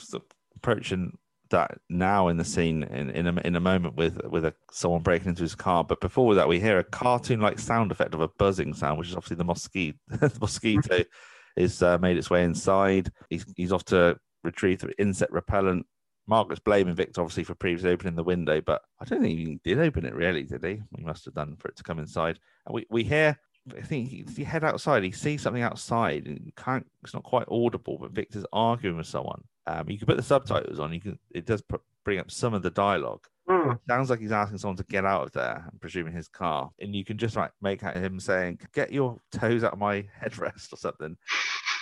approaching 0.56 1.16
that 1.50 1.78
now 1.88 2.28
in 2.28 2.36
the 2.36 2.44
scene 2.44 2.82
in 2.82 3.10
in 3.10 3.26
a, 3.26 3.40
in 3.42 3.54
a 3.54 3.60
moment 3.60 3.94
with 3.94 4.20
with 4.24 4.44
a, 4.44 4.54
someone 4.72 5.02
breaking 5.02 5.28
into 5.28 5.42
his 5.42 5.54
car. 5.54 5.84
But 5.84 6.00
before 6.00 6.34
that, 6.34 6.48
we 6.48 6.58
hear 6.58 6.78
a 6.78 6.84
cartoon-like 6.84 7.58
sound 7.58 7.92
effect 7.92 8.14
of 8.14 8.20
a 8.20 8.28
buzzing 8.28 8.74
sound, 8.74 8.98
which 8.98 9.08
is 9.08 9.14
obviously 9.14 9.36
the 9.36 9.44
mosquito. 9.44 9.98
the 10.08 10.38
mosquito 10.40 11.04
is 11.56 11.82
uh, 11.82 11.98
made 11.98 12.16
its 12.16 12.30
way 12.30 12.42
inside. 12.42 13.10
He's 13.30 13.44
he's 13.56 13.72
off 13.72 13.84
to 13.86 14.16
retrieve 14.42 14.80
the 14.80 14.92
insect 14.98 15.32
repellent. 15.32 15.86
Margaret's 16.32 16.60
blaming 16.60 16.94
Victor 16.94 17.20
obviously 17.20 17.44
for 17.44 17.54
previously 17.54 17.90
opening 17.90 18.14
the 18.14 18.24
window, 18.24 18.62
but 18.62 18.80
I 18.98 19.04
don't 19.04 19.20
think 19.20 19.38
he 19.38 19.60
did 19.62 19.78
open 19.78 20.06
it 20.06 20.14
really, 20.14 20.44
did 20.44 20.64
he? 20.64 20.80
He 20.96 21.04
must 21.04 21.26
have 21.26 21.34
done 21.34 21.56
for 21.58 21.68
it 21.68 21.76
to 21.76 21.82
come 21.82 21.98
inside. 21.98 22.38
And 22.64 22.74
we, 22.74 22.86
we 22.88 23.04
hear 23.04 23.38
I 23.76 23.82
think 23.82 24.08
he, 24.08 24.24
if 24.26 24.38
you 24.38 24.46
head 24.46 24.64
outside, 24.64 25.02
he 25.02 25.12
sees 25.12 25.42
something 25.42 25.62
outside 25.62 26.26
and 26.26 26.50
can't 26.56 26.86
it's 27.02 27.12
not 27.12 27.22
quite 27.22 27.46
audible, 27.50 27.98
but 28.00 28.12
Victor's 28.12 28.46
arguing 28.50 28.96
with 28.96 29.06
someone. 29.06 29.42
Um, 29.66 29.90
you 29.90 29.98
can 29.98 30.06
put 30.06 30.16
the 30.16 30.22
subtitles 30.22 30.80
on, 30.80 30.94
you 30.94 31.00
can 31.00 31.18
it 31.32 31.44
does 31.44 31.62
bring 32.02 32.18
up 32.18 32.30
some 32.30 32.54
of 32.54 32.62
the 32.62 32.70
dialogue. 32.70 33.26
Hmm. 33.48 33.72
Sounds 33.88 34.08
like 34.08 34.20
he's 34.20 34.32
asking 34.32 34.58
someone 34.58 34.76
to 34.76 34.84
get 34.84 35.04
out 35.04 35.24
of 35.24 35.32
there, 35.32 35.64
I'm 35.70 35.78
presuming 35.80 36.12
his 36.12 36.28
car. 36.28 36.70
And 36.78 36.94
you 36.94 37.04
can 37.04 37.18
just 37.18 37.36
like 37.36 37.50
make 37.60 37.82
out 37.82 37.96
him 37.96 38.20
saying, 38.20 38.60
Get 38.72 38.92
your 38.92 39.18
toes 39.32 39.64
out 39.64 39.72
of 39.72 39.78
my 39.78 40.04
headrest 40.22 40.72
or 40.72 40.76
something. 40.76 41.16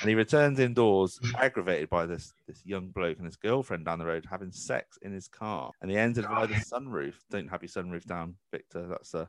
And 0.01 0.09
he 0.09 0.15
returns 0.15 0.59
indoors, 0.59 1.21
aggravated 1.39 1.91
by 1.91 2.07
this 2.07 2.33
this 2.47 2.65
young 2.65 2.89
bloke 2.89 3.19
and 3.19 3.27
his 3.27 3.37
girlfriend 3.37 3.85
down 3.85 3.99
the 3.99 4.07
road 4.07 4.27
having 4.29 4.51
sex 4.51 4.99
in 5.03 5.13
his 5.13 5.29
car. 5.29 5.73
And 5.83 5.91
he 5.91 5.99
entered 5.99 6.27
by 6.27 6.47
the 6.47 6.55
sunroof. 6.55 7.15
Don't 7.31 7.49
have 7.49 7.63
your 7.63 7.69
sunroof 7.69 8.07
down, 8.07 8.37
Victor. 8.51 8.87
That's 8.89 9.11
the 9.11 9.29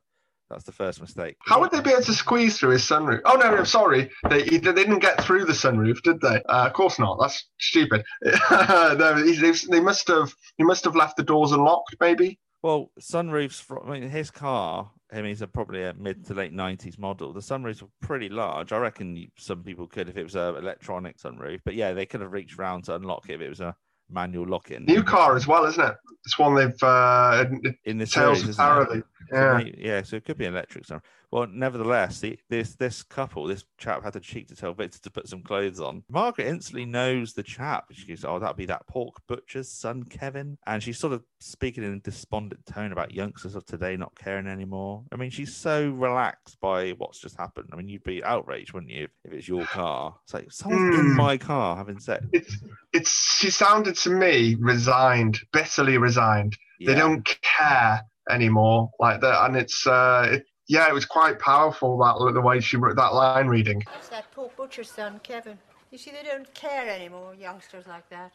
that's 0.51 0.63
the 0.65 0.71
first 0.71 1.01
mistake. 1.01 1.37
How 1.45 1.59
would 1.59 1.71
they 1.71 1.81
be 1.81 1.91
able 1.91 2.03
to 2.03 2.13
squeeze 2.13 2.57
through 2.57 2.71
his 2.71 2.83
sunroof? 2.83 3.21
Oh 3.25 3.35
no, 3.35 3.49
no, 3.51 3.57
I'm 3.57 3.65
sorry, 3.65 4.09
they, 4.29 4.43
they 4.43 4.59
didn't 4.59 4.99
get 4.99 5.23
through 5.23 5.45
the 5.45 5.53
sunroof, 5.53 6.01
did 6.03 6.21
they? 6.21 6.41
Uh, 6.47 6.67
of 6.67 6.73
course 6.73 6.99
not. 6.99 7.17
That's 7.19 7.45
stupid. 7.59 8.03
no, 8.51 9.23
they, 9.23 9.51
they 9.51 9.79
must 9.79 10.07
have. 10.07 10.33
He 10.57 10.63
must 10.63 10.83
have 10.83 10.95
left 10.95 11.17
the 11.17 11.23
doors 11.23 11.51
unlocked, 11.51 11.95
maybe. 11.99 12.39
Well, 12.63 12.91
sunroofs 12.99 13.61
from 13.61 13.89
I 13.89 13.99
mean, 13.99 14.09
his 14.09 14.29
car. 14.29 14.91
I 15.11 15.21
mean, 15.21 15.31
it's 15.31 15.41
a, 15.41 15.47
probably 15.47 15.83
a 15.83 15.93
mid 15.93 16.25
to 16.27 16.33
late 16.33 16.53
'90s 16.53 16.99
model. 16.99 17.33
The 17.33 17.39
sunroofs 17.39 17.81
were 17.81 17.89
pretty 18.01 18.29
large. 18.29 18.71
I 18.71 18.77
reckon 18.77 19.27
some 19.37 19.63
people 19.63 19.87
could 19.87 20.09
if 20.09 20.17
it 20.17 20.23
was 20.23 20.35
a 20.35 20.55
electronic 20.55 21.17
sunroof. 21.17 21.61
But 21.65 21.75
yeah, 21.75 21.93
they 21.93 22.05
could 22.05 22.21
have 22.21 22.31
reached 22.31 22.57
round 22.57 22.85
to 22.85 22.95
unlock 22.95 23.29
it 23.29 23.35
if 23.35 23.41
it 23.41 23.49
was 23.49 23.61
a 23.61 23.75
manual 24.11 24.47
lock-in. 24.47 24.85
New 24.85 25.03
car 25.03 25.35
as 25.35 25.47
well, 25.47 25.65
isn't 25.65 25.83
it? 25.83 25.95
It's 26.25 26.37
one 26.37 26.55
they've. 26.55 26.83
Uh, 26.83 27.45
in 27.85 27.97
this 27.97 28.11
tells 28.11 28.41
series, 28.41 28.55
thoroughly. 28.57 29.01
So 29.29 29.35
Yeah. 29.35 29.63
yeah, 29.77 30.01
so 30.03 30.17
it 30.17 30.25
could 30.25 30.37
be 30.37 30.45
electric 30.45 30.85
sunroof. 30.85 31.01
Well, 31.31 31.47
nevertheless, 31.49 32.19
the, 32.19 32.37
this 32.49 32.75
this 32.75 33.03
couple, 33.03 33.47
this 33.47 33.63
chap 33.77 34.03
had 34.03 34.13
the 34.13 34.19
cheek 34.19 34.49
to 34.49 34.55
tell 34.55 34.73
Victor 34.73 34.99
to 34.99 35.09
put 35.09 35.29
some 35.29 35.41
clothes 35.43 35.79
on. 35.79 36.03
Margaret 36.09 36.47
instantly 36.47 36.85
knows 36.85 37.33
the 37.33 37.43
chap. 37.43 37.85
She 37.93 38.07
goes, 38.07 38.25
"Oh, 38.25 38.37
that'd 38.37 38.57
be 38.57 38.65
that 38.65 38.85
pork 38.87 39.15
butcher's 39.27 39.69
son, 39.71 40.03
Kevin." 40.03 40.57
And 40.67 40.83
she's 40.83 40.99
sort 40.99 41.13
of 41.13 41.23
speaking 41.39 41.85
in 41.85 41.93
a 41.93 41.99
despondent 41.99 42.65
tone 42.65 42.91
about 42.91 43.13
youngsters 43.13 43.55
of 43.55 43.65
today 43.65 43.95
not 43.95 44.13
caring 44.15 44.45
anymore. 44.47 45.05
I 45.11 45.15
mean, 45.15 45.29
she's 45.29 45.55
so 45.55 45.89
relaxed 45.91 46.57
by 46.59 46.91
what's 46.91 47.19
just 47.21 47.37
happened. 47.37 47.69
I 47.71 47.77
mean, 47.77 47.87
you'd 47.87 48.03
be 48.03 48.21
outraged, 48.23 48.73
wouldn't 48.73 48.91
you, 48.91 49.07
if 49.23 49.31
it's 49.31 49.47
your 49.47 49.65
car? 49.65 50.15
It's 50.25 50.33
like 50.33 50.51
someone's 50.51 50.97
in 50.99 51.11
Hmm. 51.11 51.15
my 51.17 51.37
car 51.37 51.77
having 51.77 51.99
sex. 51.99 52.25
It's 52.33 52.57
it's. 52.91 53.37
She 53.37 53.49
sounded 53.51 53.95
to 53.99 54.09
me 54.09 54.55
resigned, 54.59 55.39
bitterly 55.53 55.97
resigned. 55.97 56.57
They 56.85 56.95
don't 56.95 57.23
care 57.41 58.01
anymore 58.29 58.89
like 58.99 59.21
that, 59.21 59.45
and 59.45 59.55
it's. 59.55 59.87
Uh, 59.87 60.27
it, 60.33 60.45
yeah, 60.71 60.87
it 60.87 60.93
was 60.93 61.03
quite 61.03 61.37
powerful 61.37 61.97
that 61.97 62.33
the 62.33 62.39
way 62.39 62.61
she 62.61 62.77
wrote 62.77 62.95
that 62.95 63.13
line 63.13 63.47
reading. 63.47 63.83
That's 63.91 64.07
that 64.07 64.31
poor 64.31 64.49
butcher's 64.55 64.89
son, 64.89 65.19
Kevin. 65.21 65.59
You 65.91 65.97
see, 65.97 66.11
they 66.11 66.23
don't 66.23 66.51
care 66.53 66.87
anymore, 66.87 67.35
youngsters 67.35 67.87
like 67.87 68.09
that. 68.09 68.31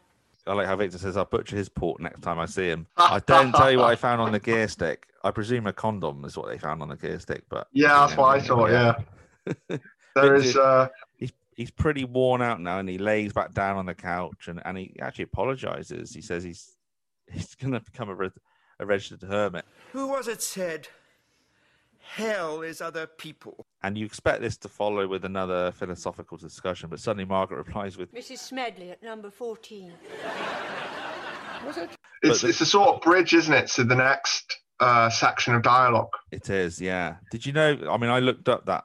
I 0.46 0.52
like 0.52 0.66
how 0.66 0.76
Victor 0.76 0.98
says, 0.98 1.16
I'll 1.16 1.24
butcher 1.24 1.56
his 1.56 1.70
pork 1.70 1.98
next 1.98 2.20
time 2.20 2.38
I 2.38 2.44
see 2.44 2.68
him. 2.68 2.86
I 2.98 3.20
don't 3.20 3.52
tell 3.52 3.72
you 3.72 3.78
what 3.78 3.90
I 3.90 3.96
found 3.96 4.20
on 4.20 4.32
the 4.32 4.38
gear 4.38 4.68
stick. 4.68 5.06
I 5.24 5.30
presume 5.30 5.66
a 5.66 5.72
condom 5.72 6.26
is 6.26 6.36
what 6.36 6.48
they 6.50 6.58
found 6.58 6.82
on 6.82 6.90
the 6.90 6.96
gear 6.96 7.18
stick, 7.18 7.42
but 7.48 7.68
Yeah, 7.72 8.06
that's 8.06 8.18
what 8.18 8.36
I 8.36 8.40
thought. 8.40 8.70
Yeah, 8.70 9.78
there 10.14 10.34
is. 10.34 10.58
Uh, 10.58 10.88
he's 11.16 11.32
he's 11.56 11.70
pretty 11.70 12.04
worn 12.04 12.42
out 12.42 12.60
now 12.60 12.78
and 12.78 12.88
he 12.88 12.98
lays 12.98 13.32
back 13.32 13.54
down 13.54 13.78
on 13.78 13.86
the 13.86 13.94
couch 13.94 14.48
and, 14.48 14.60
and 14.66 14.76
he 14.76 14.94
actually 15.00 15.24
apologizes. 15.24 16.12
He 16.12 16.20
says 16.20 16.44
he's 16.44 16.76
he's 17.32 17.54
gonna 17.54 17.80
become 17.80 18.10
a, 18.10 18.14
re- 18.14 18.30
a 18.78 18.84
registered 18.84 19.22
hermit. 19.22 19.64
Who 19.92 20.06
was 20.08 20.28
it 20.28 20.42
said? 20.42 20.88
Hell 22.14 22.62
is 22.62 22.80
other 22.80 23.06
people. 23.06 23.66
And 23.82 23.96
you 23.98 24.06
expect 24.06 24.40
this 24.40 24.56
to 24.58 24.68
follow 24.68 25.06
with 25.06 25.24
another 25.24 25.72
philosophical 25.72 26.36
discussion, 26.38 26.88
but 26.88 27.00
suddenly 27.00 27.24
Margaret 27.24 27.58
replies 27.58 27.96
with 27.98 28.12
Mrs. 28.14 28.38
Smedley 28.38 28.90
at 28.90 29.02
number 29.02 29.30
14. 29.30 29.92
it's 32.22 32.40
the- 32.40 32.48
it's 32.48 32.60
a 32.60 32.66
sort 32.66 32.88
of 32.96 33.00
bridge, 33.02 33.34
isn't 33.34 33.52
it, 33.54 33.68
to 33.68 33.84
the 33.84 33.94
next 33.94 34.56
uh, 34.80 35.08
section 35.10 35.54
of 35.54 35.62
dialogue. 35.62 36.10
It 36.30 36.50
is, 36.50 36.80
yeah. 36.80 37.16
Did 37.30 37.44
you 37.46 37.52
know? 37.52 37.78
I 37.90 37.96
mean, 37.96 38.10
I 38.10 38.18
looked 38.20 38.48
up 38.48 38.66
that 38.66 38.84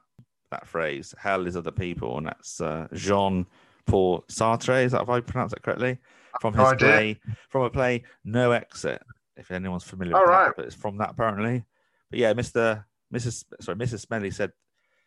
that 0.52 0.68
phrase, 0.68 1.14
"hell 1.18 1.48
is 1.48 1.56
other 1.56 1.72
people," 1.72 2.18
and 2.18 2.28
that's 2.28 2.60
uh, 2.62 2.88
Jean 2.94 3.46
Paul 3.86 4.24
Sartre. 4.30 4.84
Is 4.86 4.92
that 4.94 5.02
if 5.04 5.10
I 5.10 5.20
pronounce 5.22 5.52
that 5.54 5.62
correctly? 5.64 5.98
From 6.40 6.54
his 6.54 6.64
idea. 6.66 6.78
play, 6.88 7.20
from 7.50 7.64
a 7.64 7.70
play, 7.70 8.04
No 8.24 8.52
Exit. 8.52 9.02
If 9.36 9.52
anyone's 9.52 9.84
familiar 9.84 10.16
All 10.16 10.22
with 10.22 10.30
right. 10.30 10.46
that, 10.48 10.56
but 10.56 10.66
it's 10.66 10.76
from 10.76 10.98
that 10.98 11.12
apparently. 11.12 11.66
But 12.10 12.20
yeah, 12.20 12.34
Mister, 12.34 12.86
Mrs. 13.14 13.43
Sorry, 13.62 13.78
Mrs. 13.78 13.99
Smedley 14.01 14.32
said 14.32 14.51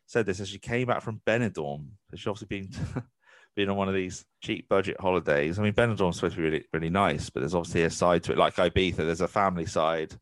said 0.07 0.27
this 0.27 0.41
as 0.41 0.49
she 0.49 0.59
came 0.59 0.87
back 0.89 1.03
from 1.03 1.21
Benidorm. 1.27 1.87
So 2.11 2.17
she's 2.17 2.27
obviously 2.27 2.47
been 2.47 2.71
been 3.57 3.71
on 3.71 3.77
one 3.77 3.89
of 3.89 3.95
these 3.95 4.25
cheap 4.43 4.69
budget 4.69 4.97
holidays. 5.01 5.59
I 5.59 5.63
mean, 5.63 5.73
Benidorm's 5.73 6.17
supposed 6.17 6.35
to 6.37 6.41
be 6.43 6.45
really 6.49 6.65
really 6.73 6.91
nice, 6.91 7.31
but 7.31 7.41
there's 7.41 7.55
obviously 7.55 7.83
a 7.85 7.91
side 7.91 8.23
to 8.25 8.33
it, 8.33 8.39
like 8.39 8.57
Ibiza. 8.57 8.97
There's 8.97 9.21
a 9.21 9.29
family 9.29 9.67
side 9.67 10.15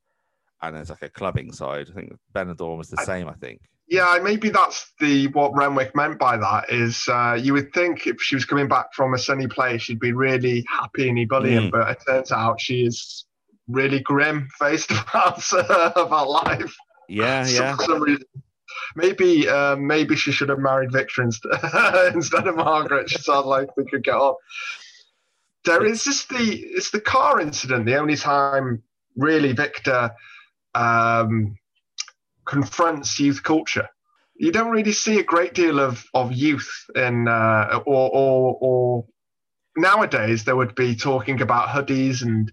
and 0.63 0.77
there's 0.77 0.91
like 0.91 1.03
a 1.03 1.09
clubbing 1.09 1.53
side. 1.53 1.89
I 1.91 1.95
think 1.95 2.13
Benidorm 2.35 2.81
is 2.81 2.89
the 2.89 3.01
I- 3.01 3.05
same. 3.05 3.29
I 3.29 3.35
think. 3.35 3.61
Yeah, 3.89 4.19
maybe 4.23 4.49
that's 4.49 4.91
the 5.01 5.27
what 5.29 5.55
Renwick 5.55 5.95
meant 5.95 6.19
by 6.19 6.39
that. 6.39 6.71
Is 6.71 7.07
uh, 7.09 7.37
you 7.39 7.53
would 7.53 7.75
think 7.75 8.07
if 8.07 8.23
she 8.23 8.37
was 8.37 8.45
coming 8.47 8.67
back 8.69 8.87
from 8.95 9.13
a 9.13 9.19
sunny 9.19 9.49
place, 9.49 9.83
she'd 9.83 10.01
be 10.01 10.13
really 10.13 10.65
happy 10.71 11.09
and 11.11 11.19
ebullient, 11.19 11.67
Mm. 11.67 11.71
but 11.73 11.91
it 11.91 12.03
turns 12.09 12.33
out 12.33 12.59
she 12.61 12.87
is 12.87 13.27
really 13.69 14.01
grim 14.01 14.49
faced 14.59 14.91
about 14.93 15.43
uh, 15.53 15.93
about 15.97 16.31
life. 16.31 16.75
Yeah, 17.13 17.45
So- 17.45 17.63
yeah. 17.63 17.77
For 17.77 17.83
some 17.85 18.03
reason. 18.03 18.25
Maybe 18.95 19.49
uh, 19.49 19.77
maybe 19.77 20.17
she 20.17 20.33
should 20.33 20.49
have 20.51 20.59
married 20.59 20.93
Victor 20.93 21.23
instead 21.23 21.51
instead 22.15 22.47
of 22.47 22.57
Margaret. 22.57 23.09
She 23.09 23.19
sounded 23.19 23.49
like 23.49 23.69
they 23.77 23.85
could 23.85 24.05
get 24.05 24.15
on. 24.15 24.35
There 25.65 25.85
is 25.85 26.05
just 26.05 26.29
the 26.29 26.43
it's 26.77 26.91
the 26.91 27.01
car 27.01 27.41
incident. 27.41 27.87
The 27.87 27.97
only 27.97 28.17
time 28.17 28.83
really 29.17 29.53
Victor 29.53 30.11
um, 30.75 31.57
confronts 32.45 33.19
youth 33.21 33.43
culture. 33.43 33.89
You 34.37 34.53
don't 34.53 34.71
really 34.71 34.93
see 34.93 35.19
a 35.19 35.25
great 35.25 35.55
deal 35.55 35.79
of, 35.79 36.05
of 36.15 36.33
youth 36.33 36.71
in 36.95 37.29
uh, 37.29 37.81
or, 37.87 38.11
or 38.13 38.59
or 38.61 39.05
nowadays 39.77 40.45
there 40.45 40.57
would 40.57 40.75
be 40.75 40.95
talking 40.97 41.41
about 41.41 41.69
hoodies 41.69 42.23
and 42.23 42.51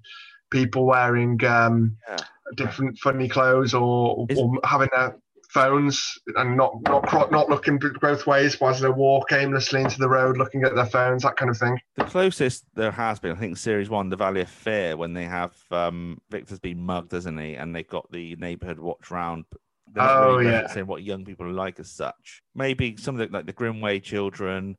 people 0.52 0.86
wearing 0.86 1.44
um, 1.46 1.98
Yeah. 2.08 2.18
Different 2.56 2.98
funny 3.00 3.28
clothes 3.30 3.74
or, 3.74 4.26
Is- 4.30 4.38
or 4.40 4.60
having 4.64 4.90
their 4.96 5.16
phones 5.50 6.14
and 6.36 6.56
not 6.56 6.72
not 6.84 7.32
not 7.32 7.50
looking 7.50 7.80
both 8.00 8.28
ways 8.28 8.62
whilst 8.62 8.82
they 8.84 8.90
walk 8.90 9.32
aimlessly 9.32 9.82
into 9.82 9.98
the 9.98 10.08
road 10.08 10.38
looking 10.38 10.64
at 10.64 10.76
their 10.76 10.86
phones 10.86 11.24
that 11.24 11.36
kind 11.38 11.50
of 11.50 11.58
thing. 11.58 11.80
The 11.96 12.04
closest 12.04 12.66
there 12.76 12.92
has 12.92 13.20
been, 13.20 13.32
I 13.32 13.36
think, 13.40 13.58
series 13.58 13.90
one, 13.90 14.10
the 14.10 14.16
Valley 14.16 14.42
of 14.42 14.50
Fear, 14.50 14.98
when 14.98 15.14
they 15.14 15.26
have 15.26 15.56
um, 15.72 16.20
Victor's 16.30 16.60
been 16.60 16.80
mugged, 16.86 17.14
isn't 17.16 17.38
he? 17.40 17.56
And 17.56 17.76
they've 17.76 17.88
got 17.88 18.12
the 18.12 18.36
neighborhood 18.36 18.78
watch 18.78 19.10
round. 19.10 19.46
but 19.52 19.60
They're 19.96 20.04
not 20.04 20.18
Oh, 20.24 20.38
really 20.38 20.52
yeah. 20.52 20.62
referencing 20.68 20.86
what 20.86 21.02
young 21.02 21.26
people 21.26 21.48
are 21.48 21.52
like 21.52 21.80
as 21.80 21.90
such. 21.90 22.44
Maybe 22.54 22.96
some 22.98 23.20
of 23.20 23.28
the 23.28 23.36
like 23.36 23.48
the 23.48 23.54
Grimway 23.54 24.04
children 24.04 24.78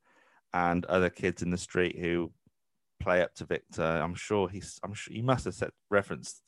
and 0.55 0.85
other 0.87 1.11
kids 1.11 1.43
in 1.43 1.51
the 1.51 1.59
street 1.59 1.99
who 1.99 2.31
play 3.01 3.23
up 3.23 3.35
to 3.37 3.45
Victor. 3.45 3.83
I'm 3.83 4.15
sure 4.15 4.49
he's. 4.49 4.79
I'm 4.85 4.95
sure 4.95 5.13
he 5.13 5.23
must 5.23 5.47
have 5.47 5.55
said 5.55 5.71
referenced 5.91 6.43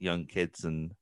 young 0.00 0.24
kids 0.26 0.64
and 0.64 0.92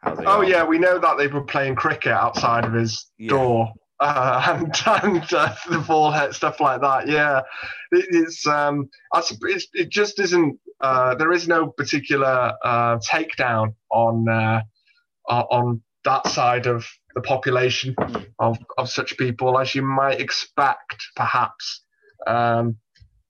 how 0.00 0.14
they. 0.14 0.24
Oh 0.24 0.38
are. 0.38 0.44
yeah, 0.44 0.64
we 0.64 0.78
know 0.78 0.98
that 0.98 1.18
they 1.18 1.26
were 1.26 1.42
playing 1.44 1.74
cricket 1.74 2.12
outside 2.12 2.64
of 2.64 2.72
his 2.72 3.06
Yeah. 3.18 3.28
door. 3.30 3.72
Uh, 3.98 4.58
and 4.60 4.74
and 5.04 5.32
uh, 5.32 5.54
the 5.70 5.78
ball 5.78 6.12
stuff 6.32 6.60
like 6.60 6.80
that. 6.80 7.08
Yeah, 7.08 7.40
it, 7.92 8.06
it's 8.10 8.46
um, 8.46 8.88
it's, 9.14 9.68
it 9.74 9.88
just 9.90 10.20
isn't. 10.20 10.58
Uh, 10.80 11.14
there 11.14 11.32
is 11.32 11.48
no 11.48 11.68
particular 11.68 12.52
uh, 12.62 12.98
takedown 12.98 13.74
on 13.90 14.28
uh, 14.28 14.60
on 15.28 15.82
that 16.04 16.26
side 16.28 16.66
of 16.66 16.86
the 17.14 17.22
population 17.22 17.94
of 18.38 18.58
of 18.76 18.90
such 18.90 19.16
people 19.16 19.58
as 19.58 19.74
you 19.74 19.82
might 19.82 20.20
expect, 20.20 21.02
perhaps. 21.16 21.80
Um, 22.26 22.76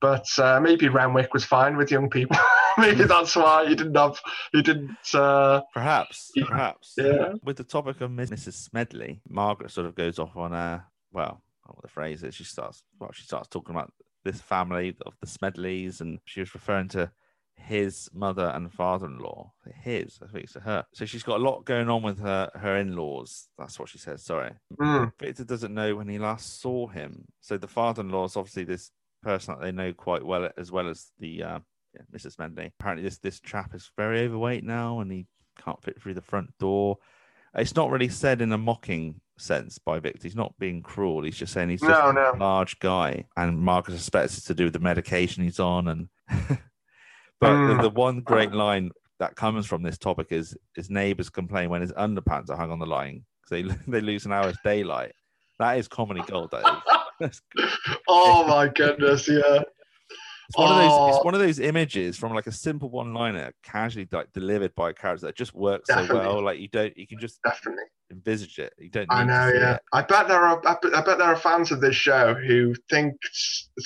but 0.00 0.26
uh, 0.38 0.60
maybe 0.60 0.88
Renwick 0.88 1.32
was 1.32 1.44
fine 1.44 1.76
with 1.76 1.90
young 1.90 2.10
people. 2.10 2.36
maybe 2.79 3.05
that's 3.05 3.35
why 3.37 3.66
he 3.68 3.74
didn't 3.74 3.95
have 3.97 4.20
he 4.53 4.62
didn't. 4.62 4.97
Uh, 5.14 5.62
Perhaps, 5.72 6.31
perhaps. 6.47 6.95
Yeah. 6.97 7.35
With 7.43 7.57
the 7.57 7.64
topic 7.64 8.01
of 8.01 8.11
Miss- 8.11 8.31
Mrs. 8.31 8.55
Smedley, 8.55 9.20
Margaret 9.29 9.70
sort 9.70 9.87
of 9.87 9.95
goes 9.95 10.18
off 10.18 10.37
on 10.37 10.53
a 10.53 10.85
well, 11.12 11.24
I 11.64 11.68
don't 11.68 11.68
know 11.68 11.74
what 11.74 11.83
the 11.83 11.89
phrase 11.89 12.22
is. 12.22 12.35
She 12.35 12.45
starts 12.45 12.83
well, 12.99 13.11
she 13.12 13.24
starts 13.24 13.49
talking 13.49 13.74
about 13.74 13.93
this 14.24 14.41
family 14.41 14.97
of 15.07 15.14
the 15.20 15.27
Smedleys, 15.27 16.01
and 16.01 16.18
she 16.24 16.41
was 16.41 16.53
referring 16.55 16.89
to 16.89 17.11
his 17.59 18.09
mother 18.12 18.53
and 18.55 18.70
father-in-law. 18.72 19.51
His, 19.83 20.18
I 20.22 20.27
think 20.27 20.45
it's 20.45 20.55
her. 20.55 20.85
So 20.93 21.07
she's 21.07 21.22
got 21.22 21.41
a 21.41 21.43
lot 21.43 21.64
going 21.64 21.89
on 21.89 22.03
with 22.03 22.18
her 22.20 22.51
her 22.55 22.77
in-laws. 22.77 23.49
That's 23.59 23.79
what 23.79 23.89
she 23.89 23.99
says. 23.99 24.22
Sorry. 24.24 24.53
mm, 24.79 25.11
Victor 25.18 25.45
doesn't 25.45 25.72
know 25.74 25.97
when 25.97 26.09
he 26.09 26.18
last 26.18 26.61
saw 26.61 26.87
him. 26.89 27.24
So 27.41 27.57
the 27.57 27.66
father-in-law 27.68 28.24
is 28.27 28.37
obviously 28.37 28.64
this 28.64 28.91
person 29.22 29.55
that 29.55 29.64
they 29.64 29.72
know 29.72 29.93
quite 29.95 30.24
well, 30.24 30.51
as 30.59 30.70
well 30.70 30.89
as 30.89 31.12
the 31.18 31.43
uh, 31.43 31.59
yeah, 31.97 32.03
Mrs. 32.18 32.32
Smedley. 32.32 32.72
Apparently, 32.78 33.03
this 33.03 33.18
this 33.18 33.40
chap 33.40 33.74
is 33.74 33.90
very 33.97 34.20
overweight 34.20 34.64
now, 34.64 35.01
and 35.01 35.11
he 35.11 35.26
can't 35.62 35.82
fit 35.82 36.01
through 36.01 36.14
the 36.14 36.20
front 36.20 36.51
door. 36.59 36.99
It's 37.55 37.74
not 37.74 37.90
really 37.90 38.09
said 38.11 38.42
in 38.42 38.53
a 38.53 38.59
mocking 38.59 39.20
sense 39.38 39.78
by 39.78 39.99
Victor. 39.99 40.20
He's 40.24 40.36
not 40.36 40.55
being 40.59 40.82
cruel. 40.82 41.22
He's 41.22 41.36
just 41.38 41.53
saying 41.55 41.70
he's 41.70 41.80
just 41.80 41.90
No, 42.14 42.32
a 42.34 42.36
large 42.36 42.78
guy, 42.80 43.24
and 43.36 43.59
Marcus 43.59 43.94
suspects 43.94 44.36
it's 44.36 44.47
to 44.47 44.55
do 44.55 44.64
with 44.64 44.74
the 44.74 44.78
medication 44.78 45.42
he's 45.42 45.61
on. 45.61 45.88
And 45.88 46.09
but 47.40 47.53
Mm. 47.53 47.76
the, 47.76 47.82
the 47.88 47.90
one 47.94 48.20
great 48.20 48.53
line 48.53 48.90
that 49.18 49.36
comes 49.36 49.66
from 49.66 49.82
this 49.82 49.97
topic 49.97 50.28
is 50.30 50.55
his 50.74 50.90
neighbors 50.90 51.30
complain 51.30 51.70
when 51.70 51.80
his 51.80 51.92
underpants 51.92 52.51
are 52.51 52.57
hung 52.57 52.70
on 52.70 52.78
the 52.78 52.86
line 52.86 53.24
because 53.42 53.51
they 53.51 53.76
they 53.90 54.01
lose 54.01 54.26
an 54.26 54.32
hour's 54.32 54.59
daylight. 54.62 55.12
That 55.59 55.78
is 55.78 55.88
comedy 55.88 56.22
gold. 56.26 56.51
That 56.51 56.82
is. 57.20 57.40
Oh 58.09 58.47
my 58.47 58.68
goodness, 58.68 59.26
yeah. 59.26 59.62
It's 60.49 60.59
one 60.59 60.70
of 60.72 60.78
those. 60.78 60.92
Oh. 60.92 61.09
It's 61.16 61.24
one 61.24 61.34
of 61.34 61.40
those 61.40 61.59
images 61.59 62.16
from 62.16 62.32
like 62.34 62.47
a 62.47 62.53
simple 62.53 62.90
one-liner, 62.90 63.53
casually 63.62 64.09
like 64.12 64.32
delivered 64.32 64.74
by 64.74 64.90
a 64.90 64.92
character 64.92 65.26
that 65.26 65.36
just 65.36 65.55
works 65.55 65.88
so 65.88 66.07
well. 66.14 66.42
Like 66.42 66.61
you 66.61 66.68
don't, 66.68 66.97
you 66.97 67.07
can 67.07 67.18
just 67.18 67.40
Definitely. 67.42 67.84
envisage 68.11 68.59
it. 68.59 68.72
You 68.78 68.90
don't. 68.90 69.07
I 69.11 69.24
know, 69.24 69.51
yeah. 69.53 69.74
it. 69.74 69.82
I 69.92 70.03
bet 70.03 70.28
there 70.28 70.42
are. 70.42 70.61
I 70.66 70.76
bet, 70.80 70.94
I 70.94 71.03
bet 71.03 71.18
there 71.18 71.26
are 71.26 71.36
fans 71.36 71.72
of 71.72 71.80
this 71.80 71.97
show 71.97 72.34
who 72.34 72.74
think 72.90 73.14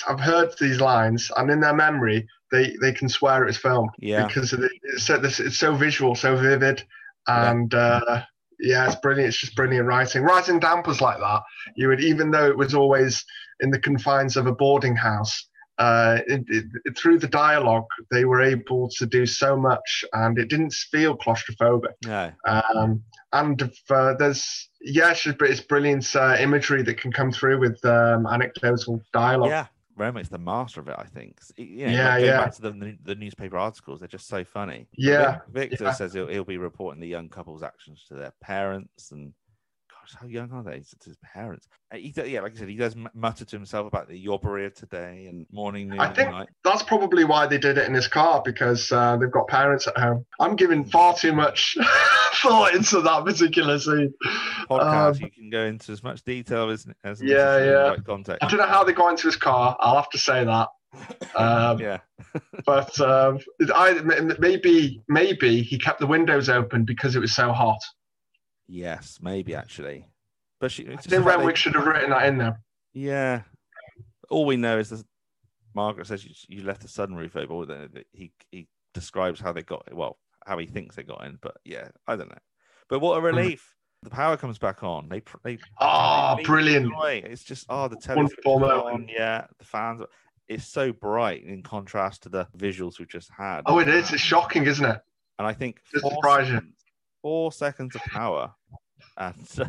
I've 0.07 0.19
heard 0.19 0.53
these 0.59 0.79
lines, 0.79 1.31
and 1.37 1.49
in 1.49 1.59
their 1.59 1.73
memory, 1.75 2.27
they 2.51 2.75
they 2.81 2.91
can 2.91 3.09
swear 3.09 3.45
it's 3.47 3.57
filmed 3.57 3.89
Yeah. 3.99 4.27
because 4.27 4.51
the, 4.51 4.69
it's 4.83 5.03
so 5.03 5.19
it's 5.23 5.57
so 5.57 5.73
visual, 5.75 6.15
so 6.15 6.35
vivid, 6.35 6.83
Yeah. 7.27 7.51
and 7.51 7.73
uh, 7.73 8.21
yeah, 8.59 8.85
it's 8.85 8.95
brilliant. 8.95 9.29
It's 9.29 9.39
just 9.39 9.55
brilliant 9.55 9.87
writing. 9.87 10.21
Writing 10.21 10.59
dampers 10.59 11.01
like 11.01 11.17
that, 11.17 11.41
you 11.75 11.87
would 11.87 12.01
even 12.01 12.29
though 12.29 12.47
it 12.47 12.57
was 12.57 12.75
always 12.75 13.25
in 13.61 13.71
the 13.71 13.79
confines 13.79 14.37
of 14.37 14.45
a 14.45 14.51
boarding 14.53 14.95
house. 14.95 15.47
Uh, 15.77 16.19
it, 16.27 16.43
it, 16.47 16.65
it- 16.85 16.97
through 16.97 17.17
the 17.17 17.27
dialogue, 17.27 17.85
they 18.11 18.25
were 18.25 18.41
able 18.41 18.89
to 18.89 19.05
do 19.05 19.25
so 19.25 19.55
much, 19.57 20.03
and 20.13 20.37
it 20.37 20.49
didn't 20.49 20.73
feel 20.73 21.17
claustrophobic. 21.17 21.93
No. 22.05 22.31
Um, 22.45 23.03
and 23.33 23.61
if, 23.61 23.79
uh, 23.89 24.13
there's 24.19 24.69
yeah, 24.81 25.11
it's, 25.11 25.25
it's 25.25 25.61
brilliant 25.61 26.15
uh, 26.15 26.35
imagery 26.39 26.83
that 26.83 26.97
can 26.99 27.11
come 27.11 27.31
through 27.31 27.59
with 27.59 27.83
um, 27.85 28.27
anecdotal 28.27 29.01
dialogue. 29.13 29.49
Yeah. 29.49 29.67
Renwick's 29.97 30.29
the 30.29 30.37
master 30.37 30.79
of 30.79 30.87
it, 30.87 30.95
I 30.97 31.03
think. 31.03 31.37
You 31.57 31.85
know, 31.87 31.91
Yeah, 31.91 32.17
yeah. 32.17 32.37
back 32.43 32.55
to 32.55 32.61
the, 32.61 32.97
the 33.03 33.13
newspaper 33.13 33.57
articles, 33.57 33.99
they're 33.99 34.07
just 34.07 34.27
so 34.27 34.43
funny. 34.43 34.87
Yeah, 34.97 35.39
Victor 35.51 35.83
yeah. 35.83 35.91
says 35.91 36.13
he'll, 36.13 36.27
he'll 36.27 36.43
be 36.45 36.57
reporting 36.57 37.01
the 37.01 37.07
young 37.07 37.29
couple's 37.29 37.61
actions 37.61 38.03
to 38.07 38.15
their 38.15 38.33
parents, 38.41 39.11
and 39.11 39.33
gosh, 40.01 40.15
how 40.19 40.27
young 40.27 40.51
are 40.51 40.63
they? 40.63 40.79
To 40.79 41.09
his 41.09 41.17
parents. 41.33 41.67
Uh, 41.93 41.97
He, 41.97 42.13
yeah, 42.25 42.41
like 42.41 42.53
I 42.55 42.59
said, 42.59 42.69
he 42.69 42.75
does 42.75 42.95
mutter 43.13 43.45
to 43.45 43.55
himself 43.55 43.87
about 43.87 44.07
the 44.09 44.17
of 44.27 44.73
today 44.75 45.27
and 45.29 45.45
morning, 45.51 45.89
noon, 45.89 45.99
I 45.99 46.13
think- 46.13 46.31
night. 46.31 46.49
That's 46.63 46.83
probably 46.83 47.23
why 47.23 47.47
they 47.47 47.57
did 47.57 47.77
it 47.77 47.87
in 47.87 47.93
his 47.93 48.07
car 48.07 48.41
because 48.43 48.91
uh, 48.91 49.17
they've 49.17 49.31
got 49.31 49.47
parents 49.47 49.87
at 49.87 49.97
home. 49.97 50.25
I'm 50.39 50.55
giving 50.55 50.83
far 50.85 51.13
too 51.15 51.33
much 51.33 51.77
thought 52.41 52.73
into 52.75 53.01
that 53.01 53.23
particular 53.25 53.79
scene. 53.79 54.13
podcast, 54.69 55.15
Um, 55.15 55.21
you 55.21 55.31
can 55.31 55.49
go 55.49 55.63
into 55.65 55.91
as 55.91 56.03
much 56.03 56.23
detail 56.23 56.69
as, 56.69 56.85
as 57.03 57.21
Yeah, 57.21 57.57
the 57.59 57.65
yeah. 57.65 57.71
right 57.89 58.05
context. 58.05 58.43
I 58.43 58.47
don't 58.47 58.59
know 58.59 58.65
how 58.67 58.83
they 58.83 58.93
got 58.93 59.09
into 59.09 59.27
his 59.27 59.35
car. 59.37 59.77
I'll 59.79 59.95
have 59.95 60.09
to 60.09 60.17
say 60.17 60.43
that. 60.45 60.67
Um, 61.35 61.79
Yeah, 61.79 61.99
But 62.65 62.99
um, 62.99 63.39
I, 63.73 63.93
maybe 64.39 65.01
maybe 65.07 65.61
he 65.61 65.77
kept 65.79 65.99
the 65.99 66.07
windows 66.07 66.49
open 66.49 66.83
because 66.85 67.15
it 67.15 67.19
was 67.19 67.33
so 67.33 67.51
hot. 67.51 67.79
Yes, 68.71 69.19
maybe 69.21 69.55
actually. 69.55 70.07
But 70.59 70.71
she, 70.71 70.87
I 70.87 70.95
think 70.95 71.25
Renwick 71.25 71.55
they- 71.55 71.59
should 71.59 71.75
have 71.75 71.85
written 71.85 72.11
that 72.11 72.25
in 72.27 72.37
there. 72.37 72.61
Yeah. 72.93 73.41
All 74.29 74.45
we 74.45 74.57
know 74.57 74.77
is 74.79 74.89
that 74.89 75.03
Margaret 75.73 76.07
says 76.07 76.25
you, 76.25 76.33
you 76.47 76.63
left 76.63 76.81
the 76.81 76.87
sunroof 76.87 77.35
open. 77.35 77.55
Or 77.55 77.65
that 77.65 77.93
that 77.93 78.07
he 78.11 78.31
he 78.51 78.67
describes 78.93 79.39
how 79.39 79.51
they 79.51 79.63
got 79.63 79.83
it. 79.87 79.95
well, 79.95 80.17
how 80.45 80.57
he 80.57 80.65
thinks 80.65 80.95
they 80.95 81.03
got 81.03 81.25
in. 81.25 81.37
But 81.41 81.57
yeah, 81.65 81.89
I 82.07 82.15
don't 82.15 82.29
know. 82.29 82.37
But 82.89 82.99
what 82.99 83.17
a 83.17 83.19
hmm. 83.19 83.25
relief! 83.25 83.75
The 84.03 84.09
power 84.09 84.37
comes 84.37 84.57
back 84.57 84.83
on. 84.83 85.09
They 85.09 85.21
they 85.43 85.57
Oh, 85.79 86.35
they 86.37 86.43
brilliant. 86.43 86.93
It's 87.03 87.43
just 87.43 87.65
oh 87.69 87.87
the 87.87 87.97
television 87.97 88.37
on. 88.45 89.07
Yeah, 89.09 89.45
the 89.59 89.65
fans. 89.65 90.01
It's 90.47 90.67
so 90.67 90.91
bright 90.91 91.43
in 91.43 91.63
contrast 91.63 92.23
to 92.23 92.29
the 92.29 92.47
visuals 92.57 92.99
we 92.99 93.05
just 93.05 93.29
had. 93.35 93.61
Oh, 93.65 93.79
it 93.79 93.87
is. 93.87 94.11
It's 94.11 94.21
shocking, 94.21 94.65
isn't 94.65 94.83
it? 94.83 94.99
And 95.39 95.47
I 95.47 95.53
think 95.53 95.79
Just 95.91 96.01
four 96.03 96.11
surprise 96.11 96.49
you. 96.49 96.55
seconds, 96.55 96.80
four 97.21 97.51
seconds 97.51 97.95
of 97.95 98.01
power, 98.11 98.53
and, 99.17 99.35
and 99.57 99.67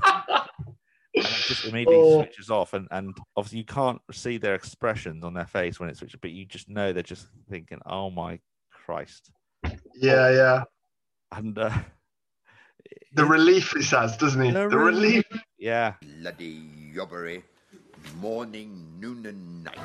it 1.17 1.47
just 1.47 1.65
immediately 1.65 1.97
Oh. 2.03 2.19
switches 2.23 2.51
off. 2.51 2.73
And, 2.75 2.89
and 2.91 3.17
obviously, 3.37 3.59
you 3.59 3.65
can't 3.65 4.01
see 4.13 4.39
their 4.39 4.55
expressions 4.55 5.25
on 5.25 5.35
their 5.35 5.47
face 5.47 5.79
when 5.81 5.89
it 5.89 5.97
switches, 5.97 6.19
but 6.21 6.31
you 6.31 6.45
just 6.47 6.69
know 6.69 6.93
they're 6.93 7.03
just 7.03 7.29
thinking, 7.51 7.81
"Oh 7.87 8.11
my 8.11 8.41
Christ!" 8.71 9.31
Yeah, 9.95 10.31
yeah. 10.31 10.63
And 11.31 11.59
uh, 11.59 11.71
The 13.15 13.25
relief, 13.25 13.73
he 13.77 13.83
says, 13.83 14.17
doesn't 14.17 14.43
he? 14.43 14.51
The 14.51 14.69
The 14.69 14.79
relief. 14.79 15.25
yeah, 15.59 15.95
Bloody 16.03 16.93
yobbery. 16.95 17.43
Morning, 18.21 18.99
noon, 19.01 19.27
and 19.27 19.65
night. 19.65 19.79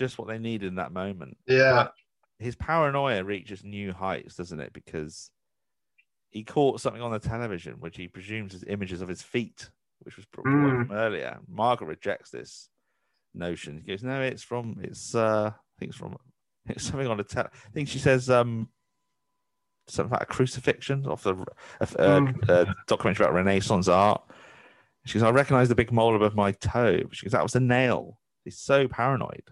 Just 0.00 0.18
what 0.18 0.26
they 0.26 0.38
needed 0.38 0.66
in 0.66 0.74
that 0.76 0.92
moment. 0.92 1.36
Yeah. 1.46 1.72
But 1.84 1.92
his 2.40 2.56
paranoia 2.56 3.22
reaches 3.22 3.62
new 3.62 3.92
heights, 3.92 4.34
doesn't 4.34 4.58
it? 4.60 4.72
Because 4.72 5.30
he 6.30 6.42
caught 6.42 6.80
something 6.80 7.02
on 7.02 7.12
the 7.12 7.18
television, 7.18 7.74
which 7.80 7.96
he 7.96 8.08
presumes 8.08 8.54
is 8.54 8.64
images 8.66 9.02
of 9.02 9.08
his 9.08 9.20
feet, 9.22 9.70
which 10.00 10.16
was 10.16 10.24
brought 10.26 10.46
Mm. 10.46 10.86
from 10.88 10.96
earlier. 10.96 11.38
Margaret 11.46 11.86
rejects 11.88 12.30
this 12.30 12.70
notion. 13.34 13.76
He 13.78 13.92
goes, 13.92 14.02
"No, 14.02 14.20
it's 14.22 14.42
from 14.42 14.80
it's 14.82 15.14
uh, 15.14 15.52
I 15.54 15.74
think 15.78 15.90
it's 15.90 15.98
from 15.98 16.16
it's 16.66 16.84
something 16.84 17.06
on 17.06 17.18
the 17.18 17.24
tel." 17.24 17.48
I 17.52 17.70
think 17.72 17.88
she 17.88 17.98
says 17.98 18.30
um 18.30 18.68
something 19.86 20.10
about 20.10 20.22
a 20.22 20.26
crucifixion 20.26 21.06
off 21.06 21.22
the 21.24 21.34
a, 21.80 21.86
Mm. 21.86 22.48
a 22.48 22.74
documentary 22.86 23.26
about 23.26 23.34
Renaissance 23.34 23.88
art. 23.88 24.22
She 25.06 25.14
goes, 25.18 25.22
I 25.22 25.30
recognize 25.30 25.68
the 25.68 25.74
big 25.74 25.92
mole 25.92 26.14
above 26.14 26.34
my 26.36 26.52
toe. 26.52 27.00
She 27.12 27.24
goes, 27.26 27.32
that 27.32 27.42
was 27.42 27.56
a 27.56 27.60
nail. 27.60 28.20
He's 28.44 28.58
so 28.58 28.86
paranoid. 28.86 29.42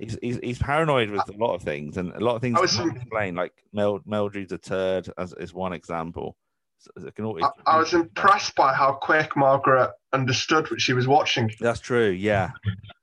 He's, 0.00 0.18
he's, 0.22 0.38
he's 0.42 0.58
paranoid 0.58 1.10
with 1.10 1.28
a 1.28 1.32
lot 1.36 1.54
of 1.54 1.62
things, 1.62 1.96
and 1.98 2.12
a 2.12 2.20
lot 2.20 2.34
of 2.36 2.40
things 2.42 2.56
I 2.58 2.60
was- 2.62 2.78
explain. 2.78 3.34
Like 3.34 3.52
Mel, 3.72 4.00
Mildred's 4.06 4.52
a 4.52 4.58
turd, 4.58 5.08
as 5.18 5.32
is 5.34 5.52
one 5.54 5.72
example. 5.72 6.36
So 6.78 6.92
always, 7.22 7.44
I, 7.44 7.74
I 7.74 7.78
was 7.78 7.92
impressed 7.92 8.54
by 8.54 8.72
how 8.72 8.92
quick 8.92 9.36
Margaret 9.36 9.90
understood 10.14 10.70
what 10.70 10.80
she 10.80 10.94
was 10.94 11.06
watching. 11.06 11.50
That's 11.60 11.78
true. 11.80 12.08
Yeah, 12.08 12.52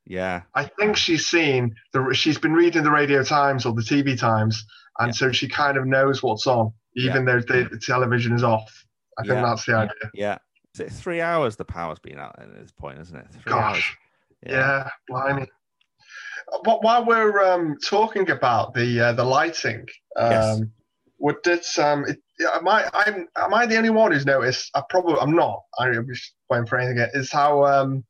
yeah, 0.07 0.41
I 0.56 0.65
think 0.65 0.98
she's 0.98 1.28
seen 1.28 1.76
the 1.94 2.11
she's 2.14 2.40
been 2.40 2.53
reading 2.53 2.82
the 2.84 2.90
Radio 2.90 3.24
Times 3.24 3.68
or 3.68 3.74
the 3.74 3.84
TV 3.84 4.18
Times, 4.19 4.65
and 4.98 5.10
Yeah. 5.10 5.14
so 5.14 5.32
she 5.32 5.48
kind 5.48 5.78
of 5.78 5.86
knows 5.86 6.24
what's 6.24 6.48
on, 6.48 6.74
even 6.95 7.24
though 7.26 7.40
the, 7.40 7.68
the 7.69 7.78
television 7.80 8.34
is 8.34 8.44
off. 8.44 8.84
I 9.19 9.22
think 9.22 9.34
Yeah. 9.36 9.41
that's 9.44 9.65
the 9.68 9.76
idea. 9.76 9.94
yeah. 10.15 10.38
Is 10.74 10.80
it 10.80 10.91
three 10.91 11.22
hours? 11.22 11.56
The 11.56 11.65
power's 11.65 11.99
been 11.99 12.18
out 12.18 12.36
at 12.40 12.52
this 12.56 12.72
point, 12.72 12.99
isn't 12.99 13.15
it? 13.15 13.28
Three 13.44 13.53
hours. 13.53 13.76
Gosh, 13.76 13.98
yeah, 14.45 14.90
blimey. 15.07 15.48
But 16.64 16.84
while 16.84 17.06
we're 17.06 17.44
um, 17.44 17.78
talking 17.84 18.30
about 18.30 18.74
the 18.74 19.02
uh, 19.02 19.14
the 19.14 19.24
lighting, 19.24 19.86
um, 20.15 20.32
Yes. 20.32 20.61
would 21.19 21.36
it, 21.45 21.80
um, 21.80 22.06
it, 22.06 22.19
am 22.53 22.68
I 22.68 22.90
I'm 22.94 23.28
am 23.36 23.53
I 23.53 23.65
the 23.65 23.78
only 23.78 23.90
one 23.90 24.11
who's 24.11 24.26
noticed? 24.26 24.72
I 24.74 24.82
probably 24.90 25.18
I'm 25.19 25.36
not. 25.36 25.64
I'm 25.80 26.07
just 26.07 26.34
waiting 26.49 26.65
for 26.65 26.78
anything. 26.78 27.06
Is 27.14 27.32
how 27.32 27.65
um, 27.65 28.06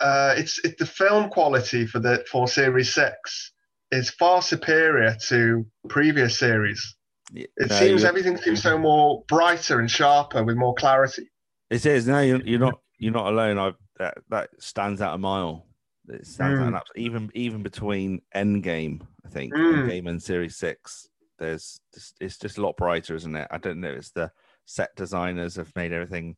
uh, 0.00 0.34
it's 0.36 0.58
it, 0.64 0.76
the 0.78 0.86
film 0.86 1.30
quality 1.30 1.86
for 1.86 1.98
the 1.98 2.24
for 2.30 2.46
series 2.46 2.92
six 2.92 3.52
is 3.90 4.10
far 4.10 4.42
superior 4.42 5.16
to 5.28 5.66
previous 5.88 6.38
series. 6.38 6.94
It 7.34 7.50
no, 7.58 7.66
seems 7.68 8.04
everything 8.04 8.36
seems 8.36 8.62
so 8.62 8.76
more 8.76 9.24
brighter 9.28 9.78
and 9.78 9.90
sharper 9.90 10.42
with 10.42 10.56
more 10.56 10.74
clarity. 10.74 11.30
It 11.70 11.86
is. 11.86 12.06
No, 12.06 12.20
you're, 12.20 12.42
you're 12.42 12.58
not. 12.58 12.80
You're 12.98 13.12
not 13.12 13.28
alone. 13.28 13.58
I 13.58 13.72
that 13.98 14.18
that 14.30 14.50
stands 14.58 15.00
out 15.00 15.14
a 15.14 15.18
mile. 15.18 15.66
It 16.12 16.26
stands 16.26 16.60
out 16.60 16.72
Mm. 16.72 16.76
an 16.76 16.82
even 16.96 17.30
even 17.34 17.62
between 17.62 18.22
Endgame, 18.34 19.06
I 19.24 19.28
think 19.28 19.54
Mm. 19.54 19.86
Endgame 19.86 20.08
and 20.08 20.22
Series 20.22 20.56
Six. 20.56 21.08
There's 21.38 21.80
just, 21.94 22.16
it's 22.20 22.38
just 22.38 22.58
a 22.58 22.62
lot 22.62 22.76
brighter, 22.76 23.14
isn't 23.14 23.34
it? 23.34 23.48
I 23.50 23.58
don't 23.58 23.80
know. 23.80 23.92
It's 23.92 24.10
the 24.10 24.30
set 24.66 24.94
designers 24.96 25.56
have 25.56 25.74
made 25.74 25.92
everything 25.92 26.36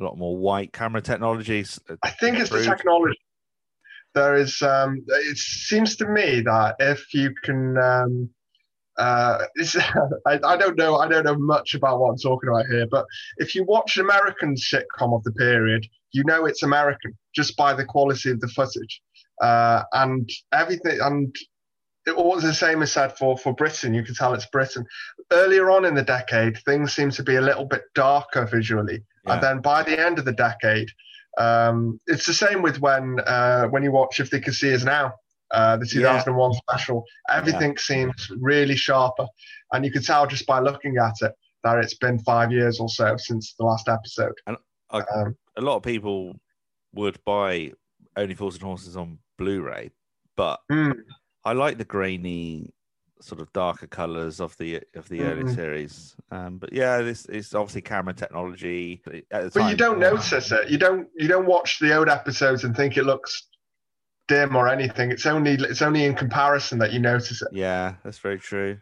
a 0.00 0.04
lot 0.04 0.18
more 0.18 0.36
white. 0.36 0.72
Camera 0.72 1.00
technologies. 1.00 1.78
uh, 1.88 1.96
I 2.02 2.10
think 2.10 2.38
it's 2.38 2.50
the 2.50 2.62
technology. 2.62 3.18
There 4.14 4.36
is. 4.36 4.60
Um, 4.62 5.04
it 5.06 5.36
seems 5.36 5.96
to 5.96 6.08
me 6.08 6.40
that 6.42 6.76
if 6.80 7.14
you 7.14 7.32
can, 7.42 7.78
um, 7.78 8.30
uh, 8.98 9.44
I, 10.26 10.40
I 10.42 10.56
don't 10.56 10.76
know. 10.76 10.96
I 10.96 11.08
don't 11.08 11.24
know 11.24 11.38
much 11.38 11.74
about 11.74 12.00
what 12.00 12.10
I'm 12.10 12.18
talking 12.18 12.48
about 12.50 12.66
here. 12.66 12.86
But 12.90 13.06
if 13.38 13.54
you 13.54 13.64
watch 13.64 13.96
an 13.96 14.04
American 14.04 14.54
sitcom 14.54 15.14
of 15.14 15.22
the 15.22 15.32
period, 15.32 15.86
you 16.12 16.24
know 16.24 16.46
it's 16.46 16.62
American 16.62 17.16
just 17.34 17.56
by 17.56 17.74
the 17.74 17.84
quality 17.84 18.30
of 18.30 18.40
the 18.40 18.48
footage 18.48 19.00
uh, 19.42 19.82
and 19.92 20.28
everything. 20.52 20.98
And 21.00 21.34
it 22.06 22.16
was 22.16 22.42
the 22.42 22.54
same 22.54 22.82
is 22.82 22.92
said 22.92 23.16
for 23.16 23.36
for 23.38 23.54
Britain. 23.54 23.94
You 23.94 24.02
can 24.02 24.14
tell 24.14 24.34
it's 24.34 24.46
Britain. 24.46 24.84
Earlier 25.30 25.70
on 25.70 25.84
in 25.84 25.94
the 25.94 26.02
decade, 26.02 26.58
things 26.64 26.92
seem 26.92 27.10
to 27.12 27.22
be 27.22 27.36
a 27.36 27.40
little 27.40 27.64
bit 27.64 27.82
darker 27.94 28.44
visually. 28.46 29.02
Yeah. 29.26 29.34
And 29.34 29.42
then 29.42 29.60
by 29.60 29.82
the 29.84 29.98
end 29.98 30.18
of 30.18 30.24
the 30.24 30.32
decade, 30.32 30.88
um, 31.38 32.00
it's 32.06 32.26
the 32.26 32.34
same 32.34 32.60
with 32.62 32.80
when 32.80 33.20
uh, 33.26 33.66
when 33.68 33.82
you 33.82 33.92
watch 33.92 34.20
If 34.20 34.30
They 34.30 34.40
Could 34.40 34.54
See 34.54 34.74
Us 34.74 34.84
Now, 34.84 35.14
uh, 35.52 35.76
the 35.76 35.86
2001 35.86 36.52
special. 36.54 37.04
Everything 37.30 37.76
seems 37.78 38.30
really 38.40 38.76
sharper, 38.76 39.26
and 39.72 39.84
you 39.84 39.92
can 39.92 40.02
tell 40.02 40.26
just 40.26 40.46
by 40.46 40.58
looking 40.58 40.96
at 40.96 41.14
it 41.20 41.32
that 41.62 41.78
it's 41.78 41.94
been 41.94 42.18
five 42.18 42.50
years 42.50 42.80
or 42.80 42.88
so 42.88 43.16
since 43.16 43.54
the 43.58 43.64
last 43.64 43.88
episode. 43.88 44.34
And 44.46 44.56
I- 44.90 45.02
um, 45.14 45.36
a 45.56 45.60
lot 45.60 45.76
of 45.76 45.82
people 45.82 46.34
would 46.94 47.22
buy 47.24 47.72
Only 48.16 48.34
Fools 48.34 48.54
and 48.56 48.62
Horses 48.64 48.96
on 48.96 49.18
Blu-ray, 49.38 49.90
but 50.36 50.60
mm, 50.70 50.94
I 51.44 51.52
like 51.52 51.78
the 51.78 51.84
grainy, 51.84 52.72
sort 53.20 53.40
of 53.40 53.52
darker 53.52 53.86
colors 53.86 54.40
of 54.40 54.56
the 54.58 54.80
of 54.94 55.08
the 55.08 55.22
early 55.22 55.44
Mhm. 55.44 55.54
series. 55.54 56.16
Um, 56.30 56.58
but 56.58 56.72
yeah, 56.72 56.98
this 57.02 57.26
is 57.26 57.54
obviously 57.54 57.82
camera 57.82 58.14
technology. 58.14 59.00
But 59.04 59.70
you 59.70 59.76
don't 59.76 59.98
notice 60.00 60.50
it. 60.52 60.68
You 60.70 60.78
don't 60.78 61.08
you 61.16 61.28
don't 61.28 61.46
watch 61.46 61.78
the 61.78 61.96
old 61.96 62.08
episodes 62.08 62.64
and 62.64 62.74
think 62.76 62.96
it 62.96 63.04
looks 63.04 63.46
dim 64.28 64.56
or 64.56 64.68
anything. 64.68 65.10
It's 65.10 65.26
only 65.26 65.52
it's 65.54 65.82
only 65.82 66.04
in 66.04 66.14
comparison 66.14 66.78
that 66.80 66.92
you 66.92 66.98
notice 66.98 67.42
it. 67.42 67.48
Yeah, 67.52 67.94
that's 68.04 68.18
very 68.18 68.38
true. 68.38 68.78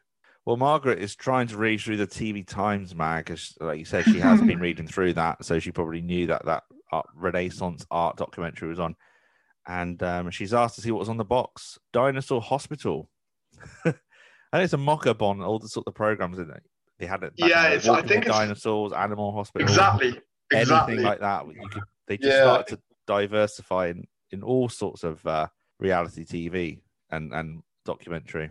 Well, 0.47 0.57
Margaret 0.57 0.99
is 0.99 1.15
trying 1.15 1.47
to 1.49 1.59
read 1.59 1.81
through 1.83 1.99
the 1.99 2.07
TV 2.07 2.43
Times 2.47 2.95
mag, 2.95 3.31
as 3.31 3.55
like 3.61 3.79
you 3.79 3.85
said, 3.85 4.07
she 4.07 4.19
has 4.21 4.41
been 4.41 4.59
reading 4.69 4.87
through 4.87 5.13
that, 5.15 5.45
so 5.45 5.59
she 5.59 5.71
probably 5.71 6.01
knew 6.01 6.27
that 6.29 6.45
that 6.47 6.65
art, 6.93 7.07
Renaissance 7.15 7.87
art 7.91 8.17
documentary 8.17 8.69
was 8.69 8.81
on, 8.81 8.97
and 9.67 10.03
um, 10.03 10.31
she's 10.31 10.55
asked 10.55 10.75
to 10.77 10.81
see 10.81 10.91
what 10.91 11.01
was 11.01 11.09
on 11.09 11.17
the 11.17 11.25
box: 11.25 11.79
Dinosaur 11.93 12.41
Hospital. 12.41 13.09
and 13.85 13.95
it's 14.63 14.73
a 14.73 14.79
mock-up 14.79 15.23
on 15.23 15.41
all 15.43 15.59
the 15.59 15.69
sort 15.69 15.87
of 15.87 15.95
programs 15.95 16.39
in 16.39 16.51
it. 16.51 16.63
They 16.99 17.07
had 17.07 17.23
it. 17.23 17.33
Yeah, 17.37 17.67
it's- 17.69 17.89
I 17.89 18.03
think 18.03 18.25
dinosaurs, 18.27 18.93
Animal 18.93 19.33
Hospital, 19.33 19.67
Exactly. 19.69 20.21
Exactly. 20.53 20.95
anything 20.95 21.07
like 21.07 21.21
that. 21.21 21.47
You 21.47 21.69
could, 21.69 21.83
they 22.09 22.17
just 22.17 22.29
Yeah. 22.37 22.43
started 22.43 22.77
to 22.77 22.83
diversify 23.07 23.87
in, 23.89 24.05
in 24.33 24.43
all 24.43 24.69
sorts 24.69 25.05
of 25.05 25.25
uh, 25.27 25.47
reality 25.79 26.25
TV 26.25 26.81
and 27.11 27.33
and 27.33 27.63
documentary. 27.85 28.51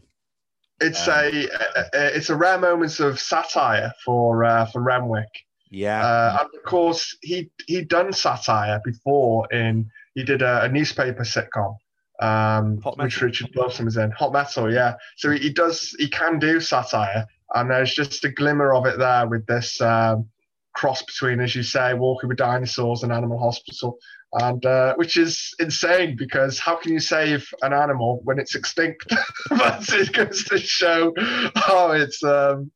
It's 0.82 1.07
Um, 1.07 1.14
a, 1.14 1.48
a, 1.94 2.16
it's 2.16 2.30
a 2.30 2.36
rare 2.36 2.57
moments 2.57 2.99
of 3.02 3.20
satire 3.20 3.91
for 4.06 4.45
uh, 4.45 4.66
for 4.68 4.82
Renwick, 4.82 5.28
Yeah, 5.70 6.04
uh, 6.04 6.38
and 6.41 6.50
of 6.56 6.64
course 6.64 7.16
he 7.22 7.52
he'd 7.68 7.90
done 7.90 8.12
satire 8.12 8.82
before 8.84 9.52
in 9.54 9.90
he 10.16 10.24
did 10.24 10.41
a, 10.41 10.64
a 10.64 10.70
newspaper 10.70 11.24
sitcom, 11.24 11.76
um, 12.22 12.78
which. 12.98 13.22
Richard 13.22 13.50
Wilson 13.56 13.86
was 13.86 13.98
in, 13.98 14.12
Hot 14.12 14.34
Metal, 14.34 14.74
yeah. 14.74 14.96
So 15.18 15.30
he, 15.30 15.40
he 15.40 15.54
does 15.54 15.96
he 16.00 16.10
can 16.10 16.40
do 16.40 16.60
satire, 16.60 17.28
and 17.54 17.70
there's 17.70 17.94
just 17.94 18.26
a 18.26 18.30
glimmer 18.30 18.74
of 18.74 18.86
it 18.86 18.98
there 18.98 19.28
with 19.28 19.46
this 19.46 19.80
um, 19.80 20.28
cross 20.74 21.04
between, 21.04 21.40
as 21.40 21.56
you 21.56 21.64
say, 21.64 21.94
Walking 21.94 22.30
with 22.30 22.38
Dinosaurs 22.38 23.04
and 23.04 23.12
Animal 23.12 23.38
Hospital. 23.38 23.98
And 24.32 24.64
uh, 24.64 24.94
which 24.96 25.18
is 25.18 25.56
insane 25.60 26.16
because 26.16 26.60
how 26.60 26.76
can 26.76 26.94
you 26.94 27.00
save 27.00 27.52
an 27.64 27.74
animal 27.74 28.22
when 28.26 28.38
it's 28.38 28.54
extinct? 28.54 29.12
but 29.50 29.91
it 29.91 30.14
goes 30.14 30.44
to 30.46 30.60
show 30.60 31.14
how 31.56 31.94
it's 31.94 32.24
um, 32.24 32.72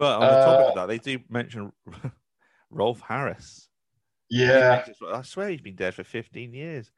but 0.00 0.14
on 0.16 0.20
the 0.22 0.26
topic 0.26 0.66
uh, 0.66 0.68
of 0.70 0.74
that, 0.74 0.86
they 0.86 0.98
do 0.98 1.18
mention 1.28 1.72
Rolf 2.70 3.00
Harris. 3.00 3.68
yeah, 4.28 4.84
I 5.12 5.22
swear 5.22 5.48
he's 5.50 5.60
been 5.60 5.76
dead 5.76 5.94
for 5.94 6.04
15 6.04 6.54
years. 6.54 6.90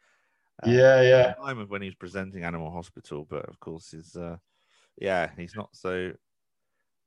Um, 0.63 0.73
yeah, 0.73 1.01
yeah. 1.01 1.17
at 1.29 1.37
the 1.39 1.43
time 1.45 1.59
of 1.59 1.71
when 1.71 1.83
he 1.83 1.89
was 1.89 1.95
presenting 1.95 2.45
Animal 2.45 2.71
Hospital, 2.71 3.27
but 3.29 3.49
of 3.49 3.59
course, 3.59 3.91
he's 3.91 4.15
uh, 4.17 4.37
yeah, 5.01 5.31
he's 5.37 5.55
not 5.57 5.71
so 5.73 6.13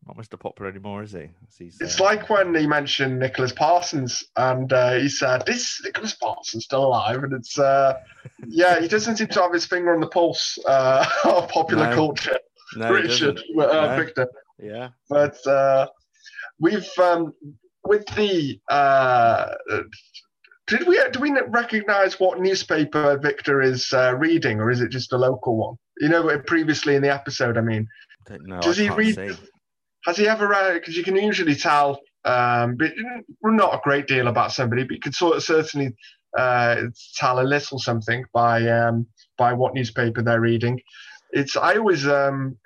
not 0.08 0.18
Mr. 0.18 0.40
Popper 0.40 0.68
anymore, 0.68 1.04
is 1.04 1.14
he? 1.14 1.30
He's, 1.58 1.80
It's 1.80 2.00
uh, 2.00 2.04
like 2.04 2.30
when 2.30 2.54
he 2.54 2.68
mentioned 2.68 3.20
Nicholas 3.20 3.52
Parsons, 3.52 4.24
and 4.36 4.72
uh, 4.74 4.94
he 4.96 5.10
said, 5.10 5.44
"This 5.46 5.80
Nicholas 5.84 6.16
Parsons 6.16 6.66
still 6.66 6.86
alive?" 6.86 7.24
And 7.24 7.34
it's, 7.34 7.58
uh, 7.58 7.94
yeah, 8.48 8.80
he 8.82 8.88
doesn't 8.88 9.18
seem 9.18 9.28
to 9.28 9.42
have 9.42 9.54
his 9.54 9.66
finger 9.66 9.94
on 9.94 10.02
the 10.02 10.08
pulse 10.08 10.58
uh, 10.68 11.06
of 11.24 11.48
popular 11.50 11.90
No. 11.90 11.96
culture, 11.96 12.38
no, 12.76 12.92
Richard, 12.92 13.40
uh, 13.58 13.66
No. 13.66 13.96
Victor. 13.96 14.28
Yeah, 14.60 14.90
But 15.10 15.46
uh, 15.48 15.88
we've 16.60 16.88
um, 17.00 17.34
with 17.86 18.06
the 18.16 18.60
uh, 18.70 19.48
did 20.68 20.88
we 20.88 21.00
do 21.12 21.20
we 21.20 21.32
recognize 21.48 22.20
what 22.20 22.40
newspaper 22.40 23.18
Victor 23.18 23.62
is 23.62 23.94
uh, 23.94 24.16
reading, 24.18 24.60
or 24.60 24.72
is 24.72 24.82
it 24.82 24.90
just 24.90 25.14
a 25.14 25.18
local 25.18 25.56
one? 25.56 25.76
You 26.00 26.10
know, 26.10 26.40
previously 26.40 26.96
in 26.96 27.02
the 27.02 27.14
episode, 27.14 27.58
I 27.58 27.62
mean, 27.62 27.88
don't. 28.28 28.62
Does 28.62 28.80
I 28.80 28.84
he 28.84 28.90
read- 28.90 29.16
see. 29.16 29.32
has 30.06 30.18
he 30.18 30.28
ever? 30.28 30.48
Read? 30.48 30.74
Because 30.74 30.98
you 30.98 31.04
can 31.04 31.16
usually 31.16 31.56
tell, 31.56 32.00
um, 32.26 32.76
but 32.78 32.94
not 33.44 33.76
a 33.76 33.82
great 33.84 34.08
deal 34.08 34.28
about 34.28 34.52
somebody, 34.52 34.84
but 34.84 34.94
you 34.94 35.00
could 35.00 35.16
sort 35.16 35.38
of 35.38 35.44
certainly 35.44 35.96
uh, 36.38 36.82
tell 37.16 37.40
a 37.40 37.44
little 37.44 37.78
something 37.78 38.26
by 38.34 38.68
um, 38.68 39.06
by 39.38 39.54
what 39.54 39.76
newspaper 39.76 40.24
they're 40.24 40.42
reading. 40.42 40.82
It's 41.32 41.56
I 41.56 41.76
always 41.76 42.08
um, 42.08 42.58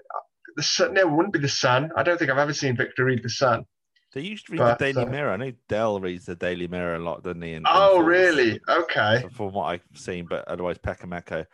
the 0.56 0.64
Sun. 0.64 0.94
No, 0.94 1.02
it 1.02 1.12
wouldn't 1.12 1.34
be 1.34 1.40
the 1.40 1.50
Sun. 1.50 1.92
I 1.98 2.04
don't 2.04 2.18
think 2.18 2.32
I've 2.32 2.38
ever 2.38 2.54
seen 2.54 2.78
Victor 2.78 3.06
read 3.06 3.24
the 3.24 3.30
Sun. 3.30 3.66
They 4.14 4.22
used 4.22 4.48
to 4.48 4.54
read 4.54 4.60
But, 4.60 4.80
the 4.80 4.86
Daily 4.94 5.06
uh, 5.06 5.10
Mirror. 5.10 5.32
I 5.32 5.38
know 5.38 5.52
Del 5.68 6.00
reads 6.00 6.26
the 6.26 6.36
Daily 6.36 6.68
Mirror 6.68 6.96
a 6.96 7.00
lot, 7.00 7.24
doesn't 7.24 7.42
he? 7.42 7.54
in- 7.54 7.64
Oh, 7.68 8.00
really? 8.00 8.60
Okay. 8.68 9.24
From 9.34 9.54
what 9.54 9.66
I've 9.66 9.84
seen, 9.94 10.26
but 10.26 10.48
otherwise, 10.48 10.78
Peckham 10.80 11.14
Echo. 11.14 11.46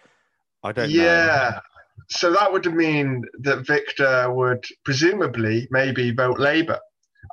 I 0.63 0.71
don't 0.71 0.89
know. 0.89 1.03
Yeah. 1.03 1.59
So 2.09 2.31
that 2.33 2.51
would 2.51 2.71
mean 2.73 3.23
that 3.39 3.65
Victor 3.65 4.31
would 4.31 4.63
presumably 4.83 5.67
maybe 5.71 6.11
vote 6.11 6.39
Labour, 6.39 6.79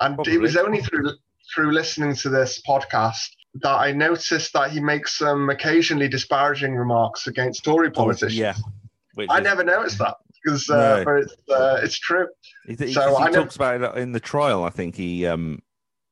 and 0.00 0.18
it 0.26 0.38
was 0.40 0.56
only 0.56 0.80
through 0.80 1.10
through 1.54 1.72
listening 1.72 2.14
to 2.16 2.28
this 2.30 2.62
podcast 2.66 3.28
that 3.62 3.74
I 3.74 3.92
noticed 3.92 4.52
that 4.54 4.70
he 4.70 4.80
makes 4.80 5.18
some 5.18 5.50
occasionally 5.50 6.08
disparaging 6.08 6.74
remarks 6.76 7.26
against 7.26 7.64
Tory 7.64 7.90
politicians. 7.90 8.38
Yeah. 8.38 8.54
Which 9.14 9.28
I 9.30 9.38
is- 9.38 9.44
never 9.44 9.62
noticed 9.64 9.98
that 9.98 10.16
because 10.42 10.68
uh, 10.70 11.02
No. 11.06 11.16
it's 11.16 11.34
uh, 11.50 11.80
it's 11.82 11.98
true. 11.98 12.26
He, 12.66 12.74
he, 12.74 12.92
So 12.92 13.16
he 13.24 13.30
talks 13.32 13.56
about 13.56 13.82
it 13.82 13.98
in 14.00 14.12
the 14.12 14.20
trial. 14.20 14.64
I 14.64 14.70
think 14.70 14.96
he 14.96 15.26
um 15.26 15.60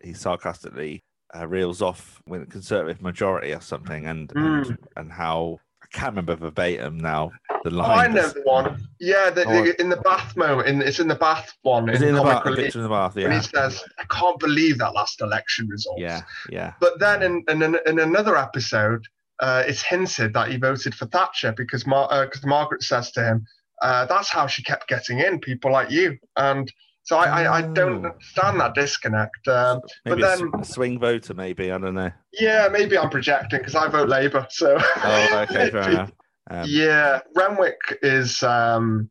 he 0.03 0.13
sarcastically 0.13 1.03
uh, 1.37 1.47
reels 1.47 1.83
off 1.83 2.21
with 2.27 2.43
a 2.43 2.47
conservative 2.47 3.03
majority 3.03 3.53
or 3.53 3.61
something, 3.61 4.07
and 4.07 4.33
and, 4.35 4.79
and 4.97 5.13
how 5.13 5.59
I 5.83 5.87
can't 5.93 6.11
remember 6.13 6.37
verbatim 6.37 6.99
now 6.99 7.31
the 7.65 7.71
Hmm. 7.71 7.81
Oh, 7.81 7.83
I 7.83 8.07
line. 8.07 8.15
know 8.15 8.29
the 8.29 8.43
one. 8.45 8.87
Yeah, 9.01 9.31
the, 9.31 9.45
Oh, 9.47 9.65
the, 9.65 9.81
in 9.81 9.89
the 9.91 9.97
bath 9.99 10.35
moment. 10.37 10.69
In, 10.69 10.81
it's 10.83 10.99
in 10.99 11.09
the 11.09 11.15
bath 11.15 11.53
one. 11.63 11.89
Is 11.91 12.01
it 12.03 12.09
in 12.09 12.15
the 12.15 12.23
bath? 12.23 12.45
Relief, 12.47 12.65
picture 12.67 12.79
in 12.79 12.83
the 12.85 12.89
bath, 12.89 13.15
When 13.15 13.33
he 13.33 13.41
says, 13.41 13.83
"I 13.99 14.05
can't 14.11 14.39
believe 14.39 14.79
that 14.79 14.95
last 14.95 15.21
election 15.21 15.69
result." 15.69 15.99
yeah, 15.99 16.23
yeah. 16.49 16.73
But 16.81 16.99
then 16.99 17.23
in, 17.23 17.45
in, 17.49 17.63
in 17.87 17.99
another 17.99 18.37
episode, 18.37 19.05
uh, 19.41 19.63
it's 19.67 19.83
hinted 19.83 20.33
that 20.35 20.49
he 20.49 20.57
voted 20.57 20.95
for 20.95 21.07
Thatcher 21.07 21.53
because 21.57 21.87
Mar- 21.87 22.09
uh 22.11 22.27
Margaret 22.45 22.83
says 22.83 23.11
to 23.13 23.23
him, 23.25 23.47
uh, 23.81 24.07
"That's 24.07 24.29
how 24.31 24.47
she 24.47 24.63
kept 24.63 24.89
getting 24.89 25.21
in 25.21 25.39
people 25.41 25.73
like 25.73 25.91
you." 25.91 26.17
And 26.37 26.71
so 27.03 27.17
I, 27.17 27.43
I, 27.45 27.57
I 27.59 27.63
don't 27.63 28.05
Oh. 28.05 28.09
understand 28.11 28.61
that 28.61 28.75
disconnect. 28.75 29.49
Um, 29.49 29.81
Maybe 30.05 30.21
but 30.23 30.39
then- 30.39 30.51
a 30.61 30.65
swing 30.65 30.99
voter, 30.99 31.35
maybe 31.35 31.73
I 31.73 31.79
don't 31.79 31.95
know. 31.95 32.11
yeah, 32.39 32.69
maybe 32.71 32.97
I'm 32.99 33.11
projecting 33.11 33.59
because 33.59 33.75
I 33.75 33.89
vote 33.89 34.09
Labour. 34.09 34.47
So 34.51 34.77
Oh, 34.79 35.47
okay, 35.49 35.71
fair 35.71 35.91
enough. 35.91 36.13
Um, 36.51 36.65
yeah, 36.69 37.21
Renwick 37.37 37.79
is 38.03 38.43
um, 38.43 39.09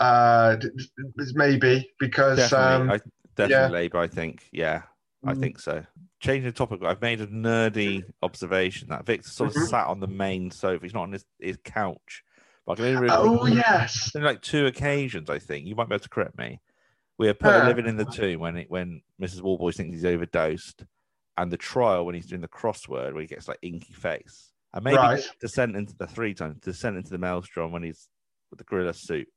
uh, 0.00 0.56
d- 0.56 0.70
d- 0.76 0.84
is 1.18 1.34
maybe 1.34 1.90
because 2.00 2.38
definitely, 2.38 2.74
um, 2.74 2.90
I, 2.90 3.00
definitely 3.36 3.54
yeah. 3.54 3.68
Labour. 3.68 3.98
I 3.98 4.06
think, 4.08 4.48
yeah, 4.52 4.82
I 5.26 5.34
Mm. 5.34 5.40
think 5.40 5.58
so. 5.60 5.84
Changing 6.20 6.44
the 6.44 6.52
topic, 6.52 6.82
I've 6.82 7.02
made 7.02 7.20
a 7.20 7.26
nerdy 7.26 8.04
observation 8.22 8.88
that 8.88 9.04
Victor 9.06 9.28
sort 9.28 9.50
of 9.50 9.56
Mhm. 9.62 9.68
sat 9.68 9.86
on 9.86 10.00
the 10.00 10.06
main 10.06 10.50
sofa. 10.50 10.84
He's 10.84 10.94
not 10.94 11.02
on 11.02 11.12
his, 11.12 11.24
his 11.38 11.58
couch. 11.64 12.24
But 12.66 12.72
I 12.72 12.76
can 12.76 12.96
only 12.96 13.08
oh 13.10 13.46
yes, 13.46 14.10
like 14.14 14.40
two 14.40 14.66
occasions, 14.66 15.28
I 15.28 15.38
think. 15.38 15.66
You 15.66 15.74
might 15.74 15.88
be 15.88 15.94
able 15.94 16.02
to 16.02 16.08
correct 16.08 16.38
me. 16.38 16.60
We 17.18 17.28
are 17.28 17.34
put 17.34 17.52
Huh. 17.54 17.66
living 17.66 17.86
in 17.86 17.96
the 17.96 18.04
tomb 18.06 18.40
when 18.40 18.56
it, 18.56 18.70
when 18.70 19.02
Mrs. 19.20 19.42
Warboys 19.42 19.76
thinks 19.76 19.94
he's 19.94 20.04
overdosed, 20.04 20.84
and 21.36 21.50
the 21.52 21.56
trial 21.56 22.06
when 22.06 22.14
he's 22.14 22.26
doing 22.26 22.40
the 22.40 22.48
crossword 22.48 23.12
where 23.12 23.20
he 23.20 23.26
gets 23.26 23.48
like 23.48 23.58
inky 23.62 23.92
face, 23.92 24.52
and 24.72 24.82
maybe 24.84 24.96
Right. 24.96 25.22
descent 25.40 25.76
into 25.76 25.94
the 25.96 26.06
three 26.06 26.32
times 26.34 26.58
descent 26.60 26.96
into 26.96 27.10
the 27.10 27.18
maelstrom 27.18 27.70
when 27.70 27.82
he's 27.82 28.08
with 28.50 28.58
the 28.58 28.64
gorilla 28.64 28.94
suit. 28.94 29.28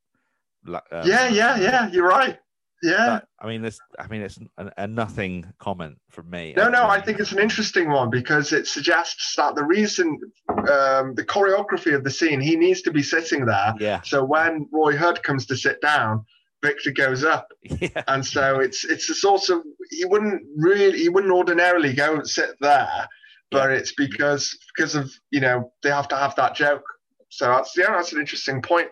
Uh, 0.68 0.80
yeah, 1.06 1.28
yeah, 1.28 1.58
yeah. 1.60 1.88
You're 1.90 2.08
right. 2.08 2.40
Yeah. 2.84 2.91
that- 3.08 3.28
I 3.40 3.48
mean, 3.48 3.64
it's 3.66 3.80
I 3.99 4.08
mean, 4.08 4.22
it's 4.22 4.40
a, 4.58 4.72
a 4.78 4.88
nothing 4.88 5.52
comment 5.60 5.98
from 6.10 6.30
me. 6.30 6.54
No, 6.56 6.70
no, 6.70 6.88
I 6.88 6.99
think 7.02 7.20
it's 7.20 7.32
an 7.32 7.40
interesting 7.40 7.90
one 7.90 8.10
because 8.10 8.54
it 8.54 8.68
suggests 8.68 9.36
that 9.36 9.56
the 9.56 9.64
reason, 9.64 10.20
um, 10.49 11.14
the 11.16 11.26
choreography 11.28 11.94
of 11.95 12.04
the 12.04 12.12
scene, 12.12 12.40
he 12.41 12.56
needs 12.56 12.82
to 12.84 12.91
be 12.91 13.04
sitting 13.04 13.45
there. 13.45 13.74
Yeah, 13.80 14.02
So 14.02 14.24
when 14.24 14.68
Roy 14.72 14.95
Hudd 14.95 15.22
comes 15.24 15.45
to 15.48 15.56
sit 15.56 15.82
down, 15.82 16.26
Victor 16.64 16.91
goes 16.91 17.24
up, 17.24 17.48
yeah, 17.64 18.04
and 18.08 18.26
so 18.26 18.60
it's 18.60 18.84
it's 18.84 19.08
a 19.12 19.14
sort 19.14 19.48
of 19.49 19.62
he 19.91 20.06
wouldn't 20.06 20.41
really 20.56 20.98
he 20.98 21.10
wouldn't 21.10 21.32
ordinarily 21.32 21.94
go 21.94 22.16
and 22.16 22.28
sit 22.28 22.56
there, 22.62 23.08
but 23.52 23.72
it's 23.72 23.94
because 23.94 24.58
because 24.76 24.95
of 24.95 25.12
you 25.30 25.40
know 25.40 25.72
they 25.84 25.90
have 25.90 26.08
to 26.08 26.16
have 26.16 26.36
that 26.36 26.56
joke. 26.56 26.84
So 27.30 27.45
that's 27.48 27.78
yeah, 27.78 27.91
that's 27.91 28.12
an 28.12 28.20
interesting 28.20 28.64
point. 28.64 28.90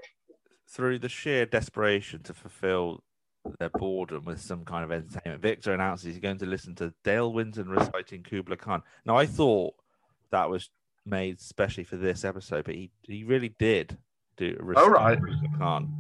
through 0.70 1.00
the 1.00 1.10
sheer 1.10 1.46
desperation 1.48 2.22
to 2.24 2.34
fulfill 2.36 3.02
their 3.60 3.70
boredom 3.70 4.26
with 4.26 4.42
some 4.42 4.66
kind 4.66 4.84
of 4.84 4.92
entertainment, 4.92 5.42
Victor 5.42 5.74
announces 5.74 6.06
he's 6.06 6.20
going 6.20 6.38
to 6.40 6.46
listen 6.46 6.76
to 6.76 6.94
Dale 7.04 7.32
Winton 7.32 7.70
reciting 7.70 8.24
Kubla 8.24 8.58
Khan. 8.58 8.84
Now, 9.06 9.18
I 9.18 9.26
thought 9.26 9.76
that 10.32 10.50
was 10.50 10.70
made 11.06 11.40
specially 11.40 11.84
for 11.84 11.98
this 11.98 12.24
episode, 12.26 12.66
but 12.66 12.76
he, 12.76 12.92
he 13.04 13.24
really 13.24 13.54
did 13.60 13.98
do 14.38 14.56
a 14.60 14.64
recite 14.64 14.84
Oh, 14.84 14.90
right. 14.90 15.20
Kubla 15.20 15.58
Khan. 15.58 16.00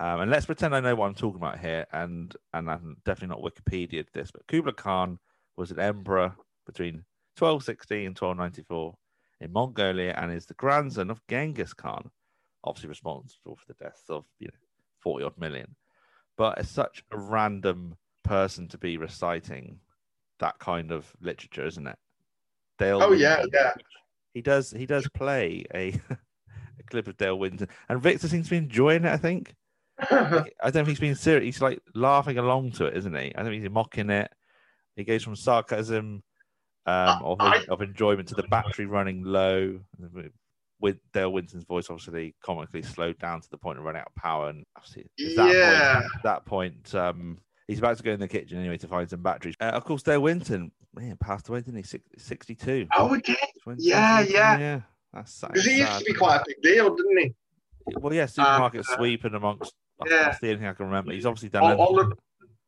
Um, 0.00 0.20
and 0.20 0.30
let's 0.30 0.46
pretend 0.46 0.74
I 0.74 0.80
know 0.80 0.94
what 0.94 1.06
I'm 1.06 1.14
talking 1.14 1.40
about 1.40 1.58
here, 1.58 1.84
and 1.92 2.34
and 2.54 2.70
I'm 2.70 2.98
definitely 3.04 3.34
not 3.34 3.42
Wikipedia 3.42 4.04
this, 4.12 4.30
but 4.30 4.46
Kubla 4.46 4.72
Khan 4.72 5.18
was 5.56 5.72
an 5.72 5.80
emperor 5.80 6.36
between 6.66 7.04
1216 7.36 8.06
and 8.06 8.16
1294 8.16 8.94
in 9.40 9.52
Mongolia, 9.52 10.14
and 10.16 10.32
is 10.32 10.46
the 10.46 10.54
grandson 10.54 11.10
of 11.10 11.20
Genghis 11.28 11.72
Khan 11.72 12.10
obviously 12.64 12.88
responsible 12.88 13.56
for 13.56 13.64
the 13.66 13.84
deaths 13.84 14.04
of 14.08 14.24
you 14.38 14.48
know 14.48 14.54
40 15.00 15.24
odd 15.24 15.38
million 15.38 15.74
but 16.38 16.56
it's 16.58 16.70
such 16.70 17.02
a 17.12 17.18
random 17.18 17.96
person 18.24 18.68
to 18.68 18.78
be 18.78 18.96
reciting 18.96 19.80
that 20.38 20.58
kind 20.58 20.92
of 20.92 21.12
literature 21.20 21.66
isn't 21.66 21.86
it? 21.86 21.96
Dale 22.78 23.02
Oh, 23.02 23.12
yeah, 23.12 23.40
Winton, 23.40 23.50
yeah. 23.52 23.72
he 24.34 24.40
does 24.40 24.70
he 24.70 24.86
does 24.86 25.06
play 25.08 25.64
a, 25.74 25.88
a 26.10 26.82
clip 26.88 27.08
of 27.08 27.16
dale 27.16 27.38
winton. 27.38 27.68
And 27.88 28.00
victor 28.00 28.28
seems 28.28 28.46
to 28.46 28.50
be 28.50 28.56
enjoying 28.58 29.04
it 29.04 29.12
i 29.12 29.16
think. 29.16 29.54
I 30.00 30.44
don't 30.62 30.72
think 30.72 30.88
he's 30.88 31.00
being 31.00 31.14
serious. 31.16 31.56
He's 31.56 31.60
like 31.62 31.80
laughing 31.94 32.38
along 32.38 32.70
to 32.72 32.86
it 32.86 32.96
isn't 32.96 33.14
he? 33.14 33.34
I 33.34 33.42
don't 33.42 33.50
think 33.50 33.62
he's 33.62 33.70
mocking 33.70 34.10
it. 34.10 34.30
He 34.96 35.02
goes 35.04 35.22
from 35.24 35.34
sarcasm 35.36 36.22
um, 36.86 37.22
of, 37.24 37.36
I- 37.40 37.64
of 37.68 37.82
enjoyment 37.82 38.28
to 38.28 38.34
the 38.36 38.44
battery 38.44 38.86
running 38.86 39.24
low 39.24 39.80
with 40.80 40.98
Dale 41.12 41.32
Winton's 41.32 41.64
voice 41.64 41.86
obviously 41.90 42.34
comically 42.44 42.82
slowed 42.82 43.18
down 43.18 43.40
to 43.40 43.50
the 43.50 43.58
point 43.58 43.78
of 43.78 43.84
running 43.84 44.00
out 44.00 44.06
of 44.08 44.14
power. 44.14 44.48
And 44.48 44.64
obviously, 44.76 45.02
at 45.02 45.36
that 45.36 45.52
Yeah. 45.54 45.94
point, 45.94 46.04
at 46.16 46.22
that 46.22 46.44
point, 46.46 46.94
um, 46.94 47.38
he's 47.66 47.78
about 47.80 47.96
to 47.96 48.02
go 48.02 48.12
in 48.12 48.20
the 48.20 48.28
kitchen 48.28 48.58
anyway 48.58 48.76
to 48.78 48.86
find 48.88 49.08
some 49.10 49.22
batteries. 49.22 49.54
Uh, 49.60 49.64
of 49.66 49.84
course, 49.84 50.02
Dale 50.02 50.20
Winton, 50.22 50.70
man, 50.94 51.16
passed 51.16 51.48
away, 51.48 51.60
didn't 51.60 51.76
he? 51.76 51.82
Six, 51.82 52.04
62. 52.18 52.86
oh, 52.96 53.12
it 53.14 53.24
did. 53.24 53.36
20 53.64 53.82
Yeah, 53.82 54.20
yeah. 54.20 54.58
yeah. 54.58 54.80
That's 55.12 55.32
sad. 55.34 55.52
Because 55.52 55.66
he 55.66 55.78
used 55.78 55.98
to 55.98 56.04
be 56.04 56.12
quite 56.14 56.36
a 56.36 56.44
big 56.46 56.62
deal, 56.62 56.94
didn't 56.94 57.18
he? 57.18 57.34
Well, 57.98 58.12
yeah, 58.12 58.26
supermarket 58.26 58.80
uh, 58.88 58.96
sweeping 58.96 59.34
amongst. 59.34 59.72
yeah. 60.06 60.24
That's 60.24 60.40
the 60.40 60.48
only 60.48 60.58
thing 60.60 60.68
I 60.68 60.72
can 60.74 60.86
remember. 60.86 61.12
He's 61.12 61.24
obviously 61.26 61.48
done. 61.48 61.64
On, 61.64 61.76
on 61.78 61.96
the 62.10 62.16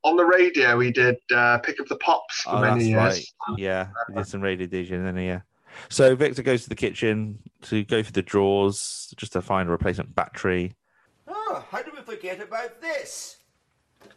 on 0.03 0.17
the 0.17 0.25
radio, 0.25 0.81
he 0.81 0.91
did 0.91 1.17
uh, 1.35 1.59
Pick 1.59 1.79
of 1.79 1.87
the 1.89 1.97
Pops 1.97 2.41
for 2.41 2.55
Oh, 2.57 2.61
many 2.63 2.87
years. 2.89 2.97
right. 2.97 3.59
Yeah, 3.59 3.89
he 4.09 4.15
did 4.15 4.27
some 4.27 4.41
radio 4.41 4.67
DJ, 4.67 4.93
and 4.93 5.07
then 5.07 5.17
he, 5.19 5.27
yeah. 5.27 5.41
So 5.89 6.15
Victor 6.15 6.43
goes 6.43 6.63
to 6.65 6.69
the 6.69 6.75
kitchen 6.75 7.39
to 7.63 7.85
go 7.85 8.03
through 8.03 8.13
the 8.13 8.23
drawers 8.23 9.13
just 9.17 9.33
to 9.33 9.43
find 9.43 9.69
a 9.69 9.73
replacement 9.73 10.15
battery. 10.15 10.75
Oh, 11.29 11.65
how 11.71 11.83
do 11.83 11.91
we 11.95 12.03
forget 12.03 12.41
about 12.41 12.81
this? 12.81 13.37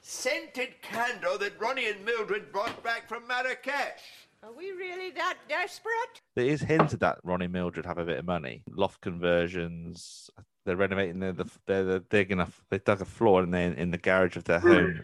Scented 0.02 0.82
candle 0.82 1.38
that 1.38 1.60
Ronnie 1.60 1.90
and 1.90 2.04
Mildred 2.06 2.52
brought 2.52 2.84
back 2.84 3.08
from 3.08 3.28
Marrakesh. 3.28 4.02
Are 4.44 4.52
we 4.52 4.72
really 4.72 5.12
that 5.12 5.38
desperate? 5.48 6.22
It 6.36 6.48
is 6.48 6.62
hinted 6.62 7.00
that 7.00 7.20
Ronnie 7.24 7.46
and 7.46 7.54
Mildred 7.54 7.86
have 7.86 7.98
a 7.98 8.06
bit 8.06 8.20
of 8.20 8.26
money. 8.26 8.64
Loft 8.70 9.00
conversions. 9.02 10.30
They're 10.66 10.76
renovating. 10.76 11.20
They're, 11.20 11.32
the, 11.32 11.46
they're, 11.66 11.84
they're 11.86 12.00
digging 12.00 12.40
a. 12.40 12.48
They 12.70 12.80
dug 12.80 13.02
a 13.02 13.06
floor 13.06 13.44
in 13.44 13.52
the 13.52 13.60
in 13.60 13.92
the 13.92 13.98
garage 13.98 14.36
of 14.36 14.44
their 14.44 14.60
home. 14.60 15.02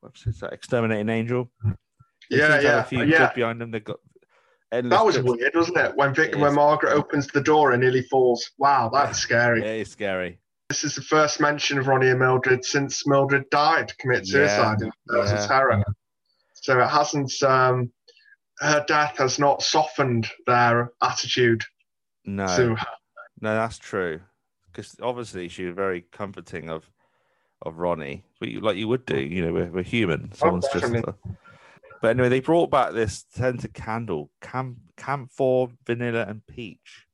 What's 0.00 0.24
that? 0.24 0.52
Exterminating 0.52 1.08
Angel. 1.08 1.50
They 1.64 2.38
Yeah, 2.38 2.44
seem 2.46 2.50
have 2.52 2.62
yeah, 2.64 2.80
A 2.80 2.84
few 2.84 3.04
yeah. 3.04 3.32
behind 3.32 3.60
them. 3.60 3.70
They've 3.70 3.82
got. 3.84 4.00
Endless 4.72 4.98
That 4.98 5.04
was 5.06 5.14
trips. 5.16 5.30
weird, 5.30 5.54
wasn't 5.54 5.78
it? 5.78 5.96
When 5.96 6.14
Vic, 6.14 6.32
It 6.32 6.38
when 6.38 6.50
is. 6.50 6.56
Margaret 6.56 6.92
opens 6.92 7.26
the 7.28 7.40
door 7.40 7.72
and 7.72 7.82
nearly 7.82 8.02
falls. 8.02 8.50
Wow, 8.58 8.90
that's 8.92 9.18
scary. 9.18 9.62
It's 9.64 9.90
scary. 9.90 10.38
This 10.68 10.82
is 10.84 10.94
the 10.96 11.02
first 11.02 11.40
mention 11.40 11.78
of 11.78 11.86
Ronnie 11.86 12.08
and 12.08 12.18
Mildred 12.18 12.64
since 12.64 13.06
Mildred 13.06 13.48
died, 13.50 13.96
committed 13.98 14.26
Yeah, 14.28 14.48
suicide 14.48 14.82
in 14.82 14.90
Birds 15.06 15.30
yeah. 15.30 15.42
of 15.42 15.48
Terror. 15.48 15.84
So 16.54 16.80
it 16.80 16.88
hasn't. 16.88 17.32
Um, 17.42 17.92
her 18.60 18.84
death 18.88 19.18
has 19.18 19.38
not 19.38 19.62
softened 19.62 20.28
their 20.46 20.90
attitude 21.02 21.62
No. 22.24 22.46
to 22.56 22.74
her. 22.74 22.86
No, 23.40 23.54
that's 23.54 23.78
true. 23.78 24.20
Because 24.72 24.96
obviously 25.00 25.48
she 25.48 25.64
was 25.66 25.74
very 25.74 26.00
comforting 26.10 26.68
of 26.70 26.90
of 27.62 27.78
Ronnie, 27.78 28.24
but 28.40 28.48
you, 28.50 28.60
like 28.60 28.76
you 28.76 28.88
would 28.88 29.06
do. 29.06 29.18
You 29.18 29.46
know, 29.46 29.52
we're, 29.52 29.70
we're 29.70 29.82
human. 29.82 30.32
Someone's 30.32 30.66
just. 30.72 30.92
But 32.00 32.08
anyway, 32.08 32.28
they 32.28 32.40
brought 32.40 32.70
back 32.70 32.92
this 32.92 33.24
scented 33.30 33.74
candle, 33.74 34.30
Camp 34.40 34.78
Camphor, 34.96 35.68
vanilla, 35.86 36.24
and 36.28 36.46
peach. 36.46 37.06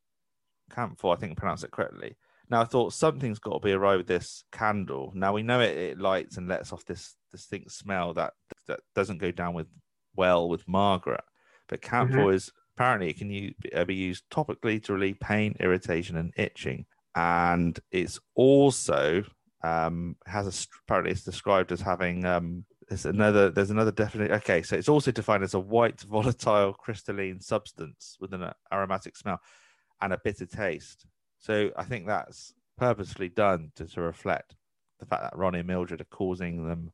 Camphor, 0.70 1.08
I 1.08 1.16
think 1.16 1.32
I 1.32 1.34
pronounced 1.34 1.64
it 1.64 1.70
correctly. 1.70 2.16
Now 2.48 2.60
I 2.60 2.64
thought 2.64 2.92
something's 2.92 3.38
got 3.38 3.54
to 3.54 3.66
be 3.66 3.72
awry 3.72 3.96
with 3.96 4.06
this 4.06 4.44
candle. 4.52 5.12
Now 5.14 5.32
we 5.32 5.42
know 5.42 5.60
it, 5.60 5.76
it 5.76 5.98
lights 5.98 6.36
and 6.36 6.48
lets 6.48 6.72
off 6.72 6.84
this 6.84 7.16
distinct 7.30 7.72
smell 7.72 8.12
that 8.14 8.34
that 8.68 8.80
doesn't 8.94 9.18
go 9.18 9.30
down 9.30 9.54
with 9.54 9.68
well 10.14 10.48
with 10.48 10.66
Margaret. 10.68 11.24
But 11.68 11.80
camphor 11.80 12.32
is 12.32 12.52
apparently 12.76 13.10
it 13.10 13.18
can 13.18 13.54
uh, 13.74 13.84
be 13.84 13.94
used 13.94 14.24
topically 14.30 14.82
to 14.84 14.92
relieve 14.92 15.18
pain, 15.20 15.56
irritation, 15.60 16.16
and 16.16 16.32
itching. 16.36 16.86
And 17.14 17.78
it's 17.90 18.20
also 18.34 19.24
um, 19.62 20.16
has 20.26 20.46
a 20.46 20.68
apparently 20.86 21.12
it's 21.12 21.24
described 21.24 21.72
as 21.72 21.80
having 21.80 22.24
um, 22.24 22.64
there's 22.88 23.06
another 23.06 23.50
there's 23.50 23.70
another 23.70 23.92
definition. 23.92 24.34
Okay, 24.36 24.62
so 24.62 24.76
it's 24.76 24.88
also 24.88 25.10
defined 25.10 25.44
as 25.44 25.54
a 25.54 25.60
white 25.60 26.00
volatile 26.02 26.72
crystalline 26.74 27.40
substance 27.40 28.16
with 28.20 28.32
an 28.34 28.50
aromatic 28.72 29.16
smell 29.16 29.40
and 30.00 30.12
a 30.12 30.20
bitter 30.22 30.46
taste. 30.46 31.06
So 31.38 31.70
I 31.76 31.84
think 31.84 32.06
that's 32.06 32.54
purposely 32.78 33.28
done 33.28 33.72
to, 33.76 33.86
to 33.86 34.00
reflect 34.00 34.56
the 35.00 35.06
fact 35.06 35.22
that 35.22 35.36
Ronnie 35.36 35.60
and 35.60 35.68
Mildred 35.68 36.00
are 36.00 36.04
causing 36.04 36.66
them 36.66 36.92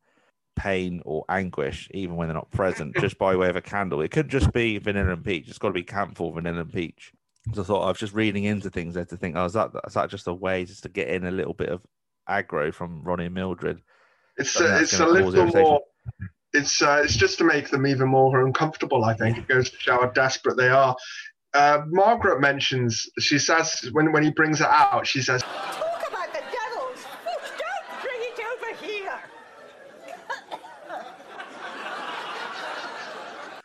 pain 0.56 1.00
or 1.04 1.24
anguish 1.28 1.88
even 1.92 2.16
when 2.16 2.28
they're 2.28 2.34
not 2.34 2.50
present, 2.50 2.96
just 2.96 3.18
by 3.18 3.36
way 3.36 3.48
of 3.48 3.56
a 3.56 3.62
candle. 3.62 4.00
It 4.00 4.10
could 4.10 4.28
just 4.28 4.52
be 4.52 4.78
vanilla 4.78 5.12
and 5.12 5.24
peach. 5.24 5.48
It's 5.48 5.58
got 5.58 5.68
to 5.68 5.74
be 5.74 5.84
camphor, 5.84 6.32
vanilla 6.32 6.60
and 6.60 6.72
peach. 6.72 7.12
So 7.54 7.62
I 7.62 7.64
thought 7.64 7.84
I 7.84 7.88
was 7.88 7.98
just 7.98 8.14
reading 8.14 8.44
into 8.44 8.68
things 8.68 8.94
there 8.94 9.04
to 9.04 9.16
think, 9.16 9.36
oh, 9.36 9.44
is 9.44 9.52
that 9.54 9.70
is 9.86 9.94
that 9.94 10.10
just 10.10 10.26
a 10.26 10.34
way 10.34 10.64
just 10.64 10.82
to 10.82 10.88
get 10.88 11.08
in 11.08 11.24
a 11.24 11.30
little 11.30 11.54
bit 11.54 11.70
of 11.70 11.80
aggro 12.28 12.74
from 12.74 13.02
Ronnie 13.02 13.26
and 13.26 13.34
Mildred? 13.34 13.80
It's 14.38 14.56
But 14.56 14.66
a, 14.66 14.80
it's 14.80 15.00
a 15.00 15.06
little 15.06 15.46
more. 15.46 15.80
it's 16.52 16.80
uh, 16.80 17.00
it's 17.04 17.16
just 17.16 17.38
to 17.38 17.44
make 17.44 17.70
them 17.70 17.86
even 17.86 18.08
more 18.08 18.44
uncomfortable. 18.46 19.04
I 19.04 19.14
think 19.14 19.36
it 19.38 19.48
goes 19.48 19.70
to 19.70 19.76
show 19.78 20.00
how 20.00 20.06
desperate 20.10 20.56
they 20.56 20.68
are. 20.68 20.96
Uh, 21.54 21.80
Margaret 21.86 22.40
mentions 22.40 23.08
she 23.18 23.38
says 23.38 23.88
when 23.92 24.12
when 24.12 24.22
he 24.22 24.30
brings 24.30 24.60
it 24.60 24.68
out, 24.68 25.06
she 25.06 25.20
says, 25.22 25.42
Talk 25.42 26.04
about 26.08 26.32
the 26.32 26.40
devils! 26.40 27.04
Don't 27.58 28.02
bring 28.02 28.20
it 28.20 28.38
over 28.52 28.86
here! 28.86 29.18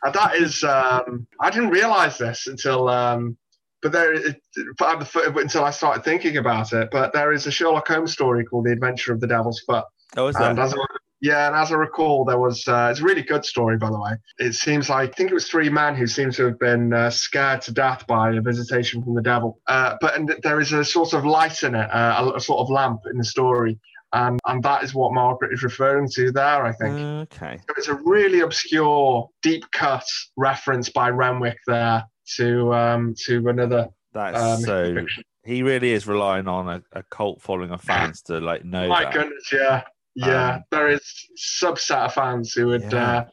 and 0.03 0.13
that 0.13 0.35
is 0.35 0.63
um, 0.63 1.27
I 1.39 1.49
didn't 1.49 1.69
realize 1.69 2.17
this 2.17 2.47
until 2.47 2.89
um, 2.89 3.37
but 3.81 3.91
there 3.91 4.13
it, 4.13 4.41
until 4.55 5.65
I 5.65 5.71
started 5.71 6.03
thinking 6.03 6.37
about 6.37 6.73
it. 6.73 6.89
But 6.91 7.13
there 7.13 7.31
is 7.31 7.45
a 7.47 7.51
Sherlock 7.51 7.87
Holmes 7.87 8.13
story 8.13 8.43
called 8.45 8.65
The 8.65 8.71
Adventure 8.71 9.13
of 9.13 9.19
the 9.19 9.27
Devil's 9.27 9.61
Foot. 9.67 9.83
Oh, 10.17 10.27
is 10.27 10.35
And 10.35 10.57
that? 10.57 10.73
I, 10.73 10.85
yeah, 11.21 11.47
and 11.47 11.55
as 11.55 11.71
I 11.71 11.75
recall, 11.75 12.25
there 12.25 12.37
was 12.37 12.67
uh, 12.67 12.89
it's 12.91 12.99
a 12.99 13.03
really 13.03 13.21
good 13.21 13.45
story, 13.45 13.77
by 13.77 13.89
the 13.89 13.99
way. 13.99 14.11
It 14.39 14.53
seems 14.55 14.89
like 14.89 15.09
I 15.09 15.13
think 15.13 15.31
it 15.31 15.33
was 15.33 15.47
three 15.47 15.69
men 15.69 15.95
who 15.95 16.05
seem 16.05 16.31
to 16.31 16.45
have 16.47 16.59
been 16.59 16.93
uh, 16.93 17.09
scared 17.09 17.61
to 17.61 17.71
death 17.71 18.05
by 18.07 18.31
a 18.33 18.41
visitation 18.41 19.01
from 19.01 19.15
the 19.15 19.21
devil. 19.21 19.59
Uh, 19.67 19.95
but 20.01 20.15
and 20.17 20.35
there 20.43 20.59
is 20.59 20.73
a 20.73 20.83
sort 20.83 21.13
of 21.13 21.25
light 21.25 21.63
in 21.63 21.75
it, 21.75 21.85
uh, 21.89 22.31
a, 22.33 22.37
a 22.37 22.41
sort 22.41 22.59
of 22.59 22.69
lamp 22.69 22.99
in 23.09 23.17
the 23.17 23.23
story, 23.23 23.79
and 24.11 24.37
and 24.47 24.61
that 24.63 24.83
is 24.83 24.93
what 24.93 25.13
Margaret 25.13 25.53
is 25.53 25.63
referring 25.63 26.09
to 26.15 26.31
there. 26.33 26.65
I 26.65 26.73
think 26.73 26.99
Okay. 27.33 27.57
it's 27.77 27.87
a 27.87 27.95
really 28.03 28.41
obscure, 28.41 29.29
deep 29.41 29.63
cut 29.71 30.03
reference 30.35 30.89
by 30.89 31.09
Renwick 31.09 31.57
there 31.67 32.03
to 32.35 32.73
um, 32.73 33.15
to 33.25 33.47
another. 33.47 33.87
That's 34.11 34.37
Um, 34.37 34.59
so. 34.59 34.93
fiction. 34.93 35.23
He 35.45 35.61
really 35.61 35.91
is 35.91 36.07
relying 36.07 36.47
on 36.47 36.69
a, 36.69 36.81
a 36.93 37.03
cult 37.03 37.41
following 37.41 37.71
of 37.71 37.81
fans 37.81 38.21
to 38.23 38.39
like 38.39 38.63
know 38.63 38.87
My 38.87 39.03
that. 39.03 39.13
goodness, 39.13 39.51
yeah, 39.51 39.83
yeah. 40.15 40.55
Um, 40.55 40.63
there 40.71 40.89
is 40.89 41.01
subset 41.37 42.05
of 42.05 42.13
fans 42.13 42.53
who 42.53 42.67
would 42.67 42.83
Yeah. 42.91 43.17
uh, 43.17 43.25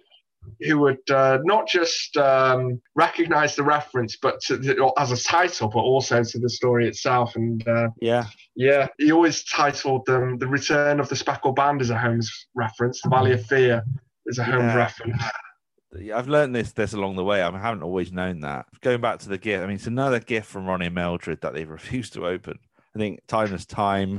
who 0.63 0.79
would 0.79 1.11
uh, 1.11 1.39
not 1.45 1.69
just 1.69 2.17
um, 2.17 2.81
recognize 2.95 3.55
the 3.55 3.63
reference, 3.63 4.17
but 4.17 4.41
to, 4.41 4.91
as 4.97 5.13
a 5.13 5.23
title, 5.23 5.69
but 5.69 5.81
also 5.81 6.25
to 6.25 6.39
the 6.39 6.49
story 6.49 6.89
itself. 6.89 7.37
And 7.37 7.67
uh, 7.69 7.89
Yeah. 8.01 8.25
yeah, 8.57 8.89
he 8.99 9.13
always 9.13 9.45
titled 9.45 10.07
them 10.07 10.39
"The 10.39 10.47
Return 10.49 10.99
of 10.99 11.09
the 11.11 11.17
Speckled 11.17 11.57
Band" 11.57 11.83
as 11.83 11.91
a 11.91 11.99
Holmes 11.99 12.47
reference. 12.55 13.03
The 13.03 13.11
Valley 13.11 13.33
of 13.33 13.45
Fear 13.47 13.85
is 14.27 14.39
a 14.39 14.45
Holmes 14.45 14.63
Yeah. 14.73 14.77
reference. 14.77 15.23
I've 16.15 16.29
learned 16.29 16.55
this 16.55 16.73
this 16.73 16.93
along 16.95 17.17
the 17.17 17.25
way. 17.25 17.43
I 17.43 17.51
haven't 17.59 17.83
always 17.83 18.11
known 18.13 18.41
that. 18.41 18.67
Going 18.81 19.01
back 19.01 19.19
to 19.21 19.29
the 19.29 19.39
gift, 19.39 19.63
I 19.63 19.67
mean, 19.67 19.77
it's 19.77 19.87
another 19.89 20.21
gift 20.21 20.47
from 20.47 20.65
Ronnie 20.67 20.87
and 20.87 20.95
Mildred 20.95 21.41
that 21.43 21.53
they've 21.53 21.69
refused 21.79 22.13
to 22.15 22.27
open. 22.27 22.59
I 22.95 22.99
think 22.99 23.21
time 23.27 23.53
is 23.53 23.67
Time, 23.67 24.19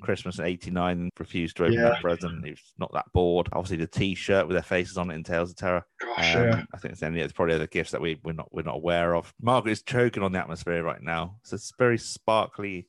Christmas 0.00 0.40
'89, 0.40 1.10
refused 1.18 1.56
to 1.56 1.64
open 1.64 1.74
Yeah. 1.74 1.90
that 1.90 2.00
present. 2.02 2.44
He 2.44 2.50
was 2.52 2.74
not 2.78 2.92
that 2.92 3.06
bored. 3.12 3.48
Obviously, 3.52 3.78
the 3.78 3.86
T-shirt 3.86 4.46
with 4.46 4.54
their 4.54 4.62
faces 4.62 4.96
on 4.98 5.10
it 5.10 5.14
in 5.14 5.22
Tales 5.24 5.50
of 5.50 5.56
Terror. 5.56 5.84
Gosh, 6.00 6.36
Um, 6.36 6.42
yeah. 6.42 6.62
I 6.74 6.78
think 6.78 6.92
it's 6.92 7.02
any. 7.02 7.20
It's 7.20 7.32
probably 7.32 7.54
other 7.54 7.66
gifts 7.66 7.90
that 7.92 8.00
we 8.00 8.20
we're 8.24 8.32
not 8.32 8.52
we're 8.52 8.62
not 8.62 8.76
aware 8.76 9.14
of. 9.14 9.32
Margaret 9.40 9.72
is 9.72 9.82
choking 9.82 10.22
on 10.22 10.32
the 10.32 10.38
atmosphere 10.38 10.82
right 10.82 11.02
now. 11.02 11.36
It's 11.42 11.52
a 11.52 11.74
very 11.78 11.98
sparkly 11.98 12.88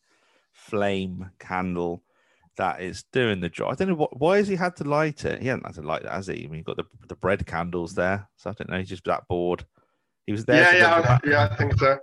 flame 0.52 1.32
candle 1.40 2.04
that 2.58 2.82
is 2.82 3.04
doing 3.14 3.40
the 3.40 3.50
job. 3.50 3.72
I 3.72 3.76
don't 3.76 3.90
know 3.90 3.96
what. 3.96 4.20
Why 4.20 4.38
has 4.38 4.48
he 4.48 4.56
had 4.56 4.76
to 4.78 4.84
light 4.84 5.26
it? 5.26 5.42
He 5.42 5.48
hasn't 5.48 5.66
had 5.66 5.76
to 5.76 5.82
light 5.84 6.04
that, 6.04 6.14
has 6.14 6.28
he? 6.28 6.44
I 6.44 6.48
mean, 6.48 6.56
you've 6.56 6.66
got 6.66 6.78
the 6.78 6.86
the 7.08 7.16
bread 7.16 7.46
candles 7.46 7.94
there. 7.94 8.28
So 8.38 8.50
I 8.50 8.54
don't 8.54 8.70
know. 8.70 8.80
He's 8.80 8.90
just 8.90 9.04
that 9.06 9.28
bored. 9.28 9.64
He 10.26 10.32
was 10.32 10.44
there. 10.46 10.76
Yeah, 10.76 10.90
to 10.90 10.96
look 10.98 11.06
for 11.22 11.30
yeah, 11.30 11.32
yeah. 11.32 11.50
I 11.52 11.56
think 11.56 11.74
so. 11.78 11.98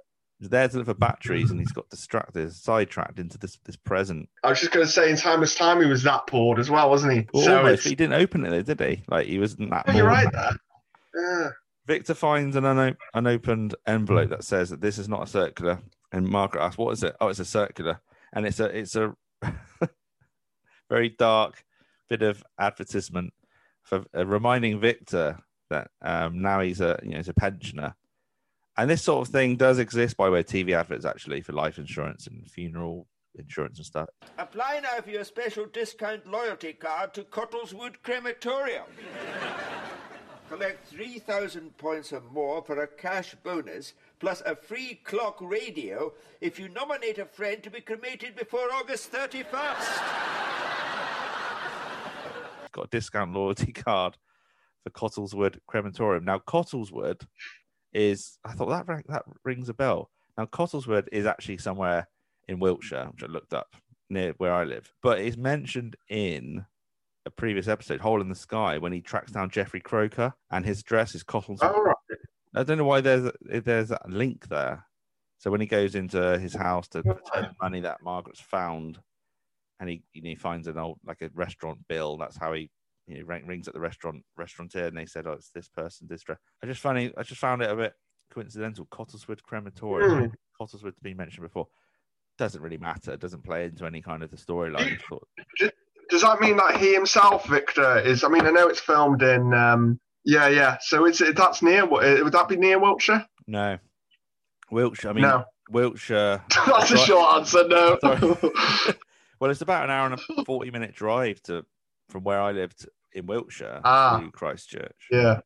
He 0.45 0.49
was 0.49 0.51
there 0.51 0.69
to 0.69 0.77
look 0.77 0.87
for 0.87 0.93
batteries, 0.95 1.51
and 1.51 1.59
he's 1.59 1.73
got 1.73 1.89
distracted, 1.89 2.53
sidetracked 2.53 3.19
into 3.19 3.39
this 3.39 3.59
this 3.65 3.77
present. 3.77 4.29
I 4.43 4.51
was 4.51 4.61
just 4.61 4.73
going 4.73 4.85
to 4.85 4.93
say, 4.93 5.09
in 5.09 5.17
timeless 5.17 5.55
time, 5.55 5.81
he 5.81 5.89
was 5.89 6.03
that 6.03 6.27
bored 6.27 6.59
as 6.59 6.69
well, 6.69 6.91
wasn't 6.91 7.15
he? 7.15 7.27
Well, 7.33 7.45
so 7.45 7.57
almost, 7.57 7.89
he 7.89 7.95
didn't 7.95 8.21
open 8.21 8.45
it, 8.45 8.51
though, 8.51 8.75
did 8.75 8.81
he? 8.81 9.03
Like 9.09 9.27
he 9.27 9.39
wasn't 9.39 9.71
that. 9.71 9.87
Oh, 9.89 9.93
you're 9.93 10.07
right 10.07 10.31
there. 10.31 10.51
Yeah. 11.17 11.49
Victor 11.87 12.13
finds 12.13 12.57
an 12.57 12.67
uno- 12.67 12.97
unopened 13.15 13.75
envelope 13.87 14.29
that 14.29 14.45
says 14.45 14.69
that 14.69 14.83
this 14.83 14.99
is 14.99 15.09
not 15.09 15.23
a 15.23 15.27
circular, 15.27 15.81
and 16.13 16.29
Margaret 16.29 16.63
asks, 16.63 16.77
"What 16.77 16.93
is 16.93 17.03
it?" 17.03 17.17
Oh, 17.23 17.29
it's 17.29 17.39
a 17.39 17.47
circular, 17.47 18.03
and 18.35 18.45
it's 18.45 18.61
a 18.61 18.67
it's 18.67 18.97
a 18.97 19.17
very 20.91 21.09
dark 21.09 21.65
bit 22.11 22.21
of 22.21 22.45
advertisement 22.59 23.33
for 23.83 24.05
uh, 24.15 24.27
reminding 24.27 24.79
Victor 24.79 25.39
that 25.71 25.91
um, 26.03 26.43
now 26.43 26.61
he's 26.61 26.83
a 26.83 27.01
you 27.03 27.13
know 27.13 27.17
he's 27.17 27.29
a 27.31 27.35
pensioner, 27.35 27.95
and 28.77 28.91
this 28.91 29.03
sort 29.03 29.27
of 29.27 29.33
thing 29.33 29.57
does 29.57 29.79
exist 29.79 30.17
by 30.17 30.29
way 30.29 30.41
of 30.41 30.47
TV 30.47 30.73
adverts 30.73 31.05
actually 31.05 31.41
for 31.41 31.53
life 31.53 31.79
insurance 31.79 32.27
and 32.27 32.51
funeral 32.51 33.07
insurance 33.37 33.79
and 33.79 33.87
stuff. 33.87 34.09
Apply 34.39 34.81
now 34.83 35.01
for 35.01 35.11
your 35.11 35.25
special 35.25 35.67
discount 35.67 36.27
loyalty 36.27 36.73
card 36.73 37.15
to 37.15 37.23
Cottleswood 37.25 37.97
Crematorium. 38.03 38.85
Collect 40.49 40.87
3,000 40.89 41.77
points 41.79 42.13
or 42.13 42.23
more 42.31 42.63
for 42.63 42.83
a 42.83 42.87
cash 42.87 43.35
bonus, 43.43 43.95
plus 44.21 44.43
a 44.45 44.55
free 44.55 45.01
clock 45.03 45.39
radio 45.41 46.13
if 46.41 46.59
you 46.59 46.69
nominate 46.69 47.19
a 47.19 47.25
friend 47.25 47.63
to 47.63 47.71
be 47.71 47.81
cremated 47.81 48.37
before 48.37 48.71
August 48.73 49.11
31st. 49.11 50.03
Got 52.73 52.85
a 52.85 52.89
discount 52.91 53.33
loyalty 53.33 53.73
card 53.73 54.19
for 54.83 54.91
Cottleswood 54.91 55.59
Crematorium. 55.67 56.25
Now, 56.25 56.41
Cottleswood 56.41 57.23
is, 57.95 58.39
I 58.45 58.53
thought 58.53 58.69
that 58.71 58.89
rang, 58.89 59.05
that 59.09 59.25
rings 59.45 59.69
a 59.69 59.75
bell. 59.75 60.11
Now, 60.37 60.47
Cottleswood 60.47 61.09
is 61.13 61.27
actually 61.27 61.59
somewhere 61.59 62.09
in 62.49 62.59
Wiltshire, 62.59 63.09
which 63.13 63.23
I 63.23 63.27
looked 63.27 63.55
up 63.55 63.77
near 64.11 64.35
where 64.39 64.53
I 64.53 64.65
live, 64.65 64.93
but 65.03 65.19
it's 65.19 65.37
mentioned 65.37 65.97
in 66.09 66.67
a 67.27 67.31
previous 67.31 67.69
episode, 67.69 68.01
Hole 68.01 68.21
in 68.21 68.29
the 68.29 68.35
Sky, 68.35 68.79
when 68.79 68.93
he 68.93 69.01
tracks 69.01 69.33
down 69.33 69.49
Jeffrey 69.49 69.81
Croker 69.81 70.35
and 70.51 70.65
his 70.65 70.83
dress 70.83 71.15
is 71.15 71.25
Cottleswood. 71.25 71.63
Oh, 71.63 71.75
All 71.75 71.83
right. 71.83 71.97
I 72.55 72.63
don't 72.63 72.79
know 72.79 72.85
why 72.85 73.01
there's 73.01 73.25
a, 73.25 73.61
there's 73.61 73.91
a 73.91 74.01
link 74.09 74.49
there. 74.49 74.85
So 75.39 75.51
when 75.51 75.61
he 75.61 75.67
goes 75.67 75.95
into 75.95 76.39
his 76.39 76.55
house 76.55 76.89
to 76.89 76.99
return 76.99 77.23
the 77.43 77.55
money 77.61 77.81
that 77.81 78.03
Margaret's 78.03 78.41
found, 78.41 78.99
and 79.81 79.91
he 79.91 80.03
he 80.13 80.35
finds 80.35 80.69
an 80.69 80.79
old 80.79 80.99
like 81.05 81.21
a 81.23 81.31
restaurant 81.35 81.79
bill. 81.89 82.17
That's 82.17 82.37
how 82.37 82.53
he 82.53 82.71
you 83.07 83.19
know 83.19 83.25
ring, 83.25 83.47
rings 83.47 83.69
at 83.69 83.75
the 83.75 83.81
restaurant 83.81 84.23
restaurateur, 84.37 84.87
and 84.87 84.97
they 84.97 85.07
said, 85.07 85.27
"Oh, 85.27 85.33
it's 85.33 85.51
this 85.51 85.69
person, 85.69 86.07
this." 86.09 86.23
dra-" 86.23 86.39
I 86.63 86.67
just 86.67 86.81
found 86.81 86.99
it, 86.99 87.15
I 87.17 87.23
just 87.23 87.41
found 87.41 87.63
it 87.63 87.71
a 87.71 87.77
bit 87.77 87.95
coincidental. 88.33 88.87
Cottleswood 88.87 89.43
Crematorium, 89.43 90.33
Cottleswood 90.61 90.97
to 90.97 91.03
be 91.03 91.15
mentioned 91.15 91.45
before, 91.45 91.69
doesn't 92.39 92.63
really 92.63 92.79
matter. 92.79 93.13
It 93.13 93.21
doesn't 93.21 93.45
play 93.45 93.67
into 93.67 93.87
any 93.87 94.01
kind 94.01 94.23
of 94.23 94.31
the 94.31 94.37
storyline. 94.37 94.99
Does 96.11 96.23
that 96.23 96.41
mean 96.41 96.57
that 96.59 96.77
he 96.77 96.93
himself, 96.95 97.47
Victor, 97.47 97.99
is? 98.01 98.25
I 98.25 98.29
mean, 98.29 98.47
I 98.47 98.51
know 98.51 98.69
it's 98.69 98.81
filmed 98.81 99.23
in. 99.23 99.55
Um, 99.55 99.99
yeah, 100.25 100.49
yeah. 100.49 100.77
So 100.81 101.07
it's 101.07 101.23
that's 101.35 101.63
near. 101.63 101.87
Would 101.87 102.33
that 102.33 102.49
be 102.49 102.57
near 102.57 102.79
Wiltshire? 102.79 103.27
No, 103.47 103.79
Wiltshire. 104.71 105.11
I 105.11 105.13
mean, 105.15 105.23
no. 105.23 105.45
Wiltshire. 105.71 106.43
That's 106.67 106.91
a 106.91 106.99
short 106.99 107.37
answer. 107.37 107.67
No. 107.69 107.99
Well, 109.41 109.51
it's 109.51 109.63
about 109.63 109.85
an 109.85 109.91
hour 109.91 110.07
and 110.07 110.15
a 110.15 110.45
forty-minute 110.45 110.95
drive 110.95 111.43
to 111.43 111.67
from 112.09 112.25
where 112.25 112.41
I 112.41 112.53
lived 112.53 112.87
in 113.13 113.27
Wiltshire 113.27 113.81
Ah. 113.85 114.19
to 114.21 114.31
Christchurch. 114.31 115.09
yeah. 115.11 115.41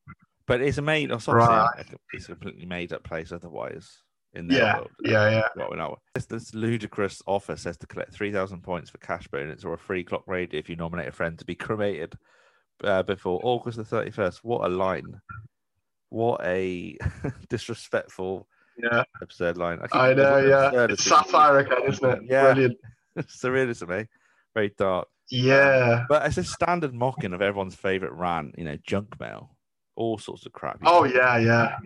But 0.46 0.62
it's 0.62 0.78
a 0.78 0.82
made. 0.82 1.10
It's 1.10 1.28
a- 1.28 1.96
it's 2.14 2.24
a 2.24 2.28
completely 2.28 2.64
made-up 2.64 3.04
place. 3.04 3.32
Otherwise, 3.32 4.02
in 4.32 4.48
their 4.48 4.58
Yeah. 4.58 4.76
world, 4.78 4.90
Yeah. 5.00 5.30
Yeah. 5.30 5.48
Well, 5.56 5.74
no. 5.76 5.96
This, 6.14 6.24
this 6.26 6.54
ludicrous 6.54 7.22
offer 7.26 7.54
says 7.56 7.76
to 7.78 7.86
collect 7.86 8.14
three 8.14 8.32
thousand 8.32 8.62
points 8.62 8.88
for 8.88 8.96
cash 8.98 9.28
bonus 9.28 9.62
or 9.64 9.74
a 9.74 9.78
free 9.78 10.04
clock 10.04 10.22
radio 10.26 10.58
if 10.58 10.70
you 10.70 10.76
nominate 10.76 11.08
a 11.08 11.12
friend 11.12 11.38
to 11.38 11.44
be 11.44 11.54
cremated 11.54 12.14
uh, 12.82 13.02
before 13.02 13.40
August 13.42 13.76
the 13.76 13.84
thirty-first. 13.84 14.42
What 14.42 14.64
a 14.64 14.68
line! 14.74 15.20
What 16.08 16.40
a 16.44 16.96
disrespectful, 17.50 18.48
Yeah. 18.78 19.02
absurd 19.20 19.58
line. 19.58 19.80
keep- 19.80 19.94
I 19.94 20.14
know. 20.14 20.38
Yeah. 20.38 20.86
It's 20.90 21.04
the- 21.04 21.56
again, 21.58 21.82
isn't 21.92 22.10
it? 22.10 22.22
Yeah. 22.24 22.54
Brilliant. 22.54 22.78
surrealism, 23.18 24.00
eh? 24.00 24.04
Very 24.54 24.70
dark. 24.78 25.08
Yeah. 25.30 26.04
But 26.08 26.26
it's 26.26 26.38
a 26.38 26.44
standard 26.44 26.94
mocking 26.94 27.32
of 27.32 27.42
everyone's 27.42 27.74
favorite 27.74 28.12
rant, 28.12 28.54
you 28.58 28.64
know, 28.64 28.76
junk 28.86 29.18
mail, 29.20 29.54
all 29.96 30.18
sorts 30.18 30.46
of 30.46 30.52
crap. 30.52 30.78
Oh 30.84 31.04
yeah, 31.04 31.36
yeah. 31.38 31.76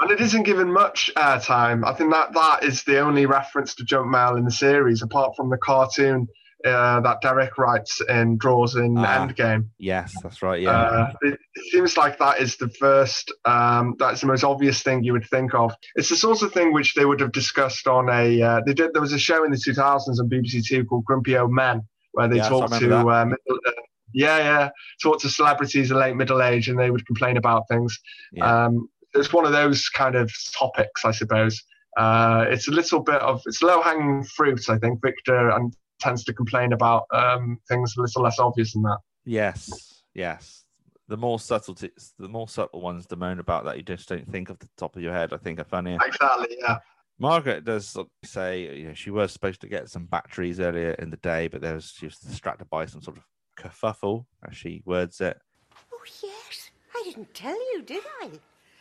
And 0.00 0.10
it 0.10 0.20
isn't 0.20 0.44
given 0.44 0.72
much 0.72 1.10
airtime. 1.16 1.84
I 1.84 1.94
think 1.94 2.12
that 2.12 2.32
that 2.34 2.62
is 2.64 2.84
the 2.84 3.00
only 3.00 3.26
reference 3.26 3.74
to 3.76 3.84
junk 3.84 4.08
mail 4.08 4.36
in 4.36 4.44
the 4.44 4.50
series, 4.52 5.02
apart 5.02 5.34
from 5.36 5.50
the 5.50 5.56
cartoon 5.58 6.28
uh, 6.64 7.00
that 7.00 7.20
Derek 7.20 7.58
writes 7.58 8.00
and 8.08 8.38
draws 8.38 8.76
in 8.76 8.96
Ah. 8.96 9.26
Endgame. 9.26 9.66
Yes, 9.78 10.14
that's 10.22 10.42
right. 10.42 10.60
Yeah. 10.62 10.70
Uh, 10.70 11.12
it, 11.22 11.38
it 11.56 11.64
seems 11.72 11.96
like 11.96 12.18
that 12.20 12.40
is 12.40 12.56
the 12.56 12.68
first, 12.68 13.32
um, 13.44 13.96
that's 13.98 14.20
the 14.20 14.28
most 14.28 14.44
obvious 14.44 14.80
thing 14.80 15.02
you 15.02 15.12
would 15.12 15.26
think 15.26 15.52
of. 15.54 15.74
It's 15.96 16.08
the 16.10 16.14
sort 16.16 16.42
of 16.42 16.52
thing 16.52 16.72
which 16.72 16.94
they 16.94 17.04
would 17.04 17.18
have 17.18 17.32
discussed 17.32 17.88
on 17.88 18.08
a. 18.08 18.40
Uh, 18.40 18.60
they 18.64 18.74
did. 18.74 18.92
There 18.92 19.02
was 19.02 19.12
a 19.12 19.18
show 19.18 19.42
in 19.44 19.50
the 19.50 19.56
2000s 19.56 20.20
on 20.20 20.28
BBC 20.30 20.64
Two 20.64 20.84
called 20.84 21.04
Grumpy 21.04 21.36
Old 21.36 21.50
Men, 21.50 21.80
where 22.12 22.28
they 22.28 22.38
talked 22.38 22.78
to. 22.78 23.08
Uh, 23.08 23.24
middle, 23.24 23.60
uh, 23.66 23.72
yeah, 24.14 24.38
yeah, 24.38 24.70
talked 25.02 25.22
to 25.22 25.30
celebrities 25.30 25.90
in 25.90 25.96
late 25.96 26.16
middle 26.16 26.42
age, 26.42 26.68
and 26.68 26.78
they 26.78 26.90
would 26.90 27.06
complain 27.06 27.36
about 27.36 27.68
things. 27.68 27.98
Yeah. 28.32 28.64
Um, 28.66 28.88
it's 29.14 29.32
one 29.32 29.44
of 29.44 29.52
those 29.52 29.88
kind 29.88 30.14
of 30.14 30.32
topics, 30.54 31.04
I 31.04 31.10
suppose. 31.10 31.62
Uh, 31.96 32.46
it's 32.48 32.68
a 32.68 32.70
little 32.70 33.00
bit 33.00 33.20
of 33.20 33.42
it's 33.46 33.62
low 33.62 33.82
hanging 33.82 34.24
fruit, 34.24 34.68
I 34.68 34.78
think. 34.78 35.00
Victor 35.02 35.50
and 35.50 35.74
tends 36.00 36.24
to 36.24 36.32
complain 36.32 36.72
about 36.72 37.04
um, 37.12 37.58
things 37.68 37.94
a 37.96 38.00
little 38.00 38.22
less 38.22 38.38
obvious 38.38 38.72
than 38.72 38.82
that. 38.82 38.98
Yes, 39.24 40.02
yes. 40.14 40.64
the 41.08 41.16
more 41.18 41.38
subtleties, 41.38 42.14
the 42.18 42.28
more 42.28 42.48
subtle 42.48 42.80
ones 42.80 43.06
to 43.06 43.16
moan 43.16 43.38
about 43.38 43.66
that 43.66 43.76
you 43.76 43.82
just 43.82 44.08
don't 44.08 44.26
think 44.30 44.48
of 44.48 44.58
the 44.60 44.68
top 44.78 44.96
of 44.96 45.02
your 45.02 45.12
head. 45.12 45.34
I 45.34 45.36
think 45.36 45.60
are 45.60 45.64
funnier. 45.64 45.98
Exactly. 46.02 46.56
Yeah. 46.58 46.78
Margaret 47.22 47.64
does 47.64 47.96
say, 48.24 48.76
you 48.76 48.88
know, 48.88 48.94
she 48.94 49.10
was 49.10 49.30
supposed 49.30 49.60
to 49.60 49.68
get 49.68 49.88
some 49.88 50.06
batteries 50.06 50.58
earlier 50.58 50.90
in 50.98 51.10
the 51.10 51.16
day, 51.18 51.46
but 51.46 51.60
there 51.60 51.74
was 51.74 51.94
she 51.96 52.06
was 52.06 52.18
distracted 52.18 52.68
by 52.68 52.84
some 52.84 53.00
sort 53.00 53.16
of 53.16 53.22
kerfuffle, 53.56 54.26
as 54.48 54.56
she 54.56 54.82
words 54.84 55.20
it. 55.20 55.38
Oh, 55.72 56.02
yes. 56.20 56.72
I 56.92 57.02
didn't 57.04 57.32
tell 57.32 57.54
you, 57.72 57.82
did 57.82 58.02
I? 58.20 58.26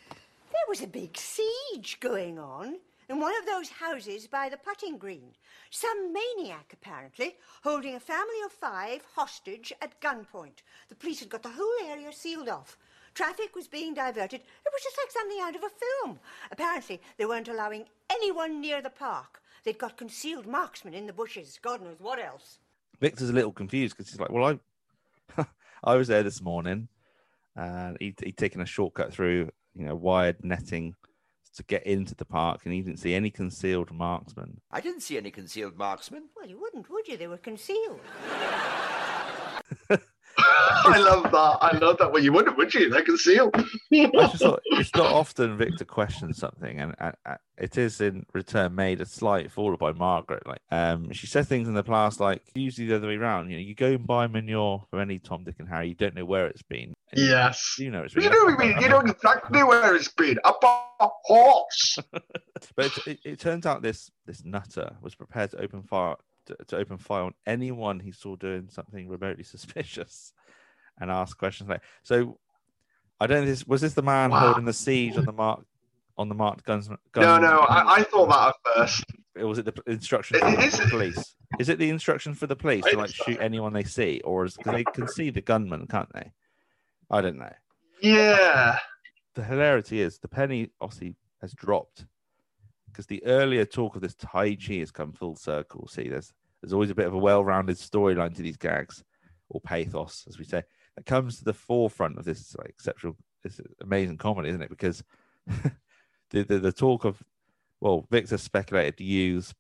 There 0.10 0.68
was 0.68 0.82
a 0.82 0.88
big 0.88 1.16
siege 1.16 2.00
going 2.00 2.40
on 2.40 2.78
in 3.10 3.20
one 3.20 3.38
of 3.38 3.46
those 3.46 3.70
houses 3.70 4.26
by 4.26 4.50
the 4.50 4.58
putting 4.58 4.98
green. 4.98 5.34
Some 5.70 6.12
maniac, 6.12 6.72
apparently, 6.74 7.36
holding 7.64 7.94
a 7.94 8.00
family 8.00 8.42
of 8.44 8.52
five 8.52 9.04
hostage 9.14 9.72
at 9.84 10.02
gunpoint. 10.02 10.64
The 10.90 10.96
police 10.96 11.20
had 11.20 11.30
got 11.30 11.44
the 11.44 11.50
whole 11.50 11.88
area 11.88 12.12
sealed 12.12 12.50
off. 12.50 12.76
Traffic 13.14 13.56
was 13.56 13.68
being 13.68 13.94
diverted. 13.94 14.42
It 14.42 14.72
was 14.72 14.84
just 14.84 14.98
like 14.98 15.12
something 15.12 15.40
out 15.42 15.56
of 15.56 15.64
a 15.64 15.70
film. 15.70 16.20
Apparently, 16.52 17.02
they 17.18 17.26
weren't 17.26 17.48
allowing 17.50 17.86
anyone 18.10 18.62
near 18.62 18.82
the 18.82 18.90
park. 18.90 19.42
They'd 19.64 19.78
got 19.78 19.98
concealed 19.98 20.48
marksmen 20.48 20.94
in 20.94 21.08
the 21.08 21.14
bushes. 21.14 21.60
God 21.62 21.82
knows 21.82 22.00
what 22.00 22.20
else. 22.20 22.60
Victor's 23.00 23.30
a 23.30 23.34
little 23.34 23.52
confused 23.52 23.96
because 23.96 24.12
he's 24.12 24.20
like, 24.20 24.32
"Well, 24.32 24.60
I, 25.38 25.46
I 25.84 25.96
was 25.96 26.08
there 26.08 26.24
this 26.24 26.42
morning, 26.42 26.88
and 27.56 27.98
he'd, 28.00 28.20
he'd 28.24 28.38
taken 28.38 28.62
a 28.62 28.66
shortcut 28.66 29.12
through, 29.14 29.50
you 29.76 29.86
know, 29.86 29.96
wired 29.96 30.44
netting 30.44 30.96
to 31.56 31.64
get 31.64 31.86
into 31.86 32.16
the 32.16 32.26
park, 32.26 32.62
and 32.64 32.74
he 32.74 32.82
didn't 32.82 33.00
see 33.00 33.14
any 33.14 33.30
concealed 33.30 33.92
marksmen. 33.92 34.62
I 34.72 34.80
didn't 34.80 35.02
see 35.02 35.18
any 35.18 35.32
concealed 35.32 35.78
marksmen. 35.78 36.30
Well, 36.36 36.48
you 36.48 36.60
wouldn't, 36.60 36.90
would 36.90 37.08
you? 37.08 37.18
They 37.18 37.28
were 37.28 37.38
concealed. 37.38 38.00
I 40.84 40.98
love 40.98 41.24
that. 41.24 41.58
I 41.62 41.78
love 41.78 41.98
that. 42.00 42.12
Well, 42.12 42.24
you 42.24 42.34
wouldn't, 42.34 42.58
would 42.58 42.74
you? 42.74 42.90
They're 42.90 43.04
concealed. 43.04 43.56
I 43.56 44.10
just 44.14 44.38
thought 44.40 44.62
it's 44.66 44.94
not 44.96 45.12
often 45.12 45.58
Victor 45.58 45.86
questions 45.86 46.38
something, 46.38 46.80
and, 46.80 46.96
and, 47.00 47.16
and 47.26 47.38
it 47.58 47.78
is 47.78 48.02
in 48.02 48.26
return 48.34 48.74
made 48.76 49.02
a 49.02 49.06
slight 49.06 49.52
forward 49.52 49.78
by 49.78 49.92
Margaret. 49.92 50.46
Like, 50.48 50.62
um, 50.72 51.12
she 51.12 51.28
said 51.28 51.48
things 51.48 51.68
in 51.68 51.74
the 51.74 51.84
past 51.84 52.20
like 52.20 52.42
usually 52.56 52.88
the 52.88 52.96
other 52.96 53.08
way 53.08 53.16
around. 53.16 53.50
You 53.50 53.58
know, 53.58 53.64
you 53.64 53.76
go 53.76 53.88
and 53.88 54.08
buy 54.08 54.28
manure 54.28 54.84
for 54.90 55.00
any 55.00 55.20
Tom, 55.20 55.44
Dick, 55.44 55.56
and 55.60 55.70
Harry. 55.70 55.90
You 55.90 55.96
don't 55.96 56.16
know 56.16 56.26
where 56.26 56.48
it's 56.48 56.64
been. 56.64 56.94
Yes. 57.14 57.76
You 57.78 57.92
know 57.92 58.04
it's 58.04 58.16
You 58.16 58.22
been. 58.22 58.32
know, 58.32 58.46
what 58.46 58.60
I 58.62 58.68
mean, 58.68 58.82
you 58.82 58.90
know 58.90 59.00
exactly 59.02 59.64
where 59.64 59.96
it's 59.96 60.08
been. 60.12 60.40
Up 60.44 60.64
a 60.64 61.08
horse. 61.24 61.98
But 62.76 62.86
it, 62.86 63.08
it, 63.08 63.20
it 63.26 63.40
turns 63.40 63.66
out 63.66 63.82
this 63.82 64.12
this 64.28 64.46
nutter 64.46 64.96
was 65.02 65.16
prepared 65.16 65.50
to 65.52 65.62
open 65.62 65.82
fire 65.82 66.16
to, 66.48 66.56
to 66.68 66.78
open 66.78 66.98
fire 66.98 67.24
on 67.24 67.34
anyone 67.46 68.00
he 68.00 68.12
saw 68.12 68.36
doing 68.36 68.68
something 68.70 69.08
remotely 69.08 69.44
suspicious, 69.56 70.34
and 71.00 71.10
ask 71.12 71.38
questions 71.38 71.70
like. 71.70 71.82
So, 72.04 72.38
I 73.20 73.28
don't. 73.28 73.42
know 73.42 73.46
This 73.48 73.66
was 73.68 73.82
this 73.82 73.94
the 73.94 74.02
man 74.02 74.32
Wow. 74.32 74.40
holding 74.48 74.66
the 74.66 74.74
siege 74.74 75.18
on 75.18 75.26
the 75.26 75.32
mark 75.34 75.64
on 76.18 76.30
the 76.30 76.36
marked 76.36 76.66
guns. 76.66 76.90
No, 76.90 76.98
no, 77.40 77.60
I, 77.60 77.96
I 78.00 78.04
thought 78.04 78.30
that 78.30 78.50
at 78.50 78.76
first. 78.76 79.04
Or 79.38 79.48
was 79.48 79.60
it 79.60 79.66
the 79.66 79.74
instruction 79.88 80.38
It- 80.38 80.40
for 80.42 80.48
it 80.50 80.58
the 80.58 80.64
is- 80.84 80.90
police? 80.90 81.36
Is 81.60 81.70
it 81.70 81.80
the 81.80 81.90
instruction 81.90 82.34
for 82.34 82.48
the 82.48 82.56
police 82.56 82.84
to 82.86 82.98
like 82.98 83.14
shoot 83.14 83.38
anyone 83.42 83.74
they 83.74 83.84
see, 83.84 84.22
or 84.24 84.46
is 84.46 84.56
because 84.58 84.74
they 84.74 84.84
can 84.86 85.08
see 85.08 85.30
the 85.30 85.42
gunman, 85.42 85.86
can't 85.88 86.12
they? 86.14 86.32
I 87.10 87.22
don't 87.22 87.38
know. 87.38 87.52
Yeah. 88.02 88.80
the 89.36 89.44
hilarity 89.44 90.02
is 90.02 90.18
the 90.20 90.28
penny 90.28 90.70
obviously 90.82 91.16
has 91.42 91.54
dropped 91.54 92.06
because 92.92 93.08
the 93.08 93.24
earlier 93.26 93.66
talk 93.66 93.96
of 93.96 94.02
this 94.02 94.16
Tai 94.16 94.56
Chi 94.56 94.76
has 94.76 94.92
come 94.92 95.14
full 95.14 95.36
circle. 95.36 95.88
See, 95.88 96.10
there's 96.10 96.34
there's 96.62 96.74
always 96.74 96.90
a 96.90 96.96
bit 96.96 97.08
of 97.08 97.14
a 97.14 97.18
well-rounded 97.18 97.78
storyline 97.78 98.36
to 98.36 98.42
these 98.42 98.58
gags, 98.58 99.04
or 99.50 99.60
pathos, 99.62 100.26
as 100.28 100.38
we 100.38 100.46
say, 100.46 100.64
that 100.96 101.06
comes 101.06 101.40
to 101.40 101.44
the 101.44 101.54
forefront 101.54 102.18
of 102.18 102.26
this 102.26 102.56
like 102.58 102.70
exceptional, 102.70 103.16
this 103.44 103.60
amazing 103.82 104.18
comedy, 104.18 104.50
isn't 104.50 104.62
it? 104.62 104.70
Because 104.70 105.04
the, 106.30 106.44
the 106.44 106.60
the 106.60 106.72
talk 106.72 107.06
of 107.06 107.24
well, 107.80 108.06
Victor 108.12 108.38
speculated 108.38 109.00
use 109.00 109.54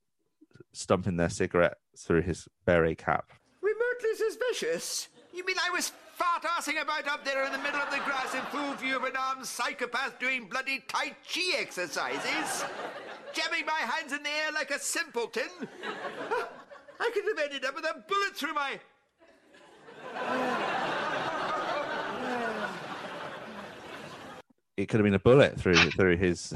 stumping 0.73 1.17
their 1.17 1.29
cigarette 1.29 1.77
through 1.97 2.21
his 2.21 2.47
beret 2.65 2.99
cap. 2.99 3.31
Remotely 3.61 4.15
suspicious? 4.15 5.09
You 5.33 5.45
mean 5.45 5.57
I 5.65 5.71
was 5.71 5.91
fart 6.13 6.43
arsing 6.43 6.81
about 6.81 7.07
up 7.07 7.25
there 7.25 7.45
in 7.45 7.51
the 7.51 7.57
middle 7.57 7.79
of 7.79 7.89
the 7.89 7.97
grass 8.05 8.33
in 8.35 8.41
full 8.51 8.73
view 8.75 8.95
of 8.95 9.03
an 9.03 9.15
armed 9.17 9.45
psychopath 9.45 10.19
doing 10.19 10.47
bloody 10.47 10.83
Tai 10.87 11.15
Chi 11.27 11.57
exercises? 11.57 12.63
Jamming 13.33 13.65
my 13.65 13.79
hands 13.79 14.11
in 14.13 14.23
the 14.23 14.29
air 14.29 14.51
like 14.53 14.71
a 14.71 14.79
simpleton? 14.79 15.49
I 16.99 17.09
could 17.13 17.23
have 17.25 17.39
ended 17.45 17.65
up 17.65 17.75
with 17.75 17.85
a 17.85 18.03
bullet 18.07 18.35
through 18.35 18.53
my. 18.53 18.79
It 24.77 24.87
could 24.87 24.99
have 24.99 25.05
been 25.05 25.13
a 25.13 25.19
bullet 25.19 25.59
through 25.59 25.75
through 25.91 26.17
his. 26.17 26.53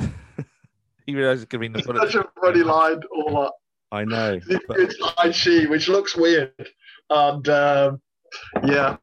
he 1.06 1.16
realized 1.16 1.44
it 1.44 1.50
could 1.50 1.62
have 1.62 1.74
been 1.74 1.80
a 1.82 1.84
bullet. 1.86 2.12
Such 2.12 2.24
a 2.26 2.28
funny 2.42 2.64
line, 2.64 3.02
all 3.12 3.44
that. 3.44 3.52
I 3.92 4.04
know, 4.04 4.40
but- 4.68 4.80
It's 4.80 4.98
Tai 4.98 5.32
Chi, 5.32 5.70
which 5.70 5.88
looks 5.88 6.16
weird. 6.16 6.52
And 7.10 7.48
um, 7.50 8.02
yeah, 8.64 8.98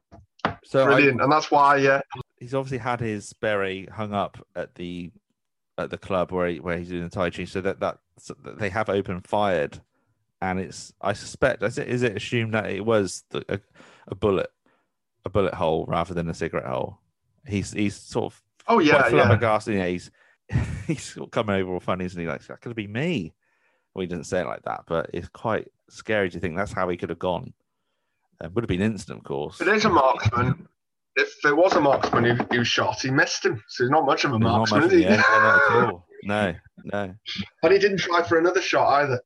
So 0.65 0.83
I, 0.83 0.85
brilliant. 0.85 1.21
and 1.21 1.31
that's 1.31 1.49
why, 1.49 1.77
yeah. 1.77 2.01
he's 2.37 2.53
obviously 2.53 2.79
had 2.79 2.99
his 2.99 3.31
beret 3.33 3.89
hung 3.89 4.13
up 4.13 4.37
at 4.57 4.75
the 4.75 5.09
at 5.77 5.89
the 5.89 5.97
club 5.97 6.31
where 6.31 6.47
he, 6.47 6.59
where 6.59 6.77
he's 6.77 6.89
doing 6.89 7.03
the 7.03 7.09
tai 7.09 7.29
chi, 7.29 7.45
so 7.45 7.61
that 7.61 7.79
that 7.79 7.97
so 8.19 8.35
that 8.43 8.59
they 8.59 8.69
have 8.69 8.89
open 8.89 9.21
fired, 9.21 9.81
and 10.41 10.59
it's 10.59 10.93
I 11.01 11.13
suspect 11.13 11.63
is 11.63 11.77
it, 11.77 11.87
is 11.87 12.03
it 12.03 12.15
assumed 12.15 12.53
that 12.53 12.69
it 12.69 12.85
was 12.85 13.23
the, 13.31 13.43
a, 13.49 13.59
a 14.07 14.15
bullet 14.15 14.51
a 15.25 15.29
bullet 15.29 15.53
hole 15.53 15.85
rather 15.87 16.13
than 16.13 16.29
a 16.29 16.33
cigarette 16.33 16.67
hole. 16.67 16.99
He's 17.47 17.71
he's 17.71 17.95
sort 17.95 18.33
of 18.33 18.41
Oh, 18.67 18.79
yeah, 18.79 18.93
yeah. 18.93 19.09
flabbergasted. 19.09 19.75
Yeah, 19.75 19.87
he's 19.87 20.11
he's 20.87 21.03
sort 21.03 21.27
of 21.27 21.31
coming 21.31 21.55
over 21.57 21.73
all 21.73 21.79
funny, 21.79 22.05
isn't 22.05 22.19
he? 22.21 22.27
Like 22.27 22.45
that 22.47 22.61
could 22.61 22.69
have 22.69 22.75
been 22.77 22.93
me. 22.93 23.33
Well, 23.93 24.01
he 24.01 24.07
didn't 24.07 24.25
say 24.25 24.41
it 24.41 24.47
like 24.47 24.63
that, 24.63 24.85
but 24.87 25.09
it's 25.13 25.27
quite 25.29 25.67
scary 25.89 26.29
to 26.29 26.39
think 26.39 26.55
that's 26.55 26.71
how 26.73 26.87
he 26.89 26.97
could 26.97 27.09
have 27.09 27.19
gone. 27.19 27.53
It 28.41 28.53
would 28.53 28.63
have 28.63 28.69
been 28.69 28.81
instant, 28.81 29.19
of 29.19 29.23
course. 29.25 29.61
It 29.61 29.67
is 29.67 29.85
a 29.85 29.89
marksman, 29.89 30.67
if 31.15 31.41
there 31.41 31.55
was 31.55 31.73
a 31.73 31.81
marksman 31.81 32.23
who, 32.23 32.43
who 32.51 32.63
shot, 32.63 33.01
he 33.01 33.11
missed 33.11 33.45
him. 33.45 33.61
So 33.67 33.83
he's 33.83 33.91
not 33.91 34.05
much 34.05 34.23
of 34.23 34.33
a 34.33 34.39
marksman, 34.39 34.81
much 34.81 34.91
is 34.91 34.99
he? 34.99 35.03
yeah, 35.03 35.15
no, 35.15 35.39
not 35.39 35.55
at 35.55 35.89
all. 35.89 36.07
No, 36.25 36.55
no, 36.85 37.13
and 37.63 37.73
he 37.73 37.77
didn't 37.79 37.97
try 37.97 38.23
for 38.23 38.37
another 38.37 38.61
shot 38.61 38.87
either. 39.01 39.19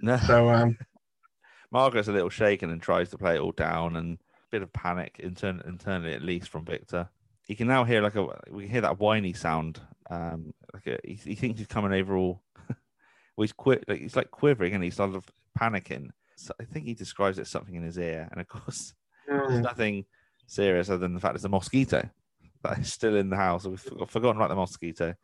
no. 0.00 0.16
So, 0.16 0.50
um, 0.50 0.76
Margaret's 1.70 2.08
a 2.08 2.12
little 2.12 2.30
shaken 2.30 2.70
and 2.70 2.82
tries 2.82 3.10
to 3.10 3.18
play 3.18 3.36
it 3.36 3.40
all 3.40 3.52
down, 3.52 3.94
and 3.94 4.14
a 4.18 4.50
bit 4.50 4.62
of 4.62 4.72
panic 4.72 5.20
intern- 5.22 5.62
internally, 5.64 6.14
at 6.14 6.22
least 6.22 6.48
from 6.48 6.64
Victor. 6.64 7.08
He 7.46 7.54
can 7.54 7.68
now 7.68 7.84
hear 7.84 8.02
like 8.02 8.16
a 8.16 8.26
we 8.50 8.64
can 8.64 8.72
hear 8.72 8.80
that 8.80 8.98
whiny 8.98 9.32
sound. 9.34 9.80
Um, 10.10 10.52
like 10.74 10.88
a, 10.88 10.98
he, 11.04 11.14
he 11.14 11.34
thinks 11.36 11.60
he's 11.60 11.68
coming 11.68 11.92
over 11.92 12.16
all. 12.16 12.42
well, 12.68 13.44
he's 13.44 13.52
qui- 13.52 13.78
like 13.86 14.00
he's 14.00 14.16
like 14.16 14.32
quivering 14.32 14.74
and 14.74 14.82
he's 14.82 14.96
sort 14.96 15.14
of 15.14 15.24
panicking. 15.56 16.08
So 16.34 16.54
I 16.60 16.64
think 16.64 16.86
he 16.86 16.94
describes 16.94 17.38
it 17.38 17.42
as 17.42 17.50
something 17.50 17.76
in 17.76 17.84
his 17.84 17.98
ear, 17.98 18.28
and 18.32 18.40
of 18.40 18.48
course, 18.48 18.94
there's 19.28 19.60
mm, 19.60 19.62
nothing 19.62 20.06
serious 20.46 20.88
other 20.88 20.98
than 20.98 21.14
the 21.14 21.20
fact 21.20 21.34
it's 21.36 21.44
a 21.44 21.48
mosquito 21.48 22.08
that 22.62 22.78
is 22.78 22.92
still 22.92 23.16
in 23.16 23.30
the 23.30 23.36
house. 23.36 23.66
We've 23.66 23.80
forgotten 23.80 24.36
about 24.36 24.48
the 24.48 24.54
mosquito. 24.54 25.14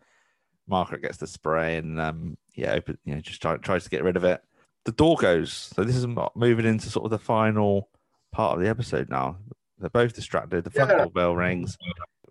Margaret 0.66 1.02
gets 1.02 1.18
the 1.18 1.26
spray 1.26 1.76
and 1.76 2.00
um, 2.00 2.36
yeah, 2.54 2.72
open, 2.72 2.98
you 3.04 3.14
know, 3.14 3.20
just 3.20 3.40
try, 3.40 3.56
tries 3.56 3.84
to 3.84 3.90
get 3.90 4.04
rid 4.04 4.16
of 4.16 4.24
it. 4.24 4.42
The 4.84 4.92
door 4.92 5.16
goes. 5.16 5.52
So 5.52 5.84
this 5.84 5.96
is 5.96 6.06
moving 6.34 6.66
into 6.66 6.90
sort 6.90 7.04
of 7.04 7.10
the 7.10 7.18
final 7.18 7.88
part 8.32 8.56
of 8.56 8.62
the 8.62 8.68
episode 8.68 9.08
now. 9.08 9.36
They're 9.78 9.90
both 9.90 10.14
distracted. 10.14 10.64
The 10.64 10.70
front 10.70 10.90
Yeah. 10.90 10.98
doorbell 11.04 11.36
rings. 11.36 11.76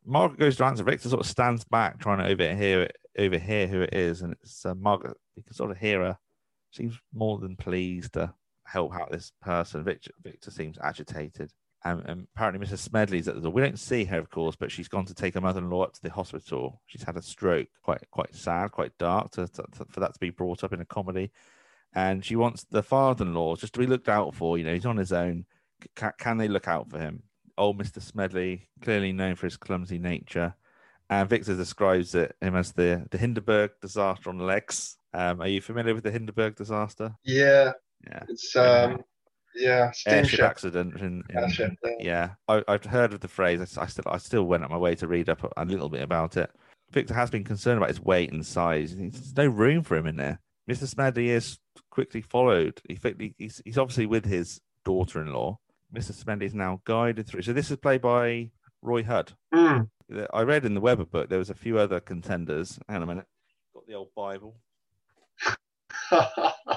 Margaret 0.05 0.39
goes 0.39 0.57
to 0.57 0.65
answer. 0.65 0.83
Victor 0.83 1.09
sort 1.09 1.21
of 1.21 1.27
stands 1.29 1.63
back, 1.65 1.99
trying 1.99 2.19
to 2.19 2.27
overhear 2.27 2.83
it, 2.83 2.95
overhear 3.17 3.67
who 3.67 3.81
it 3.81 3.93
is, 3.93 4.21
and 4.21 4.33
it's 4.33 4.65
uh, 4.65 4.75
Margaret. 4.75 5.17
You 5.35 5.43
can 5.43 5.53
sort 5.53 5.71
of 5.71 5.77
hear 5.77 6.01
her. 6.01 6.17
Seems 6.71 6.99
more 7.13 7.39
than 7.39 7.55
pleased 7.55 8.13
to 8.13 8.33
help 8.65 8.93
out 8.93 9.11
this 9.11 9.31
person. 9.41 9.83
Victor, 9.83 10.11
Victor 10.23 10.51
seems 10.51 10.77
agitated. 10.81 11.51
Um, 11.85 12.01
and 12.05 12.27
apparently, 12.35 12.65
Mrs. 12.65 12.79
Smedley's 12.79 13.27
at 13.27 13.35
the 13.35 13.41
door. 13.41 13.51
We 13.51 13.61
don't 13.61 13.79
see 13.79 14.03
her, 14.05 14.17
of 14.19 14.29
course, 14.29 14.55
but 14.55 14.71
she's 14.71 14.87
gone 14.87 15.05
to 15.05 15.13
take 15.13 15.35
her 15.35 15.41
mother-in-law 15.41 15.83
up 15.83 15.93
to 15.93 16.01
the 16.01 16.09
hospital. 16.11 16.81
She's 16.87 17.03
had 17.03 17.15
a 17.17 17.21
stroke. 17.21 17.67
Quite, 17.83 18.01
quite 18.11 18.35
sad, 18.35 18.71
quite 18.71 18.97
dark 18.97 19.31
to, 19.31 19.47
to, 19.47 19.63
to- 19.77 19.85
for 19.89 19.99
that 19.99 20.13
to 20.13 20.19
be 20.19 20.31
brought 20.31 20.63
up 20.63 20.73
in 20.73 20.81
a 20.81 20.85
comedy. 20.85 21.31
And 21.93 22.25
she 22.25 22.35
wants 22.35 22.63
the 22.65 22.83
father-in-law 22.83 23.55
just 23.57 23.73
to 23.73 23.79
be 23.79 23.85
looked 23.87 24.09
out 24.09 24.35
for. 24.35 24.57
You 24.57 24.63
know, 24.65 24.73
he's 24.73 24.85
on 24.85 24.97
his 24.97 25.13
own. 25.13 25.45
Can, 25.95 26.11
can 26.17 26.37
they 26.37 26.47
look 26.47 26.67
out 26.67 26.89
for 26.89 26.99
him? 26.99 27.23
Old 27.57 27.77
Mister 27.77 27.99
Smedley, 27.99 28.67
clearly 28.81 29.11
known 29.13 29.35
for 29.35 29.47
his 29.47 29.57
clumsy 29.57 29.97
nature, 29.97 30.53
and 31.09 31.27
Victor 31.27 31.55
describes 31.55 32.13
it, 32.13 32.35
him 32.39 32.55
as 32.55 32.71
the 32.73 33.07
the 33.09 33.17
Hindenburg 33.17 33.71
disaster 33.81 34.29
on 34.29 34.37
legs. 34.37 34.97
Um, 35.13 35.41
are 35.41 35.47
you 35.47 35.59
familiar 35.61 35.95
with 35.95 36.03
the 36.03 36.11
Hindenburg 36.11 36.55
disaster? 36.55 37.15
yeah, 37.23 37.71
Yeah, 38.05 38.23
it's, 38.29 38.55
um, 38.55 39.01
yeah, 39.55 39.91
airship 40.05 40.41
accident. 40.41 40.95
In, 40.95 41.23
in, 41.29 41.37
Airship, 41.37 41.73
yeah. 41.83 41.91
yeah, 41.99 42.29
I, 42.47 42.63
I've 42.67 42.85
heard 42.85 43.13
of 43.13 43.21
the 43.21 43.27
phrase. 43.27 43.77
I 43.77 43.85
still, 43.87 44.05
I 44.07 44.17
still 44.17 44.43
went 44.43 44.63
up 44.63 44.69
my 44.69 44.77
way 44.77 44.95
to 44.95 45.07
read 45.07 45.29
up 45.29 45.51
a 45.55 45.65
little 45.65 45.89
bit 45.89 46.01
about 46.01 46.37
it. 46.37 46.51
Victor 46.91 47.13
has 47.13 47.29
been 47.29 47.43
concerned 47.43 47.77
about 47.77 47.89
his 47.89 48.01
weight 48.01 48.31
and 48.31 48.45
size. 48.45 48.95
There's 48.95 49.35
no 49.35 49.47
room 49.47 49.83
for 49.83 49.97
him 49.97 50.07
in 50.07 50.15
there. 50.15 50.39
Mr. 50.69 50.87
Smedley 50.87 51.29
is 51.29 51.59
quickly 51.91 52.21
followed. 52.21 52.79
He, 52.87 52.99
he's, 53.37 53.61
he's 53.65 53.77
obviously 53.77 54.05
with 54.05 54.25
his 54.25 54.61
daughter-in-law. 54.85 55.57
Mr. 55.93 56.13
Smedley 56.13 56.45
is 56.45 56.53
now 56.53 56.81
guided 56.85 57.27
through. 57.27 57.41
So 57.41 57.53
this 57.53 57.71
is 57.71 57.77
played 57.77 58.01
by 58.01 58.51
Roy 58.81 59.03
Hudd. 59.03 59.33
Hmm. 59.53 59.81
I 60.33 60.41
read 60.43 60.65
in 60.65 60.73
the 60.73 60.81
Webber 60.81 61.05
book 61.05 61.29
there 61.29 61.39
was 61.39 61.49
a 61.49 61.55
few 61.55 61.77
other 61.77 61.99
contenders. 61.99 62.79
Hang 62.87 62.97
on 62.97 63.03
a 63.03 63.05
minute. 63.05 63.25
Got 63.73 63.87
the 63.87 63.93
old 63.93 64.13
Bible. 64.15 64.55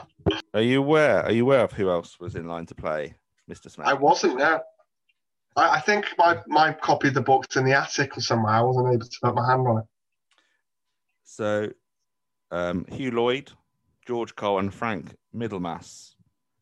Are 0.55 0.62
you 0.62 0.81
aware? 0.81 1.22
Are 1.22 1.32
you 1.32 1.44
aware 1.44 1.60
of 1.60 1.72
who 1.72 1.90
else 1.90 2.18
was 2.18 2.35
in 2.35 2.47
line 2.47 2.66
to 2.66 2.74
play 2.74 3.14
Mr. 3.51 3.70
Smith? 3.70 3.86
I 3.86 3.94
wasn't. 3.94 4.39
No. 4.39 4.60
I, 5.56 5.77
I 5.77 5.81
think 5.81 6.06
my 6.18 6.39
my 6.47 6.72
copy 6.72 7.09
of 7.09 7.14
the 7.14 7.20
book's 7.20 7.56
in 7.56 7.64
the 7.64 7.72
attic 7.72 8.16
or 8.16 8.20
somewhere. 8.20 8.52
I 8.52 8.60
wasn't 8.60 8.89
able 8.93 9.06
to 9.06 9.18
put 9.22 9.35
my 9.35 9.48
hand 9.48 9.66
on 9.66 9.78
it. 9.78 9.85
So, 11.24 11.68
um, 12.51 12.85
Hugh 12.89 13.12
Lloyd, 13.12 13.52
George 14.06 14.35
Cole, 14.35 14.59
and 14.59 14.74
Frank 14.74 15.14
Middlemass 15.35 16.14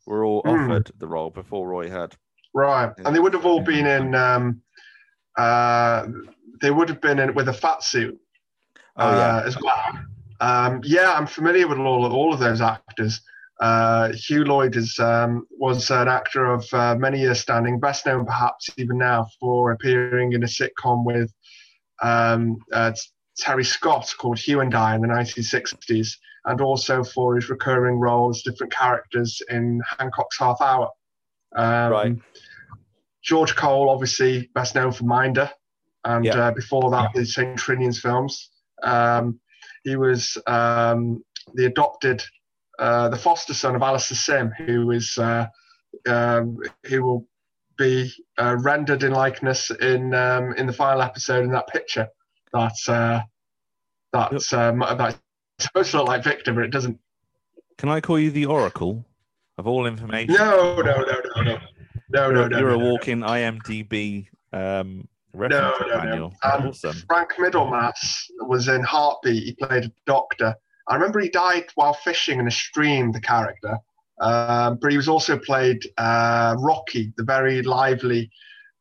were 0.06 0.24
all 0.24 0.42
Hmm. 0.44 0.70
offered 0.70 0.90
the 0.98 1.06
role 1.06 1.30
before 1.30 1.66
Roy 1.66 1.88
Hudd. 1.88 2.14
Right, 2.54 2.92
and 3.04 3.14
they 3.14 3.20
would 3.20 3.34
have 3.34 3.46
all 3.46 3.60
been 3.60 3.86
in. 3.86 4.14
Um, 4.14 4.62
uh, 5.36 6.06
they 6.60 6.70
would 6.70 6.88
have 6.88 7.00
been 7.00 7.18
in 7.18 7.34
with 7.34 7.48
a 7.48 7.52
fat 7.52 7.82
suit 7.82 8.18
Oh 8.96 9.16
yeah, 9.16 9.36
uh, 9.36 9.42
as 9.46 9.56
well. 9.62 9.82
Um, 10.40 10.80
yeah, 10.84 11.12
I'm 11.12 11.26
familiar 11.26 11.68
with 11.68 11.78
all 11.78 12.10
all 12.12 12.34
of 12.34 12.40
those 12.40 12.60
actors. 12.60 13.20
Uh, 13.60 14.12
Hugh 14.12 14.44
Lloyd 14.44 14.76
is 14.76 14.98
um, 15.00 15.46
was 15.50 15.90
an 15.90 16.06
actor 16.08 16.46
of 16.46 16.64
uh, 16.72 16.94
many 16.96 17.20
years 17.20 17.40
standing, 17.40 17.80
best 17.80 18.06
known 18.06 18.24
perhaps 18.24 18.70
even 18.76 18.98
now 18.98 19.26
for 19.40 19.72
appearing 19.72 20.32
in 20.32 20.42
a 20.44 20.46
sitcom 20.46 21.04
with 21.04 21.32
um, 22.02 22.58
uh, 22.72 22.92
Terry 23.36 23.64
Scott 23.64 24.14
called 24.18 24.38
Hugh 24.38 24.60
and 24.60 24.74
I 24.74 24.94
in 24.94 25.02
the 25.02 25.08
1960s, 25.08 26.10
and 26.44 26.60
also 26.60 27.02
for 27.02 27.34
his 27.36 27.48
recurring 27.50 27.98
roles, 27.98 28.42
different 28.42 28.72
characters 28.72 29.40
in 29.50 29.80
Hancock's 29.98 30.38
Half 30.38 30.60
Hour. 30.60 30.90
Um, 31.56 31.90
Right. 31.92 32.16
George 33.22 33.56
Cole, 33.56 33.90
obviously 33.90 34.48
best 34.54 34.74
known 34.74 34.92
for 34.92 35.04
Minder, 35.04 35.50
and 36.04 36.24
Yeah. 36.24 36.46
uh, 36.48 36.50
before 36.52 36.90
that, 36.92 37.10
the 37.14 37.26
St. 37.26 37.58
Trinian's 37.58 38.00
films. 38.00 38.50
Um, 38.82 39.40
he 39.84 39.96
was 39.96 40.36
um, 40.46 41.22
the 41.54 41.66
adopted, 41.66 42.22
uh, 42.78 43.08
the 43.08 43.16
foster 43.16 43.54
son 43.54 43.74
of 43.74 43.82
Alistair 43.82 44.16
Sim, 44.16 44.52
who 44.66 44.90
is 44.90 45.18
uh, 45.18 45.46
um, 46.08 46.58
who 46.84 47.02
will 47.02 47.26
be 47.76 48.12
uh, 48.38 48.56
rendered 48.60 49.02
in 49.02 49.12
likeness 49.12 49.70
in 49.70 50.14
um, 50.14 50.52
in 50.54 50.66
the 50.66 50.72
final 50.72 51.02
episode 51.02 51.44
in 51.44 51.50
that 51.52 51.68
picture. 51.68 52.08
That's 52.52 52.88
uh, 52.88 53.22
that's 54.12 54.52
um, 54.52 54.80
that's 54.80 55.18
supposed 55.58 55.90
to 55.92 55.98
look 55.98 56.08
like 56.08 56.24
Victor, 56.24 56.52
but 56.52 56.64
it 56.64 56.70
doesn't. 56.70 56.98
can 57.78 57.88
I 57.88 58.00
call 58.00 58.18
you 58.18 58.30
the 58.30 58.46
Oracle 58.46 59.04
of 59.56 59.66
all 59.66 59.86
information? 59.86 60.34
No, 60.34 60.76
no, 60.76 60.82
no, 60.82 61.02
no, 61.02 61.20
no, 61.36 61.42
no, 61.42 61.58
no, 62.10 62.30
you're, 62.30 62.48
no. 62.48 62.58
you're 62.58 62.70
no, 62.70 62.74
a 62.74 62.78
no. 62.78 62.90
walking 62.90 63.20
IMDb 63.20 64.28
um, 64.52 65.08
reference 65.32 65.80
no, 65.80 65.86
no. 65.86 66.04
manual. 66.04 66.34
Um, 66.42 66.68
awesome. 66.68 66.96
Frank 67.08 67.32
Middlemass 67.34 68.30
was 68.40 68.68
in 68.68 68.82
Heartbeat. 68.82 69.42
He 69.42 69.52
played 69.54 69.84
a 69.84 69.92
doctor. 70.06 70.54
I 70.88 70.94
remember 70.94 71.20
he 71.20 71.28
died 71.28 71.66
while 71.74 71.94
fishing 71.94 72.38
in 72.38 72.46
a 72.46 72.50
stream, 72.50 73.12
the 73.12 73.20
character. 73.20 73.78
Um, 74.20 74.78
but 74.80 74.90
he 74.90 74.96
was 74.96 75.08
also 75.08 75.38
played 75.38 75.78
uh, 75.96 76.56
Rocky, 76.58 77.12
the 77.16 77.22
very 77.24 77.62
lively, 77.62 78.30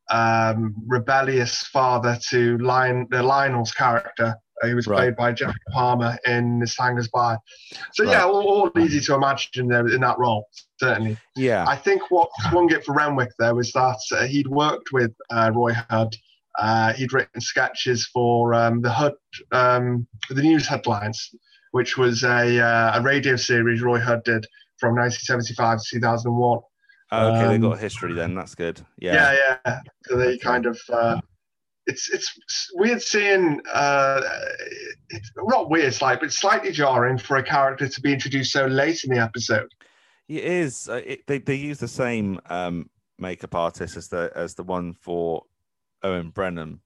um, 0.10 0.74
rebellious 0.88 1.64
father 1.68 2.18
to 2.30 2.58
Lion, 2.60 3.08
the 3.12 3.22
Lionel's 3.22 3.72
character. 3.74 4.36
Uh, 4.64 4.68
he 4.68 4.74
was 4.74 4.88
Right. 4.88 4.98
played 4.98 5.16
by 5.16 5.34
Jeff 5.34 5.54
Palmer 5.72 6.18
in 6.26 6.60
Miss 6.60 6.76
Hangers 6.78 7.10
By. 7.10 7.38
So 7.94 8.04
Right. 8.04 8.14
yeah, 8.14 8.24
all, 8.24 8.42
all 8.74 8.80
easy 8.80 9.00
to 9.02 9.14
imagine 9.14 9.68
there 9.68 9.88
in 9.88 10.02
that 10.02 10.18
role, 10.18 10.48
certainly. 10.80 11.18
Yeah, 11.36 11.66
I 11.68 11.76
think 11.76 12.10
what 12.10 12.30
swung 12.50 12.72
it 12.72 12.84
for 12.84 12.96
Renwick 12.96 13.32
there 13.38 13.54
was 13.54 13.72
that 13.74 14.00
uh, 14.12 14.26
he'd 14.26 14.48
worked 14.48 14.92
with 14.92 15.14
uh, 15.30 15.52
Roy 15.54 15.74
Hudd. 15.74 16.16
Uh, 16.58 16.94
he'd 16.94 17.14
written 17.14 17.40
sketches 17.40 18.08
for 18.08 18.56
um, 18.56 18.82
the 18.82 18.90
Hud, 18.90 19.14
um, 19.52 20.08
the 20.30 20.42
News 20.42 20.68
Huddlines, 20.68 21.20
which 21.72 21.98
was 21.98 22.24
a, 22.24 22.60
uh, 22.60 23.00
a 23.00 23.02
radio 23.02 23.36
series 23.36 23.82
Roy 23.82 24.00
Hudd 24.00 24.24
did 24.24 24.46
from 24.80 24.96
1975 24.96 25.80
to 25.80 25.86
2001. 25.96 26.60
Oh, 27.10 27.28
okay, 27.28 27.48
they 27.48 27.56
um, 27.56 27.62
got 27.62 27.78
a 27.78 27.80
history 27.80 28.14
then. 28.14 28.36
That's 28.36 28.56
good. 28.56 28.82
Yeah, 28.98 29.14
Yeah, 29.14 29.58
yeah. 29.66 29.80
So 30.06 30.18
they 30.18 30.38
kind 30.38 30.66
of. 30.66 30.80
Uh, 30.92 31.20
it's 31.86 32.10
it's 32.10 32.38
weird 32.74 33.02
seeing. 33.02 33.62
Uh, 33.74 34.22
it's 35.10 35.32
not 35.38 35.70
weird, 35.70 35.86
it's 35.86 36.02
like, 36.02 36.20
but 36.20 36.34
slightly 36.34 36.72
jarring 36.72 37.18
for 37.18 37.38
a 37.38 37.44
character 37.44 37.88
to 37.88 38.02
be 38.02 38.12
introduced 38.12 38.52
so 38.52 38.66
late 38.66 39.06
in 39.06 39.14
the 39.14 39.22
episode. 39.22 39.72
it 40.28 40.44
is. 40.44 40.90
Uh, 40.90 41.02
it, 41.06 41.26
they 41.28 41.40
they 41.40 41.56
use 41.56 41.80
the 41.80 41.88
same 41.88 42.42
um, 42.50 42.90
makeup 43.18 43.56
artist 43.56 43.96
as 43.96 44.10
the 44.10 44.30
as 44.36 44.56
the 44.56 44.64
one 44.64 44.92
for 44.92 45.44
Owen 46.04 46.30
Brennan, 46.30 46.82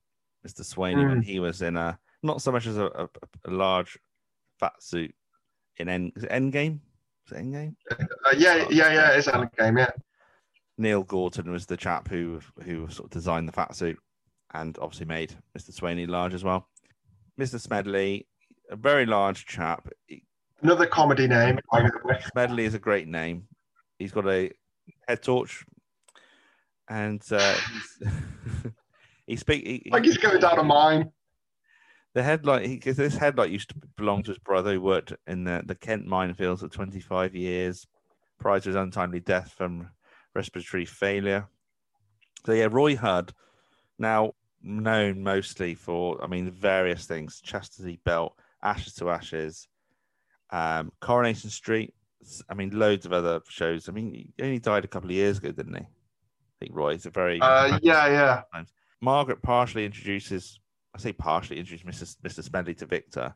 Mr. 0.47 0.61
Swainey, 0.61 1.09
when 1.09 1.23
he 1.23 1.39
was 1.39 1.63
in 1.63 1.77
a 1.77 1.97
not 2.21 2.43
so 2.43 2.51
much 2.51 2.67
as 2.67 2.77
a, 2.77 2.85
a, 2.85 3.09
a 3.45 3.51
large 3.51 3.97
fat 4.61 4.81
suit 4.81 5.13
in 5.77 5.89
End 5.89 6.13
is 6.15 6.23
it 6.23 6.31
Endgame. 6.31 6.79
Is 7.25 7.33
it 7.33 7.43
Endgame? 7.43 7.75
Uh, 7.91 8.35
yeah, 8.37 8.65
yeah, 8.69 8.93
yeah. 8.93 9.11
It's 9.11 9.27
a 9.27 9.49
game. 9.57 9.77
Yeah. 9.77 9.89
Neill 10.77 11.03
Gorton 11.03 11.51
was 11.51 11.65
the 11.65 11.77
chap 11.77 12.07
who 12.07 12.39
who 12.63 12.89
sort 12.89 13.07
of 13.07 13.11
designed 13.11 13.47
the 13.47 13.53
fat 13.53 13.75
suit 13.75 13.97
and 14.53 14.77
obviously 14.81 15.05
made 15.05 15.35
Mr. 15.57 15.71
Swainey 15.71 16.07
large 16.07 16.33
as 16.33 16.43
well. 16.43 16.67
Mr. 17.39 17.59
Smedley, 17.59 18.27
a 18.69 18.75
very 18.75 19.05
large 19.05 19.45
chap. 19.45 19.87
Another 20.61 20.85
comedy 20.85 21.27
name. 21.27 21.59
Smedley 22.31 22.65
is 22.65 22.73
a 22.73 22.79
great 22.79 23.07
name. 23.07 23.47
He's 23.97 24.11
got 24.11 24.27
a 24.27 24.51
head 25.07 25.23
torch, 25.23 25.63
and 26.89 27.21
uh, 27.31 27.55
he's, 27.71 28.11
he 29.27 29.35
speak. 29.35 29.65
He, 29.65 29.89
Like 29.91 30.03
he's 30.03 30.17
going 30.17 30.39
down 30.39 30.59
a 30.59 30.63
mine. 30.63 31.11
The 32.13 32.23
headlight. 32.23 32.65
He, 32.65 32.77
'cause 32.77 32.97
this 32.97 33.17
headlight 33.17 33.51
used 33.51 33.69
to 33.69 33.75
belong 33.95 34.23
to 34.23 34.31
his 34.31 34.39
brother, 34.39 34.73
who 34.73 34.81
worked 34.81 35.13
in 35.27 35.43
the, 35.43 35.63
the 35.65 35.75
Kent 35.75 36.07
minefields 36.07 36.59
for 36.59 36.67
25 36.67 37.35
years 37.35 37.87
prior 38.39 38.59
to 38.59 38.69
his 38.69 38.75
untimely 38.75 39.19
death 39.19 39.51
from 39.51 39.89
respiratory 40.33 40.85
failure. 40.85 41.47
So 42.45 42.53
yeah, 42.53 42.67
Roy 42.71 42.95
Hudd, 42.95 43.33
now 43.99 44.33
known 44.61 45.23
mostly 45.23 45.75
for, 45.75 46.23
I 46.23 46.27
mean, 46.27 46.49
various 46.51 47.05
things: 47.05 47.41
Chastity 47.41 47.99
Belt, 48.03 48.35
Ashes 48.63 48.93
to 48.95 49.09
Ashes, 49.09 49.67
um, 50.49 50.91
Coronation 50.99 51.49
Street. 51.49 51.93
I 52.49 52.53
mean, 52.53 52.69
loads 52.77 53.05
of 53.05 53.13
other 53.13 53.41
shows. 53.49 53.89
I 53.89 53.91
mean, 53.91 54.13
he 54.13 54.43
only 54.43 54.59
died 54.59 54.85
a 54.85 54.87
couple 54.87 55.09
of 55.09 55.15
years 55.15 55.39
ago, 55.39 55.51
didn't 55.51 55.73
he? 55.75 55.81
I 55.83 55.85
think 56.59 56.75
Roy 56.75 56.93
is 56.93 57.05
a 57.05 57.09
very 57.09 57.39
Uh, 57.41 57.79
yeah, 57.81 58.07
yeah. 58.53 58.63
Margaret 59.01 59.41
partially 59.41 59.85
introduces, 59.85 60.59
I 60.93 60.99
say 60.99 61.13
partially 61.13 61.59
introduces 61.59 62.17
Mr. 62.17 62.17
Mr. 62.21 62.43
Smedley 62.43 62.75
to 62.75 62.85
Victor. 62.85 63.33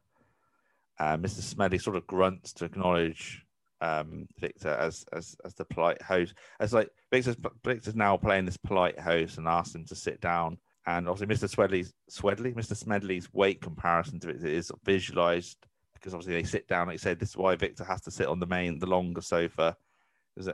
Uh, 0.99 1.17
Mr. 1.17 1.41
Smedley 1.41 1.77
sort 1.77 1.95
of 1.95 2.07
grunts 2.07 2.53
to 2.53 2.65
acknowledge 2.65 3.45
um, 3.81 4.27
Victor 4.39 4.69
as 4.69 5.05
as 5.13 5.35
as 5.45 5.53
the 5.53 5.65
polite 5.65 6.01
host. 6.01 6.33
As 6.59 6.73
like 6.73 6.89
Victor's 7.11 7.37
Victor's 7.63 7.95
now 7.95 8.17
playing 8.17 8.45
this 8.45 8.57
polite 8.57 8.99
host 8.99 9.37
and 9.37 9.47
asks 9.47 9.75
him 9.75 9.85
to 9.85 9.95
sit 9.95 10.19
down. 10.21 10.57
And 10.87 11.09
obviously, 11.09 11.47
Mr. 11.47 11.49
Swedley's 11.49 11.93
Swedley, 12.09 12.53
Mr. 12.53 12.75
Smedley's 12.75 13.33
weight 13.33 13.61
comparison 13.61 14.19
to 14.19 14.27
Victor 14.27 14.47
is 14.47 14.71
visualized 14.83 15.57
because 15.95 16.13
obviously 16.13 16.35
they 16.35 16.43
sit 16.43 16.67
down. 16.67 16.87
Like 16.87 16.95
you 16.95 16.99
said, 16.99 17.19
this 17.19 17.29
is 17.29 17.37
why 17.37 17.55
Victor 17.55 17.83
has 17.83 18.01
to 18.01 18.11
sit 18.11 18.27
on 18.27 18.39
the 18.39 18.45
main, 18.45 18.77
the 18.77 18.85
longer 18.85 19.21
sofa. 19.21 19.75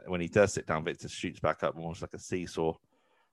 When 0.06 0.22
he 0.22 0.28
does 0.28 0.54
sit 0.54 0.68
down, 0.68 0.86
Victor 0.86 1.10
shoots 1.10 1.40
back 1.40 1.64
up 1.64 1.76
almost 1.76 2.02
like 2.02 2.14
a 2.14 2.20
seesaw 2.20 2.74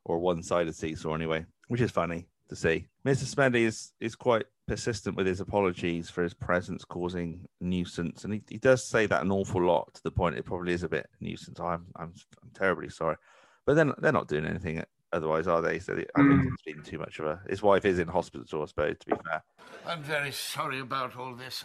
or 0.05 0.19
one-sided 0.19 0.75
seesaw 0.75 1.15
anyway, 1.15 1.45
which 1.69 1.83
is 1.83 1.91
funny 1.91 2.27
to 2.49 2.57
see. 2.57 2.87
Mr. 3.05 3.25
Smedley 3.25 3.65
is 3.65 3.93
is 4.01 4.15
quite 4.15 4.47
persistent 4.67 5.17
with 5.17 5.27
his 5.27 5.41
apologies 5.41 6.11
for 6.11 6.23
his 6.23 6.35
presence 6.35 6.85
causing 6.85 7.49
nuisance, 7.61 8.25
and 8.25 8.35
he, 8.35 8.43
he 8.49 8.59
does 8.59 8.85
say 8.85 9.07
that 9.07 9.23
an 9.23 9.33
awful 9.33 9.63
lot 9.63 9.93
to 9.95 10.03
the 10.03 10.11
point 10.11 10.37
it 10.37 10.45
probably 10.45 10.73
is 10.73 10.83
a 10.83 10.89
bit 10.89 11.09
nuisance. 11.21 11.59
I'm 11.61 11.87
I'm, 11.97 12.13
I'm 12.43 12.51
terribly 12.55 12.89
sorry, 12.89 13.17
but 13.65 13.75
then 13.75 13.93
they're 13.99 14.13
not 14.13 14.29
doing 14.29 14.47
anything 14.47 14.83
otherwise, 15.13 15.47
are 15.47 15.63
they? 15.63 15.79
So 15.79 15.95
they, 15.95 16.07
I 16.15 16.23
don't 16.23 16.39
think 16.39 16.51
mm. 16.51 16.55
it's 16.55 16.63
been 16.63 16.83
too 16.83 16.99
much 16.99 17.19
of 17.19 17.27
a. 17.27 17.41
His 17.49 17.63
wife 17.63 17.85
is 17.85 17.99
in 17.99 18.09
hospital, 18.09 18.63
I 18.63 18.67
suppose. 18.67 18.97
To 19.01 19.07
be 19.07 19.13
fair, 19.13 19.43
I'm 19.87 20.03
very 20.03 20.33
sorry 20.33 20.81
about 20.81 21.17
all 21.17 21.35
this. 21.35 21.65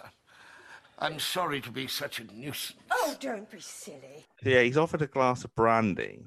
I'm 1.00 1.20
sorry 1.20 1.60
to 1.62 1.72
be 1.72 1.88
such 1.88 2.20
a 2.20 2.24
nuisance. 2.26 2.76
Oh, 2.92 3.16
don't 3.20 3.50
be 3.50 3.60
silly. 3.60 4.26
yeah, 4.44 4.62
he's 4.62 4.78
offered 4.78 5.02
a 5.02 5.08
glass 5.08 5.44
of 5.44 5.54
brandy 5.56 6.24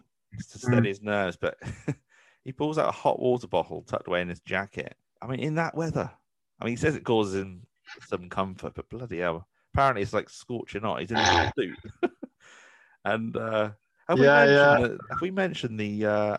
to 0.51 0.59
steady 0.59 0.77
mm. 0.77 0.87
his 0.87 1.03
nerves, 1.03 1.37
but 1.37 1.57
he 2.47 2.53
pulls 2.53 2.79
out 2.79 2.89
a 2.89 2.93
hot 2.93 3.19
water 3.19 3.49
bottle 3.49 3.83
tucked 3.83 4.07
away 4.07 4.21
in 4.21 4.29
his 4.29 4.39
jacket. 4.39 4.95
I 5.21 5.27
mean, 5.27 5.41
in 5.41 5.57
that 5.57 5.75
weather, 5.75 6.09
I 6.61 6.65
mean, 6.65 6.73
he 6.73 6.77
says 6.77 6.95
it 6.95 7.03
causes 7.03 7.35
him 7.35 7.67
some 8.07 8.29
comfort, 8.29 8.75
but 8.77 8.89
bloody 8.89 9.19
hell, 9.19 9.49
apparently 9.75 10.03
it's 10.03 10.13
like 10.13 10.31
scorching 10.31 10.83
hot. 10.83 11.01
He's 11.01 11.11
in 11.11 11.19
a 11.19 11.53
suit, 11.59 11.77
and 13.05 13.37
uh, 13.37 13.71
have 14.09 14.19
we 14.21 14.27
Yeah, 14.27 14.47
mentioned 14.47 14.55
yeah. 14.55 14.77
the, 14.87 14.99
have 15.11 15.21
we 15.21 15.31
mentioned 15.33 15.81
the 15.81 16.07
uh, 16.07 16.37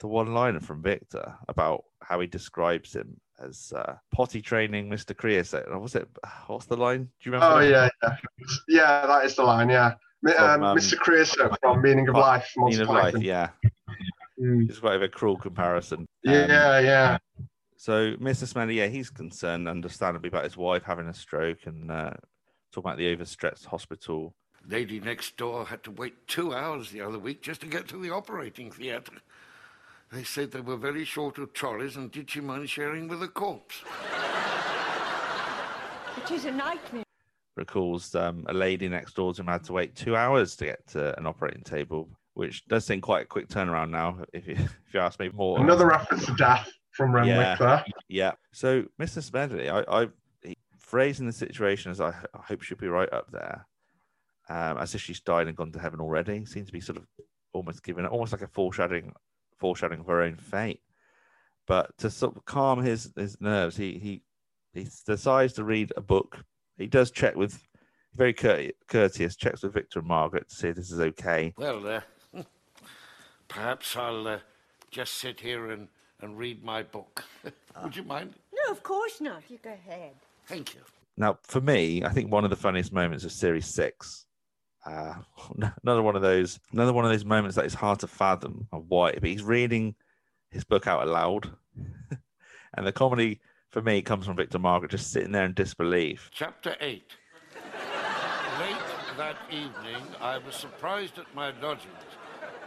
the 0.00 0.08
one 0.08 0.34
liner 0.34 0.60
from 0.60 0.82
Victor 0.82 1.34
about 1.48 1.84
how 2.02 2.20
he 2.20 2.26
describes 2.26 2.94
him 2.94 3.18
as 3.42 3.72
uh, 3.74 3.96
potty 4.12 4.42
training 4.42 4.90
Mr. 4.90 5.16
Creosote? 5.16 5.68
Or 5.68 5.78
was 5.78 5.94
it? 5.94 6.06
What's 6.48 6.66
the 6.66 6.76
line? 6.76 7.04
Do 7.04 7.10
you 7.30 7.32
remember? 7.32 7.56
Oh 7.56 7.60
yeah, 7.60 7.88
yeah, 8.02 8.16
yeah. 8.68 9.06
That 9.06 9.24
is 9.24 9.36
the 9.36 9.42
line. 9.42 9.70
Yeah, 9.70 9.94
From, 10.22 10.62
um, 10.62 10.64
um, 10.64 10.76
Mr. 10.76 10.98
Creosote 10.98 11.56
from 11.62 11.80
Meaning 11.80 12.08
of 12.08 12.16
Life. 12.16 12.52
Meaning 12.58 12.82
of 12.82 12.90
life, 12.90 13.14
yeah. 13.16 13.48
Mm. 14.40 14.68
It's 14.68 14.78
quite 14.78 15.02
a 15.02 15.08
cruel 15.08 15.36
comparison. 15.36 16.00
Um, 16.00 16.06
Yeah, 16.34 16.78
yeah. 16.80 17.18
So 17.76 18.14
Mr. 18.14 18.46
Smelly, 18.46 18.78
yeah, 18.78 18.86
he's 18.86 19.10
concerned, 19.10 19.68
understandably, 19.68 20.28
about 20.28 20.44
his 20.44 20.56
wife 20.56 20.82
having 20.82 21.08
a 21.08 21.14
stroke 21.14 21.66
and 21.66 21.90
uh, 21.90 22.10
talking 22.72 22.88
about 22.88 22.98
the 22.98 23.12
overstretched 23.12 23.66
hospital. 23.66 24.34
Lady 24.68 24.98
next 24.98 25.36
door 25.36 25.66
had 25.66 25.82
to 25.84 25.90
wait 25.90 26.26
two 26.26 26.54
hours 26.54 26.90
the 26.90 27.00
other 27.00 27.18
week 27.18 27.42
just 27.42 27.60
to 27.60 27.66
get 27.66 27.86
to 27.88 27.98
the 27.98 28.10
operating 28.10 28.70
theatre. 28.70 29.18
They 30.12 30.24
said 30.24 30.52
they 30.52 30.60
were 30.60 30.76
very 30.76 31.04
short 31.04 31.38
of 31.38 31.52
trolleys 31.52 31.96
and 31.96 32.10
did 32.10 32.30
she 32.30 32.40
mind 32.40 32.70
sharing 32.70 33.08
with 33.08 33.22
a 33.22 33.28
corpse? 33.28 33.82
It 36.16 36.30
is 36.30 36.44
a 36.44 36.50
nightmare. 36.50 37.04
Recalls 37.56 38.14
um, 38.14 38.44
a 38.48 38.54
lady 38.54 38.88
next 38.88 39.14
door 39.14 39.32
to 39.34 39.40
him 39.40 39.46
had 39.46 39.64
to 39.64 39.72
wait 39.72 39.94
two 39.94 40.16
hours 40.16 40.56
to 40.56 40.64
get 40.64 40.86
to 40.88 41.16
an 41.18 41.26
operating 41.26 41.62
table, 41.62 42.08
which 42.36 42.66
does 42.66 42.84
seem 42.84 43.00
quite 43.00 43.22
a 43.22 43.26
quick 43.26 43.48
turnaround 43.48 43.88
now, 43.88 44.18
if 44.34 44.46
you, 44.46 44.54
if 44.58 44.92
you 44.92 45.00
ask 45.00 45.18
me 45.18 45.30
more. 45.32 45.58
Another 45.58 45.86
reference 45.86 46.26
to 46.26 46.34
death 46.34 46.70
from 46.92 47.14
Renwick 47.14 47.34
Yeah. 47.34 47.56
there. 47.56 47.84
Yeah. 48.08 48.32
So, 48.52 48.84
Mr. 49.00 49.22
Smedley, 49.22 49.70
I, 49.70 49.80
I 49.88 50.08
he, 50.42 50.54
phrasing 50.78 51.24
the 51.26 51.32
situation 51.32 51.90
as 51.90 51.98
I 52.00 52.12
hope 52.34 52.60
she'll 52.60 52.76
be 52.76 52.88
right 52.88 53.10
up 53.10 53.30
there, 53.32 53.66
um, 54.50 54.76
as 54.76 54.94
if 54.94 55.00
she's 55.00 55.20
died 55.20 55.48
and 55.48 55.56
gone 55.56 55.72
to 55.72 55.78
heaven 55.78 55.98
already. 55.98 56.44
Seems 56.44 56.66
to 56.66 56.72
be 56.74 56.80
sort 56.80 56.98
of 56.98 57.06
almost 57.54 57.82
giving 57.82 58.04
almost 58.04 58.32
like 58.32 58.42
a 58.42 58.48
foreshadowing, 58.48 59.14
foreshadowing 59.58 60.00
of 60.00 60.06
her 60.06 60.20
own 60.20 60.36
fate. 60.36 60.80
But 61.66 61.96
to 61.98 62.10
sort 62.10 62.36
of 62.36 62.44
calm 62.44 62.82
his 62.82 63.10
his 63.16 63.40
nerves, 63.40 63.78
he 63.78 63.98
he 63.98 64.22
he 64.74 64.86
decides 65.06 65.54
to 65.54 65.64
read 65.64 65.90
a 65.96 66.02
book. 66.02 66.44
He 66.76 66.86
does 66.86 67.10
check 67.10 67.34
with 67.34 67.58
very 68.14 68.34
courte- 68.34 68.72
courteous, 68.88 69.36
checks 69.36 69.62
with 69.62 69.72
Victor 69.72 70.00
and 70.00 70.08
Margaret 70.08 70.48
to 70.50 70.54
see 70.54 70.68
if 70.68 70.76
this 70.76 70.90
is 70.92 71.00
okay. 71.00 71.54
Well, 71.56 71.86
uh, 71.86 72.00
perhaps 73.48 73.96
I'll 73.96 74.26
uh, 74.26 74.38
just 74.90 75.14
sit 75.14 75.40
here 75.40 75.70
and, 75.70 75.88
and 76.20 76.38
read 76.38 76.64
my 76.64 76.82
book. 76.82 77.24
Would 77.82 77.96
you 77.96 78.02
mind? 78.02 78.34
No, 78.52 78.72
of 78.72 78.82
course 78.82 79.20
not. 79.20 79.42
You 79.48 79.58
go 79.62 79.70
ahead. 79.70 80.12
Thank 80.46 80.74
you. 80.74 80.80
Now, 81.16 81.38
for 81.42 81.60
me, 81.60 82.04
I 82.04 82.10
think 82.10 82.30
one 82.30 82.44
of 82.44 82.50
the 82.50 82.56
funniest 82.56 82.92
moments 82.92 83.24
of 83.24 83.32
Series 83.32 83.66
Six. 83.66 84.26
Uh, 84.84 85.14
another 85.82 86.02
one 86.02 86.16
of 86.16 86.22
those, 86.22 86.60
another 86.72 86.92
one 86.92 87.04
of 87.04 87.10
those 87.10 87.24
moments 87.24 87.56
that 87.56 87.64
is 87.64 87.74
hard 87.74 87.98
to 88.00 88.06
fathom 88.06 88.68
of 88.72 88.84
why. 88.88 89.12
But 89.12 89.24
he's 89.24 89.42
reading 89.42 89.94
his 90.50 90.64
book 90.64 90.86
out 90.86 91.06
aloud, 91.06 91.50
and 92.74 92.86
the 92.86 92.92
comedy 92.92 93.40
for 93.70 93.82
me 93.82 94.00
comes 94.00 94.26
from 94.26 94.36
Victor 94.36 94.58
Margaret 94.58 94.90
just 94.90 95.10
sitting 95.10 95.32
there 95.32 95.44
in 95.44 95.54
disbelief. 95.54 96.30
Chapter 96.32 96.76
8. 96.80 97.02
Late 98.60 98.76
that 99.18 99.36
evening, 99.50 100.02
I 100.20 100.38
was 100.38 100.54
surprised 100.54 101.18
at 101.18 101.34
my 101.34 101.52
lodgings 101.60 101.92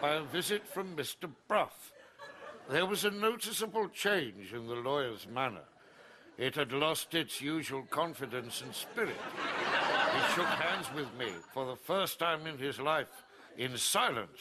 by 0.02 0.16
a 0.16 0.22
visit 0.24 0.68
from 0.68 0.96
Mr. 0.96 1.30
Bruff. 1.48 1.92
There 2.70 2.86
was 2.86 3.04
a 3.06 3.12
noticeable 3.12 3.90
change 3.90 4.54
in 4.54 4.68
the 4.68 4.76
lawyer's 4.76 5.28
manner. 5.28 5.64
It 6.38 6.56
had 6.56 6.72
lost 6.72 7.14
its 7.16 7.42
usual 7.42 7.84
confidence 7.90 8.62
and 8.62 8.74
spirit. 8.74 9.18
He 10.14 10.34
shook 10.34 10.46
hands 10.46 10.88
with 10.96 11.14
me 11.18 11.34
for 11.54 11.66
the 11.66 11.76
first 11.76 12.20
time 12.20 12.48
in 12.48 12.58
his 12.58 12.80
life 12.80 13.26
in 13.58 13.76
silence. 13.78 14.40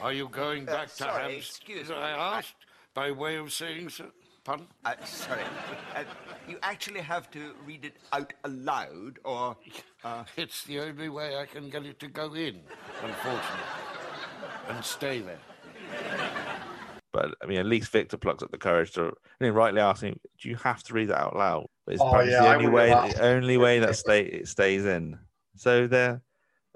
Are 0.00 0.12
you 0.12 0.28
going 0.28 0.64
back 0.64 0.88
to 0.88 0.94
sorry, 0.94 1.32
Hams? 1.32 1.46
excuse 1.46 1.88
me. 1.88 1.94
I 1.96 2.38
asked, 2.38 2.54
by 2.94 3.10
way 3.10 3.36
of 3.36 3.52
saying 3.52 3.90
so. 3.90 4.06
Pardon? 4.44 4.66
Uh, 4.84 4.94
sorry. 5.04 5.42
Uh, 5.94 6.04
you 6.48 6.56
actually 6.62 7.00
have 7.00 7.28
to 7.32 7.52
read 7.66 7.84
it 7.84 7.96
out 8.12 8.32
aloud, 8.44 9.18
or. 9.24 9.56
Uh, 10.04 10.22
It's 10.36 10.62
the 10.64 10.78
only 10.80 11.08
way 11.08 11.36
I 11.36 11.46
can 11.46 11.68
get 11.68 11.84
it 11.84 11.98
to 12.00 12.06
go 12.08 12.32
in, 12.34 12.60
unfortunately, 13.02 13.64
and 14.68 14.84
stay 14.84 15.20
there. 15.20 15.38
But 17.12 17.34
I 17.42 17.46
mean, 17.46 17.58
at 17.58 17.66
least 17.66 17.90
Victor 17.90 18.16
plucks 18.18 18.42
up 18.42 18.50
the 18.50 18.58
courage 18.58 18.92
to, 18.92 19.06
I 19.40 19.44
mean, 19.44 19.54
rightly 19.54 19.80
asking, 19.80 20.20
"Do 20.40 20.48
you 20.48 20.56
have 20.56 20.82
to 20.84 20.92
read 20.92 21.08
that 21.08 21.20
out 21.20 21.36
loud?" 21.36 21.66
But 21.86 21.94
it's 21.94 22.02
Oh, 22.02 22.08
apparently 22.08 22.34
yeah, 22.34 22.42
the 22.42 22.54
only 22.54 22.68
way, 22.68 22.88
the 22.90 23.22
only 23.22 23.56
way 23.56 23.78
that 23.78 23.96
stay 23.96 24.22
it 24.22 24.48
stays 24.48 24.84
in. 24.84 25.18
So 25.56 25.86
they're 25.86 26.20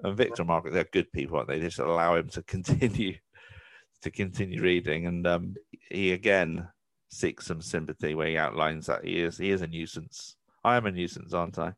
and 0.03 0.17
Victor 0.17 0.41
and 0.41 0.47
Margaret, 0.47 0.73
they're 0.73 0.85
good 0.85 1.11
people, 1.11 1.37
aren't 1.37 1.47
they? 1.49 1.59
They 1.59 1.67
just 1.67 1.79
allow 1.79 2.15
him 2.15 2.29
to 2.29 2.43
continue 2.47 3.15
to 4.01 4.11
continue 4.11 4.61
reading, 4.61 5.05
and 5.05 5.27
um, 5.27 5.55
he 5.89 6.13
again 6.13 6.67
seeks 7.09 7.45
some 7.45 7.61
sympathy 7.61 8.15
where 8.15 8.27
he 8.27 8.37
outlines 8.37 8.87
that 8.87 9.03
he 9.03 9.19
is 9.19 9.37
he 9.37 9.51
is 9.51 9.61
a 9.61 9.67
nuisance. 9.67 10.37
I 10.63 10.77
am 10.77 10.85
a 10.85 10.91
nuisance, 10.91 11.33
aren't 11.33 11.59
I? 11.59 11.73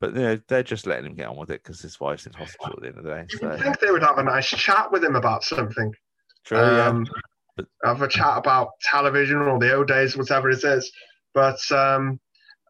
But 0.00 0.14
you 0.14 0.20
know, 0.20 0.40
they're 0.48 0.62
just 0.62 0.86
letting 0.86 1.06
him 1.06 1.14
get 1.14 1.28
on 1.28 1.36
with 1.36 1.50
it 1.50 1.62
because 1.62 1.80
his 1.80 1.98
wife's 2.00 2.26
in 2.26 2.32
hospital 2.32 2.74
at 2.76 2.82
the 2.82 2.88
end 2.88 2.98
of 2.98 3.04
the 3.04 3.10
day. 3.10 3.26
You 3.30 3.38
So 3.38 3.48
would 3.48 3.60
think 3.60 3.78
they 3.80 3.90
would 3.90 4.02
have 4.02 4.18
a 4.18 4.22
nice 4.22 4.48
chat 4.48 4.90
with 4.90 5.04
him 5.04 5.16
about 5.16 5.44
something. 5.44 5.92
true, 6.44 6.58
yeah. 6.58 6.86
um, 6.88 7.06
But- 7.56 7.66
have 7.84 8.02
a 8.02 8.08
chat 8.08 8.38
about 8.38 8.70
television 8.82 9.36
or 9.38 9.58
the 9.58 9.74
old 9.74 9.88
days, 9.88 10.16
whatever 10.16 10.50
it 10.50 10.62
is. 10.64 10.90
But 11.34 11.58
um, 11.72 12.18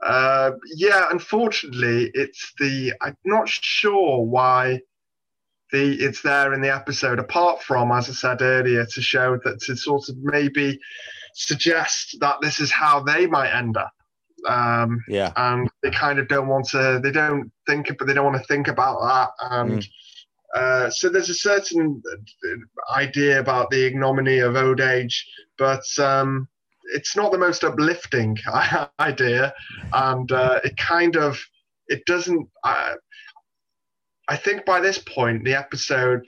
uh, 0.04 0.52
yeah, 0.76 1.06
unfortunately, 1.10 2.10
it's 2.14 2.52
the 2.58 2.92
I'm 3.00 3.16
not 3.24 3.48
sure 3.48 4.22
why 4.24 4.80
the 5.72 5.94
it's 6.00 6.22
there 6.22 6.52
in 6.54 6.60
the 6.62 6.74
episode. 6.74 7.18
Apart 7.18 7.62
from, 7.62 7.92
as 7.92 8.08
I 8.08 8.12
said 8.12 8.42
earlier, 8.42 8.86
to 8.86 9.02
show 9.02 9.38
that 9.44 9.60
to 9.60 9.76
sort 9.76 10.08
of 10.08 10.16
maybe 10.22 10.78
suggest 11.34 12.16
that 12.20 12.36
this 12.40 12.58
is 12.60 12.70
how 12.72 13.00
they 13.00 13.26
might 13.26 13.50
end 13.54 13.76
up. 13.76 13.92
Um, 14.46 15.02
Yeah. 15.08 15.32
and 15.36 15.68
they 15.82 15.90
kind 15.90 16.18
of 16.18 16.28
don't 16.28 16.48
want 16.48 16.68
to 16.68 17.00
they 17.02 17.10
don't 17.10 17.50
think 17.66 17.88
but 17.98 18.06
they 18.06 18.14
don't 18.14 18.24
want 18.24 18.36
to 18.40 18.46
think 18.46 18.68
about 18.68 19.00
that 19.02 19.30
and 19.50 19.86
uh, 20.54 20.88
so 20.90 21.08
there's 21.08 21.28
a 21.28 21.34
certain 21.34 22.02
idea 22.94 23.38
about 23.40 23.70
the 23.70 23.84
ignominy 23.86 24.38
of 24.38 24.56
old 24.56 24.80
age 24.80 25.26
but 25.58 25.84
um, 25.98 26.48
it's 26.94 27.16
not 27.16 27.32
the 27.32 27.38
most 27.38 27.64
uplifting 27.64 28.36
idea 29.00 29.52
and 29.92 30.32
uh, 30.32 30.60
it 30.64 30.76
kind 30.76 31.16
of 31.16 31.38
it 31.88 32.04
doesn't 32.06 32.48
uh, 32.64 32.94
i 34.28 34.36
think 34.36 34.64
by 34.64 34.80
this 34.80 34.98
point 34.98 35.44
the 35.44 35.54
episode 35.54 36.22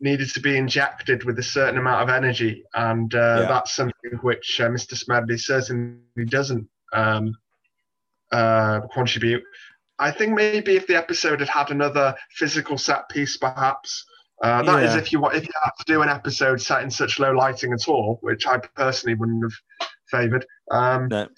needed 0.00 0.28
to 0.28 0.40
be 0.40 0.56
injected 0.56 1.24
with 1.24 1.38
a 1.38 1.42
certain 1.42 1.78
amount 1.78 2.02
of 2.02 2.08
energy 2.08 2.62
and 2.74 3.14
uh, 3.14 3.40
Yeah. 3.40 3.46
that's 3.48 3.74
something 3.74 4.18
which 4.22 4.60
uh, 4.60 4.68
mr 4.68 4.96
smedley 4.96 5.38
certainly 5.38 5.98
doesn't 6.28 6.68
um, 6.92 7.34
uh, 8.32 8.80
contribute. 8.92 9.42
I 9.98 10.10
think 10.10 10.34
maybe 10.34 10.74
if 10.76 10.86
the 10.86 10.96
episode 10.96 11.40
had 11.40 11.48
had 11.48 11.70
another 11.70 12.14
physical 12.30 12.76
set 12.78 13.08
piece, 13.08 13.36
perhaps. 13.36 14.04
Uh, 14.42 14.62
that 14.62 14.82
is 14.82 14.94
Yeah. 14.94 14.98
if 15.00 15.12
you 15.12 15.20
want 15.20 15.36
if 15.36 15.44
you 15.44 15.52
had 15.62 15.70
to 15.78 15.84
do 15.86 16.02
an 16.02 16.08
episode 16.08 16.60
set 16.60 16.82
in 16.82 16.90
such 16.90 17.20
low 17.20 17.30
lighting 17.30 17.72
at 17.72 17.86
all, 17.86 18.18
which 18.22 18.44
I 18.46 18.58
personally 18.58 19.14
wouldn't 19.14 19.44
have 19.44 19.52
favoured. 20.10 20.44
Um, 20.70 21.08
No. 21.08 21.28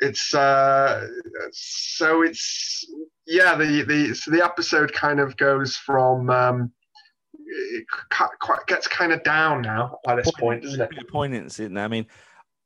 It's 0.00 0.34
uh, 0.34 1.06
so 1.52 2.22
it's 2.22 2.84
yeah 3.26 3.54
the 3.56 3.82
the 3.82 4.14
so 4.14 4.30
the 4.30 4.42
episode 4.42 4.92
kind 4.92 5.20
of 5.20 5.36
goes 5.36 5.76
from 5.76 6.30
um, 6.30 6.72
it 7.46 7.84
quite 8.40 8.66
gets 8.66 8.88
kind 8.88 9.12
of 9.12 9.22
down 9.22 9.62
now 9.62 9.98
by 10.04 10.16
this 10.16 10.30
point, 10.32 10.62
doesn't 10.62 10.80
it? 10.80 10.90
bit 10.90 10.98
of 11.00 11.08
poignancy 11.08 11.64
in 11.64 11.74
there. 11.74 11.84
I 11.84 11.88
mean, 11.88 12.06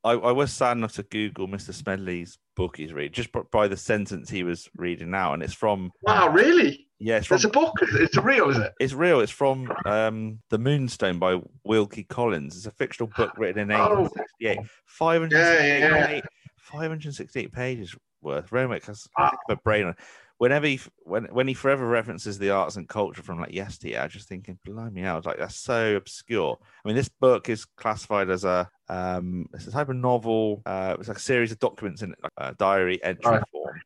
I, 0.05 0.13
I 0.13 0.33
was 0.33 0.53
sad 0.53 0.77
enough 0.77 0.93
to 0.95 1.03
Google 1.03 1.49
Mr. 1.49 1.75
Smedley's 1.75 2.39
book 2.61 2.77
he's 2.77 2.93
reading 2.93 3.13
just 3.13 3.31
by 3.51 3.67
the 3.69 3.77
sentence 3.77 4.29
he 4.29 4.43
was 4.43 4.69
reading 4.77 5.11
now, 5.11 5.33
and 5.33 5.43
it's 5.43 5.55
from 5.55 5.91
Wow, 6.03 6.29
really? 6.29 6.87
yeah, 6.99 7.17
it's 7.17 7.27
from 7.27 7.37
There's 7.37 7.45
a 7.47 7.49
book. 7.49 7.73
It's 7.81 8.17
a 8.17 8.21
real, 8.23 8.51
is 8.51 8.59
it? 8.59 8.73
it's 8.79 8.93
real. 8.93 9.21
It's 9.21 9.33
from 9.33 9.73
um, 9.87 10.41
The 10.51 10.59
Moonstone 10.59 11.19
by 11.19 11.41
Wilkie 11.65 12.05
Collins. 12.05 12.57
It's 12.57 12.67
a 12.67 12.71
fictional 12.71 13.11
book 13.17 13.33
written 13.39 13.63
in 13.63 13.73
Oh. 13.73 14.03
1868. 14.03 14.59
568, 14.85 15.79
Yeah, 15.81 16.11
yeah, 16.17 16.21
568 16.59 17.53
pages 17.53 17.95
worth. 18.23 18.53
Renwick 18.53 18.85
has. 18.87 19.07
I 19.17 19.31
think 19.31 19.41
a 19.49 19.57
brain 19.57 19.87
on. 19.87 19.95
Whenever 20.41 20.67
he 20.67 20.81
when 21.01 21.25
when 21.27 21.47
he 21.47 21.53
forever 21.53 21.87
references 21.87 22.39
the 22.39 22.49
arts 22.49 22.77
and 22.77 22.89
culture 22.89 23.23
from 23.23 23.39
like 23.41 23.53
yesteryear, 23.53 24.01
I 24.01 24.09
just 24.09 24.27
thinking, 24.27 24.59
blimey, 24.65 25.05
I 25.05 25.15
was 25.15 25.27
like, 25.27 25.37
that's 25.37 25.55
so 25.55 25.97
obscure. 25.97 26.57
I 26.83 26.89
mean, 26.89 26.97
this 26.97 27.11
book 27.11 27.51
is 27.51 27.67
classified 27.67 28.31
as 28.31 28.45
a 28.45 28.67
um, 28.89 29.45
it's 29.53 29.67
a 29.67 29.71
type 29.71 29.91
of 29.91 29.97
novel. 29.97 30.63
Uh, 30.65 30.97
it's 30.99 31.09
like 31.09 31.19
a 31.19 31.21
series 31.21 31.53
of 31.53 31.59
documents 31.59 32.01
in 32.01 32.15
like 32.23 32.33
a 32.39 32.55
diary 32.55 33.05
entry 33.05 33.33
Right. 33.33 33.43
form. 33.53 33.83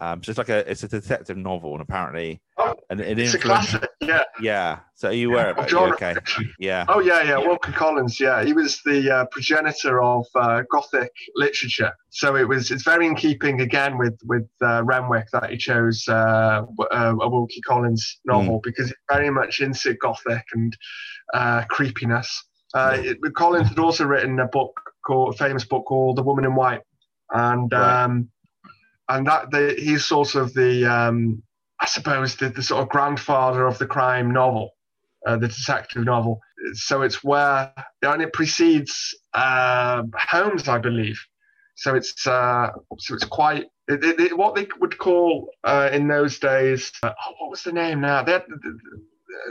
Um, 0.00 0.22
so 0.22 0.30
it's 0.30 0.38
like 0.38 0.48
a 0.48 0.70
it's 0.70 0.82
a 0.82 0.88
detective 0.88 1.36
novel, 1.36 1.72
and 1.72 1.82
apparently, 1.82 2.40
Oh, 2.56 2.74
and 2.90 3.00
it 3.00 3.18
It's 3.18 3.34
a 3.34 3.38
classic. 3.38 3.88
Yeah. 4.00 4.22
yeah. 4.40 4.78
So 4.94 5.08
are 5.08 5.12
you 5.12 5.30
aware 5.30 5.50
about 5.50 5.68
it? 5.70 5.74
Okay. 5.74 6.14
Yeah. 6.58 6.84
Oh 6.88 7.00
yeah, 7.00 7.22
yeah. 7.22 7.38
Wilkie 7.38 7.72
Collins. 7.72 8.18
Yeah, 8.18 8.42
he 8.44 8.52
was 8.52 8.80
the 8.84 9.10
uh, 9.10 9.24
progenitor 9.30 10.02
of 10.02 10.26
uh, 10.34 10.62
Gothic 10.70 11.12
literature. 11.34 11.92
So 12.10 12.36
it 12.36 12.48
was. 12.48 12.70
It's 12.70 12.82
very 12.84 13.06
in 13.06 13.14
keeping 13.14 13.60
again 13.60 13.98
with 13.98 14.18
with 14.24 14.48
uh, 14.62 14.82
Renwick 14.84 15.26
that 15.32 15.50
he 15.50 15.56
chose 15.56 16.06
uh, 16.08 16.62
uh, 16.92 17.14
a 17.20 17.28
Wilkie 17.28 17.60
Collins 17.62 18.20
novel 18.24 18.60
because 18.62 18.90
it's 18.90 19.00
very 19.10 19.30
much 19.30 19.60
into 19.60 19.94
Gothic 19.94 20.44
and 20.54 20.76
uh, 21.34 21.64
creepiness. 21.68 22.44
Uh, 22.74 22.96
it, 22.98 23.18
Collins 23.34 23.68
had 23.68 23.78
also 23.78 24.04
written 24.04 24.38
a 24.40 24.46
book 24.46 24.78
called 25.06 25.34
a 25.34 25.38
famous 25.38 25.64
book 25.64 25.84
called 25.86 26.16
The 26.16 26.22
Woman 26.22 26.44
in 26.44 26.54
White, 26.54 26.82
and 27.30 27.70
Right. 27.72 28.04
um, 28.04 28.28
and 29.08 29.26
that 29.26 29.50
the, 29.50 29.74
he's 29.78 30.04
sort 30.04 30.34
of 30.34 30.52
the 30.54 30.84
um, 30.86 31.42
I 31.80 31.86
suppose 31.86 32.36
the, 32.36 32.48
the 32.48 32.62
sort 32.62 32.82
of 32.82 32.88
grandfather 32.88 33.66
of 33.66 33.78
the 33.78 33.86
crime 33.86 34.32
novel 34.32 34.70
uh, 35.26 35.36
the 35.36 35.48
detective 35.48 36.04
novel. 36.04 36.40
So 36.74 37.02
it's 37.02 37.22
where, 37.24 37.72
and 38.02 38.22
it 38.22 38.32
precedes 38.32 39.14
um 39.34 40.10
Holmes, 40.16 40.68
I 40.68 40.78
believe. 40.78 41.20
So 41.76 41.94
it's 41.94 42.26
uh, 42.26 42.70
so 42.98 43.14
it's 43.14 43.24
quite 43.24 43.66
it, 43.88 44.02
it, 44.04 44.20
it- 44.20 44.36
what 44.38 44.54
they 44.54 44.66
would 44.80 44.98
call 44.98 45.50
uh, 45.64 45.90
in 45.92 46.08
those 46.08 46.38
days. 46.38 46.90
Uh, 47.02 47.12
oh, 47.26 47.34
what 47.38 47.50
was 47.50 47.62
the 47.62 47.72
name 47.72 48.00
now? 48.00 48.22
They 48.22 48.32
had 48.32 48.44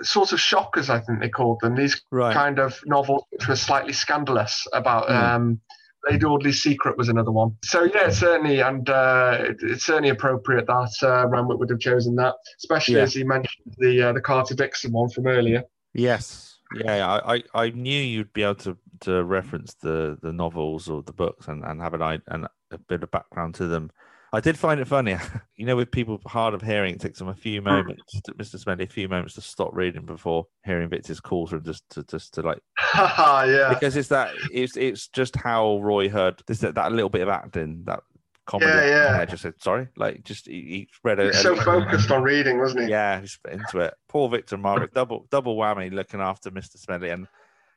sort 0.01 0.33
of 0.33 0.39
shockers, 0.39 0.89
I 0.89 0.99
think 0.99 1.19
they 1.21 1.29
called 1.29 1.59
them. 1.61 1.75
These 1.75 2.01
Right. 2.11 2.33
kind 2.33 2.59
of 2.59 2.79
novels 2.85 3.23
which 3.29 3.47
were 3.47 3.55
slightly 3.55 3.93
scandalous 3.93 4.67
about. 4.73 5.07
Hmm. 5.07 5.15
Um, 5.15 5.61
Lady 6.09 6.25
Audley's 6.25 6.61
Secret 6.61 6.97
was 6.97 7.09
another 7.09 7.31
one. 7.31 7.55
So 7.63 7.83
yeah, 7.83 8.09
certainly, 8.09 8.61
and 8.61 8.89
uh, 8.89 9.37
it, 9.41 9.57
it's 9.61 9.85
certainly 9.85 10.09
appropriate 10.09 10.67
that 10.67 10.93
uh, 11.03 11.27
Renwick 11.27 11.59
would 11.59 11.69
have 11.69 11.79
chosen 11.79 12.15
that, 12.15 12.35
especially 12.59 12.95
Yeah. 12.95 13.03
as 13.03 13.13
he 13.13 13.23
mentioned 13.23 13.75
the 13.77 14.09
uh, 14.09 14.13
the 14.13 14.21
Carter 14.21 14.55
Dickson 14.55 14.91
one 14.91 15.09
from 15.09 15.27
earlier. 15.27 15.63
Yes. 15.93 16.57
Yeah, 16.75 17.21
I, 17.25 17.43
I, 17.53 17.69
knew 17.69 18.01
you'd 18.01 18.33
be 18.33 18.43
able 18.43 18.55
to, 18.55 18.77
to 19.01 19.23
reference 19.23 19.75
the, 19.75 20.17
the 20.21 20.33
novels 20.33 20.89
or 20.89 21.01
the 21.01 21.13
books 21.13 21.47
and, 21.47 21.63
and 21.63 21.81
have 21.81 21.93
an 21.93 22.21
and 22.27 22.45
a 22.71 22.77
bit 22.89 23.03
of 23.03 23.11
background 23.11 23.55
to 23.55 23.67
them. 23.67 23.89
I 24.33 24.41
did 24.41 24.57
find 24.57 24.79
it 24.79 24.87
funny, 24.87 25.15
you 25.55 25.65
know, 25.65 25.77
with 25.77 25.91
people 25.91 26.19
hard 26.25 26.53
of 26.53 26.61
hearing, 26.61 26.93
it 26.93 26.99
takes 26.99 27.19
them 27.19 27.29
a 27.29 27.33
few 27.33 27.61
moments, 27.61 28.19
Mr. 28.37 28.59
Smedley, 28.59 28.83
a 28.83 28.89
few 28.89 29.07
moments 29.07 29.35
to 29.35 29.41
stop 29.41 29.69
reading 29.73 30.05
before 30.05 30.45
hearing 30.65 30.89
Victor's 30.89 31.21
calls 31.21 31.51
from 31.51 31.63
just 31.63 31.89
to 31.91 32.03
just 32.03 32.33
to 32.33 32.41
like 32.41 32.59
yeah. 32.95 33.69
because 33.69 33.95
it's 33.95 34.09
that 34.09 34.33
it's 34.51 34.77
it's 34.77 35.07
just 35.09 35.35
how 35.35 35.79
Roy 35.79 36.09
Hudd 36.09 36.41
this 36.47 36.59
that, 36.59 36.75
that 36.75 36.91
little 36.91 37.09
bit 37.09 37.21
of 37.21 37.29
acting 37.29 37.83
that 37.85 38.01
comedy. 38.47 38.71
Yeah, 38.71 39.11
yeah. 39.11 39.19
I 39.19 39.25
just 39.25 39.43
said 39.43 39.53
sorry, 39.59 39.87
like 39.95 40.23
just 40.23 40.47
he, 40.47 40.53
he 40.53 40.89
read 41.03 41.19
a, 41.19 41.23
He 41.23 41.27
was 41.27 41.37
a 41.37 41.41
so 41.41 41.55
focused 41.55 42.09
on 42.09 42.23
reading, 42.23 42.57
wasn't 42.57 42.85
he? 42.85 42.89
yeah, 42.89 43.19
he's 43.19 43.37
into 43.51 43.79
it. 43.79 43.93
Poor 44.07 44.29
Victor 44.29 44.57
Margaret, 44.57 44.93
double 44.95 45.27
double 45.29 45.55
whammy, 45.55 45.91
looking 45.91 46.21
after 46.21 46.49
Mr. 46.49 46.77
Smedley 46.77 47.09
and 47.09 47.27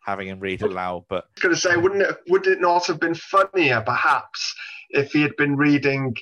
having 0.04 0.28
him 0.28 0.40
read 0.40 0.62
aloud. 0.62 1.04
But 1.08 1.24
was 1.34 1.42
going 1.42 1.54
to 1.54 1.60
say, 1.60 1.76
wouldn't 1.76 2.02
it 2.02 2.16
would 2.28 2.46
it 2.46 2.60
not 2.60 2.86
have 2.86 3.00
been 3.00 3.14
funnier, 3.14 3.82
perhaps, 3.82 4.54
if 4.90 5.12
he 5.12 5.20
had 5.20 5.36
been 5.36 5.56
reading 5.56 6.14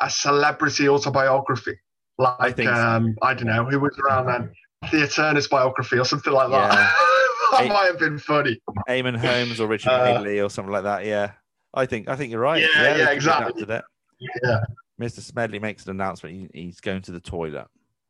a 0.00 0.10
celebrity 0.10 0.88
autobiography, 0.88 1.76
like 2.18 2.56
so. 2.56 2.72
um, 2.72 3.16
I 3.22 3.34
don't 3.34 3.46
know 3.46 3.64
who 3.64 3.80
was 3.80 3.98
around 3.98 4.26
then, 4.26 4.52
Thea 4.90 5.08
Turner's 5.08 5.48
biography 5.48 5.98
or 5.98 6.04
something 6.04 6.32
like 6.32 6.50
that. 6.50 6.94
that 7.58 7.62
Hey- 7.64 7.68
might 7.72 7.86
have 7.86 7.98
been 7.98 8.18
funny. 8.18 8.60
Eamonn 8.88 9.16
Holmes 9.16 9.60
or 9.60 9.66
Richard 9.68 9.90
Uh, 9.90 10.04
Madeley 10.04 10.40
or 10.40 10.50
something 10.50 10.72
like 10.72 10.84
that. 10.84 11.04
Yeah, 11.04 11.32
I 11.72 11.86
think 11.86 12.08
I 12.08 12.16
think 12.16 12.30
you're 12.30 12.40
right. 12.40 12.60
Yeah, 12.62 12.82
they 12.94 12.98
yeah, 13.00 13.10
exactly. 13.10 13.62
it. 13.62 13.84
Yeah. 14.42 14.60
Mr. 15.00 15.20
Smedley 15.20 15.58
makes 15.58 15.84
an 15.84 15.90
announcement. 15.90 16.50
He, 16.54 16.62
he's 16.62 16.80
going 16.80 17.02
to 17.02 17.12
the 17.12 17.20
toilet, 17.20 17.66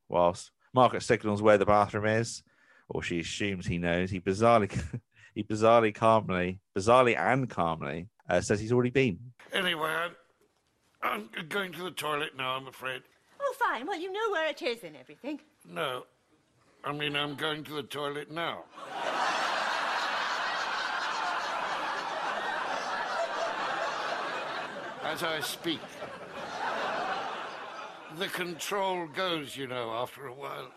whilst 0.09 0.51
Margaret 0.75 1.03
signals 1.03 1.41
where 1.41 1.57
the 1.57 1.65
bathroom 1.65 2.05
is, 2.07 2.43
or 2.91 3.03
she 3.03 3.21
assumes 3.21 3.67
he 3.67 3.79
knows. 3.79 4.11
He 4.11 4.21
bizarrely, 4.21 4.71
he 5.35 5.43
bizarrely 5.43 5.95
calmly, 5.95 6.61
bizarrely 6.77 7.17
and 7.19 7.49
calmly 7.49 8.09
uh, 8.29 8.41
says 8.43 8.61
he's 8.61 8.73
already 8.73 8.91
been. 8.91 9.19
Anyway, 9.53 9.89
I'm, 9.89 10.11
I'm 11.03 11.49
going 11.49 11.73
to 11.73 11.83
the 11.85 11.91
toilet 11.91 12.37
now, 12.37 12.51
I'm 12.57 12.67
afraid. 12.67 13.03
Oh, 13.41 13.55
fine. 13.59 13.87
Well, 13.87 13.99
you 13.99 14.13
know 14.13 14.31
where 14.31 14.49
it 14.51 14.61
is 14.63 14.85
and 14.85 14.97
everything. 14.97 15.41
No. 15.67 16.05
I 16.87 16.93
mean, 16.93 17.17
I'm 17.17 17.35
going 17.35 17.65
to 17.65 17.73
the 17.75 17.83
toilet 17.83 18.31
now. 18.31 18.65
As 25.03 25.23
I 25.23 25.41
speak. 25.41 25.81
The 28.19 28.27
control 28.29 29.07
goes, 29.09 29.57
you 29.57 29.67
know, 29.67 29.91
after 29.93 30.27
a 30.27 30.33
while. 30.33 30.71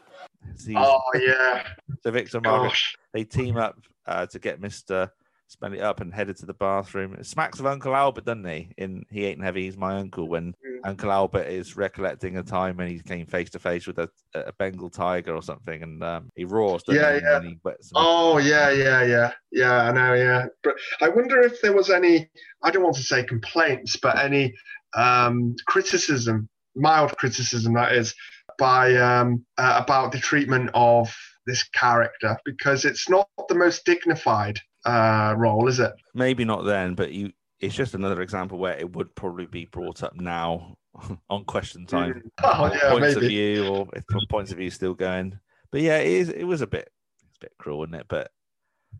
See, 0.55 0.75
Oh 0.75 1.01
yeah. 1.15 1.63
so 2.01 2.11
Victor 2.11 2.37
and 2.37 2.45
Margaret 2.45 2.69
Gosh. 2.69 2.97
they 3.13 3.23
team 3.23 3.57
up 3.57 3.77
uh, 4.05 4.25
to 4.27 4.39
get 4.39 4.59
Mister 4.59 5.11
Smedley 5.47 5.81
up 5.81 6.01
and 6.01 6.13
headed 6.13 6.35
to 6.37 6.45
the 6.45 6.53
bathroom. 6.53 7.13
It 7.13 7.25
smacks 7.25 7.59
of 7.59 7.67
Uncle 7.67 7.95
Albert, 7.95 8.25
doesn't 8.25 8.47
he? 8.47 8.69
In 8.77 9.05
He 9.11 9.25
Ain't 9.25 9.43
Heavy, 9.43 9.65
He's 9.65 9.77
My 9.77 9.97
Uncle. 9.97 10.27
When 10.27 10.55
Uncle 10.83 11.11
Albert 11.11 11.47
is 11.47 11.75
recollecting 11.75 12.37
a 12.37 12.43
time 12.43 12.77
when 12.77 12.87
he 12.87 12.99
came 12.99 13.25
face 13.25 13.49
to 13.51 13.59
face 13.59 13.87
with 13.87 13.99
a, 13.99 14.09
a 14.33 14.51
Bengal 14.53 14.89
tiger 14.89 15.35
or 15.35 15.41
something, 15.41 15.83
and 15.83 16.03
um, 16.03 16.29
he 16.35 16.45
roars. 16.45 16.83
Yeah, 16.87 17.15
he? 17.15 17.21
yeah. 17.21 17.41
He. 17.41 17.57
Oh 17.95 18.37
yeah, 18.37 18.69
yeah, 18.71 19.03
yeah, 19.03 19.31
yeah. 19.51 19.83
I 19.83 19.91
know, 19.91 20.13
yeah. 20.13 20.45
But 20.63 20.75
I 21.01 21.09
wonder 21.09 21.41
if 21.41 21.61
there 21.61 21.73
was 21.73 21.89
any. 21.89 22.29
I 22.63 22.71
don't 22.71 22.83
want 22.83 22.95
to 22.95 23.03
say 23.03 23.23
complaints, 23.23 23.97
but 23.97 24.17
any 24.17 24.53
um, 24.95 25.55
criticism, 25.67 26.49
mild 26.75 27.15
criticism, 27.17 27.73
that 27.73 27.93
is, 27.93 28.15
by 28.57 28.95
um, 28.95 29.45
uh, 29.57 29.81
about 29.83 30.11
the 30.11 30.19
treatment 30.19 30.69
of 30.73 31.15
this 31.45 31.63
character 31.63 32.37
because 32.45 32.85
it's 32.85 33.09
not 33.09 33.29
the 33.47 33.55
most 33.55 33.85
dignified 33.85 34.59
uh, 34.85 35.33
role, 35.37 35.67
is 35.67 35.79
it? 35.79 35.93
Maybe 36.13 36.45
not 36.45 36.65
then, 36.65 36.95
but 36.95 37.11
you. 37.11 37.31
It's 37.59 37.75
just 37.75 37.95
another 37.95 38.21
example 38.21 38.59
where 38.59 38.77
it 38.77 38.95
would 38.95 39.13
probably 39.15 39.47
be 39.47 39.65
brought 39.65 40.03
up 40.03 40.15
now 40.15 40.77
on 41.29 41.45
question 41.45 41.81
hmm. 41.81 41.87
time. 41.87 42.31
Oh 42.43 42.71
yeah, 42.73 42.91
points 42.91 43.15
of 43.15 43.23
view, 43.23 43.67
or 43.67 43.87
if 43.93 44.03
points 44.29 44.51
of 44.51 44.57
view 44.57 44.69
still 44.69 44.93
going. 44.93 45.39
But 45.71 45.81
yeah, 45.81 45.97
it 45.97 46.07
is. 46.07 46.29
It 46.29 46.43
was 46.43 46.61
a 46.61 46.67
bit, 46.67 46.89
it's 47.27 47.37
a 47.37 47.45
bit 47.45 47.53
cruel, 47.59 47.83
isn't 47.83 47.95
it? 47.95 48.05
But 48.07 48.31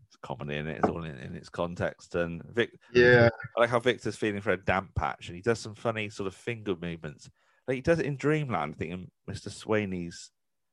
it's 0.06 0.16
comedy 0.22 0.56
in 0.56 0.66
it. 0.66 0.78
It's 0.78 0.88
all 0.88 1.04
in, 1.04 1.16
in 1.16 1.34
its 1.34 1.48
context. 1.48 2.14
And 2.14 2.42
Vic, 2.52 2.70
Yeah, 2.92 3.28
I 3.56 3.60
like 3.60 3.70
how 3.70 3.80
Victor's 3.80 4.16
feeling 4.16 4.40
for 4.40 4.50
a 4.50 4.64
damp 4.64 4.94
patch, 4.94 5.28
and 5.28 5.36
he 5.36 5.42
does 5.42 5.60
some 5.60 5.74
funny 5.74 6.10
sort 6.10 6.26
of 6.26 6.34
finger 6.34 6.74
movements. 6.80 7.30
Like 7.66 7.76
he 7.76 7.80
does 7.80 7.98
it 7.98 8.06
in 8.06 8.16
Dreamland, 8.16 8.74
I 8.74 8.78
think, 8.78 8.92
in 8.92 9.10
Mr. 9.30 9.50
Swainey's 9.50 10.30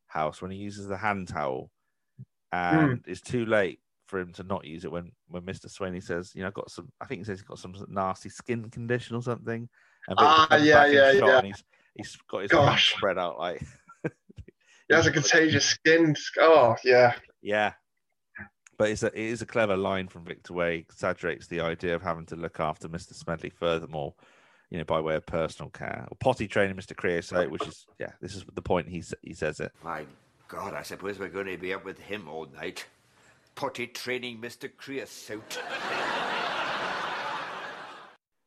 house 0.07 0.41
when 0.41 0.51
he 0.51 0.57
uses 0.57 0.87
the 0.87 0.97
hand 0.97 1.27
towel, 1.27 1.71
hmm. 2.17 2.25
and 2.57 3.03
it's 3.07 3.21
too 3.21 3.45
late 3.45 3.79
for 4.07 4.19
him 4.19 4.31
to 4.33 4.43
not 4.43 4.65
use 4.65 4.85
it 4.85 4.91
when 4.91 5.11
when 5.27 5.43
Mr. 5.43 5.67
Swainey 5.67 6.03
says, 6.03 6.31
you 6.35 6.41
know, 6.41 6.47
I've 6.47 6.53
got 6.53 6.71
some. 6.71 6.89
I 7.01 7.05
think 7.05 7.19
he 7.21 7.25
says 7.25 7.39
he's 7.39 7.47
got 7.47 7.59
some 7.59 7.73
nasty 7.89 8.29
skin 8.29 8.69
condition 8.69 9.15
or 9.15 9.21
something. 9.21 9.67
And 10.07 10.17
Ah, 10.19 10.47
comes 10.49 10.63
yeah, 10.65 10.85
yeah, 10.85 11.11
yeah. 11.11 11.37
And 11.37 11.47
he's 11.47 11.63
he's 11.95 12.15
got 12.29 12.43
his 12.43 12.51
hands 12.51 12.65
Gosh. 12.65 12.93
spread 12.95 13.17
out 13.17 13.39
like. 13.39 13.61
he 14.03 14.93
has 14.95 15.07
a 15.07 15.11
contagious 15.11 15.65
skin. 15.65 16.15
Oh 16.39 16.75
yeah, 16.83 17.15
Yeah. 17.41 17.73
But 18.77 18.89
it's 18.89 19.03
a, 19.03 19.07
it 19.07 19.15
is 19.15 19.41
a 19.41 19.45
clever 19.45 19.77
line 19.77 20.09
from 20.09 20.25
Victor 20.25 20.53
Way. 20.53 20.73
he 20.75 20.79
exaggerates 20.81 21.47
the 21.47 21.61
idea 21.61 21.95
of 21.95 22.01
having 22.01 22.25
to 22.25 22.35
look 22.35 22.59
after 22.59 22.89
Mr. 22.89 23.13
Smedley 23.13 23.49
furthermore, 23.49 24.13
you 24.69 24.77
know, 24.77 24.83
by 24.83 24.99
way 24.99 25.15
of 25.15 25.25
personal 25.25 25.69
care. 25.69 26.05
Or 26.11 26.17
potty 26.19 26.45
training 26.45 26.75
Mr. 26.75 26.93
Creosote, 26.93 27.49
which 27.49 27.65
is, 27.65 27.85
yeah, 28.01 28.11
this 28.19 28.35
is 28.35 28.43
the 28.53 28.61
point 28.61 28.89
he, 28.89 29.01
he 29.21 29.33
says 29.33 29.61
it. 29.61 29.71
My 29.81 30.05
God, 30.49 30.73
I 30.73 30.81
suppose 30.81 31.17
we're 31.19 31.29
going 31.29 31.47
to 31.47 31.57
be 31.57 31.73
up 31.73 31.85
with 31.85 31.97
him 31.99 32.27
all 32.27 32.47
night. 32.47 32.85
Potty 33.55 33.87
training 33.87 34.39
Mr. 34.41 34.69
Creosote. 34.75 35.59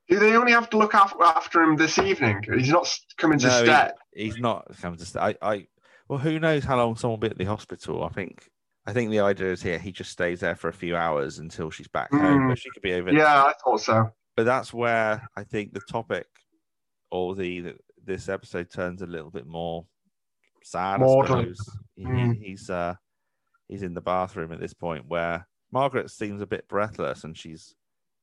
do 0.09 0.19
they 0.19 0.35
only 0.37 0.53
have 0.53 0.71
to 0.71 0.79
look 0.79 0.95
after, 0.95 1.23
after 1.23 1.63
him 1.63 1.77
this 1.77 1.99
evening? 1.99 2.43
He's 2.55 2.71
not 2.71 2.91
coming 3.17 3.39
to 3.41 3.47
No, 3.47 3.91
he- 4.15 4.25
he's 4.25 4.39
not 4.39 4.67
coming 4.81 4.99
to 4.99 5.05
stay. 5.07 5.21
I, 5.21 5.35
I, 5.43 5.67
well, 6.09 6.19
who 6.19 6.39
knows 6.39 6.65
how 6.65 6.77
long 6.77 6.97
someone 6.97 7.21
will 7.21 7.29
be 7.29 7.33
at 7.33 7.39
the 7.39 7.45
hospital? 7.45 8.03
I 8.05 8.09
think, 8.09 8.49
I 8.87 8.93
think 8.93 9.11
the 9.11 9.21
idea 9.21 9.53
is 9.53 9.63
here 9.63 9.79
he 9.79 9.93
just 9.93 10.11
stays 10.11 10.41
there 10.41 10.57
for 10.57 10.69
a 10.69 10.73
few 10.73 10.97
hours 10.97 11.39
until 11.39 11.71
she's 11.71 11.89
back 11.89 12.11
home, 12.11 12.43
Mm. 12.43 12.49
but 12.51 12.59
she 12.59 12.71
could 12.71 12.83
be 12.83 12.93
over. 12.95 13.13
Yeah, 13.13 13.45
I 13.45 13.53
thought 13.65 13.81
so. 13.81 14.11
but 14.37 14.45
that's 14.45 14.73
where 14.73 15.29
I 15.37 15.45
think 15.45 15.73
the 15.75 15.81
topic 15.91 16.27
or 17.11 17.35
the, 17.35 17.61
the 17.61 17.77
this 18.05 18.29
episode 18.31 18.71
turns 18.71 19.03
a 19.03 19.07
little 19.07 19.31
bit 19.31 19.47
more 19.47 19.85
sad. 20.65 20.95
I 20.95 20.99
Maudlin. 20.99 21.55
suppose 21.55 21.79
He- 21.97 22.05
Mm. 22.05 22.39
he's 22.43 22.71
uh 22.71 22.95
he's 23.69 23.83
in 23.83 23.95
the 23.95 24.01
bathroom 24.01 24.53
at 24.53 24.61
this 24.61 24.75
point 24.75 25.05
where 25.09 25.47
Margaret 25.73 26.11
seems 26.11 26.41
a 26.43 26.47
bit 26.47 26.67
breathless 26.69 27.25
and 27.25 27.37
she's 27.37 27.75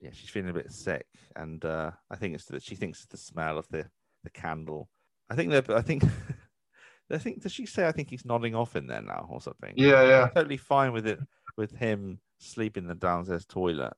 yeah 0.01 0.09
she's 0.11 0.29
feeling 0.29 0.49
a 0.49 0.53
bit 0.53 0.71
sick 0.71 1.05
and 1.35 1.63
uh 1.63 1.91
I 2.11 2.15
think 2.17 2.35
it's 2.35 2.45
that 2.45 2.63
she 2.63 2.75
thinks 2.75 2.99
it's 2.99 3.07
the 3.11 3.17
smell 3.17 3.57
of 3.57 3.67
the 3.69 3.85
the 4.23 4.29
candle. 4.31 4.89
I 5.29 5.35
think 5.35 5.51
that 5.51 5.69
I 5.69 5.81
think. 5.81 6.03
I 7.11 7.19
think 7.19 7.43
does 7.43 7.51
she 7.51 7.67
say 7.67 7.87
I 7.87 7.91
think 7.91 8.09
he's 8.09 8.25
nodding 8.25 8.55
off 8.55 8.75
in 8.75 8.87
there 8.87 9.01
now 9.03 9.27
or 9.29 9.39
something? 9.39 9.73
Yeah, 9.75 10.03
yeah, 10.07 10.27
Totally 10.33 10.57
fine 10.57 10.91
with 10.91 11.05
it 11.05 11.19
with 11.55 11.71
him 11.75 12.19
sleeping 12.39 12.83
in 12.85 12.89
the 12.89 12.95
downstairs 12.95 13.45
toilet 13.45 13.93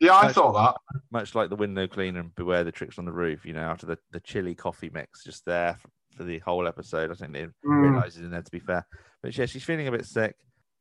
yeah. 0.00 0.14
I 0.14 0.32
saw 0.32 0.50
that. 0.52 0.76
much 1.12 1.34
like 1.34 1.48
the 1.48 1.56
window 1.56 1.86
cleaner 1.86 2.20
and 2.20 2.34
beware 2.34 2.64
the 2.64 2.72
tricks 2.72 2.98
on 2.98 3.04
the 3.04 3.12
roof 3.12 3.46
you 3.46 3.52
know 3.54 3.62
after 3.62 3.86
the, 3.86 3.98
the 4.10 4.20
chili 4.20 4.54
coffee 4.54 4.90
mix 4.92 5.22
just 5.24 5.44
there 5.46 5.76
for, 5.80 5.88
for 6.16 6.24
the 6.24 6.38
whole 6.40 6.66
episode 6.68 7.10
i 7.10 7.14
think 7.14 7.32
they 7.32 7.46
Mm. 7.64 7.90
realized 7.90 8.18
it 8.18 8.24
in 8.24 8.30
there 8.30 8.42
to 8.42 8.50
be 8.50 8.58
fair 8.58 8.84
but 9.22 9.36
yeah 9.36 9.46
she's 9.46 9.64
feeling 9.64 9.86
a 9.88 9.92
bit 9.92 10.04
sick 10.04 10.34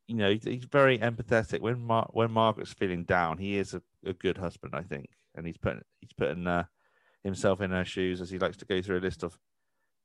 you 0.10 0.16
know 0.16 0.32
he's, 0.32 0.66
very 0.66 0.98
empathetic. 0.98 1.62
When 1.62 1.80
Mar- 1.82 2.10
when 2.12 2.32
margaret's 2.32 2.74
feeling 2.74 3.04
down 3.04 3.38
he 3.38 3.58
is 3.58 3.74
a, 3.74 3.82
a 4.06 4.14
good 4.14 4.38
husband 4.38 4.74
i 4.76 4.82
think. 4.82 5.10
And 5.36 5.46
he's 5.46 5.58
putting 5.58 5.82
he's 6.02 6.14
putting 6.14 6.48
uh, 6.48 6.66
himself 7.24 7.62
in 7.62 7.72
her 7.72 7.86
shoes 7.86 8.20
as 8.20 8.30
he 8.30 8.40
likes 8.40 8.58
to 8.58 8.66
go 8.66 8.82
through 8.82 9.00
a 9.00 9.08
list 9.08 9.24
of 9.24 9.38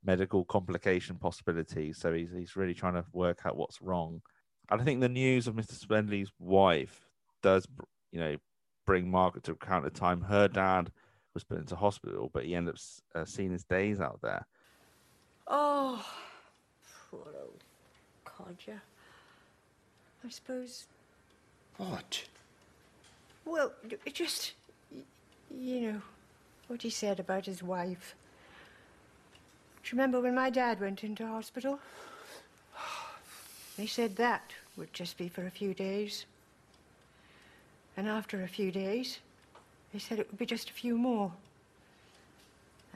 medical 0.03 0.45
complication 0.45 1.15
possibilities. 1.15 1.97
So 1.97 2.13
he's, 2.13 2.29
he's 2.31 2.55
really 2.55 2.75
trying 2.75 2.93
to 2.93 3.05
work 3.11 3.39
out 3.43 3.57
what's 3.57 3.81
wrong. 3.81 4.21
And 4.69 4.79
i 4.79 4.83
think 4.83 5.01
the 5.01 5.09
news 5.09 5.47
of 5.47 5.55
mr 5.55 5.73
spendley's 5.73 6.31
wife 6.39 7.07
does 7.41 7.67
you 8.11 8.19
know 8.19 8.37
bring 8.85 9.09
Margaret 9.09 9.43
to 9.45 9.51
account 9.51 9.83
the 9.83 9.89
time. 9.89 10.21
Her 10.21 10.47
dad 10.47 10.91
was 11.33 11.43
put 11.43 11.57
into 11.57 11.75
hospital, 11.75 12.29
but 12.33 12.45
he 12.45 12.55
ended 12.55 12.75
up 12.75 12.81
uh, 13.21 13.25
seeing 13.25 13.51
his 13.51 13.63
days 13.63 13.99
out 13.99 14.19
there. 14.21 14.45
Oh, 15.47 16.05
poor 17.09 17.27
old 17.41 17.63
codger. 18.23 18.81
I 20.25 20.29
suppose, 20.29 20.85
What? 21.77 22.23
well, 23.45 23.71
it 24.05 24.13
just, 24.15 24.53
you 25.55 25.81
know, 25.81 26.01
what 26.67 26.81
he 26.81 26.89
said 26.89 27.19
about 27.19 27.45
his 27.45 27.61
wife. 27.61 28.15
Do 29.83 29.89
you 29.89 29.97
remember 30.01 30.19
when 30.19 30.33
my 30.33 30.49
dad 30.49 30.79
went 30.79 31.03
into 31.03 31.27
hospital? 31.27 31.79
They 33.77 33.85
said 33.85 34.15
that 34.15 34.51
would 34.77 34.91
just 34.93 35.17
be 35.17 35.27
for 35.27 35.45
a 35.45 35.51
few 35.51 35.73
days. 35.73 36.25
And 37.97 38.07
after 38.07 38.41
a 38.41 38.47
few 38.47 38.71
days, 38.71 39.19
they 39.93 39.99
said 39.99 40.17
it 40.17 40.27
would 40.31 40.39
be 40.39 40.45
just 40.45 40.69
a 40.69 40.73
few 40.73 40.97
more. 40.97 41.31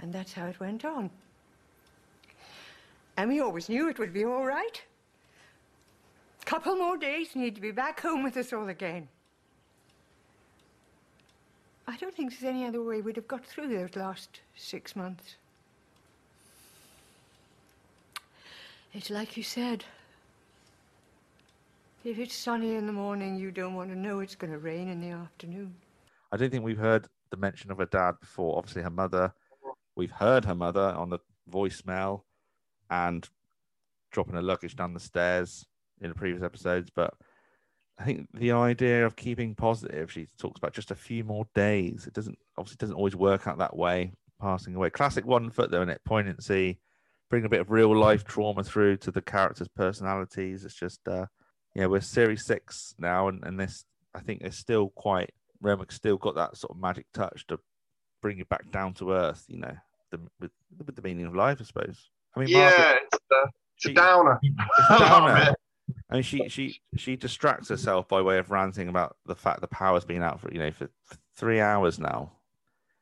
And 0.01 0.11
that's 0.11 0.33
how 0.33 0.47
it 0.47 0.59
went 0.59 0.83
on. 0.83 1.09
And 3.17 3.29
we 3.29 3.39
always 3.39 3.69
knew 3.69 3.87
it 3.89 3.99
would 3.99 4.13
be 4.13 4.25
all 4.25 4.45
right. 4.45 4.81
Couple 6.49 6.75
more 6.77 6.97
days 6.97 7.35
and 7.35 7.43
he'd 7.43 7.61
be 7.61 7.69
back 7.69 7.99
home 7.99 8.23
with 8.23 8.35
us 8.35 8.51
all 8.51 8.69
again. 8.69 9.07
I 11.87 11.95
don't 11.95 12.11
think 12.11 12.31
there's 12.31 12.51
any 12.51 12.65
other 12.65 12.81
way 12.81 13.01
we'd 13.01 13.17
have 13.17 13.27
got 13.27 13.45
through 13.45 13.67
those 13.67 13.95
last 13.95 14.41
six 14.55 14.95
months. 14.95 15.35
It's 18.95 19.11
like 19.11 19.37
you 19.37 19.43
said. 19.43 19.85
If 22.03 22.17
it's 22.17 22.35
sunny 22.35 22.73
in 22.73 22.87
the 22.87 22.93
morning, 22.93 23.35
you 23.35 23.51
don't 23.51 23.75
want 23.75 23.91
to 23.91 23.95
know 23.95 24.19
it's 24.19 24.33
going 24.33 24.51
to 24.51 24.57
rain 24.57 24.87
in 24.87 25.01
the 25.01 25.11
afternoon. 25.11 25.75
I 26.31 26.37
don't 26.37 26.49
think 26.49 26.63
we've 26.63 26.79
heard 26.79 27.05
the 27.29 27.37
mention 27.37 27.69
of 27.69 27.77
her 27.77 27.85
dad 27.85 28.15
before. 28.19 28.57
Obviously, 28.57 28.81
her 28.81 28.89
mother. 28.89 29.35
We've 29.95 30.09
heard 30.09 30.45
her 30.45 30.55
mother 30.55 30.95
on 30.97 31.11
the 31.11 31.19
voicemail 31.47 32.23
and 32.89 33.29
dropping 34.09 34.33
her 34.33 34.41
luggage 34.41 34.75
down 34.75 34.95
the 34.95 34.99
stairs 34.99 35.67
in 36.01 36.09
the 36.09 36.15
previous 36.15 36.43
episodes. 36.43 36.89
But 36.93 37.13
I 37.97 38.03
think 38.05 38.27
the 38.33 38.51
idea 38.51 39.05
of 39.05 39.15
keeping 39.15 39.55
positive, 39.55 40.11
she 40.11 40.27
talks 40.37 40.57
about 40.57 40.73
just 40.73 40.91
a 40.91 40.95
few 40.95 41.23
more 41.23 41.45
days. 41.53 42.05
It 42.07 42.13
doesn't 42.13 42.37
obviously 42.57 42.77
doesn't 42.77 42.95
always 42.95 43.15
work 43.15 43.47
out 43.47 43.57
that 43.59 43.75
way. 43.75 44.13
Passing 44.41 44.73
away, 44.73 44.89
classic 44.89 45.25
one 45.25 45.49
foot 45.49 45.69
though, 45.69 45.81
in 45.81 45.89
it 45.89 45.99
poignancy, 46.05 46.79
bring 47.29 47.43
a 47.43 47.49
bit 47.49 47.59
of 47.59 47.71
real 47.71 47.93
life 47.93 48.23
trauma 48.23 48.63
through 48.63 48.95
to 48.97 49.11
the 49.11 49.21
characters' 49.21 49.67
personalities. 49.67 50.63
It's 50.63 50.75
just, 50.75 51.05
uh, 51.09 51.25
yeah, 51.75 51.87
we're 51.87 51.99
series 51.99 52.45
six 52.45 52.95
now, 52.97 53.27
and, 53.27 53.43
and 53.43 53.59
this 53.59 53.83
I 54.15 54.21
think 54.21 54.41
is 54.43 54.55
still 54.55 54.89
quite 54.95 55.31
Renwick's 55.61 55.95
still 55.95 56.17
got 56.17 56.35
that 56.35 56.57
sort 56.57 56.71
of 56.71 56.81
magic 56.81 57.05
touch 57.13 57.45
to 57.47 57.59
bring 58.21 58.37
you 58.37 58.45
back 58.45 58.71
down 58.71 58.93
to 58.95 59.11
earth. 59.11 59.43
You 59.47 59.59
know, 59.59 59.75
the, 60.11 60.19
with, 60.39 60.51
with 60.85 60.95
the 60.95 61.01
meaning 61.01 61.25
of 61.25 61.35
life, 61.35 61.57
I 61.59 61.63
suppose. 61.63 62.09
I 62.35 62.39
mean, 62.39 62.49
yeah, 62.49 62.69
Margaret, 62.69 62.99
it's 63.11 63.25
a, 63.31 63.43
it's 63.75 63.85
a 63.87 63.93
downer. 63.93 64.39
it's 64.43 64.89
love 64.89 64.99
downer. 64.99 65.55
I 66.09 66.15
mean, 66.15 66.23
she 66.23 66.49
she 66.49 66.81
she 66.95 67.15
distracts 67.15 67.69
herself 67.69 68.07
by 68.07 68.21
way 68.21 68.37
of 68.37 68.51
ranting 68.51 68.89
about 68.89 69.15
the 69.25 69.35
fact 69.35 69.61
the 69.61 69.67
power's 69.67 70.05
been 70.05 70.23
out 70.23 70.39
for 70.39 70.51
you 70.51 70.59
know 70.59 70.71
for, 70.71 70.89
three 71.35 71.59
hours 71.59 71.99
now, 71.99 72.31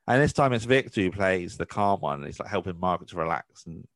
and 0.07 0.22
this 0.22 0.34
time 0.34 0.53
it's 0.53 0.65
Victor 0.65 1.01
who 1.01 1.11
plays 1.11 1.57
the 1.57 1.65
calm 1.65 2.01
one. 2.01 2.19
And 2.19 2.26
he's 2.26 2.39
like 2.39 2.49
helping 2.49 2.80
Margaret 2.80 3.09
to 3.09 3.18
relax, 3.18 3.65
and 3.65 3.88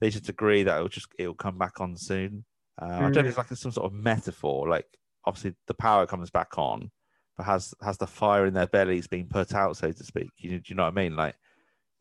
they 0.00 0.10
just 0.10 0.28
agree 0.28 0.62
that 0.62 0.76
it'll 0.76 0.88
just 0.88 1.08
it'll 1.18 1.34
come 1.34 1.58
back 1.58 1.80
on 1.80 1.96
soon. 1.96 2.44
Uh, 2.80 2.86
I 2.86 3.00
don't 3.00 3.14
know 3.14 3.20
if 3.20 3.26
it's 3.26 3.38
like 3.38 3.48
some 3.48 3.72
sort 3.72 3.86
of 3.86 3.92
metaphor. 3.92 4.68
Like 4.68 4.86
obviously 5.24 5.54
the 5.66 5.74
power 5.74 6.06
comes 6.06 6.30
back 6.30 6.58
on, 6.58 6.90
but 7.36 7.44
has 7.44 7.74
has 7.82 7.98
the 7.98 8.06
fire 8.06 8.46
in 8.46 8.54
their 8.54 8.66
bellies 8.66 9.06
been 9.06 9.28
put 9.28 9.54
out, 9.54 9.76
so 9.76 9.90
to 9.92 10.04
speak? 10.04 10.30
You, 10.38 10.58
do 10.58 10.62
you 10.66 10.74
know 10.74 10.84
what 10.84 10.92
I 10.92 11.02
mean? 11.02 11.16
Like 11.16 11.34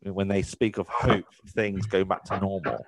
when 0.02 0.28
they 0.28 0.42
speak 0.42 0.78
of 0.78 0.88
hope, 0.88 1.26
things 1.50 1.86
go 1.86 2.04
back 2.04 2.24
to 2.26 2.40
normal. 2.40 2.86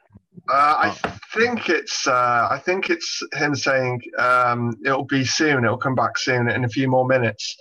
Uh, 0.50 0.92
I 0.92 1.18
think 1.34 1.70
it's 1.70 2.08
uh, 2.08 2.48
I 2.50 2.60
think 2.60 2.90
it's 2.90 3.22
him 3.34 3.56
saying 3.56 4.02
um, 4.18 4.74
it'll 4.86 5.06
be 5.06 5.26
soon. 5.26 5.64
It'll 5.66 5.78
come 5.78 5.96
back 5.96 6.18
soon 6.18 6.50
in 6.50 6.64
a 6.64 6.70
few 6.70 6.88
more 6.88 7.06
minutes. 7.06 7.56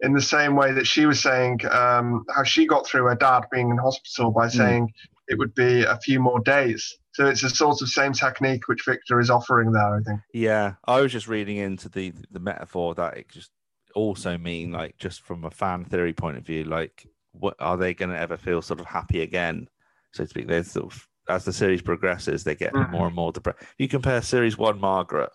In 0.00 0.12
the 0.12 0.20
same 0.20 0.56
way 0.56 0.72
that 0.72 0.86
she 0.86 1.06
was 1.06 1.20
saying 1.20 1.60
um, 1.70 2.24
how 2.34 2.42
she 2.42 2.66
got 2.66 2.86
through 2.86 3.04
her 3.04 3.14
dad 3.14 3.44
being 3.52 3.70
in 3.70 3.78
hospital 3.78 4.32
by 4.32 4.48
saying 4.48 4.92
it 5.28 5.38
would 5.38 5.54
be 5.54 5.84
a 5.84 5.96
few 5.98 6.18
more 6.18 6.40
days. 6.40 6.98
So 7.12 7.26
it's 7.26 7.44
a 7.44 7.50
sort 7.50 7.80
of 7.82 7.88
same 7.88 8.12
technique 8.12 8.66
which 8.66 8.84
Victor 8.84 9.20
is 9.20 9.30
offering 9.30 9.70
there. 9.70 9.96
I 9.96 10.00
think. 10.00 10.20
Yeah, 10.34 10.74
I 10.86 11.00
was 11.00 11.12
just 11.12 11.28
reading 11.28 11.58
into 11.58 11.88
the 11.88 12.12
the 12.30 12.40
metaphor 12.40 12.94
that 12.94 13.16
it 13.16 13.28
just 13.28 13.50
also 13.94 14.38
mean 14.38 14.72
like 14.72 14.96
just 14.98 15.22
from 15.22 15.44
a 15.44 15.50
fan 15.50 15.84
theory 15.84 16.12
point 16.12 16.36
of 16.36 16.44
view, 16.46 16.64
like 16.64 17.06
what 17.32 17.54
are 17.60 17.76
they 17.76 17.94
going 17.94 18.10
to 18.10 18.18
ever 18.18 18.36
feel 18.36 18.62
sort 18.62 18.80
of 18.80 18.86
happy 18.86 19.20
again, 19.22 19.68
so 20.12 20.24
to 20.24 20.28
speak? 20.28 20.48
They're 20.48 20.64
sort 20.64 20.92
of 20.92 21.08
as 21.32 21.44
the 21.44 21.52
series 21.52 21.82
progresses, 21.82 22.44
they 22.44 22.54
get 22.54 22.72
Mhm. 22.74 22.90
more 22.90 23.06
and 23.06 23.16
more 23.16 23.32
depressed. 23.32 23.62
You 23.78 23.88
compare 23.88 24.20
series 24.22 24.58
one 24.58 24.78
Margaret 24.78 25.30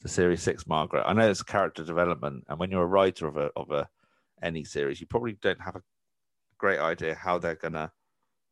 to 0.00 0.08
series 0.08 0.42
six 0.42 0.66
Margaret. 0.66 1.04
I 1.06 1.12
know 1.12 1.30
it's 1.30 1.42
character 1.42 1.84
development, 1.84 2.44
and 2.48 2.58
when 2.58 2.70
you're 2.70 2.82
a 2.82 2.86
writer 2.86 3.26
of 3.26 3.36
a 3.36 3.50
of 3.56 3.70
a 3.70 3.88
any 4.42 4.64
series, 4.64 5.00
you 5.00 5.06
probably 5.06 5.34
don't 5.34 5.60
have 5.60 5.76
a 5.76 5.82
great 6.58 6.80
idea 6.80 7.14
how 7.14 7.38
they're 7.38 7.54
going 7.54 7.74
to 7.74 7.92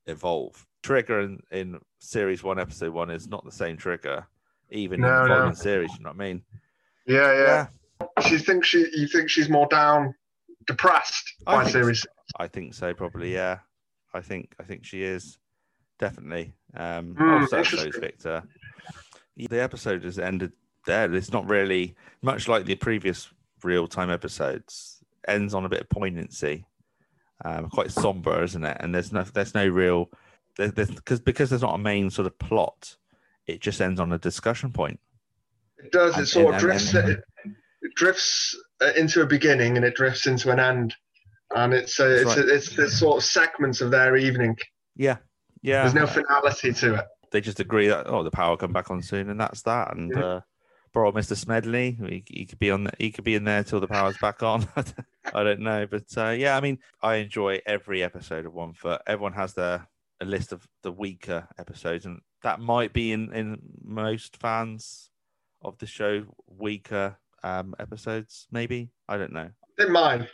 evolve. 0.06 0.66
Trigger 0.82 1.20
in, 1.20 1.42
in 1.50 1.80
series 1.98 2.42
one, 2.44 2.58
episode 2.60 2.92
one 2.92 3.10
is 3.10 3.26
not 3.28 3.44
the 3.44 3.50
same 3.52 3.76
trigger, 3.76 4.26
even 4.70 5.00
in 5.00 5.00
No, 5.10 5.22
the 5.22 5.28
no. 5.28 5.34
following 5.34 5.54
series. 5.56 5.92
You 5.96 6.04
know 6.04 6.10
what 6.10 6.16
I 6.22 6.26
mean? 6.28 6.44
Yeah, 7.06 7.32
yeah. 7.32 7.66
Yeah, 8.00 8.28
She 8.28 8.38
thinks 8.38 8.68
she 8.68 8.86
you 8.94 9.08
think 9.08 9.28
she's 9.28 9.48
more 9.50 9.66
down, 9.66 10.14
depressed 10.66 11.34
I 11.46 11.64
by 11.64 11.68
series. 11.70 12.06
I 12.36 12.46
think 12.46 12.74
so. 12.74 12.94
Probably, 12.94 13.32
yeah. 13.34 13.58
I 14.14 14.20
think 14.20 14.54
I 14.60 14.62
think 14.62 14.84
she 14.84 15.02
is 15.02 15.38
definitely. 16.00 16.54
Um, 16.74 17.16
also, 17.20 17.46
so 17.46 17.58
is 17.60 17.72
interesting. 17.72 18.00
Victor. 18.00 18.42
The 19.36 19.60
episode 19.62 20.02
has 20.04 20.18
ended 20.18 20.52
there. 20.86 21.12
It's 21.14 21.32
not 21.32 21.48
really 21.48 21.94
much 22.22 22.48
like 22.48 22.64
the 22.64 22.74
previous 22.74 23.28
real 23.62 23.86
time 23.86 24.10
episodes. 24.10 25.02
Ends 25.28 25.54
on 25.54 25.64
a 25.64 25.68
bit 25.68 25.82
of 25.82 25.88
poignancy, 25.90 26.64
um, 27.44 27.68
quite 27.68 27.90
somber, 27.92 28.42
isn't 28.42 28.64
it? 28.64 28.76
And 28.80 28.94
there's 28.94 29.12
no 29.12 29.22
there's 29.22 29.54
no 29.54 29.66
real 29.68 30.10
because 30.56 31.20
because 31.20 31.50
there's 31.50 31.62
not 31.62 31.74
a 31.74 31.78
main 31.78 32.10
sort 32.10 32.26
of 32.26 32.38
plot. 32.38 32.96
It 33.46 33.60
just 33.60 33.80
ends 33.80 34.00
on 34.00 34.12
a 34.12 34.18
discussion 34.18 34.72
point. 34.72 34.98
It 35.78 35.92
does. 35.92 36.14
And- 36.14 36.22
It 36.24 36.26
sort 36.26 36.46
and- 36.46 36.54
of 36.56 36.60
drifts. 36.60 36.94
and- 36.94 37.10
it, 37.10 37.20
it 37.82 37.94
drifts 37.94 38.54
uh, 38.82 38.92
into 38.96 39.22
a 39.22 39.26
beginning 39.26 39.76
and 39.76 39.84
it 39.86 39.94
drifts 39.94 40.26
into 40.26 40.50
an 40.50 40.58
end, 40.60 40.94
and 41.54 41.72
it's 41.72 41.98
uh, 42.00 42.08
That's 42.08 42.20
it's 42.22 42.36
right. 42.36 42.48
it's 42.48 42.76
the 42.76 42.90
sort 42.90 43.16
of 43.18 43.24
segments 43.24 43.80
of 43.80 43.90
their 43.90 44.16
evening. 44.16 44.56
Yeah, 44.96 45.16
yeah. 45.62 45.82
There's 45.82 45.94
no 45.94 46.06
finality 46.06 46.72
to 46.72 46.94
it. 46.96 47.04
they 47.32 47.40
just 47.40 47.60
agree 47.60 47.88
that 47.88 48.06
oh 48.08 48.22
the 48.22 48.30
power 48.30 48.56
come 48.56 48.72
back 48.72 48.90
on 48.90 49.02
soon 49.02 49.30
and 49.30 49.40
that's 49.40 49.62
that 49.62 49.94
and 49.96 50.10
Yeah. 50.14 50.22
uh 50.24 50.40
old 50.96 51.14
Mr. 51.14 51.36
Smedley 51.36 51.92
he, 51.92 52.24
he 52.26 52.44
could 52.46 52.58
be 52.58 52.70
on 52.72 52.84
the, 52.84 52.90
he 52.98 53.12
could 53.12 53.22
be 53.24 53.36
in 53.36 53.44
there 53.44 53.62
till 53.62 53.78
the 53.80 53.86
power's 53.86 54.18
back 54.18 54.42
on 54.42 54.66
I 55.34 55.44
don't 55.44 55.60
know 55.60 55.86
but 55.86 56.06
uh, 56.16 56.30
yeah 56.30 56.56
I 56.56 56.60
mean 56.60 56.78
I 57.02 57.16
enjoy 57.16 57.60
every 57.66 58.02
episode 58.02 58.44
of 58.46 58.52
One 58.54 58.72
Foot 58.72 59.00
everyone 59.06 59.34
has 59.34 59.54
their 59.54 59.86
a 60.20 60.24
list 60.24 60.52
of 60.52 60.66
the 60.82 60.90
weaker 60.92 61.46
episodes 61.58 62.04
and 62.06 62.20
that 62.42 62.58
might 62.60 62.92
be 62.92 63.12
in 63.12 63.32
in 63.32 63.58
most 63.84 64.36
fans 64.38 65.10
of 65.62 65.78
the 65.78 65.86
show 65.86 66.24
weaker 66.48 67.16
um 67.44 67.74
episodes 67.78 68.48
maybe 68.50 68.90
I 69.08 69.16
don't 69.18 69.32
know 69.32 69.50
In 69.78 69.92
mine. 69.92 70.26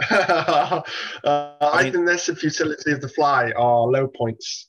uh, 0.10 0.82
I, 1.24 1.82
mean- 1.84 1.92
think 1.92 2.06
this 2.06 2.28
and 2.28 2.38
futility 2.38 2.92
of 2.92 3.00
the 3.00 3.08
fly 3.08 3.52
are 3.56 3.82
low 3.82 4.08
points. 4.08 4.68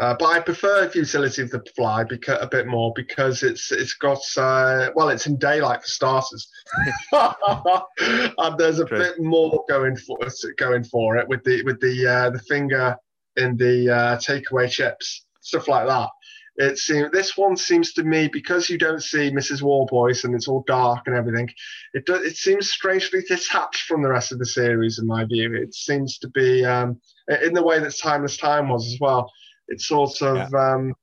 Uh, 0.00 0.14
but 0.18 0.26
I 0.26 0.40
prefer 0.40 0.88
futility 0.88 1.42
of 1.42 1.50
the 1.50 1.62
fly 1.76 2.02
because 2.04 2.38
a 2.40 2.46
bit 2.46 2.66
more 2.66 2.92
because 2.96 3.42
it's 3.42 3.70
it's 3.70 3.94
got 3.94 4.20
uh, 4.38 4.90
well 4.94 5.10
it's 5.10 5.26
in 5.26 5.36
daylight 5.36 5.82
for 5.82 5.88
starters, 5.88 6.48
and 7.12 8.58
there's 8.58 8.78
a 8.78 8.86
True. 8.86 8.98
bit 8.98 9.20
more 9.20 9.64
going 9.68 9.96
for 9.96 10.16
going 10.56 10.84
for 10.84 11.18
it 11.18 11.28
with 11.28 11.44
the 11.44 11.62
with 11.64 11.78
the 11.80 12.06
uh, 12.06 12.30
the 12.30 12.38
finger 12.38 12.96
in 13.36 13.56
the 13.58 13.90
uh, 13.90 14.16
takeaway 14.16 14.70
chips 14.70 15.26
stuff 15.42 15.68
like 15.68 15.86
that. 15.86 16.08
It 16.56 16.78
seems 16.78 17.10
this 17.12 17.36
one 17.36 17.56
seems 17.56 17.94
to 17.94 18.04
me 18.04 18.28
because 18.28 18.68
you 18.68 18.76
don't 18.76 19.02
see 19.02 19.30
Mrs. 19.30 19.62
Warboys 19.62 20.24
and 20.24 20.34
it's 20.34 20.48
all 20.48 20.64
dark 20.66 21.06
and 21.06 21.16
everything. 21.16 21.48
It 21.94 22.04
does. 22.04 22.22
It 22.22 22.36
seems 22.36 22.70
strangely 22.70 23.22
detached 23.26 23.84
from 23.84 24.02
the 24.02 24.10
rest 24.10 24.32
of 24.32 24.38
the 24.38 24.46
series, 24.46 24.98
in 24.98 25.06
my 25.06 25.24
view. 25.24 25.54
It 25.54 25.74
seems 25.74 26.18
to 26.18 26.28
be 26.28 26.62
um, 26.64 27.00
in 27.42 27.54
the 27.54 27.62
way 27.62 27.78
that 27.78 27.96
Timeless 27.96 28.36
Time 28.36 28.68
was 28.68 28.86
as 28.86 28.98
well. 29.00 29.30
It's 29.72 29.88
sort 29.88 30.20
of 30.22 30.52
um, 30.54 30.94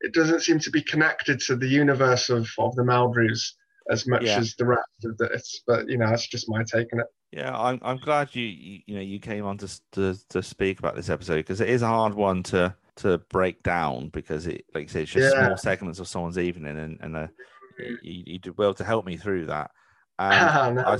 it 0.00 0.12
doesn't 0.14 0.40
seem 0.40 0.58
to 0.60 0.70
be 0.70 0.82
connected 0.82 1.38
to 1.40 1.56
the 1.56 1.68
universe 1.68 2.30
of 2.30 2.48
of 2.58 2.74
the 2.74 2.82
Meldrews 2.82 3.42
as 3.90 4.06
much 4.06 4.22
Yeah. 4.22 4.38
as 4.38 4.54
the 4.56 4.64
rest 4.64 5.04
of 5.04 5.16
this. 5.18 5.62
But 5.66 5.88
you 5.88 5.98
know, 5.98 6.08
that's 6.08 6.26
just 6.26 6.48
my 6.48 6.62
take 6.64 6.92
on 6.92 7.00
it. 7.00 7.06
Yeah, 7.32 7.56
I'm 7.56 7.78
I'm 7.82 7.98
glad 7.98 8.34
you 8.34 8.44
you, 8.44 8.80
you 8.86 8.94
know 8.94 9.00
you 9.02 9.20
came 9.20 9.44
on 9.44 9.58
to 9.58 9.68
to 9.92 10.16
to 10.30 10.42
speak 10.42 10.78
about 10.78 10.96
this 10.96 11.10
episode 11.10 11.36
because 11.38 11.60
it 11.60 11.68
is 11.68 11.82
a 11.82 11.86
hard 11.86 12.14
one 12.14 12.42
to 12.44 12.74
to 12.96 13.18
break 13.30 13.62
down 13.62 14.08
because 14.08 14.46
it 14.46 14.64
like 14.74 14.84
you 14.84 14.88
say 14.88 15.02
it's 15.02 15.12
just 15.12 15.34
Yeah. 15.36 15.44
small 15.44 15.56
segments 15.56 15.98
of 15.98 16.08
someone's 16.08 16.38
evening 16.38 16.78
and 16.78 16.98
and 17.00 17.16
uh, 17.16 17.26
you, 17.78 18.22
you 18.26 18.38
did 18.38 18.56
well 18.56 18.72
to 18.74 18.84
help 18.84 19.04
me 19.04 19.16
through 19.16 19.46
that. 19.46 19.70
Um, 20.18 20.74
no, 20.76 20.82
I. 20.86 20.98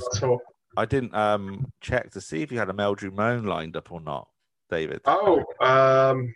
I 0.77 0.83
didn't 0.83 1.15
um 1.15 1.71
check 1.79 2.11
to 2.11 2.19
see 2.19 2.41
if 2.41 2.51
you 2.51 2.59
had 2.59 2.69
a 2.69 2.73
Meldrew 2.73 3.13
moan 3.13 3.45
lined 3.45 3.77
up 3.77 3.93
or 3.93 4.01
not, 4.01 4.27
David. 4.69 4.99
Oh, 5.05 5.45
um, 5.61 6.35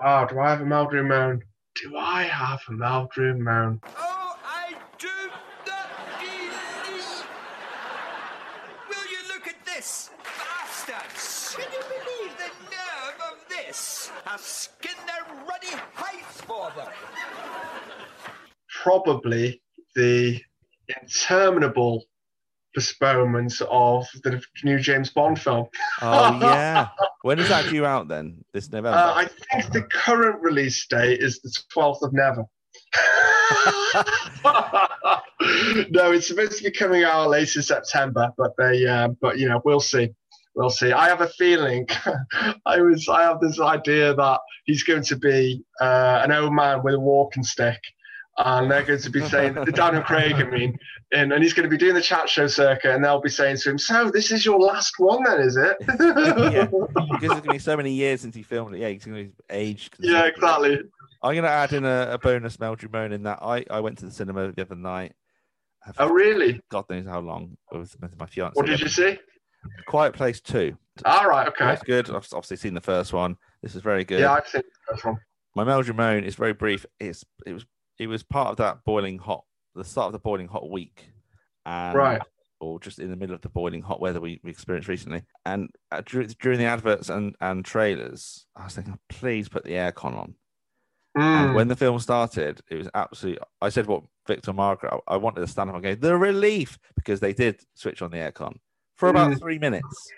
wow. 0.00 0.24
Do 0.24 0.40
I 0.40 0.50
have 0.50 0.60
a 0.60 0.64
Meldrew 0.64 1.06
moan? 1.06 1.42
Do 1.82 1.96
I 1.96 2.22
have 2.24 2.60
a 2.68 2.72
Meldrew 2.72 3.38
moan? 3.38 3.80
Oh, 3.96 4.36
I 4.44 4.74
do 4.98 5.08
not 5.66 5.90
believe. 6.18 7.26
Will 8.88 9.10
you 9.10 9.34
look 9.34 9.46
at 9.46 9.64
this? 9.64 10.10
Bastards! 10.24 11.56
Can 11.56 11.72
you 11.72 11.80
believe 11.80 12.36
the 12.36 12.50
nerve 12.70 13.32
of 13.32 13.48
this? 13.48 14.10
A 14.32 14.38
skin 14.38 14.96
their 15.06 15.44
ruddy 15.46 15.76
hides 15.94 16.40
for 16.42 16.70
them. 16.76 16.88
Probably 18.82 19.62
the 19.94 20.40
interminable 21.00 22.04
postponement 22.74 23.60
of 23.70 24.06
the 24.22 24.42
new 24.64 24.78
James 24.78 25.10
Bond 25.10 25.40
film. 25.40 25.66
Oh 26.02 26.38
yeah. 26.40 26.88
when 27.22 27.38
is 27.38 27.48
that 27.48 27.68
due 27.70 27.84
out 27.84 28.08
then? 28.08 28.44
This 28.52 28.70
November. 28.70 28.98
Uh, 28.98 29.14
I 29.14 29.24
think 29.26 29.72
the 29.72 29.82
current 29.82 30.40
release 30.42 30.86
date 30.86 31.20
is 31.20 31.40
the 31.40 31.50
12th 31.74 32.02
of 32.02 32.12
Never. 32.12 32.44
no, 35.90 36.12
it's 36.12 36.26
supposed 36.28 36.58
to 36.58 36.64
be 36.64 36.70
coming 36.70 37.04
out 37.04 37.28
late 37.30 37.54
in 37.54 37.62
September, 37.62 38.30
but 38.36 38.52
they, 38.56 38.86
uh, 38.86 39.08
but 39.20 39.38
you 39.38 39.48
know, 39.48 39.60
we'll 39.64 39.80
see. 39.80 40.10
We'll 40.54 40.70
see. 40.70 40.92
I 40.92 41.08
have 41.08 41.20
a 41.20 41.28
feeling. 41.28 41.86
I 42.66 42.80
was. 42.80 43.08
I 43.08 43.22
have 43.22 43.40
this 43.40 43.60
idea 43.60 44.14
that 44.14 44.40
he's 44.64 44.82
going 44.82 45.04
to 45.04 45.16
be 45.16 45.62
uh, 45.80 46.20
an 46.24 46.32
old 46.32 46.52
man 46.52 46.82
with 46.82 46.94
a 46.94 47.00
walking 47.00 47.44
stick, 47.44 47.78
and 48.44 48.70
they're 48.70 48.82
going 48.82 49.00
to 49.00 49.10
be 49.10 49.26
saying 49.28 49.54
the 49.64 49.72
Daniel 49.72 50.02
Craig. 50.02 50.34
I 50.34 50.44
mean, 50.44 50.78
and, 51.12 51.32
and 51.32 51.42
he's 51.42 51.52
going 51.52 51.64
to 51.64 51.70
be 51.70 51.76
doing 51.76 51.94
the 51.94 52.00
chat 52.02 52.28
show 52.28 52.46
circuit, 52.46 52.94
and 52.94 53.04
they'll 53.04 53.20
be 53.20 53.28
saying 53.30 53.58
to 53.58 53.70
him, 53.70 53.78
"So 53.78 54.10
this 54.10 54.30
is 54.32 54.44
your 54.44 54.58
last 54.58 54.94
one, 54.98 55.22
then, 55.24 55.40
is 55.40 55.56
it?" 55.56 55.76
yeah, 56.00 56.64
because 56.66 57.20
there's 57.20 57.32
gonna 57.40 57.52
be 57.52 57.58
so 57.58 57.76
many 57.76 57.92
years 57.92 58.20
since 58.20 58.34
he 58.34 58.42
filmed 58.42 58.74
it. 58.74 58.78
Yeah, 58.80 58.88
he's 58.88 59.04
gonna 59.04 59.24
be 59.24 59.30
aged. 59.50 59.96
yeah, 59.98 60.24
exactly. 60.26 60.78
I'm 61.22 61.34
gonna 61.34 61.48
add 61.48 61.72
in 61.72 61.84
a, 61.84 62.08
a 62.12 62.18
bonus 62.18 62.56
Meldrew 62.56 62.92
Moan 62.92 63.12
in 63.12 63.24
that 63.24 63.40
I, 63.42 63.64
I 63.70 63.80
went 63.80 63.98
to 63.98 64.06
the 64.06 64.12
cinema 64.12 64.52
the 64.52 64.62
other 64.62 64.76
night. 64.76 65.12
I've- 65.86 65.96
Oh, 65.98 66.08
really? 66.10 66.60
God 66.70 66.84
knows 66.90 67.06
how 67.06 67.20
long 67.20 67.56
with, 67.72 67.96
with 68.00 68.18
my 68.18 68.26
fiance. 68.26 68.52
What 68.54 68.66
did 68.66 68.80
you 68.80 68.88
see? 68.88 69.18
Quiet 69.86 70.14
Place 70.14 70.40
Two. 70.40 70.76
All 71.04 71.26
right. 71.28 71.46
Okay. 71.48 71.64
That's 71.66 71.82
good. 71.82 72.08
I've 72.08 72.26
obviously 72.32 72.56
seen 72.56 72.74
the 72.74 72.80
first 72.80 73.12
one. 73.12 73.36
This 73.62 73.74
is 73.74 73.82
very 73.82 74.04
good. 74.04 74.20
Yeah, 74.20 74.32
I've 74.32 74.46
seen 74.48 74.62
the 74.62 74.92
first 74.94 75.04
one. 75.04 75.16
My 75.54 75.64
Meldrew 75.64 75.94
Moan 75.94 76.24
is 76.24 76.34
very 76.34 76.52
brief. 76.54 76.86
It's 76.98 77.24
it 77.46 77.52
was 77.52 77.64
it 78.00 78.06
was 78.06 78.22
part 78.22 78.48
of 78.48 78.56
that 78.56 78.78
boiling 78.86 79.18
hot, 79.18 79.44
the 79.74 79.84
start 79.84 80.06
of 80.06 80.12
the 80.12 80.18
boiling 80.18 80.48
hot 80.48 80.70
week, 80.70 81.10
and 81.66 81.94
Right. 81.94 82.22
or 82.58 82.80
just 82.80 82.98
in 82.98 83.10
the 83.10 83.16
middle 83.16 83.34
of 83.34 83.42
the 83.42 83.50
boiling 83.50 83.82
hot 83.82 84.00
weather 84.00 84.20
we, 84.22 84.40
we 84.42 84.50
experienced 84.50 84.88
recently. 84.88 85.22
And 85.44 85.68
uh, 85.92 86.00
dur- 86.06 86.24
during 86.40 86.58
the 86.58 86.64
adverts 86.64 87.10
and, 87.10 87.36
and 87.42 87.62
trailers, 87.62 88.46
I 88.56 88.64
was 88.64 88.74
thinking, 88.74 88.98
please 89.10 89.50
put 89.50 89.64
the 89.64 89.72
aircon 89.72 90.16
on. 90.16 90.34
And 91.14 91.50
Mm. 91.50 91.54
when 91.56 91.68
the 91.68 91.76
film 91.76 91.98
started, 91.98 92.60
it 92.70 92.76
was 92.76 92.88
absolutely. 92.94 93.42
I 93.60 93.68
said 93.68 93.86
what 93.86 94.04
Victor 94.26 94.52
Margaret. 94.54 94.94
I 95.08 95.14
I 95.14 95.16
wanted 95.18 95.40
to 95.40 95.46
stand 95.48 95.68
up 95.68 95.74
and 95.76 95.84
go 95.84 95.94
the 95.94 96.16
relief 96.16 96.78
because 96.96 97.20
they 97.20 97.32
did 97.34 97.60
switch 97.74 98.00
on 98.00 98.12
the 98.12 98.16
aircon 98.18 98.54
for 98.96 99.08
about 99.10 99.32
Mm. 99.32 99.38
three 99.40 99.58
minutes, 99.58 100.08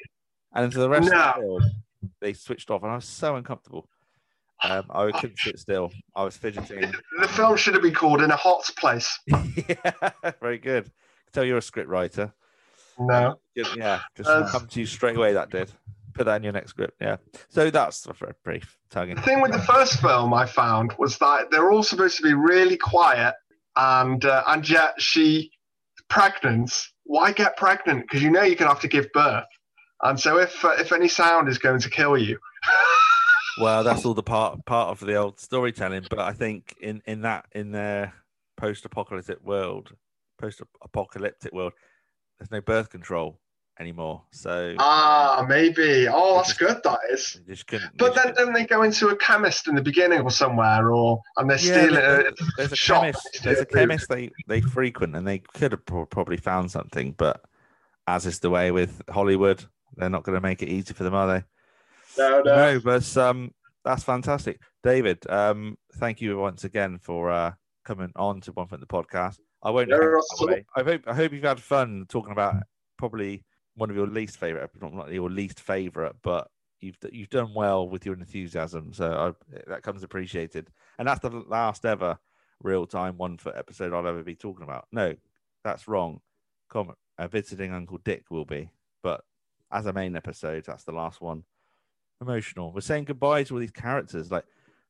and 0.55 0.63
then 0.63 0.71
for 0.71 0.81
the 0.81 0.89
rest 0.91 1.11
No. 1.11 1.19
of 1.19 1.35
the 1.35 1.41
film, 1.41 1.71
they 2.21 2.33
switched 2.35 2.71
off, 2.71 2.83
and 2.83 2.93
I 2.93 2.97
was 2.97 3.07
so 3.07 3.37
uncomfortable. 3.37 3.89
Um, 4.65 4.85
I 4.91 5.11
couldn't 5.13 5.39
sit 5.39 5.59
still. 5.59 5.91
I 6.15 6.25
was 6.25 6.37
fidgeting. 6.37 6.93
The 7.21 7.29
film 7.29 7.57
should 7.57 7.75
have 7.75 7.83
been 7.83 7.95
called 7.95 8.23
In 8.23 8.31
a 8.31 8.37
Hot 8.37 8.69
Place. 8.79 9.19
yeah, 9.27 10.11
very 10.41 10.59
good. 10.59 10.91
Tell 11.33 11.45
you're 11.45 11.59
a 11.59 11.63
script 11.63 11.89
writer. 11.89 12.33
No. 12.99 13.39
Yeah, 13.55 14.01
just 14.17 14.29
Uh, 14.29 14.49
come 14.51 14.67
to 14.69 14.81
you 14.81 14.87
straight 14.87 15.17
away. 15.17 15.33
That 15.33 15.51
did. 15.51 15.73
Put 16.15 16.27
that 16.27 16.37
in 16.37 16.43
your 16.45 16.53
next 16.53 16.71
script. 16.71 16.95
Yeah. 17.01 17.17
So 17.49 17.71
that's 17.71 18.07
a 18.07 18.13
very 18.13 18.35
brief 18.45 18.77
tagging. 18.91 19.17
The 19.17 19.23
thing 19.23 19.41
with 19.41 19.53
the 19.53 19.59
first 19.63 20.01
film 20.01 20.35
I 20.35 20.45
found 20.47 20.93
was 20.99 21.17
that 21.19 21.51
they're 21.51 21.73
all 21.73 21.83
supposed 21.83 22.19
to 22.19 22.23
be 22.23 22.35
really 22.35 22.77
quiet, 22.77 23.35
and 23.77 24.23
uh, 24.25 24.45
and 24.47 24.69
yet 24.69 25.01
she 25.01 25.51
pregnant. 26.11 26.71
Why 27.05 27.33
get 27.33 27.57
pregnant? 27.57 28.03
Because 28.03 28.23
you 28.23 28.31
know 28.31 28.43
you're 28.43 28.57
gonna 28.57 28.71
have 28.71 28.81
to 28.81 28.89
give 28.89 29.11
birth, 29.15 29.47
and 30.03 30.21
so 30.21 30.39
if 30.39 30.63
uh, 30.65 30.75
if 30.79 30.93
any 30.93 31.09
sound 31.09 31.49
is 31.49 31.57
going 31.59 31.81
to 31.81 31.89
kill 31.91 32.19
you, 32.19 32.39
Well, 33.61 33.85
that's 33.85 34.05
all 34.05 34.15
the 34.15 34.23
part 34.23 34.65
part 34.67 34.89
of 34.89 35.01
the 35.07 35.15
old 35.17 35.39
storytelling. 35.39 36.07
But 36.09 36.21
I 36.21 36.33
think 36.33 36.75
in 36.81 37.03
in 37.07 37.23
that 37.23 37.47
in 37.53 37.73
their 37.73 38.15
post-apocalyptic 38.57 39.43
world, 39.45 39.93
post-apocalyptic 40.39 41.53
world, 41.53 41.73
there's 42.39 42.51
no 42.51 42.61
birth 42.61 42.91
control 42.91 43.39
anymore. 43.81 44.23
So 44.33 44.75
ah 44.79 45.45
maybe. 45.49 46.07
Oh, 46.09 46.37
that's 46.37 46.53
good. 46.55 46.81
That 46.85 46.99
is. 47.11 47.41
just. 47.47 47.67
But 47.97 48.15
then 48.15 48.35
don't 48.35 48.53
they 48.53 48.65
go 48.67 48.83
into 48.83 49.09
a 49.09 49.17
chemist 49.17 49.69
in 49.69 49.75
the 49.75 49.83
beginning 49.83 50.21
or 50.21 50.31
somewhere, 50.31 50.91
or 50.91 51.21
and 51.37 51.49
they're 51.51 51.59
Yeah, 51.59 51.83
stealing 51.87 51.95
there- 51.95 52.29
a 52.29 52.33
there's 52.57 52.73
a 52.73 52.77
shop. 52.77 53.03
chemist. 53.03 53.41
There's 53.43 53.61
a 53.61 53.67
chemist 53.67 54.09
they 54.09 54.31
they 54.49 54.61
frequent, 54.61 55.17
and 55.17 55.27
they 55.27 55.39
could 55.39 55.73
have 55.73 55.85
probably 55.87 56.37
found 56.37 56.71
something. 56.71 57.13
But 57.13 57.43
as 58.07 58.27
is 58.27 58.41
the 58.41 58.51
way 58.51 58.71
with 58.71 59.03
Hollywood, 59.11 59.65
they're 59.97 60.11
not 60.11 60.23
going 60.25 60.37
to 60.37 60.41
make 60.41 60.63
it 60.63 60.69
easy 60.69 60.93
for 60.95 61.05
them, 61.05 61.15
are 61.15 61.27
they? 61.27 61.45
No, 62.19 62.43
no. 62.45 62.57
No, 62.57 62.81
but 62.81 63.17
um, 63.17 63.53
that's 63.85 64.05
fantastic, 64.05 64.61
David. 64.83 65.19
Um, 65.29 65.77
thank 65.97 66.21
you 66.21 66.39
once 66.39 66.65
again 66.65 66.99
for 67.01 67.31
uh 67.31 67.53
coming 67.85 68.13
on 68.17 68.41
to 68.43 68.53
One 68.53 68.67
Foot 68.69 68.77
in 68.77 68.81
the 68.81 68.87
podcast. 68.87 69.39
I 69.63 69.71
won't. 69.71 69.89
No, 69.89 70.01
hang 70.01 70.13
not 70.13 70.19
up 70.19 70.25
at 70.33 70.49
away. 70.49 70.67
I 70.77 70.83
hope 70.83 71.03
I 71.07 71.15
hope 71.15 71.33
you've 71.33 71.43
had 71.43 71.61
fun 71.61 72.07
talking 72.09 72.33
about 72.33 72.57
probably 72.99 73.45
one 73.75 73.91
of 73.91 73.97
your 73.97 74.07
least 74.07 74.37
favorite, 74.37 74.71
not 74.81 74.95
not 74.95 75.13
your 75.13 75.31
least 75.31 75.61
favorite, 75.61 76.17
but 76.23 76.49
you've 76.81 76.97
you've 77.11 77.31
done 77.31 77.55
well 77.55 77.89
with 77.89 78.05
your 78.05 78.15
enthusiasm, 78.15 78.93
so 78.93 79.35
I, 79.51 79.59
that 79.69 79.83
comes 79.83 80.03
appreciated. 80.03 80.69
And 80.99 81.09
that's 81.09 81.21
the 81.21 81.31
last 81.31 81.85
ever 81.85 82.19
real 82.63 82.87
time 82.87 83.17
one 83.17 83.39
foot 83.39 83.55
episode 83.57 83.93
I'll 83.93 84.07
ever 84.07 84.23
be 84.23 84.37
talking 84.37 84.65
about. 84.65 84.87
No, 84.93 85.15
that's 85.65 85.89
wrong. 85.89 86.21
Comment 86.69 86.97
uh, 87.19 87.29
visiting 87.29 87.73
Uncle 87.73 87.99
Dick 88.05 88.25
will 88.31 88.45
be, 88.45 88.71
but 89.03 89.23
as 89.71 89.87
a 89.87 89.93
main 89.93 90.17
episode, 90.17 90.65
that's 90.67 90.85
the 90.85 90.93
last 90.93 91.21
one. 91.21 91.45
Emotional. 92.23 92.73
We're 92.73 92.81
saying 92.81 93.05
goodbye 93.05 93.43
to 93.45 93.55
all 93.55 93.61
these 93.61 93.71
characters. 93.71 94.31
Like 94.31 94.45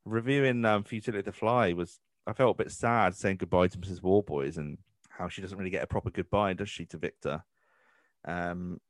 reviewing 0.04 0.64
um, 0.64 0.84
Futility 0.84 1.22
to 1.24 1.32
Fly 1.32 1.72
was, 1.72 1.98
I 2.26 2.32
felt 2.32 2.56
a 2.60 2.62
bit 2.64 2.70
sad 2.72 3.14
saying 3.16 3.38
goodbye 3.38 3.68
to 3.68 3.78
Mrs. 3.78 4.02
Warboys 4.02 4.58
and 4.58 4.78
how 5.08 5.28
she 5.28 5.40
doesn't 5.42 5.56
really 5.58 5.70
get 5.70 5.82
a 5.82 5.86
proper 5.86 6.10
goodbye, 6.10 6.52
does 6.52 6.68
she, 6.68 6.84
to 6.86 6.98
Victor? 6.98 7.42
Um, 8.24 8.80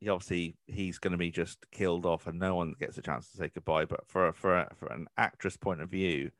he 0.00 0.08
obviously 0.08 0.56
he's 0.66 0.98
going 0.98 1.12
to 1.12 1.18
be 1.18 1.30
just 1.30 1.70
killed 1.70 2.06
off, 2.06 2.26
and 2.26 2.38
no 2.40 2.56
one 2.56 2.74
gets 2.80 2.98
a 2.98 3.02
chance 3.02 3.30
to 3.30 3.36
say 3.36 3.50
goodbye. 3.54 3.84
But 3.84 4.00
for 4.08 4.32
for 4.32 4.66
for 4.74 4.86
an 4.92 5.06
actress 5.16 5.56
point 5.56 5.80
of 5.80 5.90
view, 5.90 6.32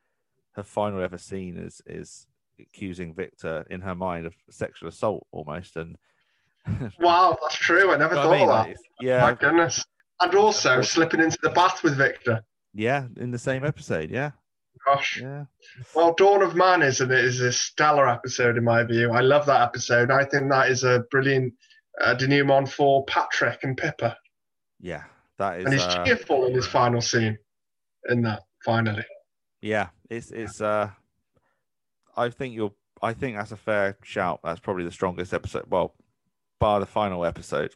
her 0.52 0.64
final 0.64 1.00
ever 1.00 1.18
scene 1.18 1.56
is 1.56 1.80
is 1.86 2.26
accusing 2.58 3.14
Victor 3.14 3.64
in 3.70 3.82
her 3.82 3.94
mind 3.94 4.26
of 4.26 4.34
sexual 4.50 4.88
assault 4.88 5.26
almost, 5.30 5.76
and 5.76 5.96
Wow, 6.98 7.36
that's 7.40 7.54
true. 7.54 7.92
I 7.92 7.96
never 7.96 8.14
thought 8.16 8.34
I 8.34 8.38
mean? 8.38 8.48
of 8.48 8.64
that. 8.64 8.70
it's- 8.70 8.82
yeah, 9.00 9.20
My 9.20 9.34
goodness. 9.34 9.84
And 10.22 10.34
also 10.34 10.80
slipping 10.82 11.20
into 11.20 11.38
the 11.42 11.50
bath 11.50 11.82
with 11.82 11.96
Victor. 11.96 12.42
yeah, 12.74 13.06
in 13.16 13.30
the 13.30 13.38
same 13.38 13.64
episode, 13.64 14.10
yeah, 14.10 14.30
Gosh. 14.86 15.20
yeah. 15.20 15.44
Well, 15.94 16.14
Dawn 16.14 16.42
of 16.42 16.54
Man 16.54 16.82
is, 16.82 17.00
a, 17.00 17.10
is 17.12 17.40
a 17.40 17.52
stellar 17.52 18.08
episode 18.08 18.56
in 18.56 18.64
my 18.64 18.84
view. 18.84 19.10
I 19.10 19.20
love 19.20 19.46
that 19.46 19.60
episode. 19.62 20.10
I 20.10 20.24
think 20.24 20.48
that 20.50 20.70
is 20.70 20.84
a 20.84 21.00
brilliant 21.10 21.54
uh, 22.00 22.14
denouement 22.14 22.68
for 22.68 23.04
Patrick 23.06 23.64
and 23.64 23.76
Pippa. 23.76 24.16
Yeah, 24.80 25.04
that 25.38 25.58
is. 25.60 25.64
And 25.66 25.74
he's 25.74 25.82
uh, 25.82 26.04
cheerful 26.04 26.46
in 26.46 26.54
his 26.54 26.66
final 26.66 27.00
scene 27.00 27.38
in 28.08 28.22
that, 28.22 28.42
finally. 28.64 29.04
yeah, 29.60 29.88
it's 30.10 30.30
it's. 30.30 30.60
uh 30.60 30.90
I 32.16 32.28
think 32.30 32.54
you're. 32.54 32.72
I 33.00 33.12
think 33.14 33.36
that's 33.36 33.52
a 33.52 33.56
fair 33.56 33.96
shout. 34.02 34.40
That's 34.44 34.60
probably 34.60 34.84
the 34.84 34.90
strongest 34.92 35.32
episode. 35.34 35.64
Well, 35.68 35.94
bar 36.60 36.78
the 36.80 36.86
final 36.86 37.24
episode. 37.24 37.74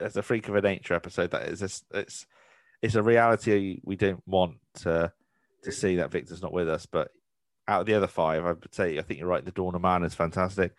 It's 0.00 0.16
a 0.16 0.22
freak 0.22 0.48
of 0.48 0.56
a 0.56 0.60
nature 0.60 0.94
episode. 0.94 1.30
That 1.30 1.48
is. 1.48 1.62
It's 1.62 1.84
it's, 1.92 2.26
it's 2.82 2.94
a 2.94 3.02
reality 3.02 3.80
we 3.84 3.96
don't 3.96 4.22
want 4.26 4.56
to 4.80 5.12
to 5.62 5.72
see 5.72 5.96
that 5.96 6.10
Victor's 6.10 6.42
not 6.42 6.52
with 6.52 6.68
us. 6.68 6.86
But 6.86 7.10
out 7.66 7.80
of 7.80 7.86
the 7.86 7.94
other 7.94 8.06
five, 8.06 8.44
I 8.44 8.52
would 8.52 8.74
say 8.74 8.98
I 8.98 9.02
think 9.02 9.20
you're 9.20 9.28
right. 9.28 9.44
The 9.44 9.50
Dawn 9.50 9.74
of 9.74 9.80
Man 9.80 10.04
is 10.04 10.14
fantastic. 10.14 10.72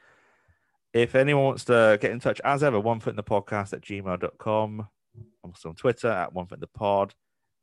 If 0.93 1.15
anyone 1.15 1.43
wants 1.43 1.65
to 1.65 1.97
get 1.99 2.11
in 2.11 2.19
touch, 2.19 2.39
as 2.45 2.63
ever, 2.63 2.79
one 2.79 3.01
foot 3.01 3.11
in 3.11 3.15
the 3.17 3.23
podcast 3.23 3.73
at 3.73 3.81
gmail.com. 3.81 4.87
I'm 5.43 5.51
also 5.51 5.69
on 5.69 5.75
Twitter 5.75 6.09
at 6.09 6.33
one 6.33 6.45
foot 6.45 6.57
in 6.57 6.61
the 6.61 6.67
pod. 6.67 7.13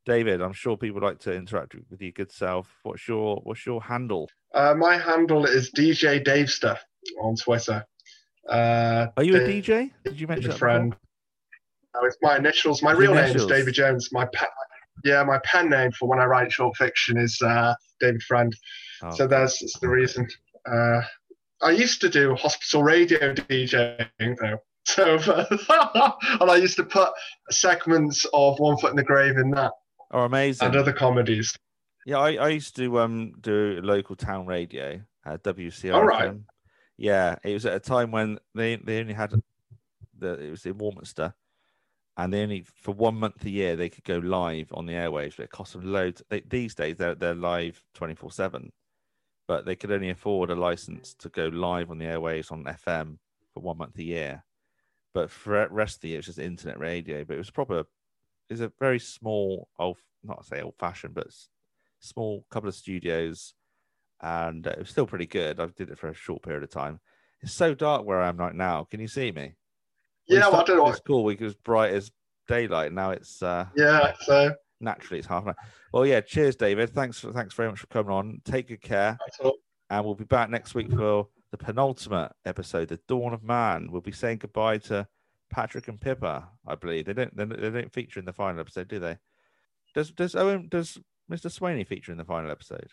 David, 0.04 0.40
I'm 0.40 0.52
sure 0.52 0.76
people 0.76 1.00
would 1.00 1.06
like 1.06 1.20
to 1.20 1.32
interact 1.32 1.74
with 1.88 2.02
your 2.02 2.10
good 2.12 2.32
self. 2.32 2.68
What's 2.82 3.06
your 3.06 3.36
what's 3.44 3.64
your 3.64 3.80
handle? 3.82 4.28
Uh, 4.54 4.74
my 4.74 4.96
handle 4.96 5.44
is 5.44 5.70
DJ 5.70 6.24
Davester 6.24 6.76
on 7.20 7.36
Twitter. 7.36 7.84
Uh, 8.48 9.06
Are 9.16 9.22
you 9.22 9.36
a 9.36 9.40
DJ? 9.40 9.92
Did 10.04 10.20
you 10.20 10.26
mention 10.26 10.50
a 10.50 10.52
that 10.52 10.58
friend. 10.58 10.96
Oh, 11.94 12.04
it's 12.06 12.16
my 12.22 12.36
initials. 12.36 12.82
My 12.82 12.92
real 12.92 13.14
name 13.14 13.36
is. 13.36 13.46
David 13.46 13.74
Jones. 13.74 14.08
My 14.12 14.26
pen, 14.32 14.48
yeah, 15.04 15.22
my 15.24 15.38
pen 15.44 15.68
name 15.68 15.92
for 15.92 16.08
when 16.08 16.18
I 16.18 16.24
write 16.24 16.52
short 16.52 16.76
fiction 16.76 17.18
is 17.18 17.40
uh, 17.42 17.74
David 18.00 18.22
Friend. 18.22 18.54
before? 19.00 19.16
So 19.16 19.26
that's, 19.26 19.60
that's 19.60 19.78
the 19.80 19.88
reason. 19.88 20.28
Uh, 20.66 21.02
I 21.62 21.70
used 21.70 22.00
to 22.00 22.08
do 22.08 22.34
hospital 22.34 22.82
radio 22.82 23.34
DJing 23.34 24.36
though. 24.40 24.58
So, 24.84 25.14
and 25.24 26.50
I 26.50 26.56
used 26.56 26.74
to 26.74 26.82
put 26.82 27.10
segments 27.52 28.26
of 28.34 28.58
One 28.58 28.76
Foot 28.78 28.90
in 28.90 28.96
the 28.96 29.04
Grave 29.04 29.36
in 29.38 29.52
that 29.52 29.70
oh, 30.10 30.22
amazing. 30.22 30.66
and 30.66 30.76
other 30.76 30.92
comedies. 30.92 31.56
Yeah, 32.04 32.18
I, 32.18 32.32
I 32.32 32.48
used 32.48 32.74
to 32.76 32.98
um 32.98 33.32
do 33.40 33.78
local 33.80 34.16
town 34.16 34.44
radio 34.44 35.00
at 35.24 35.44
WCR. 35.44 35.94
All 35.94 36.04
right. 36.04 36.34
Yeah, 36.96 37.36
it 37.44 37.52
was 37.52 37.64
at 37.64 37.74
a 37.74 37.78
time 37.78 38.10
when 38.10 38.40
they 38.56 38.74
they 38.74 38.98
only 38.98 39.14
had 39.14 39.40
the 40.18 40.32
it 40.34 40.50
was 40.50 40.66
in 40.66 40.76
Warminster, 40.78 41.32
and 42.16 42.32
they 42.32 42.42
only 42.42 42.64
for 42.74 42.92
one 42.92 43.14
month 43.14 43.44
a 43.44 43.50
year 43.50 43.74
they 43.76 43.88
could 43.88 44.04
go 44.04 44.18
live 44.18 44.68
on 44.72 44.86
the 44.86 44.92
airwaves, 44.92 45.36
but 45.36 45.44
it 45.44 45.50
cost 45.50 45.72
them 45.72 45.90
loads. 45.92 46.22
They, 46.28 46.40
these 46.40 46.74
days 46.74 46.96
they're 46.96 47.14
they're 47.14 47.34
live 47.34 47.82
twenty 47.94 48.14
four 48.14 48.30
seven, 48.30 48.70
but 49.48 49.64
they 49.64 49.76
could 49.76 49.92
only 49.92 50.10
afford 50.10 50.50
a 50.50 50.54
license 50.54 51.14
to 51.14 51.28
go 51.28 51.46
live 51.46 51.90
on 51.90 51.98
the 51.98 52.04
airwaves 52.06 52.52
on 52.52 52.64
FM 52.64 53.18
for 53.54 53.60
one 53.60 53.78
month 53.78 53.98
a 53.98 54.02
year. 54.02 54.44
But 55.14 55.30
for 55.30 55.66
the 55.68 55.74
rest 55.74 55.96
of 55.96 56.00
the 56.02 56.08
year, 56.08 56.18
it's 56.18 56.26
just 56.26 56.38
internet 56.38 56.78
radio. 56.78 57.24
But 57.24 57.34
it 57.34 57.38
was 57.38 57.50
proper. 57.50 57.84
It's 58.50 58.60
a 58.60 58.72
very 58.78 58.98
small, 58.98 59.68
old, 59.78 59.98
not 60.22 60.44
say 60.44 60.60
old 60.60 60.74
fashioned, 60.78 61.14
but 61.14 61.28
small 62.00 62.44
couple 62.50 62.68
of 62.68 62.74
studios, 62.74 63.54
and 64.20 64.66
it 64.66 64.78
was 64.78 64.90
still 64.90 65.06
pretty 65.06 65.26
good. 65.26 65.60
I 65.60 65.66
did 65.66 65.90
it 65.90 65.98
for 65.98 66.08
a 66.08 66.14
short 66.14 66.42
period 66.42 66.62
of 66.62 66.70
time. 66.70 67.00
It's 67.40 67.52
so 67.52 67.74
dark 67.74 68.04
where 68.04 68.20
I 68.20 68.28
am 68.28 68.36
right 68.36 68.54
now. 68.54 68.84
Can 68.90 69.00
you 69.00 69.08
see 69.08 69.32
me? 69.32 69.54
We 70.28 70.36
Yeah, 70.36 70.48
well, 70.48 70.60
I 70.60 70.64
don't 70.64 70.76
know. 70.78 70.94
call 71.06 71.24
week 71.24 71.40
was 71.40 71.54
bright 71.54 71.92
as 71.92 72.10
daylight. 72.48 72.92
Now 72.92 73.10
it's 73.10 73.42
uh, 73.42 73.66
Yeah, 73.76 74.12
so 74.20 74.54
naturally 74.80 75.18
it's 75.18 75.28
half 75.28 75.42
an 75.44 75.50
hour. 75.50 75.56
Well, 75.92 76.06
yeah. 76.06 76.20
Cheers, 76.20 76.56
David. 76.56 76.90
Thanks 76.94 77.18
for 77.20 77.32
thanks 77.32 77.54
very 77.54 77.68
much 77.70 77.80
for 77.80 77.86
coming 77.88 78.12
on. 78.12 78.40
Take 78.44 78.68
good 78.68 78.82
care, 78.82 79.18
and 79.90 80.04
we'll 80.04 80.14
be 80.14 80.24
back 80.24 80.48
next 80.50 80.74
week 80.74 80.90
for 80.92 81.28
the 81.50 81.58
penultimate 81.58 82.32
episode, 82.46 82.88
the 82.88 82.98
Dawn 83.08 83.32
of 83.34 83.42
Man. 83.42 83.88
We'll 83.90 84.00
be 84.00 84.12
saying 84.12 84.38
goodbye 84.38 84.78
to 84.78 85.06
Patrick 85.50 85.88
and 85.88 86.00
Pippa. 86.00 86.48
I 86.66 86.74
believe 86.76 87.04
they 87.06 87.12
don't 87.12 87.36
they 87.36 87.44
don't- 87.44 87.60
they 87.60 87.70
don't 87.70 87.92
feature 87.92 88.20
in 88.20 88.26
the 88.26 88.32
final 88.32 88.60
episode, 88.60 88.88
do 88.88 88.98
they? 88.98 89.18
Does 89.94 90.10
does 90.12 90.34
Owen 90.34 90.68
does 90.70 90.98
Mr. 91.30 91.46
Swainey 91.50 91.86
feature 91.86 92.12
in 92.12 92.18
the 92.18 92.24
final 92.24 92.50
episode? 92.50 92.88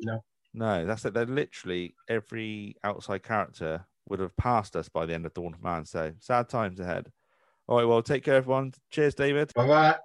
No. 0.00 0.22
No, 0.56 0.84
that's 0.86 1.04
it. 1.04 1.14
They're 1.14 1.26
literally 1.26 1.94
every 2.08 2.76
outside 2.84 3.22
character 3.24 3.86
would 4.08 4.20
have 4.20 4.36
passed 4.36 4.76
us 4.76 4.88
by 4.88 5.06
the 5.06 5.14
end 5.14 5.26
of 5.26 5.34
Dawn 5.34 5.54
of 5.54 5.62
Man. 5.62 5.84
So 5.84 6.12
sad 6.20 6.48
times 6.48 6.80
ahead. 6.80 7.10
All 7.66 7.78
right, 7.78 7.84
well, 7.86 8.02
take 8.02 8.24
care, 8.24 8.34
everyone. 8.34 8.74
Cheers, 8.90 9.14
David. 9.14 9.52
Bye 9.54 9.66
bye. 9.66 9.96